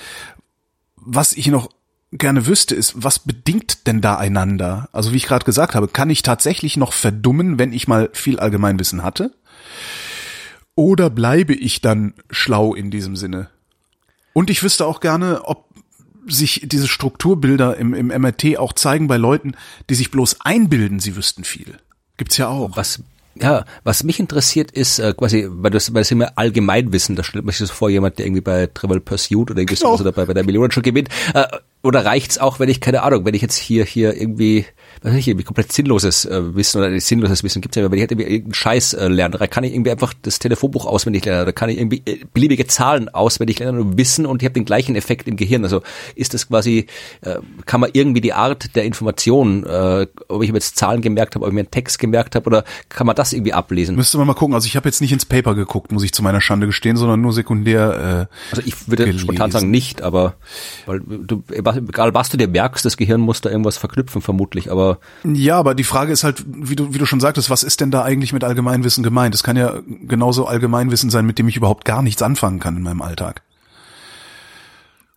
Was 0.96 1.34
ich 1.34 1.48
noch 1.48 1.70
gerne 2.12 2.48
wüsste, 2.48 2.76
ist, 2.76 2.94
was 2.96 3.20
bedingt 3.20 3.86
denn 3.88 4.02
da 4.02 4.16
einander? 4.18 4.90
Also 4.94 5.12
wie 5.12 5.18
ich 5.18 5.26
gerade 5.26 5.46
gesagt 5.46 5.76
habe, 5.76 5.88
kann 5.88 6.10
ich 6.10 6.22
tatsächlich 6.22 6.78
noch 6.78 6.94
verdummen, 6.94 7.60
wenn 7.60 7.74
ich 7.74 7.88
mal 7.88 8.10
viel 8.14 8.40
Allgemeinwissen 8.40 9.04
hatte? 9.04 9.32
Oder 10.76 11.10
bleibe 11.10 11.54
ich 11.54 11.82
dann 11.82 12.14
schlau 12.30 12.74
in 12.74 12.92
diesem 12.92 13.16
Sinne? 13.16 13.50
Und 14.34 14.50
ich 14.50 14.62
wüsste 14.64 14.86
auch 14.86 15.00
gerne, 15.00 15.44
ob 15.46 15.66
sich 16.28 16.62
diese 16.66 16.88
Strukturbilder 16.88 17.78
im, 17.78 17.94
im 17.94 18.08
MRT 18.08 18.58
auch 18.58 18.74
zeigen 18.74 19.08
bei 19.08 19.18
Leuten, 19.18 19.56
die 19.90 19.96
sich 19.96 20.12
bloß 20.12 20.42
einbilden, 20.42 21.00
sie 21.00 21.16
wüssten 21.16 21.44
viel. 21.44 21.78
Gibt's 22.18 22.38
ja 22.38 22.48
auch. 22.48 22.76
Was, 22.76 23.02
ja, 23.36 23.66
was 23.84 24.04
mich 24.04 24.20
interessiert 24.20 24.72
ist, 24.72 25.00
äh, 25.00 25.14
quasi, 25.18 25.48
weil 25.50 25.72
das, 25.72 25.94
weil 25.94 26.02
das 26.02 26.12
immer 26.12 26.34
Allgemeinwissen, 26.38 27.16
da 27.16 27.24
stellt 27.24 27.46
man 27.46 27.54
sich 27.54 27.60
das 27.60 27.72
vor, 27.72 27.90
jemand, 27.90 28.20
der 28.20 28.26
irgendwie 28.26 28.42
bei 28.42 28.68
Trivial 28.68 29.00
Pursuit 29.00 29.52
oder 29.52 29.62
irgendwie 29.62 29.76
Genau. 29.76 29.90
sowas 29.90 30.02
oder 30.02 30.12
bei, 30.12 30.26
bei 30.26 30.34
der 30.34 30.44
Million 30.44 30.70
schon 30.72 30.84
gewinnt, 30.84 31.10
äh, 31.34 31.46
oder 31.88 32.06
reicht's 32.06 32.38
auch, 32.38 32.60
wenn 32.60 32.70
ich, 32.70 32.82
keine 32.82 33.04
Ahnung, 33.04 33.26
wenn 33.26 33.34
ich 33.34 33.42
jetzt 33.42 33.58
hier, 33.58 33.86
hier 33.86 34.16
irgendwie, 34.16 34.66
was 35.02 35.12
weiß 35.12 35.20
ich, 35.20 35.28
irgendwie 35.28 35.44
komplett 35.46 35.72
sinnloses 35.72 36.26
äh, 36.26 36.56
Wissen 36.56 36.80
oder 36.80 37.00
sinnloses 37.00 37.44
Wissen 37.44 37.62
gibt's 37.62 37.76
ja 37.76 37.82
immer, 37.82 37.92
wenn 37.92 37.98
ich 38.00 38.04
halt 38.04 38.12
irgendwie 38.12 38.30
irgendeinen 38.30 38.54
Scheiß 38.54 38.94
äh, 38.94 39.08
lerne, 39.08 39.38
da 39.38 39.48
kann 39.48 39.64
ich 39.64 39.74
irgendwie 39.74 39.92
einfach 39.92 40.14
das 40.22 40.40
Telefonbuch 40.40 40.86
auswendig 40.86 41.26
lernen, 41.26 41.46
da 41.46 41.52
kann 41.52 41.70
ich 41.70 41.78
irgendwie 41.78 42.02
äh, 42.06 42.20
beliebige 42.34 42.68
Zahlen 42.68 43.10
auswendig 43.10 43.60
lernen 43.60 43.80
und 43.80 43.98
wissen 43.98 44.26
und 44.26 44.42
ich 44.42 44.46
habe 44.46 44.54
den 44.54 44.66
gleichen 44.66 44.96
Effekt 44.96 45.28
im 45.28 45.36
Gehirn. 45.38 45.64
Also 45.64 45.82
ist 46.16 46.34
das 46.34 46.48
quasi, 46.48 46.88
äh, 47.22 47.36
kann 47.66 47.82
man 47.82 47.90
irgendwie 47.94 48.22
die 48.22 48.34
Art 48.34 48.76
der 48.76 48.86
Information, 48.86 49.66
äh, 49.66 50.08
ob 50.28 50.44
ich 50.44 50.52
mir 50.52 50.58
jetzt 50.58 50.78
Zahlen 50.78 51.02
gemerkt 51.02 51.36
habe, 51.36 51.46
ob 51.46 51.50
ich 51.52 51.54
mir 51.54 51.62
einen 51.62 51.72
Text 51.72 52.00
gemerkt 52.00 52.36
habe 52.36 52.48
oder 52.48 52.64
kann 52.90 53.06
man 53.08 53.16
das 53.16 53.34
irgendwie 53.34 53.54
ablesen? 53.54 53.96
Müsste 53.96 54.18
man 54.18 54.28
mal 54.28 54.34
gucken. 54.34 54.56
Also 54.56 54.66
ich 54.68 54.76
habe 54.76 54.88
jetzt 54.88 55.02
nicht 55.02 55.12
ins 55.12 55.26
Paper 55.26 55.56
geguckt, 55.56 55.92
muss 55.92 56.04
ich 56.04 56.14
zu 56.14 56.24
meiner 56.24 56.42
Schande 56.42 56.68
gestehen, 56.68 56.98
sondern 56.98 57.22
nur 57.22 57.34
sekundär. 57.34 58.28
Äh, 58.30 58.56
Also 58.56 58.62
ich 58.66 58.88
würde 58.88 59.06
gelesen. 59.06 59.20
spontan 59.20 59.52
sagen 59.52 59.70
nicht, 59.72 60.02
aber 60.02 60.36
weil 60.86 61.02
du, 61.02 61.44
egal 61.52 62.14
was 62.14 62.30
du 62.30 62.38
dir 62.38 62.48
merkst, 62.48 62.86
das 62.86 62.98
Gehirn 62.98 63.22
muss 63.22 63.42
da 63.42 63.50
irgendwas 63.50 63.78
verknüpfen 63.78 64.22
vermutlich, 64.22 64.72
aber 64.72 64.87
Ja, 65.24 65.58
aber 65.58 65.76
die 65.76 65.84
Frage 65.84 66.12
ist 66.12 66.24
halt, 66.24 66.44
wie 66.48 66.76
du, 66.76 66.94
wie 66.94 66.98
du 66.98 67.06
schon 67.06 67.20
sagtest, 67.20 67.50
was 67.50 67.64
ist 67.64 67.82
denn 67.82 67.92
da 67.92 68.04
eigentlich 68.04 68.34
mit 68.34 68.44
Allgemeinwissen 68.44 69.04
gemeint? 69.04 69.36
Es 69.36 69.44
kann 69.44 69.58
ja 69.58 69.80
genauso 69.86 70.46
Allgemeinwissen 70.46 71.10
sein, 71.10 71.26
mit 71.26 71.40
dem 71.40 71.48
ich 71.48 71.58
überhaupt 71.58 71.86
gar 71.86 72.02
nichts 72.02 72.22
anfangen 72.22 72.60
kann 72.60 72.78
in 72.78 72.84
meinem 72.84 73.02
Alltag. 73.02 73.42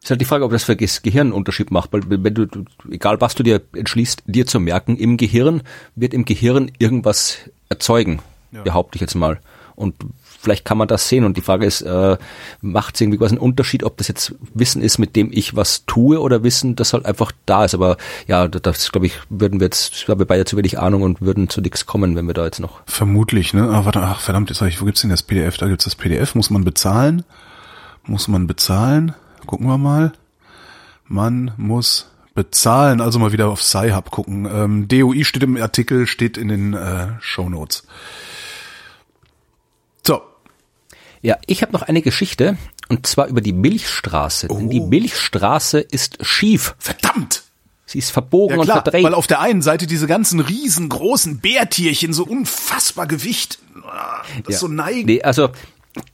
ist 0.02 0.10
halt 0.10 0.20
die 0.20 0.24
Frage, 0.24 0.44
ob 0.44 0.52
das 0.52 0.64
für 0.64 0.76
das 0.76 1.02
Gehirn 1.02 1.28
einen 1.28 1.32
Unterschied 1.32 1.70
macht, 1.70 1.92
weil 1.92 2.02
wenn 2.06 2.34
du, 2.34 2.46
egal 2.90 3.20
was 3.20 3.34
du 3.34 3.42
dir 3.42 3.60
entschließt, 3.74 4.24
dir 4.26 4.46
zu 4.46 4.60
merken, 4.60 4.96
im 4.96 5.16
Gehirn 5.16 5.62
wird 5.94 6.14
im 6.14 6.24
Gehirn 6.24 6.70
irgendwas 6.78 7.38
erzeugen, 7.68 8.20
behaupte 8.64 8.96
ich 8.96 9.00
jetzt 9.00 9.14
mal. 9.14 9.40
Und 9.76 9.94
vielleicht 10.40 10.64
kann 10.64 10.78
man 10.78 10.88
das 10.88 11.08
sehen 11.08 11.24
und 11.24 11.36
die 11.36 11.42
Frage 11.42 11.66
ist, 11.66 11.82
äh, 11.82 12.16
macht 12.62 12.94
es 12.94 13.00
irgendwie 13.00 13.18
quasi 13.18 13.34
einen 13.34 13.42
Unterschied, 13.42 13.84
ob 13.84 13.96
das 13.98 14.08
jetzt 14.08 14.34
Wissen 14.54 14.82
ist, 14.82 14.98
mit 14.98 15.14
dem 15.16 15.30
ich 15.32 15.54
was 15.54 15.84
tue 15.86 16.20
oder 16.20 16.42
Wissen, 16.42 16.76
das 16.76 16.92
halt 16.92 17.04
einfach 17.04 17.32
da 17.46 17.64
ist. 17.64 17.74
Aber 17.74 17.96
ja, 18.26 18.48
das 18.48 18.90
glaube 18.90 19.06
ich, 19.06 19.14
würden 19.28 19.60
wir 19.60 19.66
jetzt, 19.66 20.08
haben 20.08 20.18
wir 20.18 20.26
beide 20.26 20.44
zu 20.44 20.56
wenig 20.56 20.78
Ahnung 20.78 21.02
und 21.02 21.20
würden 21.20 21.48
zu 21.48 21.60
nichts 21.60 21.86
kommen, 21.86 22.16
wenn 22.16 22.26
wir 22.26 22.34
da 22.34 22.44
jetzt 22.44 22.60
noch 22.60 22.80
Vermutlich, 22.86 23.54
ne? 23.54 23.68
Ah, 23.68 23.84
warte, 23.84 24.00
ach 24.00 24.20
verdammt, 24.20 24.48
jetzt 24.48 24.60
hab 24.60 24.68
ich, 24.68 24.80
wo 24.80 24.86
gibt's 24.86 25.02
denn 25.02 25.10
das 25.10 25.22
PDF? 25.22 25.58
Da 25.58 25.66
gibt's 25.66 25.84
das 25.84 25.94
PDF. 25.94 26.34
Muss 26.34 26.50
man 26.50 26.64
bezahlen? 26.64 27.24
Muss 28.04 28.28
man 28.28 28.46
bezahlen? 28.46 29.14
Gucken 29.46 29.66
wir 29.66 29.78
mal. 29.78 30.12
Man 31.06 31.52
muss 31.56 32.10
bezahlen. 32.34 33.00
Also 33.00 33.18
mal 33.18 33.32
wieder 33.32 33.48
auf 33.48 33.62
Sci-Hub 33.62 34.10
gucken. 34.10 34.48
Ähm, 34.50 34.88
DOI 34.88 35.24
steht 35.24 35.42
im 35.42 35.56
Artikel, 35.56 36.06
steht 36.06 36.38
in 36.38 36.48
den 36.48 36.74
äh, 36.74 37.08
Show 37.20 37.48
Notes. 37.48 37.86
Ja, 41.22 41.36
ich 41.46 41.62
habe 41.62 41.72
noch 41.72 41.82
eine 41.82 42.02
Geschichte 42.02 42.56
und 42.88 43.06
zwar 43.06 43.26
über 43.28 43.40
die 43.40 43.52
Milchstraße. 43.52 44.48
Denn 44.48 44.70
die 44.70 44.80
Milchstraße 44.80 45.80
ist 45.80 46.24
schief. 46.24 46.74
verdammt! 46.78 47.42
Sie 47.86 47.98
ist 47.98 48.10
verbogen 48.12 48.54
Ja 48.54 48.60
und 48.60 48.64
klar, 48.66 48.82
verdreht. 48.82 49.02
weil 49.04 49.14
auf 49.14 49.26
der 49.26 49.40
einen 49.40 49.62
Seite 49.62 49.88
diese 49.88 50.06
ganzen 50.06 50.38
riesengroßen 50.38 51.40
Bärtierchen 51.40 52.12
so 52.12 52.24
unfassbar 52.24 53.08
Gewicht, 53.08 53.58
ah, 53.84 54.22
das 54.44 54.54
Ja. 54.54 54.58
so 54.60 54.68
neigen. 54.68 55.06
Nee, 55.06 55.22
also 55.22 55.48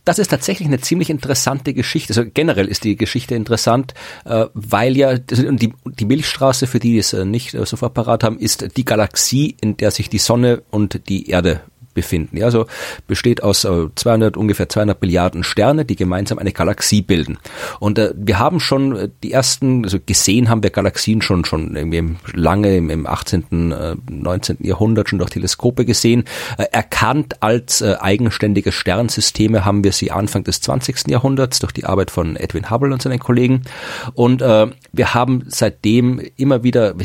das 0.07 0.19
ist 0.19 0.29
tatsächlich 0.29 0.67
eine 0.69 0.81
ziemlich 0.81 1.11
interessante 1.11 1.75
Geschichte. 1.75 2.15
Also 2.15 2.25
generell 2.33 2.67
ist 2.67 2.85
die 2.85 2.97
Geschichte 2.97 3.35
interessant, 3.35 3.93
äh, 4.25 4.47
weil 4.55 4.97
ja 4.97 5.11
und 5.11 5.61
die 5.61 6.05
Milchstraße, 6.07 6.67
für 6.67 6.79
die 6.79 6.93
die 6.93 6.99
es 6.99 7.13
äh, 7.13 7.27
nicht 7.27 7.53
äh, 7.53 7.67
sofort 7.67 7.93
parat 7.93 8.25
haben, 8.25 8.39
ist 8.39 8.69
die 8.79 8.85
Galaxie, 8.87 9.55
in 9.61 9.77
der 9.77 9.91
sich 9.91 10.09
die 10.09 10.17
Sonne 10.19 10.63
und 10.71 11.09
die 11.11 11.29
Erde 11.29 11.61
befinden. 11.97 12.37
Ja, 12.37 12.45
also 12.45 12.67
besteht 13.09 13.43
aus 13.43 13.65
äh, 13.65 13.89
200 13.93 14.37
ungefähr 14.37 14.69
200 14.69 15.01
Milliarden 15.01 15.43
Sterne, 15.43 15.85
die 15.85 15.97
gemeinsam 15.97 16.39
eine 16.39 16.53
Galaxie 16.53 17.03
bilden. 17.03 17.39
Und 17.81 17.99
äh, 17.99 18.15
wir 18.15 18.39
haben 18.39 18.61
schon 18.61 18.97
äh, 18.97 19.09
die 19.25 19.33
ersten, 19.33 19.83
also 19.83 19.99
gesehen 20.05 20.49
haben 20.49 20.63
wir 20.63 20.71
Galaxien 20.71 21.23
schon 21.23 21.45
schon 21.45 21.75
irgendwie 21.75 22.17
lange 22.35 22.77
im, 22.77 22.91
im 22.91 23.07
18., 23.07 23.73
äh, 23.73 23.97
19. 24.09 24.59
Jahrhundert 24.61 25.09
schon 25.09 25.19
durch 25.19 25.31
Teleskope 25.31 25.85
gesehen. 25.85 26.25
Äh, 26.59 26.67
erkannt 26.71 27.43
als 27.43 27.81
äh, 27.81 27.97
eigenständige 27.99 28.71
Sternsysteme 28.71 29.65
haben 29.65 29.83
wir 29.83 29.93
sie 29.93 30.13
Anfang 30.13 30.45
des 30.45 30.61
20. 30.61 31.09
Jahrhunderts 31.09 31.59
durch 31.59 31.73
die 31.73 31.87
Arbeit 31.87 32.11
von 32.11 32.37
Edwin 32.37 32.71
Hubble 32.71 32.93
und 32.93 33.01
seinen 33.01 33.19
Kollegen. 33.19 33.63
Und 34.15 34.43
äh, 34.43 34.67
wir 34.93 35.15
haben 35.15 35.45
seitdem 35.49 36.21
immer 36.37 36.63
wieder, 36.63 36.99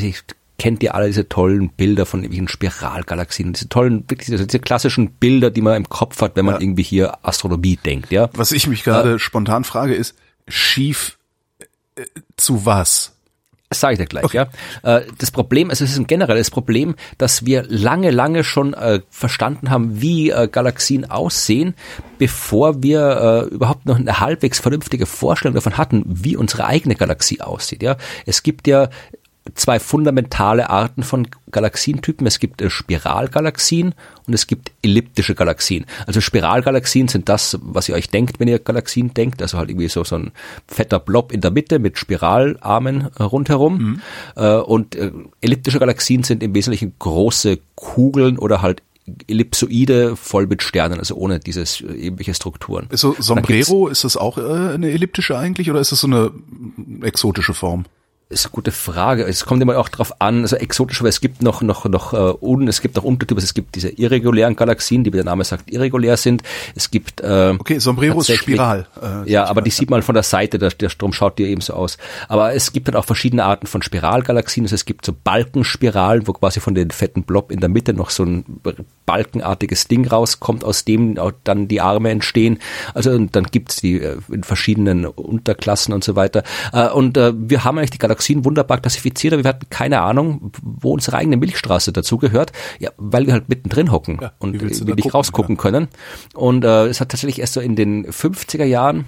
kennt 0.62 0.80
ihr 0.84 0.94
alle 0.94 1.08
diese 1.08 1.28
tollen 1.28 1.70
Bilder 1.70 2.06
von 2.06 2.20
irgendwelchen 2.20 2.46
Spiralgalaxien, 2.46 3.52
diese 3.52 3.68
tollen, 3.68 4.04
wirklich 4.08 4.26
diese, 4.26 4.46
diese 4.46 4.60
klassischen 4.60 5.10
Bilder, 5.10 5.50
die 5.50 5.60
man 5.60 5.74
im 5.74 5.88
Kopf 5.88 6.20
hat, 6.22 6.36
wenn 6.36 6.44
man 6.44 6.60
irgendwie 6.60 6.84
hier 6.84 7.18
Astronomie 7.26 7.74
denkt, 7.84 8.12
ja. 8.12 8.30
Was 8.34 8.52
ich 8.52 8.68
mich 8.68 8.84
gerade 8.84 9.18
spontan 9.18 9.64
frage 9.64 9.92
ist, 9.92 10.14
schief 10.46 11.18
äh, 11.96 12.04
zu 12.36 12.64
was? 12.64 13.16
Das 13.70 13.80
sage 13.80 13.94
ich 13.94 13.98
dir 13.98 14.06
gleich, 14.06 14.22
okay. 14.22 14.46
ja. 14.84 14.98
Äh, 14.98 15.06
das 15.18 15.32
Problem, 15.32 15.70
also 15.70 15.82
es 15.82 15.90
ist 15.90 15.98
ein 15.98 16.06
generelles 16.06 16.50
Problem, 16.52 16.94
dass 17.18 17.44
wir 17.44 17.64
lange, 17.66 18.12
lange 18.12 18.44
schon 18.44 18.72
äh, 18.72 19.00
verstanden 19.10 19.68
haben, 19.68 20.00
wie 20.00 20.30
äh, 20.30 20.46
Galaxien 20.46 21.10
aussehen, 21.10 21.74
bevor 22.18 22.84
wir 22.84 23.48
äh, 23.50 23.52
überhaupt 23.52 23.86
noch 23.86 23.98
eine 23.98 24.20
halbwegs 24.20 24.60
vernünftige 24.60 25.06
Vorstellung 25.06 25.56
davon 25.56 25.76
hatten, 25.76 26.04
wie 26.06 26.36
unsere 26.36 26.66
eigene 26.66 26.94
Galaxie 26.94 27.40
aussieht. 27.40 27.82
Ja, 27.82 27.96
es 28.26 28.44
gibt 28.44 28.68
ja 28.68 28.90
zwei 29.54 29.80
fundamentale 29.80 30.70
Arten 30.70 31.02
von 31.02 31.26
Galaxientypen. 31.50 32.26
Es 32.26 32.38
gibt 32.38 32.62
äh, 32.62 32.70
Spiralgalaxien 32.70 33.94
und 34.26 34.34
es 34.34 34.46
gibt 34.46 34.70
elliptische 34.82 35.34
Galaxien. 35.34 35.84
Also 36.06 36.20
Spiralgalaxien 36.20 37.08
sind 37.08 37.28
das, 37.28 37.58
was 37.60 37.88
ihr 37.88 37.94
euch 37.94 38.08
denkt, 38.08 38.40
wenn 38.40 38.48
ihr 38.48 38.58
Galaxien 38.58 39.14
denkt. 39.14 39.42
Also 39.42 39.58
halt 39.58 39.70
irgendwie 39.70 39.88
so, 39.88 40.04
so 40.04 40.16
ein 40.16 40.32
fetter 40.66 41.00
Blob 41.00 41.32
in 41.32 41.40
der 41.40 41.50
Mitte 41.50 41.78
mit 41.78 41.98
Spiralarmen 41.98 43.08
äh, 43.18 43.22
rundherum. 43.22 43.78
Mhm. 43.78 44.02
Äh, 44.36 44.56
und 44.56 44.96
elliptische 45.40 45.78
Galaxien 45.78 46.22
sind 46.22 46.42
im 46.42 46.54
Wesentlichen 46.54 46.94
große 46.98 47.58
Kugeln 47.74 48.38
oder 48.38 48.62
halt 48.62 48.82
Ellipsoide 49.26 50.14
voll 50.14 50.46
mit 50.46 50.62
Sternen, 50.62 51.00
also 51.00 51.16
ohne 51.16 51.40
dieses 51.40 51.80
irgendwelche 51.80 52.34
Strukturen. 52.34 52.88
So 52.92 53.16
Sombrero, 53.18 53.88
ist 53.88 54.04
das 54.04 54.16
auch 54.16 54.38
eine 54.38 54.90
elliptische 54.90 55.36
eigentlich 55.36 55.70
oder 55.70 55.80
ist 55.80 55.90
das 55.90 56.00
so 56.00 56.06
eine 56.06 56.30
exotische 57.02 57.52
Form? 57.52 57.84
Ist 58.32 58.46
eine 58.46 58.52
gute 58.52 58.72
Frage. 58.72 59.24
Es 59.24 59.44
kommt 59.44 59.62
immer 59.62 59.78
auch 59.78 59.88
drauf 59.88 60.20
an, 60.20 60.42
also 60.42 60.56
exotisch, 60.56 61.02
weil 61.02 61.08
es 61.08 61.20
gibt 61.20 61.42
noch, 61.42 61.62
noch, 61.62 61.84
noch, 61.84 62.12
uh, 62.12 62.36
un, 62.40 62.68
es 62.68 62.80
gibt 62.80 62.98
auch 62.98 63.04
Untertypen, 63.04 63.42
es 63.42 63.54
gibt 63.54 63.74
diese 63.74 63.90
irregulären 63.90 64.56
Galaxien, 64.56 65.04
die 65.04 65.12
wie 65.12 65.16
der 65.16 65.24
Name 65.24 65.44
sagt, 65.44 65.70
irregulär 65.70 66.16
sind. 66.16 66.42
Es 66.74 66.90
gibt, 66.90 67.20
äh, 67.20 67.54
Okay, 67.58 67.78
Sombrero 67.78 68.20
ist 68.20 68.34
Spiral. 68.34 68.86
Äh, 69.00 69.30
ja, 69.30 69.44
aber 69.44 69.62
die 69.62 69.70
sieht 69.70 69.90
man 69.90 70.02
von 70.02 70.14
der 70.14 70.22
Seite, 70.22 70.58
der, 70.58 70.70
der 70.70 70.88
Strom 70.88 71.12
schaut 71.12 71.38
dir 71.38 71.46
eben 71.46 71.60
so 71.60 71.74
aus. 71.74 71.98
Aber 72.28 72.54
es 72.54 72.72
gibt 72.72 72.88
dann 72.88 72.96
auch 72.96 73.04
verschiedene 73.04 73.44
Arten 73.44 73.66
von 73.66 73.82
Spiralgalaxien. 73.82 74.64
Also 74.64 74.74
es 74.74 74.84
gibt 74.84 75.04
so 75.04 75.12
Balkenspiralen, 75.12 76.26
wo 76.26 76.32
quasi 76.32 76.60
von 76.60 76.74
den 76.74 76.90
fetten 76.90 77.24
Blob 77.24 77.52
in 77.52 77.60
der 77.60 77.68
Mitte 77.68 77.94
noch 77.94 78.10
so 78.10 78.24
ein 78.24 78.44
balkenartiges 79.06 79.88
Ding 79.88 80.06
rauskommt, 80.06 80.64
aus 80.64 80.84
dem 80.84 81.18
dann 81.44 81.68
die 81.68 81.80
Arme 81.80 82.10
entstehen. 82.10 82.58
Also 82.94 83.10
und 83.10 83.36
dann 83.36 83.44
gibt's 83.44 83.76
die 83.76 84.00
äh, 84.00 84.18
in 84.30 84.42
verschiedenen 84.42 85.04
Unterklassen 85.04 85.92
und 85.92 86.04
so 86.04 86.16
weiter. 86.16 86.42
Äh, 86.72 86.88
und 86.88 87.16
äh, 87.16 87.32
wir 87.36 87.64
haben 87.64 87.78
eigentlich 87.78 87.90
die 87.90 87.98
Galaxien 87.98 88.21
Galaxien 88.22 88.44
wunderbar 88.44 88.78
klassifiziert, 88.78 89.34
aber 89.34 89.44
wir 89.44 89.48
hatten 89.48 89.68
keine 89.68 90.00
Ahnung, 90.00 90.52
wo 90.62 90.92
unsere 90.92 91.16
eigene 91.16 91.36
Milchstraße 91.36 91.92
dazugehört, 91.92 92.52
ja, 92.78 92.90
weil 92.96 93.26
wir 93.26 93.32
halt 93.32 93.48
mittendrin 93.48 93.90
hocken 93.90 94.18
ja, 94.20 94.32
und 94.38 94.54
wir 94.54 94.68
nicht 94.68 94.80
gucken, 94.80 95.10
rausgucken 95.10 95.56
ja. 95.56 95.60
können. 95.60 95.88
Und 96.34 96.64
äh, 96.64 96.86
es 96.86 97.00
hat 97.00 97.08
tatsächlich 97.08 97.40
erst 97.40 97.54
so 97.54 97.60
in 97.60 97.74
den 97.74 98.06
50er 98.06 98.64
Jahren 98.64 99.06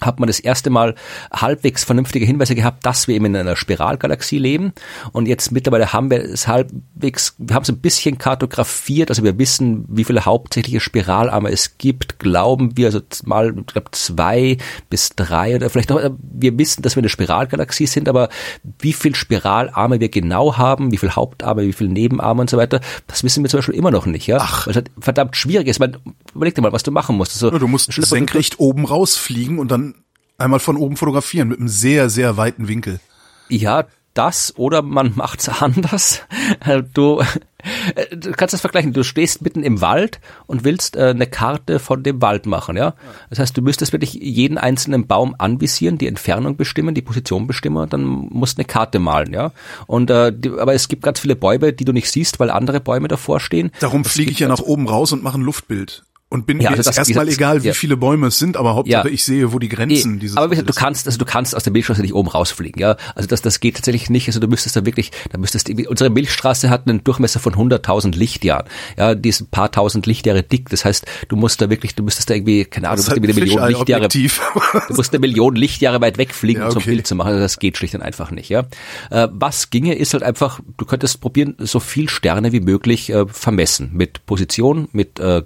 hat 0.00 0.20
man 0.20 0.26
das 0.26 0.40
erste 0.40 0.68
Mal 0.68 0.94
halbwegs 1.32 1.84
vernünftige 1.84 2.26
Hinweise 2.26 2.54
gehabt, 2.54 2.84
dass 2.84 3.08
wir 3.08 3.14
eben 3.14 3.26
in 3.26 3.36
einer 3.36 3.56
Spiralgalaxie 3.56 4.38
leben. 4.38 4.72
Und 5.12 5.26
jetzt 5.26 5.52
mittlerweile 5.52 5.92
haben 5.92 6.10
wir 6.10 6.22
es 6.22 6.46
halbwegs, 6.46 7.34
wir 7.38 7.54
haben 7.54 7.62
es 7.62 7.70
ein 7.70 7.78
bisschen 7.78 8.18
kartografiert, 8.18 9.10
also 9.10 9.24
wir 9.24 9.38
wissen, 9.38 9.86
wie 9.88 10.04
viele 10.04 10.24
hauptsächliche 10.24 10.80
Spiralarme 10.80 11.50
es 11.50 11.78
gibt, 11.78 12.18
glauben 12.18 12.76
wir, 12.76 12.86
also 12.86 13.00
mal, 13.24 13.54
ich 13.58 13.66
glaube, 13.66 13.90
zwei 13.92 14.58
bis 14.90 15.10
drei 15.10 15.56
oder 15.56 15.70
vielleicht 15.70 15.90
auch, 15.90 16.00
wir 16.18 16.58
wissen, 16.58 16.82
dass 16.82 16.96
wir 16.96 17.00
eine 17.00 17.08
Spiralgalaxie 17.08 17.86
sind, 17.86 18.08
aber 18.08 18.28
wie 18.80 18.92
viel 18.92 19.14
Spiralarme 19.14 19.98
wir 20.00 20.10
genau 20.10 20.58
haben, 20.58 20.92
wie 20.92 20.98
viel 20.98 21.12
Hauptarme, 21.12 21.62
wie 21.62 21.72
viel 21.72 21.88
Nebenarme 21.88 22.42
und 22.42 22.50
so 22.50 22.58
weiter, 22.58 22.80
das 23.06 23.24
wissen 23.24 23.42
wir 23.42 23.48
zum 23.48 23.58
Beispiel 23.58 23.74
immer 23.74 23.90
noch 23.90 24.04
nicht, 24.04 24.26
ja. 24.26 24.38
Ach. 24.40 24.66
Weil 24.66 24.72
es 24.72 24.76
halt 24.76 24.90
verdammt 25.00 25.36
schwierig 25.36 25.68
ist. 25.68 25.78
Man, 25.78 25.96
überleg 26.34 26.54
dir 26.54 26.62
mal, 26.62 26.72
was 26.72 26.82
du 26.82 26.90
machen 26.90 27.16
musst. 27.16 27.32
Also, 27.32 27.50
ja, 27.50 27.58
du 27.58 27.68
musst 27.68 27.92
senkrecht 27.92 28.58
oben 28.58 28.84
rausfliegen 28.84 29.58
und 29.58 29.70
dann 29.70 29.85
einmal 30.38 30.60
von 30.60 30.76
oben 30.76 30.96
fotografieren 30.96 31.48
mit 31.48 31.58
einem 31.58 31.68
sehr, 31.68 32.10
sehr 32.10 32.36
weiten 32.36 32.68
Winkel. 32.68 33.00
Ja, 33.48 33.84
das 34.16 34.54
oder 34.56 34.82
man 34.82 35.12
macht's 35.14 35.48
anders. 35.60 36.22
Du, 36.94 37.22
du 38.10 38.32
kannst 38.32 38.54
das 38.54 38.60
vergleichen. 38.60 38.92
Du 38.92 39.04
stehst 39.04 39.42
mitten 39.42 39.62
im 39.62 39.80
Wald 39.80 40.20
und 40.46 40.64
willst 40.64 40.96
äh, 40.96 41.10
eine 41.10 41.26
Karte 41.26 41.78
von 41.78 42.02
dem 42.02 42.22
Wald 42.22 42.46
machen, 42.46 42.76
ja. 42.76 42.94
Das 43.28 43.38
heißt, 43.38 43.56
du 43.56 43.62
müsstest 43.62 43.92
wirklich 43.92 44.14
jeden 44.14 44.58
einzelnen 44.58 45.06
Baum 45.06 45.34
anvisieren, 45.38 45.98
die 45.98 46.06
Entfernung 46.06 46.56
bestimmen, 46.56 46.94
die 46.94 47.02
Position 47.02 47.46
bestimmen 47.46 47.76
und 47.76 47.92
dann 47.92 48.04
musst 48.04 48.58
eine 48.58 48.64
Karte 48.64 48.98
malen, 48.98 49.32
ja. 49.32 49.52
Und 49.86 50.10
äh, 50.10 50.32
die, 50.34 50.50
aber 50.50 50.74
es 50.74 50.88
gibt 50.88 51.02
ganz 51.02 51.20
viele 51.20 51.36
Bäume, 51.36 51.72
die 51.72 51.84
du 51.84 51.92
nicht 51.92 52.10
siehst, 52.10 52.40
weil 52.40 52.50
andere 52.50 52.80
Bäume 52.80 53.08
davor 53.08 53.40
stehen. 53.40 53.70
Darum 53.80 54.04
fliege 54.04 54.30
ich 54.30 54.38
ja 54.38 54.48
nach 54.48 54.60
oben 54.60 54.88
raus 54.88 55.12
und 55.12 55.22
mache 55.22 55.38
ein 55.38 55.42
Luftbild 55.42 56.05
und 56.28 56.44
bin 56.44 56.60
ja, 56.60 56.70
also 56.70 56.90
mir 56.90 56.96
erstmal 56.96 57.28
egal, 57.28 57.62
wie 57.62 57.68
ja. 57.68 57.72
viele 57.72 57.96
Bäume 57.96 58.26
es 58.26 58.38
sind, 58.40 58.56
aber 58.56 58.74
Hauptsache 58.74 59.06
ja. 59.06 59.14
ich 59.14 59.22
sehe, 59.22 59.52
wo 59.52 59.60
die 59.60 59.68
Grenzen 59.68 60.18
dieses. 60.18 60.36
Aber 60.36 60.56
du 60.56 60.72
kannst, 60.72 61.06
also 61.06 61.18
du 61.18 61.24
kannst 61.24 61.54
aus 61.54 61.62
der 61.62 61.72
Milchstraße 61.72 62.02
nicht 62.02 62.14
oben 62.14 62.28
rausfliegen, 62.28 62.80
ja. 62.80 62.96
Also 63.14 63.28
das, 63.28 63.42
das 63.42 63.60
geht 63.60 63.76
tatsächlich 63.76 64.10
nicht. 64.10 64.26
Also 64.26 64.40
du 64.40 64.48
müsstest 64.48 64.74
da 64.74 64.84
wirklich, 64.84 65.12
da 65.30 65.38
müsstest 65.38 65.70
unsere 65.70 66.10
Milchstraße 66.10 66.68
hat 66.68 66.88
einen 66.88 67.04
Durchmesser 67.04 67.38
von 67.38 67.54
100.000 67.54 68.16
Lichtjahren. 68.16 68.66
Ja, 68.98 69.14
die 69.14 69.28
ist 69.28 69.40
ein 69.40 69.46
paar 69.46 69.70
tausend 69.70 70.06
Lichtjahre 70.06 70.42
dick. 70.42 70.68
Das 70.68 70.84
heißt, 70.84 71.06
du 71.28 71.36
musst 71.36 71.60
da 71.62 71.70
wirklich, 71.70 71.94
du 71.94 72.02
müsstest 72.02 72.28
da 72.28 72.34
irgendwie, 72.34 72.64
keine 72.64 72.88
Ahnung, 72.88 72.96
du 72.96 73.02
musst 73.02 73.10
halt 73.10 73.22
eine 73.22 73.32
Million 73.32 73.68
Lichtjahre, 73.68 74.08
du 74.88 74.94
musst 74.94 75.12
eine 75.12 75.20
Million 75.20 75.54
Lichtjahre 75.54 76.00
weit 76.00 76.18
wegfliegen, 76.18 76.62
ja, 76.62 76.66
okay. 76.66 76.76
um 76.76 76.82
so 76.82 76.88
ein 76.88 76.92
Bild 76.92 77.06
zu 77.06 77.14
machen. 77.14 77.28
Also 77.28 77.40
das 77.40 77.60
geht 77.60 77.76
schlicht 77.76 77.94
und 77.94 78.02
einfach 78.02 78.32
nicht, 78.32 78.48
ja. 78.48 78.64
Äh, 79.10 79.28
was 79.30 79.70
ginge, 79.70 79.94
ist 79.94 80.12
halt 80.12 80.24
einfach, 80.24 80.58
du 80.76 80.84
könntest 80.86 81.20
probieren, 81.20 81.54
so 81.58 81.78
viel 81.78 82.08
Sterne 82.08 82.50
wie 82.50 82.60
möglich 82.60 83.10
äh, 83.10 83.26
vermessen 83.28 83.90
mit 83.92 84.26
Position, 84.26 84.88
mit 84.90 85.20
äh, 85.20 85.42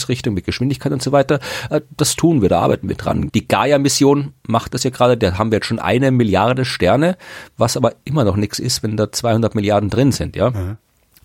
Bewegungsrichtung, 0.00 0.34
mit 0.34 0.44
Geschwindigkeit 0.44 0.92
und 0.92 1.02
so 1.02 1.12
weiter. 1.12 1.40
Äh, 1.70 1.80
das 1.96 2.16
tun 2.16 2.42
wir, 2.42 2.48
da 2.48 2.60
arbeiten 2.60 2.88
wir 2.88 2.96
dran. 2.96 3.30
Die 3.34 3.46
Gaia-Mission 3.46 4.32
macht 4.46 4.74
das 4.74 4.84
ja 4.84 4.90
gerade, 4.90 5.16
da 5.16 5.38
haben 5.38 5.50
wir 5.50 5.56
jetzt 5.56 5.66
schon 5.66 5.78
eine 5.78 6.10
Milliarde 6.10 6.64
Sterne, 6.64 7.16
was 7.56 7.76
aber 7.76 7.94
immer 8.04 8.24
noch 8.24 8.36
nichts 8.36 8.58
ist, 8.58 8.82
wenn 8.82 8.96
da 8.96 9.10
200 9.10 9.54
Milliarden 9.54 9.90
drin 9.90 10.12
sind, 10.12 10.36
ja. 10.36 10.50
Mhm. 10.50 10.76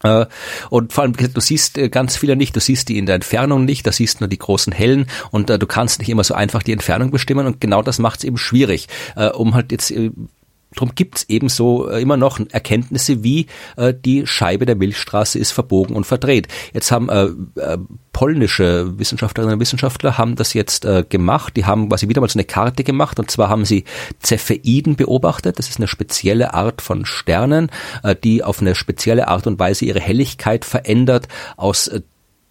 Äh, 0.03 0.25
und 0.69 0.91
vor 0.91 1.03
allem, 1.03 1.13
du 1.13 1.41
siehst 1.41 1.77
äh, 1.77 1.89
ganz 1.89 2.17
viele 2.17 2.35
nicht, 2.35 2.55
du 2.55 2.59
siehst 2.59 2.89
die 2.89 2.97
in 2.97 3.05
der 3.05 3.15
Entfernung 3.15 3.65
nicht, 3.65 3.87
da 3.87 3.91
siehst 3.91 4.19
nur 4.19 4.27
die 4.27 4.37
großen 4.37 4.73
hellen 4.73 5.07
und 5.31 5.49
du 5.49 5.67
kannst 5.67 5.99
nicht 5.99 6.09
immer 6.09 6.23
so 6.23 6.33
einfach 6.33 6.63
die 6.63 6.73
Entfernung 6.73 7.11
bestimmen 7.11 7.47
und 7.47 7.61
genau 7.61 7.81
das 7.81 7.99
macht 7.99 8.19
es 8.19 8.25
eben 8.25 8.37
schwierig, 8.37 8.87
um 9.33 9.55
halt 9.55 9.71
jetzt 9.71 9.93
Darum 10.75 10.93
gibt 10.95 11.17
es 11.17 11.29
ebenso 11.29 11.89
äh, 11.89 12.01
immer 12.01 12.17
noch 12.17 12.39
Erkenntnisse 12.51 13.23
wie 13.23 13.47
äh, 13.77 13.93
die 13.93 14.27
Scheibe 14.27 14.65
der 14.65 14.75
Milchstraße 14.75 15.39
ist 15.39 15.51
verbogen 15.51 15.95
und 15.95 16.05
verdreht. 16.05 16.47
Jetzt 16.73 16.91
haben 16.91 17.09
äh, 17.09 17.25
äh, 17.59 17.77
polnische 18.13 18.97
Wissenschaftlerinnen 18.97 19.55
und 19.55 19.59
Wissenschaftler 19.59 20.17
haben 20.17 20.35
das 20.35 20.53
jetzt 20.53 20.85
äh, 20.85 21.03
gemacht. 21.07 21.57
Die 21.57 21.65
haben 21.65 21.89
quasi 21.89 22.07
wieder 22.07 22.21
mal 22.21 22.29
so 22.29 22.39
eine 22.39 22.45
Karte 22.45 22.83
gemacht 22.83 23.19
und 23.19 23.29
zwar 23.31 23.49
haben 23.49 23.65
sie 23.65 23.83
Cepheiden 24.23 24.95
beobachtet. 24.95 25.59
Das 25.59 25.69
ist 25.69 25.77
eine 25.77 25.87
spezielle 25.87 26.53
Art 26.53 26.81
von 26.81 27.05
Sternen, 27.05 27.69
äh, 28.03 28.15
die 28.15 28.43
auf 28.43 28.61
eine 28.61 28.75
spezielle 28.75 29.27
Art 29.27 29.47
und 29.47 29.59
Weise 29.59 29.85
ihre 29.85 29.99
Helligkeit 29.99 30.65
verändert. 30.65 31.27
Aus 31.57 31.87
äh, 31.87 32.01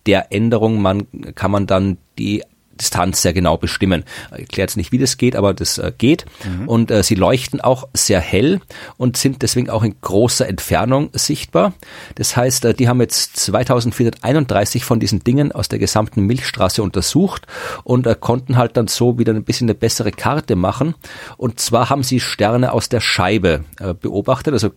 der 0.07 0.33
Änderung 0.33 0.83
man, 0.83 1.07
kann 1.35 1.51
man 1.51 1.67
dann 1.67 1.99
die 2.19 2.43
Distanz 2.81 3.23
sehr 3.23 3.33
genau 3.33 3.57
bestimmen. 3.57 4.05
Ich 4.33 4.41
erkläre 4.41 4.65
jetzt 4.65 4.77
nicht, 4.77 4.93
wie 4.93 4.99
das 4.99 5.17
geht, 5.17 5.37
aber 5.37 5.55
das 5.55 5.79
äh, 5.79 5.93
geht. 5.97 6.25
Mhm. 6.45 6.69
Und 6.69 6.91
äh, 6.91 7.03
sie 7.03 7.15
leuchten 7.15 7.61
auch 7.61 7.89
sehr 7.95 8.21
hell 8.21 8.61
und 8.97 9.17
sind 9.17 9.43
deswegen 9.43 9.71
auch 9.71 9.83
in 9.83 9.95
großer 10.01 10.49
Entfernung 10.49 11.11
sichtbar. 11.13 11.73
Das 12.15 12.37
heißt, 12.37 12.65
äh, 12.65 12.75
die 12.75 12.89
haben 12.89 13.01
jetzt 13.01 13.37
2431 13.37 14.85
von 14.85 15.01
diesen 15.01 15.25
Dingen 15.25 15.53
aus 15.53 15.69
der 15.69 15.79
gesamten 15.79 16.23
Milchstraße 16.23 16.83
untersucht 16.83 17.47
und 17.85 18.07
äh, 18.07 18.17
konnten 18.19 18.57
halt 18.57 18.77
dann 18.77 18.89
so 18.89 19.19
wieder 19.19 19.33
ein 19.33 19.45
bisschen 19.45 19.67
eine 19.67 19.75
bessere 19.75 20.11
Karte 20.11 20.57
machen. 20.57 20.95
Und 21.37 21.61
zwar 21.61 21.91
haben 21.91 22.03
sie 22.03 22.21
Sterne 22.21 22.73
aus 22.73 22.89
der 22.89 23.01
Scheibe 23.01 23.65
äh, 23.79 23.95
beobachtet. 23.95 24.55
Also 24.55 24.71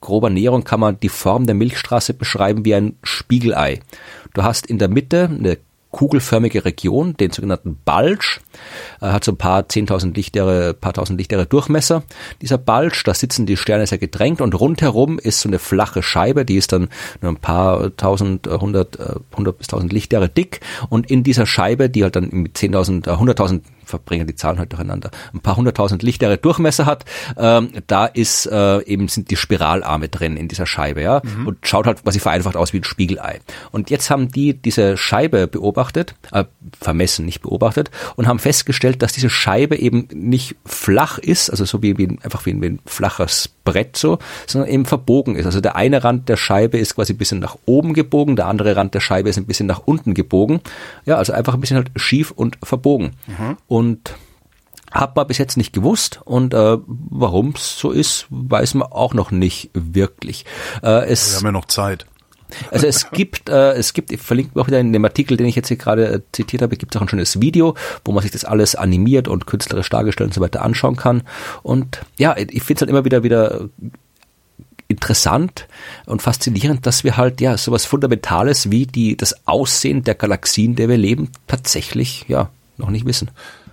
grober 0.00 0.30
Näherung 0.30 0.64
kann 0.64 0.80
man 0.80 0.98
die 1.00 1.08
Form 1.08 1.46
der 1.46 1.54
Milchstraße 1.54 2.14
beschreiben 2.14 2.64
wie 2.64 2.74
ein 2.74 2.96
Spiegelei. 3.02 3.80
Du 4.34 4.42
hast 4.42 4.66
in 4.66 4.78
der 4.78 4.88
Mitte 4.88 5.28
eine 5.30 5.58
kugelförmige 5.90 6.64
Region, 6.64 7.16
den 7.16 7.32
sogenannten 7.32 7.76
Bulge. 7.84 8.40
Er 9.00 9.12
hat 9.12 9.24
so 9.24 9.32
ein 9.32 9.36
paar 9.36 9.62
10.000 9.62 10.14
Lichtjahre, 10.14 10.74
paar 10.74 10.92
tausend 10.92 11.18
Lichtjahre 11.18 11.46
Durchmesser. 11.46 12.02
Dieser 12.40 12.58
Bulge, 12.58 13.02
da 13.04 13.14
sitzen 13.14 13.46
die 13.46 13.56
Sterne 13.56 13.86
sehr 13.86 13.98
gedrängt 13.98 14.40
und 14.40 14.58
rundherum 14.58 15.18
ist 15.18 15.40
so 15.40 15.48
eine 15.48 15.58
flache 15.58 16.02
Scheibe, 16.02 16.44
die 16.44 16.56
ist 16.56 16.72
dann 16.72 16.88
nur 17.20 17.32
ein 17.32 17.38
paar 17.38 17.96
tausend, 17.96 18.46
äh, 18.46 18.58
hundert, 18.58 18.98
äh, 19.00 19.14
hundert 19.36 19.58
bis 19.58 19.66
tausend 19.66 19.92
Lichtjahre 19.92 20.28
dick 20.28 20.60
und 20.88 21.10
in 21.10 21.22
dieser 21.22 21.46
Scheibe, 21.46 21.90
die 21.90 22.04
halt 22.04 22.16
dann 22.16 22.28
mit 22.30 22.56
10.000, 22.56 23.08
äh, 23.08 23.16
hunderttausend 23.16 23.64
verbringen 23.90 24.26
die 24.26 24.34
Zahlen 24.34 24.58
halt 24.58 24.72
durcheinander, 24.72 25.10
ein 25.34 25.40
paar 25.40 25.56
hunderttausend 25.56 26.02
Lichtjahre 26.02 26.38
Durchmesser 26.38 26.86
hat, 26.86 27.04
ähm, 27.36 27.70
da 27.86 28.06
ist 28.06 28.46
äh, 28.46 28.82
eben 28.84 29.08
sind 29.08 29.30
die 29.30 29.36
Spiralarme 29.36 30.08
drin 30.08 30.36
in 30.36 30.48
dieser 30.48 30.66
Scheibe, 30.66 31.02
ja, 31.02 31.22
mhm. 31.22 31.46
und 31.46 31.66
schaut 31.66 31.86
halt 31.86 32.02
quasi 32.02 32.18
vereinfacht 32.18 32.56
aus 32.56 32.72
wie 32.72 32.78
ein 32.78 32.84
Spiegelei. 32.84 33.40
Und 33.70 33.90
jetzt 33.90 34.10
haben 34.10 34.28
die 34.28 34.54
diese 34.54 34.96
Scheibe 34.96 35.46
beobachtet, 35.46 36.14
äh, 36.32 36.44
vermessen, 36.80 37.26
nicht 37.26 37.42
beobachtet, 37.42 37.90
und 38.16 38.26
haben 38.26 38.38
festgestellt, 38.38 39.02
dass 39.02 39.12
diese 39.12 39.30
Scheibe 39.30 39.76
eben 39.76 40.08
nicht 40.12 40.56
flach 40.64 41.18
ist, 41.18 41.50
also 41.50 41.64
so 41.64 41.82
wie, 41.82 41.98
wie 41.98 42.08
einfach 42.22 42.46
wie 42.46 42.50
ein, 42.50 42.62
wie 42.62 42.66
ein 42.66 42.80
flaches 42.86 43.50
Brett 43.64 43.96
so, 43.96 44.18
sondern 44.46 44.70
eben 44.70 44.84
verbogen 44.84 45.36
ist. 45.36 45.46
Also 45.46 45.60
der 45.60 45.76
eine 45.76 46.02
Rand 46.02 46.28
der 46.28 46.36
Scheibe 46.36 46.78
ist 46.78 46.94
quasi 46.94 47.12
ein 47.12 47.18
bisschen 47.18 47.40
nach 47.40 47.56
oben 47.66 47.94
gebogen, 47.94 48.36
der 48.36 48.46
andere 48.46 48.76
Rand 48.76 48.94
der 48.94 49.00
Scheibe 49.00 49.28
ist 49.28 49.36
ein 49.36 49.46
bisschen 49.46 49.66
nach 49.66 49.82
unten 49.84 50.14
gebogen. 50.14 50.60
Ja, 51.04 51.16
also 51.16 51.32
einfach 51.32 51.54
ein 51.54 51.60
bisschen 51.60 51.76
halt 51.76 51.90
schief 51.96 52.30
und 52.30 52.58
verbogen. 52.62 53.12
Mhm. 53.26 53.56
Und 53.68 53.79
Hat 54.90 55.14
man 55.14 55.26
bis 55.28 55.38
jetzt 55.38 55.56
nicht 55.56 55.72
gewusst 55.72 56.20
und 56.24 56.52
äh, 56.52 56.78
warum 56.86 57.50
es 57.54 57.78
so 57.78 57.92
ist, 57.92 58.26
weiß 58.30 58.74
man 58.74 58.90
auch 58.90 59.14
noch 59.14 59.30
nicht 59.30 59.70
wirklich. 59.72 60.44
Äh, 60.82 61.06
es, 61.06 61.30
Wir 61.30 61.36
haben 61.36 61.46
ja 61.46 61.52
noch 61.52 61.66
Zeit. 61.66 62.06
Also 62.72 62.88
es 62.88 63.10
gibt, 63.12 63.48
äh, 63.48 63.72
es 63.74 63.92
gibt, 63.92 64.10
ich 64.10 64.20
verlinke 64.20 64.60
auch 64.60 64.66
wieder 64.66 64.80
in 64.80 64.92
dem 64.92 65.04
Artikel, 65.04 65.36
den 65.36 65.46
ich 65.46 65.54
jetzt 65.54 65.68
hier 65.68 65.76
gerade 65.76 66.06
äh, 66.08 66.20
zitiert 66.32 66.62
habe, 66.62 66.76
gibt 66.76 66.94
es 66.94 66.98
auch 66.98 67.04
ein 67.04 67.08
schönes 67.08 67.40
Video, 67.40 67.76
wo 68.04 68.10
man 68.10 68.22
sich 68.22 68.32
das 68.32 68.44
alles 68.44 68.74
animiert 68.74 69.28
und 69.28 69.46
künstlerisch 69.46 69.88
dargestellt 69.90 70.30
und 70.30 70.34
so 70.34 70.40
weiter 70.40 70.62
anschauen 70.62 70.96
kann. 70.96 71.22
Und 71.62 72.00
ja, 72.18 72.36
ich 72.36 72.62
finde 72.62 72.74
es 72.74 72.80
halt 72.80 72.90
immer 72.90 73.04
wieder 73.04 73.22
wieder 73.22 73.68
interessant 74.88 75.68
und 76.06 76.20
faszinierend, 76.20 76.84
dass 76.84 77.04
wir 77.04 77.16
halt 77.16 77.40
ja 77.40 77.56
sowas 77.56 77.86
Fundamentales 77.86 78.72
wie 78.72 78.86
die 78.86 79.16
das 79.16 79.46
Aussehen 79.46 80.02
der 80.02 80.16
Galaxien, 80.16 80.74
der 80.74 80.88
wir 80.88 80.98
leben, 80.98 81.30
tatsächlich 81.46 82.24
ja 82.26 82.50
noch 82.76 82.90
nicht 82.90 83.06
wissen. 83.06 83.30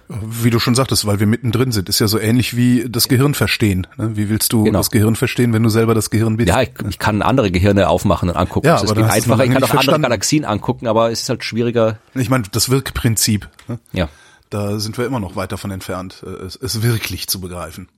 Wie 0.10 0.50
du 0.50 0.60
schon 0.60 0.74
sagtest, 0.74 1.06
weil 1.06 1.20
wir 1.20 1.28
mittendrin 1.28 1.72
sind, 1.74 1.90
ist 1.90 2.00
ja 2.00 2.08
so 2.08 2.18
ähnlich 2.18 2.56
wie 2.56 2.86
das 2.90 3.10
Gehirn 3.10 3.34
verstehen. 3.34 3.88
ne? 3.98 4.16
Wie 4.16 4.30
willst 4.30 4.54
du 4.54 4.64
Genau. 4.64 4.80
das 4.80 4.90
Gehirn 4.90 5.16
verstehen, 5.18 5.52
wenn 5.52 5.64
du 5.64 5.70
selber 5.70 5.94
das 5.96 6.10
Gehirn 6.10 6.38
bist? 6.38 6.48
Ja, 6.50 6.62
ich, 6.62 6.70
ich 6.90 6.98
kann 6.98 7.22
andere 7.22 7.52
Gehirne 7.52 7.90
aufmachen 7.90 8.30
und 8.30 8.36
angucken. 8.38 8.68
Ja, 8.68 8.74
das 8.74 8.84
ist 8.84 8.92
aber 8.92 9.02
viel 9.02 9.08
da 9.08 9.10
hast 9.14 9.28
du 9.28 9.32
einfacher. 9.34 9.44
Ich 9.46 9.52
kann 9.52 9.58
auch 9.58 9.60
nicht 9.62 9.70
andere 9.72 9.84
verstanden. 9.84 10.02
Galaxien 10.04 10.46
angucken, 10.46 10.88
aber 10.88 11.12
es 11.12 11.22
ist 11.24 11.30
halt 11.30 11.44
schwieriger. 11.44 11.98
Ich 12.16 12.30
meine, 12.30 12.46
das 12.52 12.70
Wirkprinzip, 12.70 13.50
ne? 13.68 13.80
Ja, 13.92 14.08
da 14.50 14.80
sind 14.80 14.98
wir 14.98 15.06
immer 15.06 15.20
noch 15.20 15.36
weit 15.36 15.52
davon 15.52 15.72
entfernt, 15.72 16.24
äh, 16.26 16.30
es, 16.46 16.56
es 16.56 16.82
wirklich 16.84 17.28
zu 17.28 17.42
begreifen. 17.42 17.90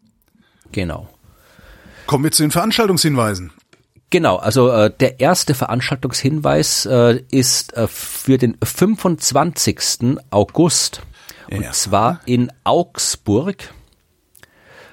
genau. 0.72 1.08
Kommen 2.08 2.24
wir 2.24 2.32
zu 2.32 2.42
den 2.42 2.50
Veranstaltungshinweisen. 2.50 3.52
Genau, 4.10 4.38
also 4.38 4.72
äh, 4.72 4.92
der 5.00 5.20
erste 5.20 5.54
Veranstaltungshinweis 5.54 6.88
äh, 6.88 7.22
ist 7.30 7.78
äh, 7.78 7.88
für 7.88 8.40
den 8.40 8.58
25. 8.64 10.18
August 10.32 11.02
und 11.52 11.62
Ja. 11.64 11.72
zwar 11.72 12.22
in 12.26 12.52
Augsburg. 12.64 13.74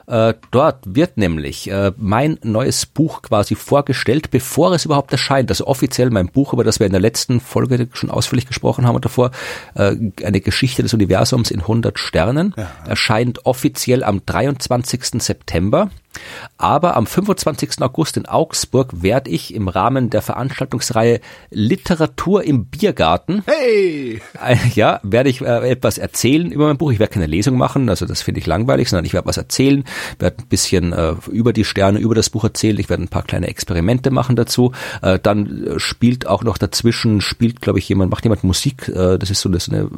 Äh, 0.08 0.34
dort 0.52 0.84
wird 0.86 1.16
nämlich 1.16 1.68
äh, 1.68 1.90
mein 1.96 2.38
neues 2.44 2.86
Buch 2.86 3.22
quasi 3.22 3.56
vorgestellt, 3.56 4.30
bevor 4.30 4.72
es 4.72 4.84
überhaupt 4.84 5.10
erscheint. 5.10 5.50
Also 5.50 5.66
offiziell 5.66 6.10
mein 6.10 6.28
Buch, 6.28 6.52
über 6.52 6.62
das 6.62 6.78
wir 6.78 6.86
in 6.86 6.92
der 6.92 7.00
letzten 7.00 7.40
Folge 7.40 7.88
schon 7.92 8.10
ausführlich 8.10 8.46
gesprochen 8.46 8.86
haben 8.86 8.94
und 8.94 9.04
davor, 9.04 9.32
äh, 9.74 9.96
eine 10.24 10.40
Geschichte 10.40 10.84
des 10.84 10.94
Universums 10.94 11.50
in 11.50 11.60
100 11.60 11.98
Sternen, 11.98 12.54
erscheint 12.86 13.44
offiziell 13.46 14.04
am 14.04 14.24
23. 14.24 15.20
September. 15.20 15.90
Aber 16.58 16.96
am 16.96 17.06
25. 17.06 17.82
August 17.82 18.16
in 18.16 18.26
Augsburg 18.26 19.02
werde 19.02 19.30
ich 19.30 19.54
im 19.54 19.68
Rahmen 19.68 20.10
der 20.10 20.22
Veranstaltungsreihe 20.22 21.20
Literatur 21.50 22.44
im 22.44 22.66
Biergarten 22.66 23.42
Hey! 23.46 24.20
ja, 24.74 25.00
werde 25.02 25.28
ich 25.28 25.40
äh, 25.40 25.70
etwas 25.70 25.98
erzählen 25.98 26.50
über 26.50 26.66
mein 26.66 26.78
Buch. 26.78 26.92
Ich 26.92 26.98
werde 26.98 27.12
keine 27.12 27.26
Lesung 27.26 27.56
machen, 27.56 27.88
also 27.88 28.06
das 28.06 28.22
finde 28.22 28.40
ich 28.40 28.46
langweilig, 28.46 28.88
sondern 28.88 29.04
ich 29.04 29.12
werde 29.12 29.28
was 29.28 29.36
erzählen, 29.36 29.84
werde 30.18 30.38
ein 30.42 30.46
bisschen 30.48 30.92
äh, 30.92 31.14
über 31.30 31.52
die 31.52 31.64
Sterne, 31.64 31.98
über 31.98 32.14
das 32.14 32.30
Buch 32.30 32.44
erzählen. 32.44 32.78
Ich 32.78 32.88
werde 32.88 33.04
ein 33.04 33.08
paar 33.08 33.22
kleine 33.22 33.48
Experimente 33.48 34.10
machen 34.10 34.36
dazu. 34.36 34.72
Äh, 35.02 35.18
dann 35.18 35.74
spielt 35.76 36.26
auch 36.26 36.42
noch 36.42 36.58
dazwischen, 36.58 37.20
spielt, 37.20 37.60
glaube 37.60 37.78
ich, 37.78 37.88
jemand, 37.88 38.10
macht 38.10 38.24
jemand 38.24 38.44
Musik. 38.44 38.88
Äh, 38.88 39.18
das 39.18 39.30
ist 39.30 39.40
so 39.40 39.48
das 39.48 39.68
eine 39.68 39.90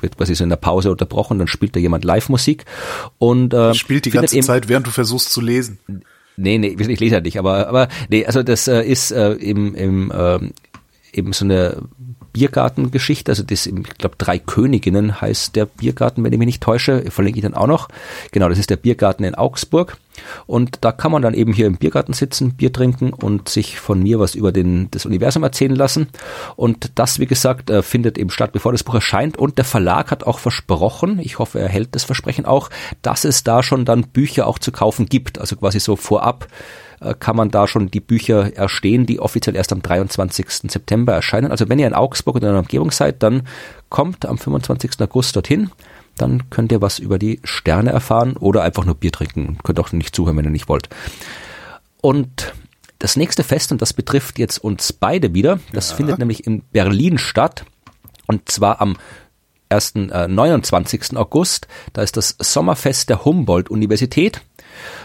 wird 0.00 0.16
quasi 0.16 0.34
so 0.34 0.44
in 0.44 0.50
der 0.50 0.56
Pause 0.56 0.90
unterbrochen, 0.90 1.38
dann 1.38 1.48
spielt 1.48 1.76
da 1.76 1.80
jemand 1.80 2.04
Live-Musik 2.04 2.64
und 3.18 3.54
äh, 3.54 3.74
Spielt 3.74 4.04
die 4.04 4.10
ganze 4.10 4.40
Zeit, 4.40 4.68
während 4.68 4.86
du 4.86 4.90
versuchst 4.90 5.30
zu 5.30 5.40
lesen. 5.40 5.78
Nee, 6.36 6.58
nee, 6.58 6.76
ich 6.78 7.00
lese 7.00 7.14
ja 7.14 7.20
nicht, 7.20 7.38
aber, 7.38 7.66
aber 7.68 7.88
nee, 8.08 8.26
also 8.26 8.42
das 8.42 8.68
äh, 8.68 8.82
ist 8.82 9.10
äh, 9.10 9.32
im, 9.32 9.74
im 9.74 10.12
ähm, 10.14 10.52
eben 11.12 11.32
so 11.32 11.44
eine 11.44 11.82
Biergartengeschichte, 12.36 13.32
also 13.32 13.42
das, 13.42 13.64
ich 13.64 13.82
glaube, 13.96 14.16
Drei 14.18 14.38
Königinnen 14.38 15.22
heißt 15.22 15.56
der 15.56 15.64
Biergarten, 15.64 16.22
wenn 16.22 16.34
ich 16.34 16.38
mich 16.38 16.46
nicht 16.46 16.62
täusche, 16.62 17.10
verlinke 17.10 17.38
ich 17.38 17.42
dann 17.42 17.54
auch 17.54 17.66
noch. 17.66 17.88
Genau, 18.30 18.50
das 18.50 18.58
ist 18.58 18.68
der 18.68 18.76
Biergarten 18.76 19.24
in 19.24 19.34
Augsburg. 19.34 19.96
Und 20.46 20.78
da 20.82 20.92
kann 20.92 21.12
man 21.12 21.22
dann 21.22 21.32
eben 21.32 21.54
hier 21.54 21.66
im 21.66 21.76
Biergarten 21.76 22.12
sitzen, 22.12 22.52
Bier 22.52 22.74
trinken 22.74 23.14
und 23.14 23.48
sich 23.48 23.80
von 23.80 24.02
mir 24.02 24.20
was 24.20 24.34
über 24.34 24.52
den, 24.52 24.90
das 24.90 25.06
Universum 25.06 25.44
erzählen 25.44 25.74
lassen. 25.74 26.08
Und 26.56 26.90
das, 26.96 27.18
wie 27.20 27.26
gesagt, 27.26 27.70
äh, 27.70 27.82
findet 27.82 28.18
eben 28.18 28.28
statt, 28.28 28.52
bevor 28.52 28.72
das 28.72 28.84
Buch 28.84 28.94
erscheint. 28.94 29.38
Und 29.38 29.56
der 29.56 29.64
Verlag 29.64 30.10
hat 30.10 30.24
auch 30.24 30.38
versprochen, 30.38 31.18
ich 31.22 31.38
hoffe, 31.38 31.58
er 31.58 31.68
hält 31.68 31.94
das 31.94 32.04
Versprechen 32.04 32.44
auch, 32.44 32.68
dass 33.00 33.24
es 33.24 33.44
da 33.44 33.62
schon 33.62 33.86
dann 33.86 34.08
Bücher 34.08 34.46
auch 34.46 34.58
zu 34.58 34.72
kaufen 34.72 35.06
gibt. 35.06 35.38
Also 35.38 35.56
quasi 35.56 35.80
so 35.80 35.96
vorab 35.96 36.48
kann 37.18 37.36
man 37.36 37.50
da 37.50 37.66
schon 37.66 37.90
die 37.90 38.00
Bücher 38.00 38.54
erstehen, 38.56 39.06
die 39.06 39.20
offiziell 39.20 39.56
erst 39.56 39.72
am 39.72 39.82
23. 39.82 40.46
September 40.70 41.12
erscheinen. 41.12 41.50
Also 41.50 41.68
wenn 41.68 41.78
ihr 41.78 41.86
in 41.86 41.94
Augsburg 41.94 42.36
oder 42.36 42.48
in 42.48 42.54
der 42.54 42.62
Umgebung 42.62 42.90
seid, 42.90 43.22
dann 43.22 43.42
kommt 43.88 44.26
am 44.26 44.38
25. 44.38 45.00
August 45.00 45.36
dorthin. 45.36 45.70
Dann 46.16 46.48
könnt 46.48 46.72
ihr 46.72 46.80
was 46.80 46.98
über 46.98 47.18
die 47.18 47.40
Sterne 47.44 47.90
erfahren 47.90 48.36
oder 48.36 48.62
einfach 48.62 48.84
nur 48.84 48.94
Bier 48.94 49.12
trinken. 49.12 49.58
Könnt 49.62 49.78
auch 49.78 49.92
nicht 49.92 50.14
zuhören, 50.14 50.36
wenn 50.38 50.46
ihr 50.46 50.50
nicht 50.50 50.68
wollt. 50.68 50.88
Und 52.00 52.54
das 52.98 53.16
nächste 53.16 53.44
Fest, 53.44 53.72
und 53.72 53.82
das 53.82 53.92
betrifft 53.92 54.38
jetzt 54.38 54.58
uns 54.58 54.92
beide 54.92 55.34
wieder, 55.34 55.60
das 55.72 55.92
findet 55.92 56.18
nämlich 56.18 56.46
in 56.46 56.62
Berlin 56.72 57.18
statt. 57.18 57.66
Und 58.26 58.48
zwar 58.48 58.80
am 58.80 58.96
ersten 59.68 60.10
äh, 60.10 60.28
29. 60.28 61.16
August. 61.16 61.68
Da 61.92 62.02
ist 62.02 62.16
das 62.16 62.36
Sommerfest 62.38 63.10
der 63.10 63.24
Humboldt-Universität 63.24 64.40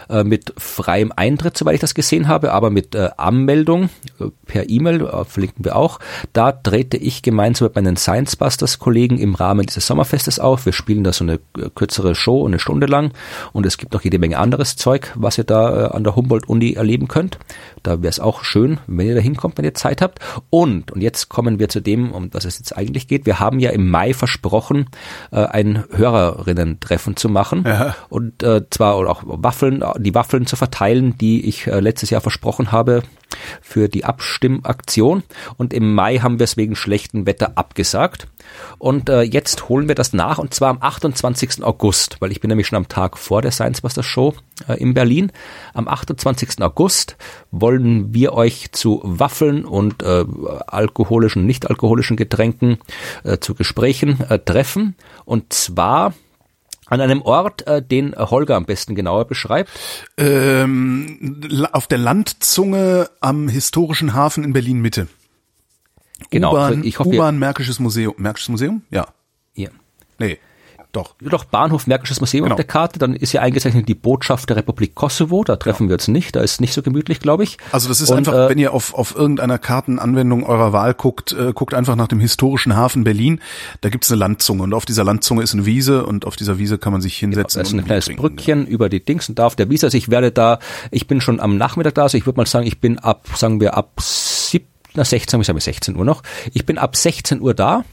äh, 0.08 0.24
mit 0.24 0.52
freiem 0.56 1.12
Eintritt, 1.14 1.56
soweit 1.56 1.74
ich 1.74 1.80
das 1.80 1.94
gesehen 1.94 2.28
habe, 2.28 2.52
aber 2.52 2.70
mit 2.70 2.94
äh, 2.94 3.10
Anmeldung 3.16 3.90
äh, 4.20 4.26
per 4.46 4.68
E-Mail, 4.68 5.02
äh, 5.02 5.24
verlinken 5.24 5.64
wir 5.64 5.76
auch. 5.76 5.98
Da 6.32 6.52
trete 6.52 6.96
ich 6.96 7.22
gemeinsam 7.22 7.66
mit 7.66 7.76
meinen 7.76 7.96
Science 7.96 8.36
Busters 8.36 8.78
Kollegen 8.78 9.18
im 9.18 9.34
Rahmen 9.34 9.66
dieses 9.66 9.86
Sommerfestes 9.86 10.38
auf. 10.38 10.66
Wir 10.66 10.72
spielen 10.72 11.04
da 11.04 11.12
so 11.12 11.24
eine 11.24 11.38
kürzere 11.74 12.14
Show, 12.14 12.46
eine 12.46 12.58
Stunde 12.58 12.86
lang 12.86 13.12
und 13.52 13.66
es 13.66 13.78
gibt 13.78 13.92
noch 13.92 14.02
jede 14.02 14.18
Menge 14.18 14.38
anderes 14.38 14.76
Zeug, 14.76 15.12
was 15.14 15.38
ihr 15.38 15.44
da 15.44 15.88
an 15.88 16.04
der 16.04 16.16
Humboldt-Uni 16.16 16.74
erleben 16.74 17.08
könnt. 17.08 17.38
Da 17.82 18.02
wäre 18.02 18.10
es 18.10 18.20
auch 18.20 18.44
schön, 18.44 18.78
wenn 18.86 19.06
ihr 19.06 19.14
da 19.14 19.20
hinkommt, 19.20 19.58
wenn 19.58 19.64
ihr 19.64 19.74
Zeit 19.74 20.02
habt. 20.02 20.20
Und, 20.50 20.92
und 20.92 21.00
jetzt 21.00 21.28
kommen 21.28 21.58
wir 21.58 21.68
zu 21.68 21.80
dem, 21.80 22.12
um 22.12 22.32
was 22.32 22.44
es 22.44 22.58
jetzt 22.58 22.76
eigentlich 22.76 23.08
geht. 23.08 23.26
Wir 23.26 23.40
haben 23.40 23.58
ja 23.58 23.70
im 23.70 23.90
Mai 23.90 24.14
versprochen, 24.14 24.86
ein 25.30 25.84
Hörerinnen-Treffen 25.90 27.16
zu 27.16 27.28
machen. 27.28 27.64
Ja. 27.66 27.96
Und 28.08 28.42
äh, 28.42 28.62
zwar 28.70 28.98
oder 28.98 29.10
auch 29.10 29.22
Waffeln, 29.62 29.84
die 29.98 30.14
Waffeln 30.14 30.46
zu 30.46 30.56
verteilen, 30.56 31.16
die 31.18 31.46
ich 31.46 31.66
äh, 31.66 31.78
letztes 31.80 32.10
Jahr 32.10 32.20
versprochen 32.20 32.72
habe 32.72 33.02
für 33.60 33.88
die 33.88 34.04
Abstimmaktion. 34.04 35.22
Und 35.56 35.72
im 35.72 35.94
Mai 35.94 36.18
haben 36.18 36.38
wir 36.38 36.44
es 36.44 36.56
wegen 36.56 36.76
schlechtem 36.76 37.26
Wetter 37.26 37.52
abgesagt. 37.54 38.26
Und 38.78 39.08
äh, 39.08 39.22
jetzt 39.22 39.68
holen 39.68 39.88
wir 39.88 39.94
das 39.94 40.12
nach 40.12 40.38
und 40.38 40.52
zwar 40.52 40.70
am 40.70 40.78
28. 40.80 41.62
August, 41.62 42.16
weil 42.20 42.32
ich 42.32 42.40
bin 42.40 42.48
nämlich 42.48 42.66
schon 42.66 42.76
am 42.76 42.88
Tag 42.88 43.16
vor 43.16 43.40
der 43.40 43.52
Science 43.52 43.80
Buster 43.80 44.02
Show 44.02 44.34
äh, 44.68 44.74
in 44.74 44.94
Berlin. 44.94 45.30
Am 45.74 45.88
28. 45.88 46.60
August 46.60 47.16
wollen 47.50 48.12
wir 48.12 48.34
euch 48.34 48.72
zu 48.72 49.00
Waffeln 49.04 49.64
und 49.64 50.02
äh, 50.02 50.24
alkoholischen, 50.66 51.46
nicht 51.46 51.70
alkoholischen 51.70 52.16
Getränken 52.16 52.78
äh, 53.24 53.38
zu 53.38 53.54
Gesprächen 53.54 54.20
äh, 54.28 54.38
treffen. 54.38 54.96
Und 55.24 55.52
zwar 55.52 56.14
an 56.92 57.00
einem 57.00 57.22
Ort, 57.22 57.66
äh, 57.66 57.80
den 57.82 58.14
Holger 58.14 58.54
am 58.54 58.66
besten 58.66 58.94
genauer 58.94 59.24
beschreibt. 59.24 59.70
Ähm, 60.18 61.40
auf 61.72 61.86
der 61.86 61.96
Landzunge 61.96 63.08
am 63.20 63.48
historischen 63.48 64.12
Hafen 64.12 64.44
in 64.44 64.52
Berlin 64.52 64.82
Mitte. 64.82 65.08
Genau, 66.28 66.52
U-Bahn, 66.52 66.72
also 66.74 66.84
ich 66.84 66.98
hoffe, 66.98 67.08
U-Bahn 67.08 67.38
Märkisches 67.38 67.78
Museum. 67.78 68.14
Märkisches 68.18 68.50
Museum? 68.50 68.82
Ja. 68.90 69.06
Ja. 69.54 69.70
Nee. 70.18 70.38
Doch. 70.92 71.14
Doch 71.20 71.44
Bahnhof 71.44 71.86
Märkisches 71.86 72.20
Museum 72.20 72.44
Genau. 72.44 72.54
auf 72.54 72.56
der 72.56 72.66
Karte, 72.66 72.98
dann 72.98 73.14
ist 73.14 73.32
ja 73.32 73.40
eingezeichnet 73.40 73.88
die 73.88 73.94
Botschaft 73.94 74.48
der 74.50 74.56
Republik 74.56 74.94
Kosovo, 74.94 75.42
da 75.42 75.56
treffen 75.56 75.88
wir 75.88 75.94
uns 75.94 76.06
nicht, 76.08 76.36
da 76.36 76.40
ist 76.40 76.60
nicht 76.60 76.74
so 76.74 76.82
gemütlich, 76.82 77.20
glaube 77.20 77.44
ich. 77.44 77.56
Also 77.72 77.88
das 77.88 78.00
ist 78.00 78.10
Und, 78.10 78.18
einfach, 78.18 78.34
äh, 78.34 78.48
wenn 78.50 78.58
ihr 78.58 78.74
auf, 78.74 78.92
auf 78.94 79.14
irgendeiner 79.16 79.58
Kartenanwendung 79.58 80.44
eurer 80.44 80.72
Wahl 80.72 80.92
guckt, 80.94 81.32
äh, 81.32 81.52
guckt 81.54 81.72
einfach 81.74 81.96
nach 81.96 82.08
dem 82.08 82.20
historischen 82.20 82.76
Hafen 82.76 83.04
Berlin. 83.04 83.40
Da 83.80 83.88
gibt's 83.88 84.10
eine 84.10 84.18
Landzunge 84.18 84.62
und 84.62 84.74
auf 84.74 84.84
dieser 84.84 85.04
Landzunge 85.04 85.42
ist 85.42 85.54
eine 85.54 85.64
Wiese 85.66 86.04
und 86.04 86.26
auf 86.26 86.36
dieser 86.36 86.58
Wiese 86.58 86.76
kann 86.78 86.92
man 86.92 87.00
sich 87.00 87.16
hinsetzen. 87.16 87.58
Da 87.58 87.62
ist 87.62 87.72
und 87.72 87.78
ein 87.80 87.84
kleines 87.86 88.04
trinken. 88.04 88.20
Brückchen 88.20 88.66
über 88.66 88.88
die 88.88 89.04
Dings 89.04 89.28
und 89.28 89.38
da 89.38 89.46
auf 89.46 89.56
der 89.56 89.70
Wiese. 89.70 89.86
Also 89.86 89.96
ich 89.96 90.10
werde 90.10 90.30
da, 90.30 90.58
ich 90.90 91.06
bin 91.06 91.20
schon 91.20 91.40
am 91.40 91.56
Nachmittag 91.56 91.94
da, 91.94 92.02
also 92.02 92.18
ich 92.18 92.26
würde 92.26 92.36
mal 92.38 92.46
sagen, 92.46 92.66
ich 92.66 92.80
bin 92.80 92.98
ab, 92.98 93.28
sagen 93.34 93.60
wir 93.60 93.76
ab 93.76 93.92
7, 94.00 94.66
na 94.94 95.04
16, 95.04 95.40
ich 95.40 95.46
sage 95.46 95.60
16 95.60 95.96
Uhr 95.96 96.04
noch. 96.04 96.22
Ich 96.52 96.66
bin 96.66 96.76
ab 96.76 96.96
16 96.96 97.40
Uhr 97.40 97.54
da. 97.54 97.84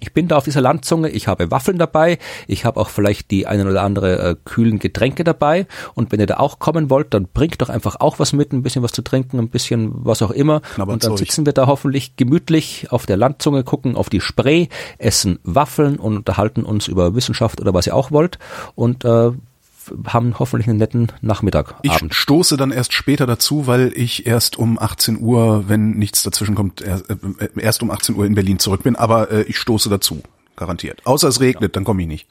Ich 0.00 0.12
bin 0.12 0.28
da 0.28 0.36
auf 0.36 0.44
dieser 0.44 0.60
Landzunge, 0.60 1.08
ich 1.08 1.28
habe 1.28 1.50
Waffeln 1.50 1.78
dabei, 1.78 2.18
ich 2.46 2.64
habe 2.64 2.80
auch 2.80 2.88
vielleicht 2.88 3.30
die 3.30 3.46
einen 3.46 3.68
oder 3.68 3.82
andere 3.82 4.30
äh, 4.30 4.36
kühlen 4.44 4.78
Getränke 4.78 5.24
dabei. 5.24 5.66
Und 5.94 6.12
wenn 6.12 6.20
ihr 6.20 6.26
da 6.26 6.38
auch 6.38 6.58
kommen 6.58 6.90
wollt, 6.90 7.14
dann 7.14 7.26
bringt 7.26 7.60
doch 7.60 7.68
einfach 7.68 7.96
auch 8.00 8.18
was 8.18 8.32
mit, 8.32 8.52
ein 8.52 8.62
bisschen 8.62 8.82
was 8.82 8.92
zu 8.92 9.02
trinken, 9.02 9.38
ein 9.38 9.48
bisschen 9.48 9.92
was 10.04 10.22
auch 10.22 10.30
immer. 10.30 10.56
Und 10.56 10.64
dann 10.64 10.86
Knabberzeug. 10.86 11.18
sitzen 11.18 11.46
wir 11.46 11.52
da 11.52 11.66
hoffentlich 11.66 12.16
gemütlich 12.16 12.88
auf 12.90 13.06
der 13.06 13.16
Landzunge, 13.16 13.64
gucken 13.64 13.96
auf 13.96 14.10
die 14.10 14.20
Spree, 14.20 14.68
essen 14.98 15.38
Waffeln 15.42 15.96
und 15.96 16.16
unterhalten 16.16 16.64
uns 16.64 16.88
über 16.88 17.14
Wissenschaft 17.14 17.60
oder 17.60 17.74
was 17.74 17.86
ihr 17.86 17.94
auch 17.94 18.10
wollt. 18.10 18.38
Und 18.74 19.04
äh, 19.04 19.32
haben 20.06 20.38
hoffentlich 20.38 20.68
einen 20.68 20.78
netten 20.78 21.08
Nachmittag, 21.20 21.74
Ich 21.82 21.92
Abend. 21.92 22.14
stoße 22.14 22.56
dann 22.56 22.70
erst 22.70 22.92
später 22.92 23.26
dazu, 23.26 23.66
weil 23.66 23.92
ich 23.94 24.26
erst 24.26 24.58
um 24.58 24.78
18 24.78 25.18
Uhr, 25.20 25.68
wenn 25.68 25.90
nichts 25.92 26.22
dazwischen 26.22 26.54
kommt, 26.54 26.80
erst, 26.80 27.08
äh, 27.10 27.16
erst 27.56 27.82
um 27.82 27.90
18 27.90 28.14
Uhr 28.16 28.26
in 28.26 28.34
Berlin 28.34 28.58
zurück 28.58 28.82
bin. 28.82 28.96
Aber 28.96 29.30
äh, 29.30 29.42
ich 29.42 29.58
stoße 29.58 29.88
dazu, 29.88 30.22
garantiert. 30.56 31.00
Außer 31.04 31.28
es 31.28 31.40
regnet, 31.40 31.76
dann 31.76 31.84
komme 31.84 32.02
ich 32.02 32.08
nicht. 32.08 32.26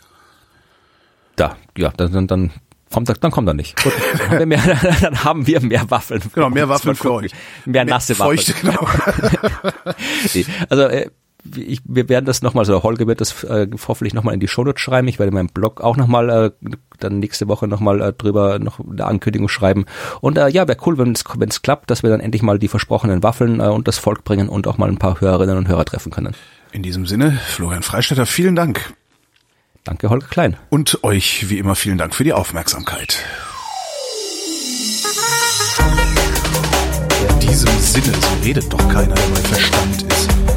da, 1.36 1.56
ja, 1.78 1.92
dann, 1.96 2.12
dann, 2.12 2.28
dann 2.28 2.52
kommt 2.92 3.10
er, 3.10 3.16
dann 3.16 3.32
kommt 3.32 3.48
er 3.48 3.54
nicht. 3.54 3.82
Gut, 3.84 3.94
dann, 4.30 4.30
haben 4.30 4.40
wir 4.40 4.46
mehr, 4.48 4.78
dann 5.02 5.24
haben 5.24 5.48
wir 5.48 5.62
mehr 5.62 5.90
Waffeln. 5.92 6.22
Genau, 6.34 6.50
mehr 6.50 6.68
Waffeln 6.70 6.96
für 6.96 7.12
euch. 7.14 7.32
Mehr 7.66 7.86
nasse 7.86 8.18
Waffeln. 8.20 8.38
Feuchte, 8.38 8.54
genau. 8.54 8.88
Also 10.70 10.84
äh, 10.84 11.10
ich, 11.56 11.82
wir 11.86 12.10
werden 12.10 12.26
das 12.26 12.42
nochmal, 12.42 12.62
also 12.62 12.84
Holger 12.84 13.08
wird 13.08 13.22
das 13.22 13.44
äh, 13.44 13.68
hoffentlich 13.88 14.14
nochmal 14.14 14.34
in 14.34 14.40
die 14.40 14.48
Shownotes 14.48 14.82
schreiben. 14.82 15.08
Ich 15.08 15.20
werde 15.20 15.30
in 15.30 15.36
meinem 15.36 15.50
Blog 15.50 15.82
auch 15.82 15.98
nochmal 15.98 16.30
äh, 16.30 16.52
dann 17.00 17.20
nächste 17.20 17.48
Woche 17.48 17.68
nochmal 17.68 18.02
äh, 18.02 18.14
drüber 18.14 18.60
noch 18.60 18.80
eine 18.80 19.06
Ankündigung 19.06 19.50
schreiben. 19.50 19.86
Und 20.22 20.38
äh, 20.38 20.50
ja, 20.50 20.68
wäre 20.68 20.78
cool, 20.86 20.98
wenn 20.98 21.12
es 21.12 21.24
wenn 21.38 21.50
es 21.50 21.62
klappt, 21.62 21.90
dass 21.92 22.04
wir 22.04 22.10
dann 22.10 22.20
endlich 22.20 22.42
mal 22.42 22.60
die 22.60 22.68
versprochenen 22.68 23.24
Waffeln 23.24 23.60
äh, 23.60 23.68
und 23.68 23.88
das 23.88 23.98
Volk 23.98 24.24
bringen 24.24 24.50
und 24.50 24.68
auch 24.68 24.78
mal 24.78 24.90
ein 24.90 24.98
paar 24.98 25.22
Hörerinnen 25.22 25.58
und 25.58 25.68
Hörer 25.68 25.86
treffen 25.86 26.12
können. 26.12 26.36
In 26.72 26.84
diesem 26.84 27.06
Sinne, 27.06 27.40
Florian 27.48 27.84
Freistetter, 27.84 28.26
vielen 28.26 28.56
Dank. 28.56 28.94
Danke, 29.84 30.10
Holger 30.10 30.28
Klein. 30.28 30.58
Und 30.70 31.04
euch 31.04 31.50
wie 31.50 31.58
immer 31.58 31.76
vielen 31.76 31.98
Dank 31.98 32.14
für 32.14 32.26
die 32.26 32.34
Aufmerksamkeit. 32.34 33.24
In 37.30 37.40
diesem 37.40 37.80
Sinne, 37.80 38.14
so 38.18 38.44
redet 38.44 38.74
doch 38.74 38.90
keiner, 38.90 39.16
der 39.16 39.28
bei 39.28 39.40
Verstand 39.40 40.04
ist. 40.04 40.57